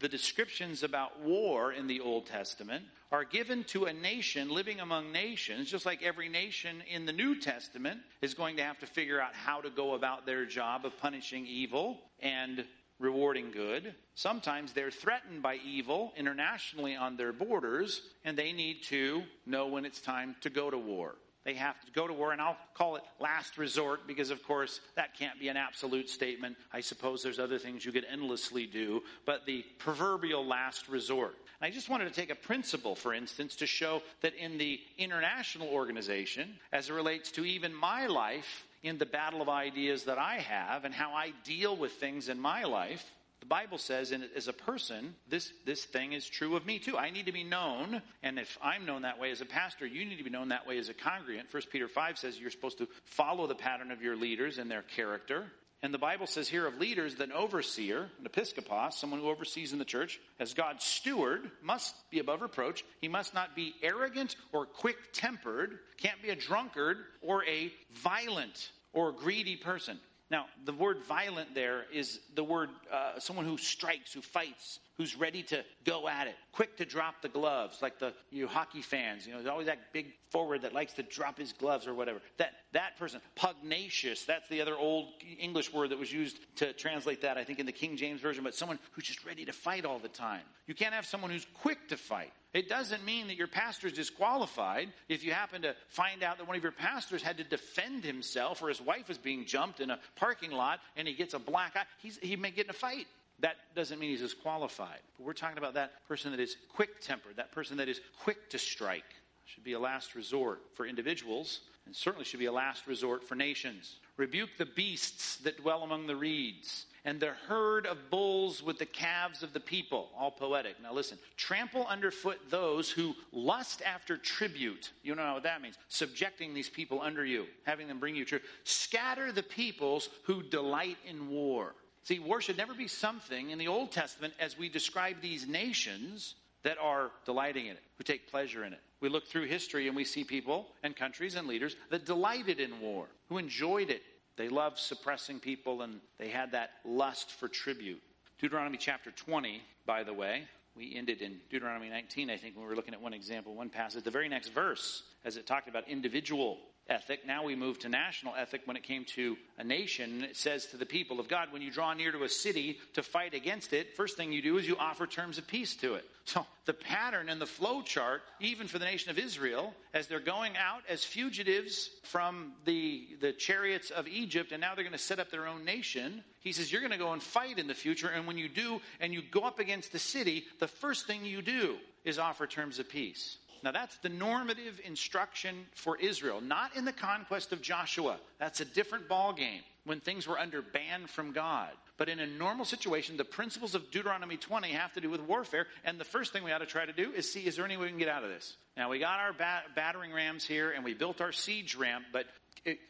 the 0.00 0.08
descriptions 0.08 0.82
about 0.82 1.20
war 1.20 1.70
in 1.70 1.86
the 1.86 2.00
Old 2.00 2.24
Testament 2.24 2.82
are 3.12 3.24
given 3.24 3.62
to 3.64 3.84
a 3.84 3.92
nation 3.92 4.48
living 4.48 4.80
among 4.80 5.12
nations, 5.12 5.70
just 5.70 5.84
like 5.84 6.02
every 6.02 6.30
nation 6.30 6.82
in 6.90 7.04
the 7.04 7.12
New 7.12 7.38
Testament 7.38 8.00
is 8.22 8.32
going 8.32 8.56
to 8.56 8.62
have 8.62 8.78
to 8.78 8.86
figure 8.86 9.20
out 9.20 9.34
how 9.34 9.60
to 9.60 9.68
go 9.68 9.92
about 9.92 10.24
their 10.24 10.46
job 10.46 10.86
of 10.86 10.96
punishing 10.96 11.44
evil 11.44 12.00
and 12.20 12.64
rewarding 12.98 13.50
good. 13.50 13.94
Sometimes 14.14 14.72
they're 14.72 14.90
threatened 14.90 15.42
by 15.42 15.56
evil 15.56 16.14
internationally 16.16 16.96
on 16.96 17.18
their 17.18 17.34
borders, 17.34 18.00
and 18.24 18.34
they 18.34 18.52
need 18.52 18.82
to 18.84 19.24
know 19.44 19.66
when 19.66 19.84
it's 19.84 20.00
time 20.00 20.36
to 20.40 20.48
go 20.48 20.70
to 20.70 20.78
war. 20.78 21.16
They 21.44 21.54
have 21.54 21.78
to 21.84 21.92
go 21.92 22.06
to 22.06 22.12
war, 22.12 22.32
and 22.32 22.40
I'll 22.40 22.56
call 22.72 22.96
it 22.96 23.02
last 23.20 23.58
resort 23.58 24.06
because, 24.06 24.30
of 24.30 24.42
course, 24.42 24.80
that 24.96 25.16
can't 25.18 25.38
be 25.38 25.48
an 25.48 25.58
absolute 25.58 26.08
statement. 26.08 26.56
I 26.72 26.80
suppose 26.80 27.22
there's 27.22 27.38
other 27.38 27.58
things 27.58 27.84
you 27.84 27.92
could 27.92 28.06
endlessly 28.10 28.66
do, 28.66 29.02
but 29.26 29.44
the 29.44 29.64
proverbial 29.78 30.46
last 30.46 30.88
resort. 30.88 31.36
And 31.60 31.70
I 31.70 31.70
just 31.70 31.90
wanted 31.90 32.08
to 32.08 32.14
take 32.14 32.30
a 32.30 32.34
principle, 32.34 32.94
for 32.94 33.12
instance, 33.12 33.56
to 33.56 33.66
show 33.66 34.02
that 34.22 34.34
in 34.34 34.56
the 34.56 34.80
international 34.96 35.68
organization, 35.68 36.54
as 36.72 36.88
it 36.88 36.94
relates 36.94 37.30
to 37.32 37.44
even 37.44 37.74
my 37.74 38.06
life 38.06 38.66
in 38.82 38.96
the 38.98 39.06
battle 39.06 39.42
of 39.42 39.48
ideas 39.48 40.04
that 40.04 40.18
I 40.18 40.36
have 40.36 40.84
and 40.84 40.94
how 40.94 41.12
I 41.12 41.32
deal 41.44 41.76
with 41.76 41.92
things 41.92 42.28
in 42.28 42.38
my 42.38 42.64
life, 42.64 43.13
the 43.44 43.48
Bible 43.48 43.76
says, 43.76 44.10
and 44.10 44.24
as 44.34 44.48
a 44.48 44.54
person, 44.54 45.14
this, 45.28 45.52
this 45.66 45.84
thing 45.84 46.14
is 46.14 46.26
true 46.26 46.56
of 46.56 46.64
me 46.64 46.78
too. 46.78 46.96
I 46.96 47.10
need 47.10 47.26
to 47.26 47.32
be 47.32 47.44
known, 47.44 48.00
and 48.22 48.38
if 48.38 48.56
I'm 48.62 48.86
known 48.86 49.02
that 49.02 49.20
way 49.20 49.32
as 49.32 49.42
a 49.42 49.44
pastor, 49.44 49.84
you 49.84 50.06
need 50.06 50.16
to 50.16 50.24
be 50.24 50.30
known 50.30 50.48
that 50.48 50.66
way 50.66 50.78
as 50.78 50.88
a 50.88 50.94
congregant. 50.94 51.52
1 51.52 51.62
Peter 51.70 51.86
5 51.86 52.16
says 52.16 52.40
you're 52.40 52.50
supposed 52.50 52.78
to 52.78 52.88
follow 53.04 53.46
the 53.46 53.54
pattern 53.54 53.90
of 53.90 54.00
your 54.00 54.16
leaders 54.16 54.56
and 54.56 54.70
their 54.70 54.80
character. 54.80 55.44
And 55.82 55.92
the 55.92 55.98
Bible 55.98 56.26
says 56.26 56.48
here 56.48 56.66
of 56.66 56.78
leaders 56.78 57.16
that 57.16 57.28
an 57.28 57.32
overseer, 57.32 58.08
an 58.18 58.26
episkopos, 58.26 58.94
someone 58.94 59.20
who 59.20 59.28
oversees 59.28 59.74
in 59.74 59.78
the 59.78 59.84
church, 59.84 60.18
as 60.40 60.54
God's 60.54 60.82
steward, 60.82 61.50
must 61.62 61.94
be 62.10 62.20
above 62.20 62.40
reproach. 62.40 62.82
He 63.02 63.08
must 63.08 63.34
not 63.34 63.54
be 63.54 63.74
arrogant 63.82 64.36
or 64.54 64.64
quick 64.64 64.96
tempered, 65.12 65.80
can't 65.98 66.22
be 66.22 66.30
a 66.30 66.34
drunkard 66.34 66.96
or 67.20 67.44
a 67.44 67.70
violent 67.96 68.70
or 68.94 69.12
greedy 69.12 69.56
person. 69.56 69.98
Now, 70.30 70.46
the 70.64 70.72
word 70.72 71.02
violent 71.04 71.54
there 71.54 71.84
is 71.92 72.20
the 72.34 72.42
word 72.42 72.70
uh, 72.90 73.18
someone 73.18 73.44
who 73.44 73.58
strikes, 73.58 74.12
who 74.12 74.22
fights, 74.22 74.80
who's 74.96 75.14
ready 75.14 75.42
to 75.44 75.62
go 75.84 76.08
at 76.08 76.26
it, 76.26 76.34
quick 76.50 76.78
to 76.78 76.86
drop 76.86 77.20
the 77.20 77.28
gloves, 77.28 77.82
like 77.82 77.98
the 77.98 78.14
you 78.30 78.46
hockey 78.46 78.80
fans. 78.80 79.26
You 79.26 79.32
know, 79.32 79.38
there's 79.38 79.50
always 79.50 79.66
that 79.66 79.92
big 79.92 80.14
forward 80.30 80.62
that 80.62 80.72
likes 80.72 80.94
to 80.94 81.02
drop 81.02 81.38
his 81.38 81.52
gloves 81.52 81.86
or 81.86 81.92
whatever. 81.92 82.20
That 82.38 82.52
that 82.72 82.96
person, 82.98 83.20
pugnacious. 83.36 84.24
That's 84.24 84.48
the 84.48 84.62
other 84.62 84.76
old 84.76 85.08
English 85.38 85.72
word 85.72 85.90
that 85.90 85.98
was 85.98 86.12
used 86.12 86.38
to 86.56 86.72
translate 86.72 87.20
that. 87.20 87.36
I 87.36 87.44
think 87.44 87.58
in 87.58 87.66
the 87.66 87.72
King 87.72 87.96
James 87.96 88.22
version, 88.22 88.44
but 88.44 88.54
someone 88.54 88.78
who's 88.92 89.04
just 89.04 89.26
ready 89.26 89.44
to 89.44 89.52
fight 89.52 89.84
all 89.84 89.98
the 89.98 90.08
time. 90.08 90.42
You 90.66 90.74
can't 90.74 90.94
have 90.94 91.04
someone 91.04 91.30
who's 91.30 91.46
quick 91.52 91.88
to 91.88 91.98
fight. 91.98 92.32
It 92.54 92.68
doesn't 92.68 93.04
mean 93.04 93.26
that 93.26 93.36
your 93.36 93.48
pastor 93.48 93.88
is 93.88 93.94
disqualified 93.94 94.88
if 95.08 95.24
you 95.24 95.32
happen 95.32 95.62
to 95.62 95.74
find 95.88 96.22
out 96.22 96.38
that 96.38 96.46
one 96.46 96.56
of 96.56 96.62
your 96.62 96.70
pastors 96.70 97.20
had 97.20 97.36
to 97.38 97.44
defend 97.44 98.04
himself 98.04 98.62
or 98.62 98.68
his 98.68 98.80
wife 98.80 99.10
is 99.10 99.18
being 99.18 99.44
jumped 99.44 99.80
in 99.80 99.90
a 99.90 99.98
parking 100.14 100.52
lot 100.52 100.78
and 100.96 101.08
he 101.08 101.14
gets 101.14 101.34
a 101.34 101.40
black 101.40 101.74
eye. 101.74 101.82
He's, 101.98 102.16
he 102.18 102.36
may 102.36 102.52
get 102.52 102.66
in 102.66 102.70
a 102.70 102.74
fight. 102.74 103.08
That 103.40 103.56
doesn't 103.74 103.98
mean 103.98 104.10
he's 104.10 104.20
disqualified. 104.20 105.00
But 105.18 105.26
we're 105.26 105.32
talking 105.32 105.58
about 105.58 105.74
that 105.74 106.06
person 106.06 106.30
that 106.30 106.38
is 106.38 106.56
quick 106.72 107.00
tempered, 107.00 107.36
that 107.36 107.50
person 107.50 107.76
that 107.78 107.88
is 107.88 108.00
quick 108.22 108.48
to 108.50 108.58
strike. 108.58 109.02
Should 109.46 109.64
be 109.64 109.72
a 109.72 109.80
last 109.80 110.14
resort 110.14 110.62
for 110.74 110.86
individuals, 110.86 111.60
and 111.86 111.94
certainly 111.94 112.24
should 112.24 112.40
be 112.40 112.46
a 112.46 112.52
last 112.52 112.86
resort 112.86 113.24
for 113.24 113.34
nations. 113.34 113.96
Rebuke 114.16 114.50
the 114.56 114.64
beasts 114.64 115.36
that 115.38 115.60
dwell 115.60 115.82
among 115.82 116.06
the 116.06 116.16
reeds, 116.16 116.86
and 117.04 117.20
the 117.20 117.32
herd 117.48 117.86
of 117.86 118.10
bulls 118.10 118.62
with 118.62 118.78
the 118.78 118.86
calves 118.86 119.42
of 119.42 119.52
the 119.52 119.60
people. 119.60 120.08
All 120.16 120.30
poetic. 120.30 120.80
Now 120.82 120.92
listen. 120.92 121.18
Trample 121.36 121.86
underfoot 121.86 122.38
those 122.48 122.90
who 122.90 123.14
lust 123.32 123.82
after 123.82 124.16
tribute. 124.16 124.92
You 125.02 125.14
know 125.14 125.34
what 125.34 125.42
that 125.42 125.60
means. 125.60 125.76
Subjecting 125.88 126.54
these 126.54 126.70
people 126.70 127.00
under 127.02 127.24
you, 127.24 127.46
having 127.64 127.88
them 127.88 128.00
bring 128.00 128.16
you 128.16 128.24
tribute. 128.24 128.48
Scatter 128.64 129.32
the 129.32 129.42
peoples 129.42 130.08
who 130.24 130.42
delight 130.42 130.96
in 131.06 131.28
war. 131.28 131.74
See, 132.04 132.18
war 132.18 132.40
should 132.40 132.58
never 132.58 132.74
be 132.74 132.88
something 132.88 133.50
in 133.50 133.58
the 133.58 133.68
Old 133.68 133.90
Testament 133.90 134.34
as 134.38 134.58
we 134.58 134.68
describe 134.68 135.20
these 135.20 135.46
nations 135.46 136.34
that 136.62 136.78
are 136.78 137.10
delighting 137.24 137.66
in 137.66 137.72
it, 137.72 137.82
who 137.96 138.04
take 138.04 138.30
pleasure 138.30 138.64
in 138.64 138.72
it. 138.72 138.80
We 139.00 139.08
look 139.10 139.28
through 139.28 139.44
history 139.44 139.86
and 139.86 139.96
we 139.96 140.04
see 140.04 140.24
people 140.24 140.68
and 140.82 140.96
countries 140.96 141.34
and 141.34 141.46
leaders 141.46 141.76
that 141.90 142.06
delighted 142.06 142.60
in 142.60 142.80
war, 142.80 143.06
who 143.28 143.38
enjoyed 143.38 143.90
it. 143.90 144.02
They 144.36 144.48
loved 144.48 144.78
suppressing 144.78 145.40
people 145.40 145.82
and 145.82 146.00
they 146.18 146.28
had 146.28 146.52
that 146.52 146.70
lust 146.84 147.30
for 147.32 147.48
tribute. 147.48 148.02
Deuteronomy 148.38 148.76
chapter 148.76 149.10
20, 149.10 149.62
by 149.86 150.02
the 150.02 150.12
way, 150.12 150.44
we 150.76 150.96
ended 150.96 151.22
in 151.22 151.38
Deuteronomy 151.50 151.88
19, 151.88 152.30
I 152.30 152.36
think, 152.36 152.56
when 152.56 152.64
we 152.64 152.68
were 152.68 152.76
looking 152.76 152.94
at 152.94 153.00
one 153.00 153.14
example, 153.14 153.54
one 153.54 153.70
passage. 153.70 154.02
The 154.02 154.10
very 154.10 154.28
next 154.28 154.48
verse, 154.48 155.04
as 155.24 155.36
it 155.36 155.46
talked 155.46 155.68
about 155.68 155.88
individual 155.88 156.58
ethic. 156.88 157.26
Now 157.26 157.44
we 157.44 157.56
move 157.56 157.78
to 157.80 157.88
national 157.88 158.34
ethic 158.34 158.62
when 158.66 158.76
it 158.76 158.82
came 158.82 159.04
to 159.16 159.36
a 159.58 159.64
nation. 159.64 160.24
It 160.24 160.36
says 160.36 160.66
to 160.66 160.76
the 160.76 160.86
people 160.86 161.20
of 161.20 161.28
God, 161.28 161.52
when 161.52 161.62
you 161.62 161.70
draw 161.70 161.94
near 161.94 162.12
to 162.12 162.24
a 162.24 162.28
city 162.28 162.78
to 162.94 163.02
fight 163.02 163.34
against 163.34 163.72
it, 163.72 163.96
first 163.96 164.16
thing 164.16 164.32
you 164.32 164.42
do 164.42 164.58
is 164.58 164.68
you 164.68 164.76
offer 164.76 165.06
terms 165.06 165.38
of 165.38 165.46
peace 165.46 165.74
to 165.76 165.94
it. 165.94 166.04
So 166.26 166.46
the 166.64 166.72
pattern 166.72 167.28
and 167.28 167.40
the 167.40 167.46
flow 167.46 167.82
chart, 167.82 168.22
even 168.40 168.66
for 168.66 168.78
the 168.78 168.84
nation 168.86 169.10
of 169.10 169.18
Israel, 169.18 169.74
as 169.92 170.06
they're 170.06 170.20
going 170.20 170.56
out 170.56 170.82
as 170.88 171.04
fugitives 171.04 171.90
from 172.02 172.52
the, 172.64 173.06
the 173.20 173.32
chariots 173.32 173.90
of 173.90 174.08
Egypt, 174.08 174.52
and 174.52 174.60
now 174.60 174.74
they're 174.74 174.84
going 174.84 174.92
to 174.92 174.98
set 174.98 175.18
up 175.18 175.30
their 175.30 175.46
own 175.46 175.64
nation, 175.64 176.24
he 176.40 176.52
says, 176.52 176.72
You're 176.72 176.80
going 176.80 176.92
to 176.92 176.98
go 176.98 177.12
and 177.12 177.22
fight 177.22 177.58
in 177.58 177.66
the 177.66 177.74
future. 177.74 178.08
And 178.08 178.26
when 178.26 178.38
you 178.38 178.48
do, 178.48 178.80
and 179.00 179.12
you 179.12 179.22
go 179.30 179.40
up 179.40 179.58
against 179.58 179.92
the 179.92 179.98
city, 179.98 180.44
the 180.60 180.68
first 180.68 181.06
thing 181.06 181.24
you 181.24 181.42
do 181.42 181.76
is 182.04 182.18
offer 182.18 182.46
terms 182.46 182.78
of 182.78 182.88
peace. 182.88 183.38
Now, 183.64 183.72
that's 183.72 183.96
the 183.98 184.10
normative 184.10 184.78
instruction 184.84 185.64
for 185.74 185.96
Israel, 185.96 186.42
not 186.42 186.76
in 186.76 186.84
the 186.84 186.92
conquest 186.92 187.50
of 187.50 187.62
Joshua. 187.62 188.18
That's 188.38 188.60
a 188.60 188.64
different 188.66 189.08
ballgame 189.08 189.62
when 189.86 190.00
things 190.00 190.26
were 190.26 190.38
under 190.38 190.60
ban 190.60 191.06
from 191.06 191.32
God. 191.32 191.70
But 191.96 192.10
in 192.10 192.20
a 192.20 192.26
normal 192.26 192.66
situation, 192.66 193.16
the 193.16 193.24
principles 193.24 193.74
of 193.74 193.90
Deuteronomy 193.90 194.36
20 194.36 194.68
have 194.72 194.92
to 194.92 195.00
do 195.00 195.08
with 195.08 195.22
warfare. 195.22 195.66
And 195.82 195.98
the 195.98 196.04
first 196.04 196.30
thing 196.34 196.44
we 196.44 196.52
ought 196.52 196.58
to 196.58 196.66
try 196.66 196.84
to 196.84 196.92
do 196.92 197.12
is 197.12 197.32
see 197.32 197.46
is 197.46 197.56
there 197.56 197.64
any 197.64 197.78
way 197.78 197.84
we 197.84 197.88
can 197.88 197.98
get 197.98 198.08
out 198.08 198.22
of 198.22 198.28
this? 198.28 198.54
Now, 198.76 198.90
we 198.90 198.98
got 198.98 199.18
our 199.18 199.32
bat- 199.32 199.74
battering 199.74 200.12
rams 200.12 200.44
here 200.44 200.70
and 200.70 200.84
we 200.84 200.92
built 200.92 201.22
our 201.22 201.32
siege 201.32 201.74
ramp, 201.74 202.04
but 202.12 202.26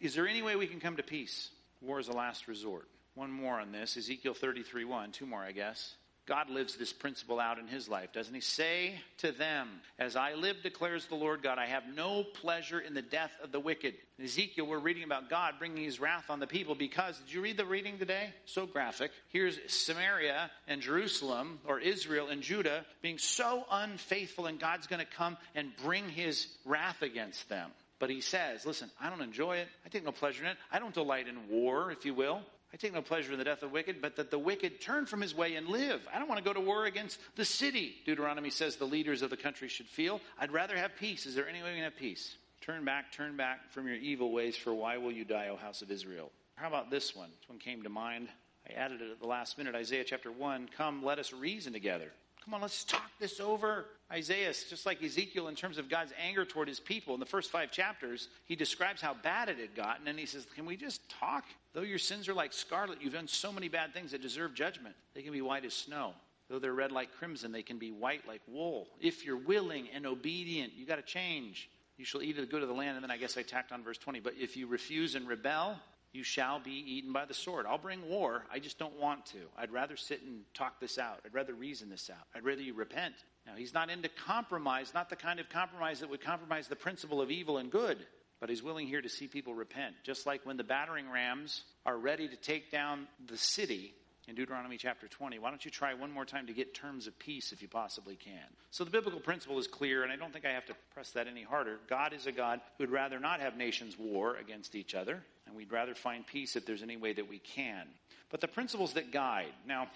is 0.01 0.17
there 0.17 0.27
any 0.27 0.43
way 0.43 0.57
we 0.57 0.67
can 0.67 0.81
come 0.81 0.97
to 0.97 1.05
peace? 1.05 1.51
War 1.83 2.01
is 2.01 2.09
a 2.09 2.13
last 2.13 2.49
resort. 2.49 2.89
One 3.15 3.31
more 3.31 3.61
on 3.61 3.71
this 3.71 3.97
Ezekiel 3.97 4.35
33 4.35 4.85
1, 4.85 5.13
two 5.13 5.27
more, 5.27 5.41
I 5.41 5.53
guess. 5.53 5.95
God 6.27 6.49
lives 6.49 6.77
this 6.77 6.93
principle 6.93 7.39
out 7.39 7.59
in 7.59 7.67
his 7.67 7.87
life, 7.87 8.13
doesn't 8.15 8.35
he? 8.35 8.41
Say 8.41 8.95
to 9.19 9.31
them, 9.31 9.69
As 9.99 10.17
I 10.17 10.33
live, 10.35 10.57
declares 10.63 11.07
the 11.07 11.17
Lord 11.17 11.43
God, 11.43 11.59
I 11.59 11.67
have 11.67 11.83
no 11.95 12.25
pleasure 12.25 12.81
in 12.81 12.95
the 12.95 13.03
death 13.03 13.33
of 13.43 13.53
the 13.53 13.61
wicked. 13.61 13.95
In 14.19 14.25
Ezekiel, 14.25 14.67
we're 14.67 14.79
reading 14.79 15.05
about 15.05 15.29
God 15.29 15.55
bringing 15.59 15.85
his 15.85 16.01
wrath 16.01 16.31
on 16.31 16.41
the 16.41 16.47
people 16.47 16.75
because, 16.75 17.19
did 17.19 17.33
you 17.35 17.43
read 17.43 17.59
the 17.59 17.67
reading 17.67 17.99
today? 17.99 18.31
So 18.47 18.65
graphic. 18.65 19.11
Here's 19.29 19.59
Samaria 19.67 20.51
and 20.67 20.81
Jerusalem, 20.81 21.59
or 21.67 21.79
Israel 21.79 22.29
and 22.29 22.41
Judah, 22.41 22.87
being 23.03 23.19
so 23.19 23.67
unfaithful, 23.71 24.47
and 24.47 24.59
God's 24.59 24.87
going 24.87 25.05
to 25.05 25.17
come 25.17 25.37
and 25.55 25.73
bring 25.83 26.09
his 26.09 26.47
wrath 26.65 27.03
against 27.03 27.51
them. 27.51 27.71
But 27.99 28.09
he 28.09 28.23
says, 28.23 28.65
Listen, 28.65 28.91
I 28.99 29.11
don't 29.11 29.21
enjoy 29.21 29.59
it. 29.59 29.69
I 29.85 29.91
take 29.91 30.05
no 30.05 30.13
pleasure 30.13 30.43
in 30.43 30.51
it. 30.51 30.57
I 30.73 30.79
don't 30.79 30.95
delight 30.95 31.29
in 31.29 31.49
war, 31.51 31.91
if 31.91 32.07
you 32.07 32.15
will. 32.15 32.41
I 32.75 32.77
take 32.77 32.93
no 32.93 33.03
pleasure 33.03 33.31
in 33.31 33.39
the 33.39 33.45
death 33.45 33.63
of 33.63 33.71
the 33.71 33.75
wicked, 33.75 34.03
but 34.03 34.17
that 34.17 34.33
the 34.33 34.39
wicked 34.39 34.81
turn 34.81 35.07
from 35.07 35.21
his 35.21 35.33
way 35.33 35.55
and 35.55 35.69
live. 35.69 36.01
I 36.13 36.19
don't 36.19 36.29
want 36.29 36.41
to 36.41 36.45
go 36.45 36.53
to 36.53 36.61
war 36.61 36.87
against 36.87 37.21
the 37.37 37.45
city. 37.45 37.95
Deuteronomy 38.05 38.51
says 38.51 38.75
the 38.75 38.85
leaders 38.85 39.23
of 39.23 39.31
the 39.31 39.37
country 39.37 39.69
should 39.69 39.87
feel. 39.87 40.21
I'd 40.41 40.51
rather 40.51 40.77
have 40.77 40.97
peace. 40.97 41.25
Is 41.25 41.37
there 41.37 41.49
any 41.49 41.63
way 41.63 41.69
we 41.69 41.75
can 41.77 41.85
have 41.85 41.97
peace? 41.97 42.35
Turn 42.63 42.85
back, 42.85 43.13
turn 43.13 43.37
back 43.37 43.71
from 43.71 43.87
your 43.87 43.95
evil 43.95 44.33
ways, 44.33 44.57
for 44.57 44.75
why 44.75 44.97
will 44.97 45.13
you 45.13 45.25
die, 45.25 45.51
O 45.53 45.57
house 45.57 45.83
of 45.83 45.93
Israel? 45.93 46.33
How 46.57 46.67
about 46.67 46.91
this 46.91 47.15
one? 47.15 47.29
This 47.39 47.49
one 47.49 47.61
came 47.61 47.85
to 47.85 47.89
mind. 47.89 48.27
I 48.69 48.73
added 48.73 49.03
it 49.03 49.11
at 49.13 49.21
the 49.21 49.29
last 49.29 49.57
minute. 49.57 49.77
Isaiah 49.77 50.03
chapter 50.03 50.33
1. 50.33 50.71
Come, 50.77 51.05
let 51.05 51.21
us 51.21 51.33
reason 51.33 51.73
together. 51.73 52.11
Come 52.45 52.55
on, 52.55 52.61
let's 52.61 52.85
talk 52.85 53.11
this 53.19 53.41
over. 53.41 53.87
Isaiah, 54.13 54.53
just 54.69 54.85
like 54.85 55.03
Ezekiel, 55.03 55.49
in 55.49 55.55
terms 55.55 55.79
of 55.79 55.89
God's 55.89 56.13
anger 56.23 56.45
toward 56.45 56.69
his 56.69 56.79
people, 56.79 57.15
in 57.15 57.21
the 57.21 57.27
first 57.27 57.51
five 57.51 57.71
chapters, 57.71 58.29
he 58.45 58.55
describes 58.55 59.01
how 59.01 59.15
bad 59.15 59.49
it 59.49 59.59
had 59.59 59.75
gotten, 59.75 60.07
and 60.09 60.19
he 60.19 60.27
says, 60.27 60.47
Can 60.55 60.67
we 60.67 60.77
just 60.77 61.09
talk? 61.09 61.45
Though 61.73 61.83
your 61.83 61.99
sins 61.99 62.29
are 62.29 62.35
like 62.35 62.53
scarlet, 62.53 62.99
you've 63.01 63.15
done 63.15 63.29
so 63.29 63.51
many 63.51 63.69
bad 63.69 63.95
things 63.95 64.11
that 64.11 64.21
deserve 64.21 64.55
judgment. 64.55 64.95
They 65.15 65.23
can 65.23 65.33
be 65.33 65.41
white 65.41 65.65
as 65.65 65.73
snow. 65.73 66.13
Though 66.51 66.59
they're 66.59 66.75
red 66.75 66.93
like 66.93 67.13
crimson, 67.19 67.51
they 67.51 67.63
can 67.63 67.79
be 67.79 67.91
white 67.91 68.29
like 68.29 68.43
wool. 68.47 68.89
If 69.01 69.25
you're 69.25 69.39
willing 69.39 69.89
and 69.95 70.07
obedient, 70.07 70.75
you 70.77 70.85
got 70.85 70.97
to 70.97 71.03
change. 71.03 71.71
You 71.97 72.05
shall 72.05 72.23
eat 72.23 72.37
of 72.37 72.43
the 72.43 72.51
good 72.51 72.63
of 72.63 72.69
the 72.69 72.75
land. 72.75 72.97
And 72.97 73.03
then 73.03 73.11
I 73.11 73.17
guess 73.17 73.39
I 73.39 73.43
tacked 73.43 73.73
on 73.73 73.83
verse 73.83 73.97
20. 73.97 74.21
But 74.21 74.35
if 74.39 74.57
you 74.57 74.67
refuse 74.67 75.15
and 75.15 75.27
rebel, 75.27 75.77
you 76.15 76.23
shall 76.23 76.61
be 76.61 76.71
eaten 76.71 77.13
by 77.13 77.25
the 77.25 77.35
sword. 77.35 77.67
I'll 77.69 77.77
bring 77.77 78.09
war. 78.09 78.45
I 78.53 78.61
just 78.61 78.79
don't 78.79 78.99
want 78.99 79.27
to. 79.27 79.39
I'd 79.59 79.73
rather 79.73 79.97
sit 79.97 80.23
and 80.23 80.43
talk 80.55 80.79
this 80.81 80.97
out. 80.97 81.21
I'd 81.27 81.35
rather 81.35 81.53
reason 81.53 81.91
this 81.91 82.09
out. 82.09 82.27
I'd 82.35 82.45
rather 82.45 82.63
you 82.63 82.73
repent. 82.73 83.15
Now, 83.47 83.55
he's 83.57 83.75
not 83.75 83.91
into 83.91 84.09
compromise, 84.09 84.93
not 84.95 85.11
the 85.11 85.17
kind 85.17 85.41
of 85.41 85.49
compromise 85.49 86.01
that 86.01 86.09
would 86.09 86.23
compromise 86.23 86.69
the 86.69 86.77
principle 86.77 87.21
of 87.21 87.31
evil 87.31 87.59
and 87.59 87.71
good, 87.71 87.99
but 88.41 88.49
he's 88.49 88.63
willing 88.63 88.87
here 88.87 89.03
to 89.03 89.09
see 89.09 89.27
people 89.27 89.55
repent. 89.55 89.97
Just 90.05 90.25
like 90.25 90.47
when 90.47 90.57
the 90.57 90.65
battering 90.65 91.11
rams 91.11 91.65
are 91.85 91.99
ready 91.99 92.29
to 92.29 92.37
take 92.37 92.71
down 92.71 93.09
the 93.27 93.37
city, 93.37 93.93
in 94.27 94.35
Deuteronomy 94.35 94.79
chapter 94.79 95.07
20. 95.07 95.39
Why 95.39 95.51
don't 95.51 95.63
you 95.67 95.71
try 95.71 95.93
one 95.93 96.11
more 96.11 96.25
time 96.25 96.47
to 96.47 96.55
get 96.55 96.75
terms 96.75 97.07
of 97.07 97.19
peace 97.19 97.53
if 97.53 97.61
you 97.61 97.69
possibly 97.69 98.17
can? 98.17 98.47
So 98.71 98.83
the 98.83 98.91
biblical 98.91 99.21
principle 99.21 99.59
is 99.59 99.67
clear, 99.67 100.03
and 100.03 100.11
I 100.11 100.17
don't 100.17 100.33
think 100.33 100.47
I 100.47 100.53
have 100.53 100.65
to 100.67 100.75
press 100.95 101.11
that 101.11 101.27
any 101.27 101.43
harder. 101.43 101.79
God 101.91 102.15
is 102.15 102.27
a 102.27 102.33
God 102.33 102.63
who'd 102.79 102.89
rather 102.89 103.21
not 103.21 103.41
have 103.41 103.59
nations 103.59 103.99
war 103.99 104.37
against 104.37 104.75
each 104.75 104.95
other 104.95 105.23
and 105.55 105.59
we'd 105.61 105.73
rather 105.73 105.95
find 105.95 106.27
peace 106.27 106.57
if 106.57 106.67
there's 106.67 106.83
any 106.83 106.97
way 106.97 107.13
that 107.13 107.29
we 107.29 107.39
can. 107.39 107.87
But 108.29 108.41
the 108.41 108.49
principles 108.49 108.95
that 108.95 109.13
guide. 109.13 109.53
Now, 109.69 109.87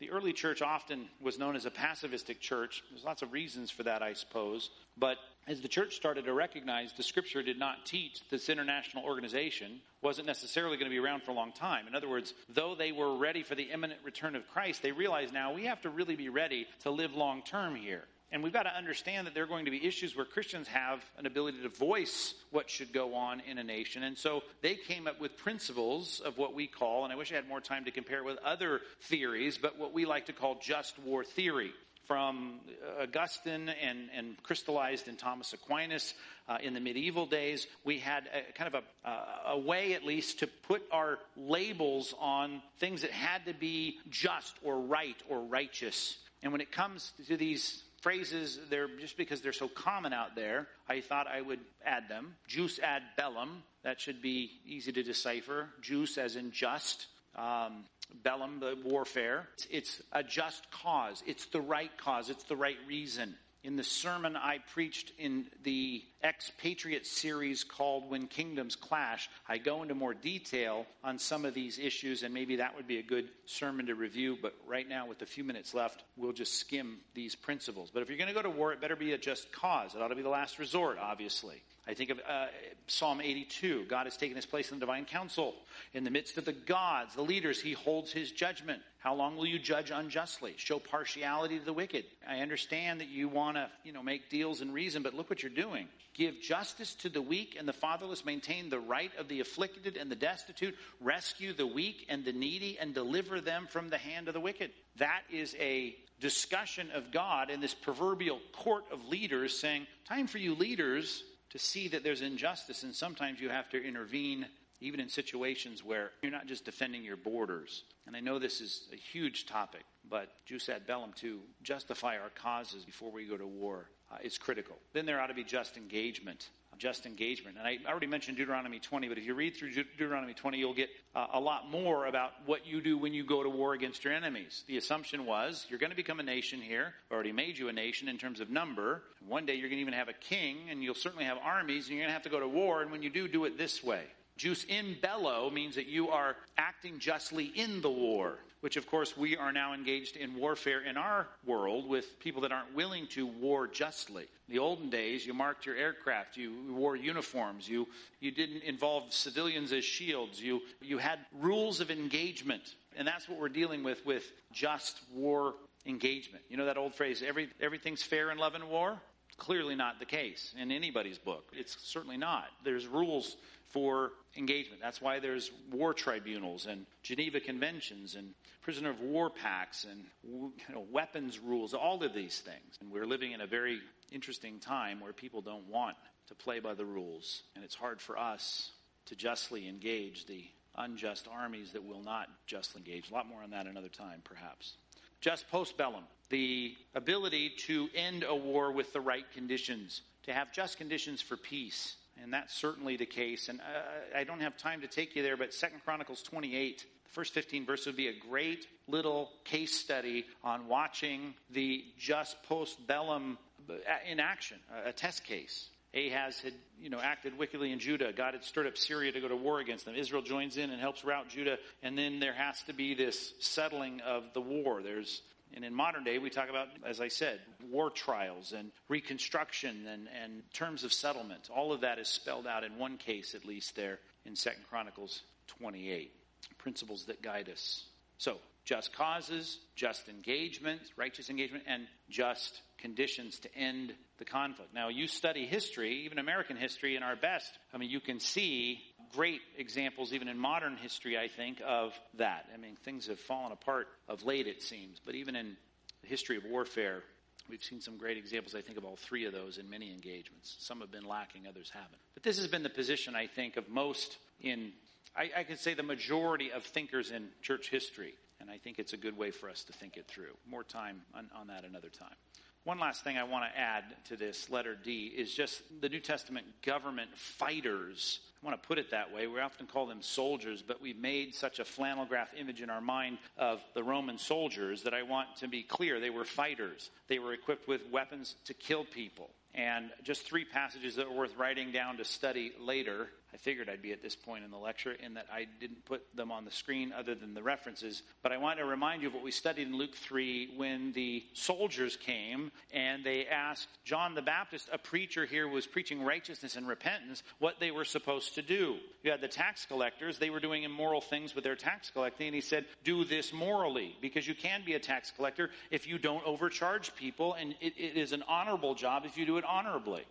the 0.00 0.10
early 0.10 0.32
church 0.32 0.62
often 0.62 1.06
was 1.20 1.38
known 1.38 1.54
as 1.54 1.66
a 1.66 1.70
pacifistic 1.70 2.40
church. 2.40 2.82
There's 2.88 3.04
lots 3.04 3.20
of 3.20 3.30
reasons 3.30 3.70
for 3.70 3.82
that, 3.82 4.02
I 4.02 4.14
suppose. 4.14 4.70
But 4.96 5.18
as 5.46 5.60
the 5.60 5.68
church 5.68 5.96
started 5.96 6.24
to 6.24 6.32
recognize 6.32 6.94
the 6.94 7.02
scripture 7.02 7.42
did 7.42 7.58
not 7.58 7.84
teach 7.84 8.22
this 8.30 8.48
international 8.48 9.04
organization 9.04 9.82
wasn't 10.00 10.26
necessarily 10.26 10.78
going 10.78 10.90
to 10.90 10.94
be 10.94 10.98
around 10.98 11.24
for 11.24 11.32
a 11.32 11.34
long 11.34 11.52
time. 11.52 11.86
In 11.86 11.94
other 11.94 12.08
words, 12.08 12.32
though 12.48 12.74
they 12.74 12.90
were 12.90 13.14
ready 13.14 13.42
for 13.42 13.54
the 13.54 13.64
imminent 13.64 14.00
return 14.02 14.34
of 14.34 14.48
Christ, 14.48 14.82
they 14.82 14.92
realized 14.92 15.34
now 15.34 15.52
we 15.52 15.66
have 15.66 15.82
to 15.82 15.90
really 15.90 16.16
be 16.16 16.30
ready 16.30 16.66
to 16.84 16.90
live 16.90 17.14
long 17.14 17.42
term 17.42 17.76
here. 17.76 18.04
And 18.32 18.42
we've 18.42 18.52
got 18.52 18.62
to 18.62 18.74
understand 18.74 19.26
that 19.26 19.34
there 19.34 19.44
are 19.44 19.46
going 19.46 19.66
to 19.66 19.70
be 19.70 19.86
issues 19.86 20.16
where 20.16 20.24
Christians 20.24 20.66
have 20.68 21.04
an 21.18 21.26
ability 21.26 21.60
to 21.62 21.68
voice 21.68 22.32
what 22.50 22.70
should 22.70 22.90
go 22.90 23.14
on 23.14 23.40
in 23.40 23.58
a 23.58 23.64
nation. 23.64 24.02
And 24.02 24.16
so 24.16 24.42
they 24.62 24.74
came 24.74 25.06
up 25.06 25.20
with 25.20 25.36
principles 25.36 26.20
of 26.24 26.38
what 26.38 26.54
we 26.54 26.66
call, 26.66 27.04
and 27.04 27.12
I 27.12 27.16
wish 27.16 27.30
I 27.30 27.36
had 27.36 27.46
more 27.46 27.60
time 27.60 27.84
to 27.84 27.90
compare 27.90 28.18
it 28.18 28.24
with 28.24 28.38
other 28.38 28.80
theories, 29.02 29.58
but 29.58 29.78
what 29.78 29.92
we 29.92 30.06
like 30.06 30.26
to 30.26 30.32
call 30.32 30.58
just 30.62 30.98
war 31.00 31.24
theory 31.24 31.72
from 32.06 32.60
Augustine 33.00 33.68
and, 33.68 34.08
and, 34.16 34.42
crystallized 34.42 35.06
in 35.06 35.16
Thomas 35.16 35.52
Aquinas 35.52 36.14
uh, 36.48 36.58
in 36.60 36.74
the 36.74 36.80
medieval 36.80 37.26
days. 37.26 37.68
We 37.84 37.98
had 38.00 38.24
a, 38.34 38.52
kind 38.52 38.74
of 38.74 38.82
a, 39.04 39.50
a, 39.50 39.58
way, 39.58 39.94
at 39.94 40.04
least, 40.04 40.40
to 40.40 40.46
put 40.46 40.82
our 40.90 41.18
labels 41.36 42.12
on 42.18 42.60
things 42.80 43.02
that 43.02 43.12
had 43.12 43.46
to 43.46 43.54
be 43.54 43.98
just 44.10 44.56
or 44.64 44.80
right 44.80 45.16
or 45.28 45.42
righteous. 45.42 46.16
And 46.42 46.50
when 46.50 46.60
it 46.60 46.72
comes 46.72 47.12
to 47.28 47.36
these 47.36 47.84
phrases, 48.02 48.58
they're 48.68 48.88
just 49.00 49.16
because 49.16 49.40
they're 49.40 49.52
so 49.52 49.68
common 49.68 50.12
out 50.12 50.34
there, 50.36 50.68
I 50.88 51.00
thought 51.00 51.26
I 51.26 51.40
would 51.40 51.60
add 51.84 52.08
them. 52.08 52.34
Jus 52.46 52.78
ad 52.78 53.02
bellum, 53.16 53.62
that 53.82 54.00
should 54.00 54.20
be 54.20 54.50
easy 54.66 54.92
to 54.92 55.02
decipher. 55.02 55.68
Jus 55.80 56.18
as 56.18 56.36
in 56.36 56.50
just. 56.50 57.06
Um, 57.34 57.84
bellum, 58.22 58.60
the 58.60 58.76
warfare. 58.84 59.48
It's, 59.54 59.66
it's 59.70 60.02
a 60.12 60.22
just 60.22 60.70
cause. 60.70 61.22
It's 61.26 61.46
the 61.46 61.62
right 61.62 61.96
cause. 61.96 62.28
It's 62.28 62.44
the 62.44 62.56
right 62.56 62.76
reason 62.86 63.34
in 63.64 63.76
the 63.76 63.84
sermon 63.84 64.36
I 64.36 64.58
preached 64.72 65.12
in 65.18 65.46
the 65.62 66.02
expatriate 66.24 67.06
series 67.06 67.62
called 67.62 68.10
When 68.10 68.26
Kingdoms 68.26 68.74
Clash, 68.74 69.30
I 69.48 69.58
go 69.58 69.82
into 69.82 69.94
more 69.94 70.14
detail 70.14 70.86
on 71.04 71.18
some 71.18 71.44
of 71.44 71.54
these 71.54 71.78
issues, 71.78 72.22
and 72.24 72.34
maybe 72.34 72.56
that 72.56 72.74
would 72.76 72.88
be 72.88 72.98
a 72.98 73.02
good 73.02 73.28
sermon 73.46 73.86
to 73.86 73.94
review. 73.94 74.36
But 74.40 74.54
right 74.66 74.88
now, 74.88 75.06
with 75.06 75.22
a 75.22 75.26
few 75.26 75.44
minutes 75.44 75.74
left, 75.74 76.02
we'll 76.16 76.32
just 76.32 76.54
skim 76.58 76.98
these 77.14 77.34
principles. 77.34 77.90
But 77.92 78.02
if 78.02 78.08
you're 78.08 78.18
going 78.18 78.28
to 78.28 78.34
go 78.34 78.42
to 78.42 78.50
war, 78.50 78.72
it 78.72 78.80
better 78.80 78.96
be 78.96 79.12
a 79.12 79.18
just 79.18 79.52
cause. 79.52 79.94
It 79.94 80.02
ought 80.02 80.08
to 80.08 80.16
be 80.16 80.22
the 80.22 80.28
last 80.28 80.58
resort, 80.58 80.98
obviously. 81.00 81.62
I 81.86 81.94
think 81.94 82.10
of 82.10 82.20
uh, 82.20 82.46
Psalm 82.86 83.20
82. 83.20 83.86
God 83.88 84.06
has 84.06 84.16
taken 84.16 84.36
his 84.36 84.46
place 84.46 84.70
in 84.70 84.78
the 84.78 84.86
divine 84.86 85.04
council. 85.04 85.54
In 85.92 86.04
the 86.04 86.10
midst 86.10 86.38
of 86.38 86.44
the 86.44 86.52
gods, 86.52 87.16
the 87.16 87.22
leaders, 87.22 87.60
he 87.60 87.72
holds 87.72 88.12
his 88.12 88.30
judgment. 88.30 88.82
How 89.00 89.14
long 89.14 89.36
will 89.36 89.46
you 89.46 89.58
judge 89.58 89.90
unjustly? 89.90 90.54
Show 90.58 90.78
partiality 90.78 91.58
to 91.58 91.64
the 91.64 91.72
wicked. 91.72 92.04
I 92.28 92.38
understand 92.38 93.00
that 93.00 93.08
you 93.08 93.28
want 93.28 93.56
to, 93.56 93.68
you 93.82 93.92
know, 93.92 94.02
make 94.02 94.30
deals 94.30 94.60
and 94.60 94.72
reason, 94.72 95.02
but 95.02 95.14
look 95.14 95.28
what 95.28 95.42
you're 95.42 95.50
doing. 95.50 95.88
Give 96.14 96.40
justice 96.40 96.94
to 96.96 97.08
the 97.08 97.22
weak 97.22 97.56
and 97.58 97.66
the 97.66 97.72
fatherless. 97.72 98.24
Maintain 98.24 98.70
the 98.70 98.78
right 98.78 99.10
of 99.18 99.26
the 99.26 99.40
afflicted 99.40 99.96
and 99.96 100.08
the 100.08 100.16
destitute. 100.16 100.76
Rescue 101.00 101.52
the 101.52 101.66
weak 101.66 102.06
and 102.08 102.24
the 102.24 102.32
needy 102.32 102.78
and 102.78 102.94
deliver 102.94 103.40
them 103.40 103.66
from 103.68 103.88
the 103.88 103.98
hand 103.98 104.28
of 104.28 104.34
the 104.34 104.40
wicked. 104.40 104.70
That 104.98 105.22
is 105.32 105.56
a 105.58 105.96
discussion 106.20 106.90
of 106.94 107.10
God 107.10 107.50
in 107.50 107.60
this 107.60 107.74
proverbial 107.74 108.38
court 108.52 108.84
of 108.92 109.08
leaders 109.08 109.58
saying, 109.58 109.88
time 110.04 110.28
for 110.28 110.38
you 110.38 110.54
leaders 110.54 111.24
to 111.52 111.58
see 111.58 111.88
that 111.88 112.02
there's 112.02 112.22
injustice, 112.22 112.82
and 112.82 112.94
sometimes 112.94 113.40
you 113.40 113.50
have 113.50 113.68
to 113.70 113.82
intervene 113.82 114.46
even 114.80 114.98
in 114.98 115.08
situations 115.08 115.84
where 115.84 116.10
you're 116.22 116.32
not 116.32 116.46
just 116.46 116.64
defending 116.64 117.04
your 117.04 117.16
borders. 117.16 117.84
And 118.06 118.16
I 118.16 118.20
know 118.20 118.38
this 118.38 118.60
is 118.60 118.88
a 118.92 118.96
huge 118.96 119.46
topic, 119.46 119.82
but 120.08 120.28
jus 120.44 120.68
ad 120.68 120.86
bellum 120.86 121.12
to 121.20 121.40
justify 121.62 122.16
our 122.18 122.30
causes 122.30 122.84
before 122.84 123.12
we 123.12 123.26
go 123.26 123.36
to 123.36 123.46
war 123.46 123.90
uh, 124.10 124.16
is 124.22 124.38
critical. 124.38 124.76
Then 124.92 125.06
there 125.06 125.20
ought 125.20 125.28
to 125.28 125.34
be 125.34 125.44
just 125.44 125.76
engagement. 125.76 126.48
Just 126.82 127.06
engagement. 127.06 127.58
And 127.58 127.64
I 127.64 127.78
already 127.88 128.08
mentioned 128.08 128.36
Deuteronomy 128.36 128.80
20, 128.80 129.06
but 129.06 129.16
if 129.16 129.24
you 129.24 129.34
read 129.34 129.54
through 129.54 129.70
Deuteronomy 129.70 130.34
20, 130.34 130.58
you'll 130.58 130.74
get 130.74 130.90
uh, 131.14 131.28
a 131.34 131.38
lot 131.38 131.70
more 131.70 132.06
about 132.06 132.32
what 132.44 132.66
you 132.66 132.80
do 132.80 132.98
when 132.98 133.14
you 133.14 133.22
go 133.22 133.44
to 133.44 133.48
war 133.48 133.74
against 133.74 134.02
your 134.02 134.12
enemies. 134.12 134.64
The 134.66 134.78
assumption 134.78 135.24
was 135.24 135.64
you're 135.70 135.78
going 135.78 135.90
to 135.90 135.96
become 135.96 136.18
a 136.18 136.24
nation 136.24 136.60
here, 136.60 136.94
already 137.12 137.30
made 137.30 137.56
you 137.56 137.68
a 137.68 137.72
nation 137.72 138.08
in 138.08 138.18
terms 138.18 138.40
of 138.40 138.50
number. 138.50 139.02
One 139.28 139.46
day 139.46 139.54
you're 139.54 139.68
going 139.68 139.78
to 139.78 139.82
even 139.82 139.94
have 139.94 140.08
a 140.08 140.12
king, 140.12 140.70
and 140.70 140.82
you'll 140.82 140.96
certainly 140.96 141.24
have 141.24 141.38
armies, 141.38 141.84
and 141.84 141.90
you're 141.96 142.00
going 142.00 142.08
to 142.08 142.14
have 142.14 142.24
to 142.24 142.30
go 142.30 142.40
to 142.40 142.48
war. 142.48 142.82
And 142.82 142.90
when 142.90 143.00
you 143.00 143.10
do, 143.10 143.28
do 143.28 143.44
it 143.44 143.56
this 143.56 143.84
way. 143.84 144.02
Jus 144.36 144.64
in 144.64 144.96
bello 145.00 145.50
means 145.50 145.74
that 145.74 145.86
you 145.86 146.08
are 146.08 146.36
acting 146.56 146.98
justly 146.98 147.46
in 147.54 147.80
the 147.80 147.90
war, 147.90 148.38
which 148.60 148.76
of 148.76 148.86
course 148.86 149.16
we 149.16 149.36
are 149.36 149.52
now 149.52 149.74
engaged 149.74 150.16
in 150.16 150.34
warfare 150.34 150.80
in 150.80 150.96
our 150.96 151.28
world 151.44 151.88
with 151.88 152.18
people 152.18 152.42
that 152.42 152.52
aren't 152.52 152.74
willing 152.74 153.06
to 153.08 153.26
war 153.26 153.66
justly. 153.66 154.22
In 154.48 154.54
the 154.54 154.58
olden 154.58 154.90
days, 154.90 155.26
you 155.26 155.34
marked 155.34 155.66
your 155.66 155.76
aircraft, 155.76 156.36
you 156.36 156.52
wore 156.70 156.96
uniforms, 156.96 157.68
you, 157.68 157.86
you 158.20 158.30
didn't 158.30 158.62
involve 158.62 159.12
civilians 159.12 159.72
as 159.72 159.84
shields, 159.84 160.40
you, 160.40 160.60
you 160.80 160.98
had 160.98 161.18
rules 161.40 161.80
of 161.80 161.90
engagement. 161.90 162.74
And 162.96 163.06
that's 163.06 163.28
what 163.28 163.38
we're 163.38 163.48
dealing 163.48 163.82
with 163.82 164.04
with 164.04 164.30
just 164.52 165.00
war 165.12 165.54
engagement. 165.86 166.44
You 166.48 166.56
know 166.56 166.66
that 166.66 166.76
old 166.76 166.94
phrase, 166.94 167.22
every, 167.26 167.48
everything's 167.60 168.02
fair 168.02 168.30
in 168.30 168.38
love 168.38 168.54
and 168.54 168.68
war? 168.68 169.00
Clearly 169.38 169.74
not 169.74 169.98
the 169.98 170.04
case 170.04 170.54
in 170.60 170.70
anybody's 170.70 171.18
book. 171.18 171.44
It's 171.52 171.76
certainly 171.82 172.16
not. 172.16 172.46
There's 172.64 172.86
rules 172.86 173.36
for 173.68 174.12
engagement. 174.36 174.80
That's 174.80 175.00
why 175.00 175.18
there's 175.18 175.50
war 175.70 175.92
tribunals 175.94 176.66
and 176.66 176.86
Geneva 177.02 177.40
Conventions 177.40 178.14
and 178.14 178.34
prisoner 178.62 178.90
of 178.90 179.00
war 179.00 179.30
pacts 179.30 179.84
and 179.84 180.04
you 180.24 180.52
know, 180.72 180.86
weapons 180.90 181.38
rules, 181.38 181.74
all 181.74 182.02
of 182.02 182.14
these 182.14 182.40
things. 182.40 182.78
And 182.80 182.90
we're 182.90 183.06
living 183.06 183.32
in 183.32 183.40
a 183.40 183.46
very 183.46 183.80
interesting 184.10 184.58
time 184.58 185.00
where 185.00 185.12
people 185.12 185.40
don't 185.40 185.66
want 185.68 185.96
to 186.28 186.34
play 186.34 186.60
by 186.60 186.74
the 186.74 186.84
rules. 186.84 187.42
And 187.54 187.64
it's 187.64 187.74
hard 187.74 188.00
for 188.00 188.18
us 188.18 188.70
to 189.06 189.16
justly 189.16 189.68
engage 189.68 190.26
the 190.26 190.44
unjust 190.76 191.28
armies 191.30 191.72
that 191.72 191.84
will 191.84 192.02
not 192.02 192.28
justly 192.46 192.80
engage. 192.80 193.10
A 193.10 193.14
lot 193.14 193.28
more 193.28 193.42
on 193.42 193.50
that 193.50 193.66
another 193.66 193.88
time, 193.88 194.20
perhaps. 194.24 194.74
Jus 195.20 195.44
post 195.50 195.76
bellum, 195.76 196.04
the 196.30 196.74
ability 196.94 197.50
to 197.50 197.88
end 197.94 198.24
a 198.26 198.34
war 198.34 198.72
with 198.72 198.92
the 198.92 199.00
right 199.00 199.30
conditions, 199.32 200.02
to 200.24 200.32
have 200.32 200.52
just 200.52 200.78
conditions 200.78 201.20
for 201.20 201.36
peace 201.36 201.96
and 202.22 202.32
that's 202.32 202.54
certainly 202.54 202.96
the 202.96 203.06
case. 203.06 203.48
And 203.48 203.60
uh, 203.60 204.18
I 204.18 204.24
don't 204.24 204.40
have 204.40 204.56
time 204.56 204.80
to 204.82 204.86
take 204.86 205.16
you 205.16 205.22
there, 205.22 205.36
but 205.36 205.52
Second 205.52 205.80
Chronicles 205.84 206.22
28, 206.22 206.78
the 206.78 207.10
first 207.10 207.34
15 207.34 207.66
verses 207.66 207.86
would 207.86 207.96
be 207.96 208.08
a 208.08 208.18
great 208.18 208.66
little 208.88 209.30
case 209.44 209.78
study 209.78 210.24
on 210.42 210.68
watching 210.68 211.34
the 211.50 211.84
jus 211.98 212.34
post 212.48 212.86
bellum 212.86 213.38
uh, 213.68 213.74
in 214.08 214.20
action, 214.20 214.58
a 214.84 214.92
test 214.92 215.24
case. 215.24 215.68
Ahaz 215.94 216.40
had, 216.40 216.54
you 216.80 216.88
know, 216.88 217.00
acted 217.00 217.36
wickedly 217.36 217.70
in 217.70 217.78
Judah. 217.78 218.12
God 218.14 218.32
had 218.32 218.44
stirred 218.44 218.66
up 218.66 218.78
Syria 218.78 219.12
to 219.12 219.20
go 219.20 219.28
to 219.28 219.36
war 219.36 219.60
against 219.60 219.84
them. 219.84 219.94
Israel 219.94 220.22
joins 220.22 220.56
in 220.56 220.70
and 220.70 220.80
helps 220.80 221.04
rout 221.04 221.28
Judah, 221.28 221.58
and 221.82 221.98
then 221.98 222.18
there 222.18 222.32
has 222.32 222.62
to 222.62 222.72
be 222.72 222.94
this 222.94 223.34
settling 223.40 224.00
of 224.00 224.24
the 224.32 224.40
war. 224.40 224.82
There's 224.82 225.20
and 225.54 225.64
in 225.64 225.74
modern 225.74 226.04
day, 226.04 226.18
we 226.18 226.30
talk 226.30 226.48
about, 226.48 226.68
as 226.86 227.00
I 227.00 227.08
said, 227.08 227.40
war 227.70 227.90
trials 227.90 228.52
and 228.52 228.70
reconstruction 228.88 229.86
and, 229.86 230.08
and 230.22 230.42
terms 230.52 230.84
of 230.84 230.92
settlement. 230.92 231.50
All 231.54 231.72
of 231.72 231.82
that 231.82 231.98
is 231.98 232.08
spelled 232.08 232.46
out 232.46 232.64
in 232.64 232.78
one 232.78 232.96
case, 232.96 233.34
at 233.34 233.44
least, 233.44 233.76
there 233.76 233.98
in 234.24 234.36
Second 234.36 234.64
Chronicles 234.68 235.22
28. 235.58 236.12
Principles 236.58 237.04
that 237.06 237.22
guide 237.22 237.48
us. 237.48 237.84
So, 238.18 238.38
just 238.64 238.92
causes, 238.94 239.58
just 239.74 240.08
engagement, 240.08 240.80
righteous 240.96 241.28
engagement, 241.28 241.64
and 241.66 241.86
just 242.08 242.60
conditions 242.78 243.40
to 243.40 243.54
end 243.56 243.92
the 244.18 244.24
conflict. 244.24 244.72
Now, 244.72 244.88
you 244.88 245.08
study 245.08 245.46
history, 245.46 246.04
even 246.04 246.18
American 246.18 246.56
history, 246.56 246.94
in 246.94 247.02
our 247.02 247.16
best. 247.16 247.50
I 247.74 247.78
mean, 247.78 247.90
you 247.90 248.00
can 248.00 248.20
see 248.20 248.80
great 249.12 249.40
examples, 249.56 250.12
even 250.12 250.28
in 250.28 250.38
modern 250.38 250.76
history, 250.76 251.18
I 251.18 251.28
think, 251.28 251.60
of 251.66 251.92
that. 252.14 252.46
I 252.52 252.56
mean, 252.56 252.76
things 252.84 253.06
have 253.06 253.20
fallen 253.20 253.52
apart 253.52 253.88
of 254.08 254.24
late, 254.24 254.46
it 254.46 254.62
seems, 254.62 255.00
but 255.04 255.14
even 255.14 255.36
in 255.36 255.56
the 256.02 256.08
history 256.08 256.36
of 256.36 256.44
warfare, 256.44 257.02
we've 257.48 257.62
seen 257.62 257.80
some 257.80 257.96
great 257.98 258.16
examples, 258.16 258.54
I 258.54 258.60
think, 258.60 258.78
of 258.78 258.84
all 258.84 258.96
three 258.96 259.24
of 259.24 259.32
those 259.32 259.58
in 259.58 259.68
many 259.68 259.92
engagements. 259.92 260.56
Some 260.58 260.80
have 260.80 260.90
been 260.90 261.06
lacking, 261.06 261.46
others 261.46 261.70
haven't. 261.72 262.00
But 262.14 262.22
this 262.22 262.38
has 262.38 262.48
been 262.48 262.62
the 262.62 262.70
position, 262.70 263.14
I 263.14 263.26
think, 263.26 263.56
of 263.56 263.68
most 263.68 264.16
in, 264.40 264.72
I, 265.16 265.30
I 265.38 265.42
could 265.44 265.58
say, 265.58 265.74
the 265.74 265.82
majority 265.82 266.50
of 266.50 266.64
thinkers 266.64 267.10
in 267.10 267.28
church 267.42 267.68
history. 267.70 268.14
And 268.40 268.50
I 268.50 268.58
think 268.58 268.80
it's 268.80 268.92
a 268.92 268.96
good 268.96 269.16
way 269.16 269.30
for 269.30 269.48
us 269.48 269.62
to 269.64 269.72
think 269.72 269.96
it 269.96 270.08
through. 270.08 270.34
More 270.50 270.64
time 270.64 271.02
on, 271.14 271.28
on 271.38 271.46
that 271.46 271.64
another 271.64 271.88
time. 271.88 272.16
One 272.64 272.78
last 272.78 273.02
thing 273.02 273.18
I 273.18 273.24
want 273.24 273.44
to 273.52 273.58
add 273.58 273.82
to 274.04 274.16
this 274.16 274.48
letter 274.48 274.76
D 274.76 275.06
is 275.06 275.34
just 275.34 275.62
the 275.80 275.88
New 275.88 275.98
Testament 275.98 276.46
government 276.64 277.10
fighters. 277.16 278.20
I 278.40 278.46
want 278.46 278.62
to 278.62 278.68
put 278.68 278.78
it 278.78 278.92
that 278.92 279.12
way. 279.12 279.26
We 279.26 279.40
often 279.40 279.66
call 279.66 279.86
them 279.86 280.00
soldiers, 280.00 280.62
but 280.62 280.80
we've 280.80 280.96
made 280.96 281.34
such 281.34 281.58
a 281.58 281.64
flannel 281.64 282.04
graph 282.04 282.32
image 282.38 282.62
in 282.62 282.70
our 282.70 282.80
mind 282.80 283.18
of 283.36 283.60
the 283.74 283.82
Roman 283.82 284.16
soldiers 284.16 284.84
that 284.84 284.94
I 284.94 285.02
want 285.02 285.34
to 285.38 285.48
be 285.48 285.64
clear. 285.64 285.98
They 285.98 286.10
were 286.10 286.24
fighters. 286.24 286.90
They 287.08 287.18
were 287.18 287.32
equipped 287.32 287.66
with 287.66 287.82
weapons 287.90 288.36
to 288.44 288.54
kill 288.54 288.84
people. 288.84 289.30
And 289.56 289.90
just 290.04 290.24
three 290.24 290.44
passages 290.44 290.94
that 290.96 291.06
are 291.06 291.12
worth 291.12 291.36
writing 291.36 291.72
down 291.72 291.96
to 291.96 292.04
study 292.04 292.52
later 292.60 293.08
I 293.34 293.38
figured 293.38 293.70
I'd 293.70 293.80
be 293.80 293.92
at 293.92 294.02
this 294.02 294.14
point 294.14 294.44
in 294.44 294.50
the 294.50 294.58
lecture 294.58 294.92
in 294.92 295.14
that 295.14 295.26
I 295.32 295.46
didn't 295.58 295.86
put 295.86 296.02
them 296.14 296.30
on 296.30 296.44
the 296.44 296.50
screen 296.50 296.92
other 296.92 297.14
than 297.14 297.32
the 297.32 297.42
references. 297.42 298.02
But 298.22 298.30
I 298.30 298.36
want 298.36 298.58
to 298.58 298.66
remind 298.66 299.00
you 299.00 299.08
of 299.08 299.14
what 299.14 299.22
we 299.22 299.30
studied 299.30 299.68
in 299.68 299.76
Luke 299.76 299.94
3 299.96 300.54
when 300.56 300.92
the 300.92 301.24
soldiers 301.32 301.96
came 301.96 302.52
and 302.72 303.02
they 303.04 303.26
asked 303.26 303.68
John 303.84 304.14
the 304.14 304.20
Baptist, 304.20 304.68
a 304.70 304.76
preacher 304.76 305.24
here 305.24 305.48
was 305.48 305.66
preaching 305.66 306.02
righteousness 306.02 306.56
and 306.56 306.68
repentance, 306.68 307.22
what 307.38 307.58
they 307.58 307.70
were 307.70 307.86
supposed 307.86 308.34
to 308.34 308.42
do. 308.42 308.76
You 309.02 309.10
had 309.10 309.22
the 309.22 309.28
tax 309.28 309.64
collectors, 309.64 310.18
they 310.18 310.30
were 310.30 310.40
doing 310.40 310.64
immoral 310.64 311.00
things 311.00 311.34
with 311.34 311.44
their 311.44 311.56
tax 311.56 311.90
collecting, 311.90 312.26
and 312.26 312.34
he 312.34 312.42
said, 312.42 312.66
Do 312.84 313.04
this 313.04 313.32
morally, 313.32 313.96
because 314.02 314.28
you 314.28 314.34
can 314.34 314.62
be 314.64 314.74
a 314.74 314.78
tax 314.78 315.10
collector 315.10 315.50
if 315.70 315.88
you 315.88 315.98
don't 315.98 316.24
overcharge 316.26 316.94
people, 316.96 317.32
and 317.32 317.54
it, 317.60 317.74
it 317.78 317.96
is 317.96 318.12
an 318.12 318.24
honorable 318.28 318.74
job 318.74 319.04
if 319.06 319.16
you 319.16 319.24
do 319.24 319.38
it 319.38 319.44
honorably. 319.44 320.04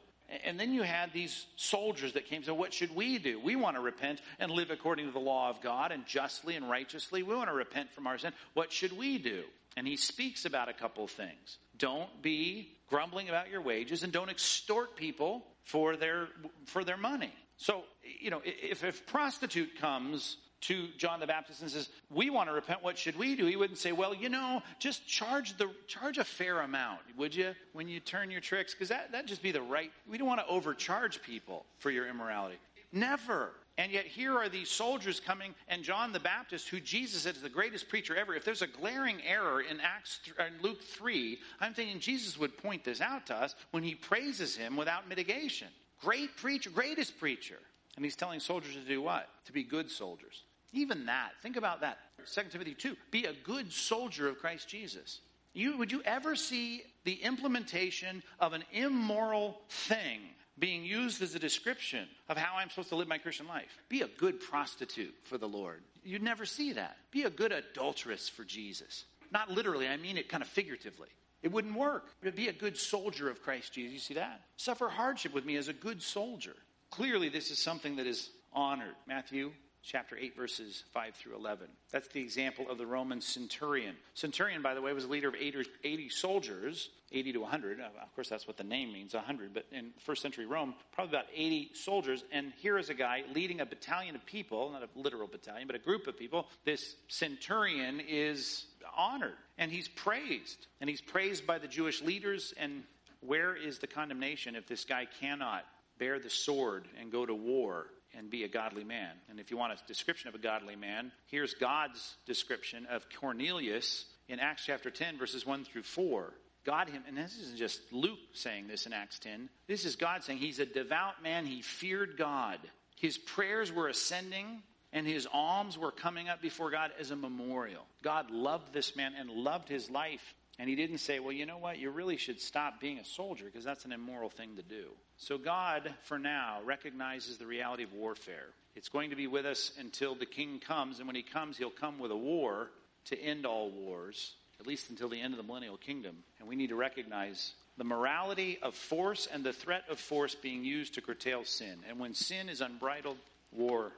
And 0.46 0.60
then 0.60 0.74
you 0.74 0.84
had 0.84 1.12
these 1.12 1.46
soldiers 1.56 2.14
that 2.14 2.28
came. 2.28 2.44
So, 2.44 2.54
what 2.54 2.74
should 2.74 2.96
we 2.96 3.18
do? 3.18 3.40
We 3.40 3.56
want 3.56 3.76
to 3.76 3.82
repent 3.82 4.22
and 4.40 4.52
live 4.52 4.72
according 4.72 5.08
to 5.08 5.12
the 5.12 5.20
law 5.20 5.50
of 5.50 5.62
God 5.62 5.92
and 5.92 6.06
justly 6.06 6.56
and 6.56 6.70
righteously. 6.70 7.24
We 7.24 7.36
want 7.36 7.50
to 7.50 7.56
repent 7.56 7.92
from 7.92 8.08
our 8.08 8.18
sin. 8.18 8.34
What 8.54 8.72
should 8.72 8.98
we 8.98 9.18
do? 9.18 9.44
And 9.76 9.88
he 9.88 9.98
speaks 9.98 10.46
about 10.46 10.70
a 10.70 10.74
couple 10.74 11.04
of 11.04 11.12
things. 11.12 11.58
Don't 11.78 12.22
be 12.22 12.70
grumbling 12.90 13.30
about 13.30 13.50
your 13.50 13.62
wages 13.62 14.04
and 14.04 14.12
don't 14.12 14.30
extort 14.30 14.96
people 14.96 15.46
for 15.64 15.96
their 15.96 16.28
for 16.66 16.84
their 16.84 16.98
money. 16.98 17.34
So, 17.58 17.84
you 18.20 18.32
know, 18.32 18.42
if 18.44 18.84
a 18.84 18.92
prostitute 18.92 19.80
comes 19.80 20.38
to 20.62 20.88
John 20.98 21.20
the 21.20 21.28
Baptist 21.28 21.62
and 21.62 21.72
says, 21.72 21.90
"We 22.10 22.30
want 22.30 22.50
to 22.50 22.54
repent. 22.54 22.84
What 22.84 22.98
should 22.98 23.18
we 23.18 23.36
do?" 23.36 23.46
He 23.46 23.56
wouldn't 23.56 23.80
say, 23.80 23.92
"Well, 23.92 24.14
you 24.14 24.30
know, 24.30 24.62
just 24.80 25.08
charge 25.08 25.58
the 25.58 25.72
charge 25.88 26.18
a 26.18 26.24
fair 26.24 26.62
amount, 26.62 27.02
would 27.18 27.34
you, 27.34 27.56
when 27.74 27.88
you 27.88 28.00
turn 28.00 28.32
your 28.32 28.42
tricks? 28.42 28.74
Because 28.74 28.90
that 28.90 29.12
that'd 29.12 29.28
just 29.28 29.42
be 29.42 29.52
the 29.52 29.62
right. 29.62 29.92
We 30.08 30.18
don't 30.18 30.28
want 30.28 30.40
to 30.40 30.48
overcharge 30.48 31.22
people 31.22 31.66
for 31.80 31.92
your 31.92 32.08
immorality. 32.08 32.58
Never. 32.92 33.54
And 33.78 33.92
yet 33.92 34.06
here 34.06 34.38
are 34.38 34.50
these 34.50 34.70
soldiers 34.70 35.20
coming, 35.20 35.56
and 35.68 35.82
John 35.82 36.12
the 36.12 36.20
Baptist, 36.20 36.68
who 36.68 36.80
Jesus 36.80 37.24
said 37.24 37.36
is 37.36 37.42
the 37.42 37.50
greatest 37.50 37.88
preacher 37.88 38.16
ever. 38.16 38.36
If 38.36 38.44
there's 38.44 38.62
a 38.62 38.68
glaring 38.68 39.22
error 39.26 39.62
in 39.62 39.80
Acts 39.80 40.20
in 40.28 40.44
uh, 40.44 40.50
Luke 40.62 40.84
three, 40.84 41.40
I'm 41.60 41.74
thinking 41.74 42.00
Jesus 42.00 42.38
would 42.38 42.58
point 42.58 42.84
this 42.84 43.02
out 43.02 43.26
to 43.28 43.36
us 43.36 43.56
when 43.72 43.82
he 43.82 43.96
praises 43.96 44.56
him 44.56 44.76
without 44.76 45.08
mitigation. 45.08 45.70
Great 46.02 46.36
preacher, 46.36 46.70
greatest 46.70 47.18
preacher. 47.18 47.58
And 47.96 48.06
he's 48.06 48.16
telling 48.16 48.40
soldiers 48.40 48.74
to 48.74 48.82
do 48.82 49.02
what? 49.02 49.30
To 49.46 49.54
be 49.54 49.64
good 49.64 49.90
soldiers. 49.90 50.44
Even 50.74 51.06
that. 51.08 51.32
Think 51.42 51.58
about 51.58 51.82
that. 51.82 52.00
2 52.34 52.42
Timothy 52.50 52.74
2. 52.74 52.96
Be 53.12 53.26
a 53.26 53.34
good 53.34 53.72
soldier 53.72 54.28
of 54.28 54.40
Christ 54.40 54.70
Jesus. 54.70 55.20
You, 55.54 55.78
would 55.78 55.92
you 55.92 56.02
ever 56.04 56.36
see 56.36 56.84
the 57.04 57.16
implementation 57.16 58.24
of 58.40 58.54
an 58.54 58.64
immoral 58.72 59.60
thing 59.70 60.22
being 60.58 60.86
used 60.86 61.22
as 61.22 61.36
a 61.36 61.40
description 61.40 62.08
of 62.30 62.38
how 62.38 62.58
I'm 62.58 62.70
supposed 62.70 62.90
to 62.90 62.96
live 62.96 63.08
my 63.08 63.18
Christian 63.18 63.48
life? 63.48 63.78
Be 63.90 64.02
a 64.02 64.08
good 64.08 64.40
prostitute 64.40 65.14
for 65.24 65.38
the 65.38 65.48
Lord. 65.48 65.82
You'd 66.04 66.24
never 66.24 66.46
see 66.46 66.74
that. 66.74 66.96
Be 67.12 67.24
a 67.24 67.30
good 67.30 67.52
adulteress 67.52 68.30
for 68.30 68.44
Jesus. 68.46 69.06
Not 69.32 69.50
literally, 69.50 69.88
I 69.88 69.98
mean 69.98 70.18
it 70.18 70.30
kind 70.30 70.44
of 70.44 70.50
figuratively. 70.50 71.10
It 71.42 71.52
wouldn't 71.52 71.76
work. 71.76 72.08
But 72.22 72.36
be 72.36 72.48
a 72.48 72.54
good 72.54 72.78
soldier 72.78 73.30
of 73.30 73.42
Christ 73.42 73.74
Jesus. 73.74 73.94
You 73.94 74.00
see 74.00 74.14
that? 74.14 74.42
Suffer 74.58 74.88
hardship 74.88 75.34
with 75.34 75.46
me 75.46 75.58
as 75.58 75.68
a 75.68 75.74
good 75.74 76.02
soldier. 76.02 76.56
Clearly, 76.92 77.30
this 77.30 77.52
is 77.52 77.60
something 77.60 77.96
that 77.96 78.06
is 78.06 78.30
honored. 78.54 78.96
Matthew 79.08 79.52
chapter 79.84 80.18
8, 80.18 80.36
verses 80.36 80.84
5 80.94 81.16
through 81.16 81.36
11. 81.36 81.68
That's 81.92 82.08
the 82.10 82.22
example 82.22 82.70
of 82.70 82.78
the 82.78 82.86
Roman 82.86 83.22
centurion. 83.22 83.96
Centurion, 84.14 84.62
by 84.62 84.74
the 84.74 84.82
way, 84.82 84.94
was 84.94 85.06
a 85.06 85.08
leader 85.08 85.30
of 85.30 85.36
80 85.36 86.10
soldiers, 86.10 86.90
80 87.12 87.34
to 87.34 87.40
100. 87.40 87.80
Uh, 87.80 87.84
of 88.02 88.14
course, 88.16 88.30
that's 88.30 88.48
what 88.48 88.58
the 88.58 88.64
name 88.64 88.94
means, 88.94 89.14
100. 89.14 89.54
But 89.54 89.66
in 89.72 89.92
first 90.00 90.22
century 90.22 90.46
Rome, 90.46 90.76
probably 90.92 91.18
about 91.18 91.28
80 91.36 91.72
soldiers. 91.74 92.24
And 92.32 92.54
here 92.58 92.78
is 92.78 92.90
a 92.90 92.94
guy 92.94 93.24
leading 93.34 93.62
a 93.62 93.66
battalion 93.66 94.16
of 94.16 94.26
people, 94.26 94.72
not 94.72 94.84
a 94.84 95.00
literal 95.00 95.28
battalion, 95.28 95.68
but 95.68 95.76
a 95.76 95.80
group 95.80 96.08
of 96.08 96.18
people. 96.18 96.48
This 96.64 96.96
centurion 97.08 98.00
is 98.00 98.66
honored 98.96 99.38
and 99.58 99.72
he's 99.72 99.88
praised. 99.88 100.68
And 100.80 100.90
he's 100.90 101.02
praised 101.02 101.48
by 101.48 101.58
the 101.58 101.68
Jewish 101.68 102.02
leaders. 102.02 102.54
And 102.58 102.84
where 103.22 103.56
is 103.56 103.80
the 103.80 103.88
condemnation 103.88 104.56
if 104.56 104.68
this 104.68 104.86
guy 104.86 105.08
cannot 105.20 105.66
bear 105.98 106.20
the 106.20 106.30
sword 106.30 106.88
and 107.00 107.12
go 107.12 107.26
to 107.26 107.36
war 107.36 107.88
and 108.18 108.30
be 108.30 108.44
a 108.44 108.48
godly 108.48 108.84
man. 108.84 109.12
And 109.30 109.40
if 109.40 109.52
you 109.52 109.58
want 109.58 109.74
a 109.74 109.88
description 109.88 110.30
of 110.30 110.36
a 110.36 110.40
godly 110.40 110.76
man, 110.76 111.12
here's 111.28 111.54
God's 111.54 112.16
description 112.26 112.86
of 112.90 113.06
Cornelius 113.20 114.06
in 114.28 114.40
Acts 114.40 114.64
chapter 114.66 114.90
10, 114.90 115.18
verses 115.18 115.46
1 115.46 115.66
through 115.66 115.84
4. 115.84 116.34
God 116.64 116.90
him, 116.90 117.04
and 117.08 117.18
this 117.18 117.38
isn't 117.38 117.58
just 117.58 117.82
Luke 117.92 118.20
saying 118.34 118.68
this 118.68 118.86
in 118.86 118.94
Acts 118.94 119.20
10. 119.20 119.50
This 119.68 119.86
is 119.86 119.96
God 119.96 120.24
saying 120.24 120.40
he's 120.40 120.60
a 120.60 120.66
devout 120.66 121.24
man. 121.24 121.46
He 121.46 121.62
feared 121.62 122.18
God. 122.18 122.60
His 123.00 123.18
prayers 123.18 123.72
were 123.72 123.88
ascending 123.88 124.62
and 124.94 125.08
his 125.08 125.28
alms 125.32 125.78
were 125.78 125.92
coming 125.92 126.30
up 126.30 126.42
before 126.42 126.70
God 126.70 126.92
as 127.00 127.12
a 127.12 127.16
memorial. 127.16 127.84
God 128.04 128.30
loved 128.30 128.74
this 128.74 128.96
man 128.96 129.14
and 129.18 129.30
loved 129.30 129.70
his 129.70 129.90
life. 129.90 130.34
And 130.60 130.70
he 130.70 130.76
didn't 130.76 130.98
say, 130.98 131.20
well, 131.20 131.32
you 131.32 131.46
know 131.46 131.58
what? 131.58 131.80
You 131.80 131.90
really 131.90 132.18
should 132.18 132.42
stop 132.42 132.80
being 132.82 133.00
a 133.00 133.06
soldier 133.06 133.46
because 133.46 133.64
that's 133.64 133.86
an 133.86 133.94
immoral 133.94 134.30
thing 134.30 134.58
to 134.58 134.62
do. 134.62 134.92
So 135.22 135.38
God, 135.38 135.94
for 136.02 136.18
now, 136.18 136.62
recognizes 136.66 137.38
the 137.38 137.46
reality 137.46 137.84
of 137.84 137.94
warfare. 137.94 138.48
It's 138.76 138.90
going 138.90 139.12
to 139.12 139.16
be 139.16 139.28
with 139.28 139.46
us 139.46 139.72
until 139.80 140.16
the 140.16 140.26
king 140.26 140.60
comes. 140.60 140.98
And 140.98 141.06
when 141.06 141.16
he 141.16 141.22
comes, 141.22 141.58
he'll 141.58 141.70
come 141.70 142.00
with 142.00 142.10
a 142.10 142.18
war 142.18 142.72
to 143.06 143.22
end 143.22 143.46
all 143.46 143.70
wars, 143.70 144.34
at 144.60 144.66
least 144.66 144.90
until 144.90 145.10
the 145.10 145.22
end 145.22 145.36
of 145.36 145.38
the 145.38 145.44
millennial 145.44 145.78
kingdom. 145.78 146.16
And 146.40 146.48
we 146.48 146.56
need 146.56 146.70
to 146.70 146.76
recognize 146.76 147.54
the 147.78 147.84
morality 147.84 148.58
of 148.64 148.74
force 148.74 149.28
and 149.32 149.44
the 149.44 149.54
threat 149.54 149.84
of 149.92 150.00
force 150.00 150.34
being 150.34 150.66
used 150.66 150.96
to 150.96 151.02
curtail 151.02 151.46
sin. 151.46 151.78
And 151.88 152.00
when 152.00 152.16
sin 152.16 152.50
is 152.50 152.60
unbridled, 152.60 153.18
war 153.52 153.92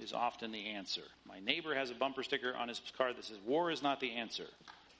is 0.00 0.12
often 0.12 0.50
the 0.50 0.70
answer. 0.70 1.02
My 1.28 1.38
neighbor 1.38 1.72
has 1.76 1.92
a 1.92 1.94
bumper 1.94 2.24
sticker 2.24 2.52
on 2.52 2.66
his 2.66 2.82
car 2.98 3.12
that 3.12 3.24
says, 3.24 3.38
War 3.46 3.70
is 3.70 3.80
not 3.80 4.00
the 4.00 4.10
answer. 4.10 4.46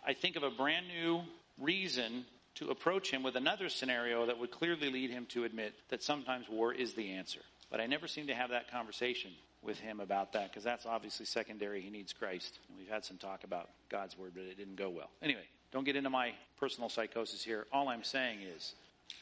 I 0.06 0.12
think 0.12 0.36
of 0.36 0.44
a 0.44 0.51
brand 0.51 0.86
new 0.86 1.22
reason 1.59 2.26
to 2.56 2.70
approach 2.70 3.10
him 3.10 3.22
with 3.22 3.36
another 3.36 3.68
scenario 3.68 4.26
that 4.26 4.39
would 4.39 4.51
clearly 4.51 4.90
lead 4.90 5.10
him 5.10 5.26
to 5.26 5.44
admit 5.44 5.74
that 5.89 6.02
sometimes 6.02 6.48
war 6.48 6.72
is 6.72 6.94
the 6.94 7.12
answer. 7.12 7.40
But 7.70 7.81
I 7.81 7.86
never 7.86 8.06
seem 8.06 8.28
to 8.28 8.35
have 8.35 8.51
that 8.51 8.70
conversation 8.70 9.32
with 9.62 9.78
him 9.78 10.01
about 10.01 10.32
that 10.35 10.51
because 10.51 10.62
that's 10.62 10.86
obviously 10.86 11.26
secondary. 11.26 11.81
He 11.81 11.90
needs 11.90 12.12
Christ. 12.12 12.59
And 12.68 12.78
we've 12.78 12.89
had 12.89 13.05
some 13.05 13.16
talk 13.16 13.44
about 13.44 13.70
God's 13.89 14.16
word, 14.16 14.32
but 14.35 14.44
it 14.44 14.56
didn't 14.56 14.76
go 14.76 14.90
well. 14.90 15.10
Anyway, 15.22 15.44
don't 15.72 15.85
get 15.85 15.97
into 15.97 16.10
my 16.10 16.32
personal 16.60 16.89
psychosis 16.89 17.43
here. 17.43 17.66
All 17.72 17.89
I'm 17.89 18.05
saying 18.05 18.40
is 18.43 18.74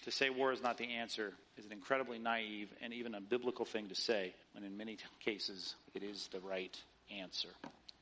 to 0.04 0.10
say 0.10 0.30
war 0.30 0.52
is 0.52 0.62
not 0.62 0.78
the 0.78 0.84
answer 0.84 1.32
is 1.56 1.64
an 1.64 1.72
incredibly 1.72 2.18
naive 2.18 2.68
and 2.82 2.92
even 2.92 3.14
a 3.14 3.20
biblical 3.20 3.64
thing 3.64 3.88
to 3.88 3.94
say 3.94 4.34
when 4.52 4.64
in 4.64 4.76
many 4.76 4.98
cases 5.24 5.76
it 5.94 6.02
is 6.02 6.28
the 6.32 6.40
right 6.40 6.76
answer, 7.10 7.48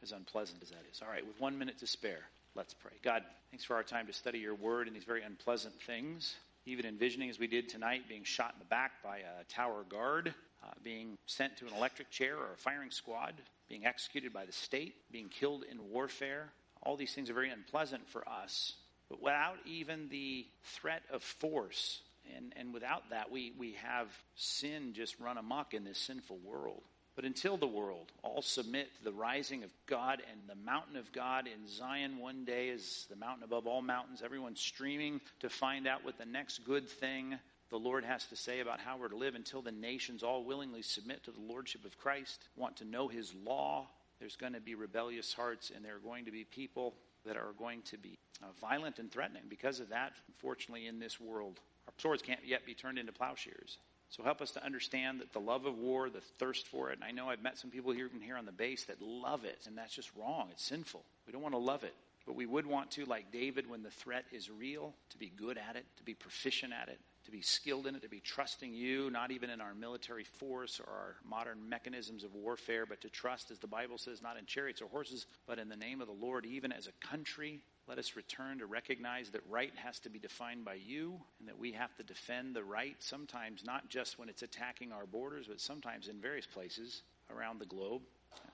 as 0.02 0.12
unpleasant 0.12 0.62
as 0.62 0.70
that 0.70 0.82
is. 0.90 1.02
All 1.02 1.12
right, 1.12 1.26
with 1.26 1.38
one 1.40 1.58
minute 1.58 1.78
to 1.78 1.86
spare. 1.86 2.24
Let's 2.56 2.74
pray. 2.74 2.92
God, 3.02 3.22
thanks 3.50 3.64
for 3.64 3.76
our 3.76 3.84
time 3.84 4.08
to 4.08 4.12
study 4.12 4.38
your 4.40 4.56
word 4.56 4.88
and 4.88 4.96
these 4.96 5.04
very 5.04 5.22
unpleasant 5.22 5.80
things. 5.82 6.34
Even 6.66 6.84
envisioning, 6.84 7.30
as 7.30 7.38
we 7.38 7.46
did 7.46 7.68
tonight, 7.68 8.08
being 8.08 8.24
shot 8.24 8.52
in 8.54 8.58
the 8.58 8.64
back 8.64 9.02
by 9.04 9.18
a 9.18 9.44
tower 9.48 9.84
guard, 9.88 10.34
uh, 10.62 10.70
being 10.82 11.16
sent 11.26 11.56
to 11.58 11.66
an 11.66 11.72
electric 11.74 12.10
chair 12.10 12.36
or 12.36 12.52
a 12.52 12.56
firing 12.56 12.90
squad, 12.90 13.34
being 13.68 13.86
executed 13.86 14.32
by 14.32 14.44
the 14.44 14.52
state, 14.52 14.94
being 15.12 15.28
killed 15.28 15.64
in 15.70 15.90
warfare. 15.90 16.50
All 16.82 16.96
these 16.96 17.14
things 17.14 17.30
are 17.30 17.34
very 17.34 17.50
unpleasant 17.50 18.08
for 18.08 18.28
us. 18.28 18.74
But 19.08 19.22
without 19.22 19.56
even 19.64 20.08
the 20.08 20.46
threat 20.64 21.02
of 21.10 21.22
force, 21.22 22.02
and, 22.36 22.52
and 22.56 22.74
without 22.74 23.10
that, 23.10 23.30
we, 23.30 23.52
we 23.58 23.72
have 23.82 24.08
sin 24.34 24.92
just 24.92 25.18
run 25.20 25.38
amok 25.38 25.72
in 25.72 25.84
this 25.84 25.98
sinful 25.98 26.38
world. 26.44 26.82
But 27.20 27.26
until 27.26 27.58
the 27.58 27.66
world 27.66 28.12
all 28.22 28.40
submit 28.40 28.96
to 28.96 29.04
the 29.04 29.12
rising 29.12 29.62
of 29.62 29.70
God 29.84 30.22
and 30.32 30.40
the 30.48 30.64
mountain 30.64 30.96
of 30.96 31.12
God 31.12 31.46
in 31.46 31.68
Zion 31.68 32.16
one 32.16 32.46
day 32.46 32.70
is 32.70 33.04
the 33.10 33.16
mountain 33.16 33.44
above 33.44 33.66
all 33.66 33.82
mountains, 33.82 34.22
everyone 34.24 34.56
streaming 34.56 35.20
to 35.40 35.50
find 35.50 35.86
out 35.86 36.02
what 36.02 36.16
the 36.16 36.24
next 36.24 36.64
good 36.64 36.88
thing 36.88 37.38
the 37.68 37.76
Lord 37.78 38.04
has 38.06 38.24
to 38.28 38.36
say 38.36 38.60
about 38.60 38.80
how 38.80 38.96
we're 38.96 39.08
to 39.08 39.18
live 39.18 39.34
until 39.34 39.60
the 39.60 39.70
nations 39.70 40.22
all 40.22 40.44
willingly 40.44 40.80
submit 40.80 41.22
to 41.24 41.30
the 41.30 41.42
Lordship 41.42 41.84
of 41.84 41.98
Christ, 41.98 42.48
want 42.56 42.78
to 42.78 42.86
know 42.86 43.06
His 43.06 43.34
law. 43.44 43.88
There's 44.18 44.36
going 44.36 44.54
to 44.54 44.60
be 44.60 44.74
rebellious 44.74 45.34
hearts, 45.34 45.70
and 45.76 45.84
there 45.84 45.96
are 45.96 45.98
going 45.98 46.24
to 46.24 46.32
be 46.32 46.44
people 46.44 46.94
that 47.26 47.36
are 47.36 47.52
going 47.58 47.82
to 47.82 47.98
be 47.98 48.16
uh, 48.42 48.46
violent 48.62 48.98
and 48.98 49.12
threatening. 49.12 49.42
Because 49.50 49.78
of 49.78 49.90
that, 49.90 50.14
unfortunately, 50.28 50.86
in 50.86 50.98
this 50.98 51.20
world, 51.20 51.60
our 51.86 51.92
swords 51.98 52.22
can't 52.22 52.46
yet 52.46 52.64
be 52.64 52.72
turned 52.72 52.98
into 52.98 53.12
plowshares. 53.12 53.76
So 54.10 54.24
help 54.24 54.42
us 54.42 54.50
to 54.52 54.64
understand 54.64 55.20
that 55.20 55.32
the 55.32 55.40
love 55.40 55.66
of 55.66 55.78
war, 55.78 56.10
the 56.10 56.20
thirst 56.20 56.66
for 56.66 56.90
it, 56.90 56.96
and 56.96 57.04
I 57.04 57.12
know 57.12 57.30
I've 57.30 57.42
met 57.42 57.56
some 57.56 57.70
people 57.70 57.92
here 57.92 58.06
even 58.06 58.20
here 58.20 58.36
on 58.36 58.44
the 58.44 58.52
base 58.52 58.84
that 58.84 59.00
love 59.00 59.44
it, 59.44 59.60
and 59.66 59.78
that's 59.78 59.94
just 59.94 60.10
wrong. 60.16 60.48
It's 60.50 60.64
sinful. 60.64 61.04
We 61.26 61.32
don't 61.32 61.42
want 61.42 61.54
to 61.54 61.58
love 61.58 61.84
it. 61.84 61.94
But 62.26 62.36
we 62.36 62.46
would 62.46 62.66
want 62.66 62.90
to, 62.92 63.06
like 63.06 63.32
David, 63.32 63.68
when 63.68 63.82
the 63.82 63.90
threat 63.90 64.24
is 64.30 64.50
real, 64.50 64.94
to 65.10 65.18
be 65.18 65.32
good 65.36 65.58
at 65.58 65.76
it, 65.76 65.86
to 65.96 66.04
be 66.04 66.14
proficient 66.14 66.72
at 66.72 66.88
it, 66.88 67.00
to 67.24 67.30
be 67.30 67.40
skilled 67.40 67.86
in 67.86 67.94
it, 67.94 68.02
to 68.02 68.08
be 68.08 68.20
trusting 68.20 68.74
you, 68.74 69.10
not 69.10 69.30
even 69.30 69.50
in 69.50 69.60
our 69.60 69.74
military 69.74 70.24
force 70.24 70.80
or 70.80 70.92
our 70.92 71.16
modern 71.28 71.68
mechanisms 71.68 72.22
of 72.22 72.34
warfare, 72.34 72.86
but 72.86 73.00
to 73.00 73.08
trust, 73.08 73.50
as 73.50 73.58
the 73.58 73.66
Bible 73.66 73.96
says, 73.96 74.22
not 74.22 74.36
in 74.38 74.44
chariots 74.44 74.82
or 74.82 74.88
horses, 74.88 75.26
but 75.46 75.58
in 75.58 75.68
the 75.68 75.76
name 75.76 76.00
of 76.00 76.08
the 76.08 76.12
Lord, 76.12 76.44
even 76.44 76.72
as 76.72 76.86
a 76.86 77.06
country, 77.06 77.60
let 77.90 77.98
us 77.98 78.14
return 78.14 78.60
to 78.60 78.66
recognize 78.66 79.30
that 79.30 79.40
right 79.50 79.72
has 79.74 79.98
to 79.98 80.08
be 80.08 80.20
defined 80.20 80.64
by 80.64 80.74
you 80.74 81.20
and 81.40 81.48
that 81.48 81.58
we 81.58 81.72
have 81.72 81.92
to 81.96 82.04
defend 82.04 82.54
the 82.54 82.62
right, 82.62 82.94
sometimes 83.00 83.64
not 83.66 83.88
just 83.88 84.16
when 84.16 84.28
it's 84.28 84.42
attacking 84.42 84.92
our 84.92 85.06
borders, 85.06 85.46
but 85.48 85.60
sometimes 85.60 86.06
in 86.06 86.20
various 86.20 86.46
places 86.46 87.02
around 87.36 87.58
the 87.58 87.66
globe. 87.66 88.02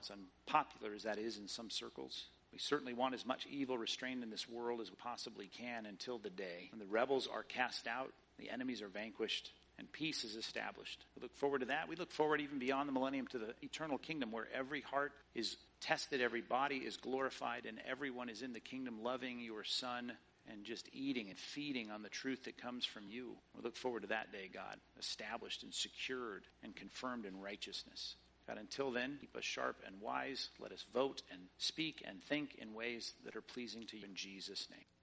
As 0.01 0.09
unpopular 0.09 0.95
as 0.95 1.03
that 1.03 1.19
is 1.19 1.37
in 1.37 1.47
some 1.47 1.69
circles, 1.69 2.25
we 2.51 2.57
certainly 2.57 2.93
want 2.93 3.13
as 3.13 3.27
much 3.27 3.45
evil 3.45 3.77
restrained 3.77 4.23
in 4.23 4.31
this 4.31 4.49
world 4.49 4.81
as 4.81 4.89
we 4.89 4.95
possibly 4.95 5.51
can 5.55 5.85
until 5.85 6.17
the 6.17 6.31
day 6.31 6.69
when 6.71 6.79
the 6.79 6.85
rebels 6.87 7.29
are 7.31 7.43
cast 7.43 7.85
out, 7.85 8.11
the 8.39 8.49
enemies 8.49 8.81
are 8.81 8.87
vanquished, 8.87 9.51
and 9.77 9.91
peace 9.91 10.23
is 10.23 10.35
established. 10.35 11.05
We 11.15 11.21
look 11.21 11.35
forward 11.35 11.59
to 11.59 11.67
that. 11.67 11.87
We 11.87 11.95
look 11.95 12.11
forward 12.11 12.41
even 12.41 12.59
beyond 12.59 12.89
the 12.89 12.93
millennium 12.93 13.27
to 13.27 13.37
the 13.37 13.53
eternal 13.61 13.97
kingdom 13.97 14.31
where 14.31 14.47
every 14.53 14.81
heart 14.81 15.13
is 15.35 15.57
tested, 15.81 16.21
every 16.21 16.41
body 16.41 16.77
is 16.77 16.97
glorified, 16.97 17.65
and 17.65 17.79
everyone 17.89 18.29
is 18.29 18.41
in 18.41 18.53
the 18.53 18.59
kingdom 18.59 19.03
loving 19.03 19.39
your 19.39 19.63
Son 19.63 20.13
and 20.49 20.63
just 20.63 20.89
eating 20.93 21.29
and 21.29 21.37
feeding 21.37 21.91
on 21.91 22.01
the 22.01 22.09
truth 22.09 22.45
that 22.45 22.57
comes 22.57 22.85
from 22.85 23.03
you. 23.07 23.35
We 23.55 23.61
look 23.61 23.75
forward 23.75 24.03
to 24.03 24.07
that 24.07 24.31
day, 24.31 24.49
God, 24.53 24.77
established 24.99 25.63
and 25.63 25.73
secured 25.73 26.45
and 26.63 26.75
confirmed 26.75 27.25
in 27.25 27.41
righteousness. 27.41 28.15
God, 28.47 28.57
until 28.57 28.91
then, 28.91 29.17
keep 29.19 29.35
us 29.35 29.43
sharp 29.43 29.83
and 29.85 29.99
wise. 29.99 30.49
Let 30.59 30.71
us 30.71 30.85
vote 30.93 31.21
and 31.31 31.41
speak 31.57 32.01
and 32.07 32.23
think 32.23 32.55
in 32.55 32.73
ways 32.73 33.13
that 33.25 33.35
are 33.35 33.41
pleasing 33.41 33.85
to 33.87 33.97
you 33.97 34.05
in 34.05 34.15
Jesus' 34.15 34.67
name. 34.71 34.87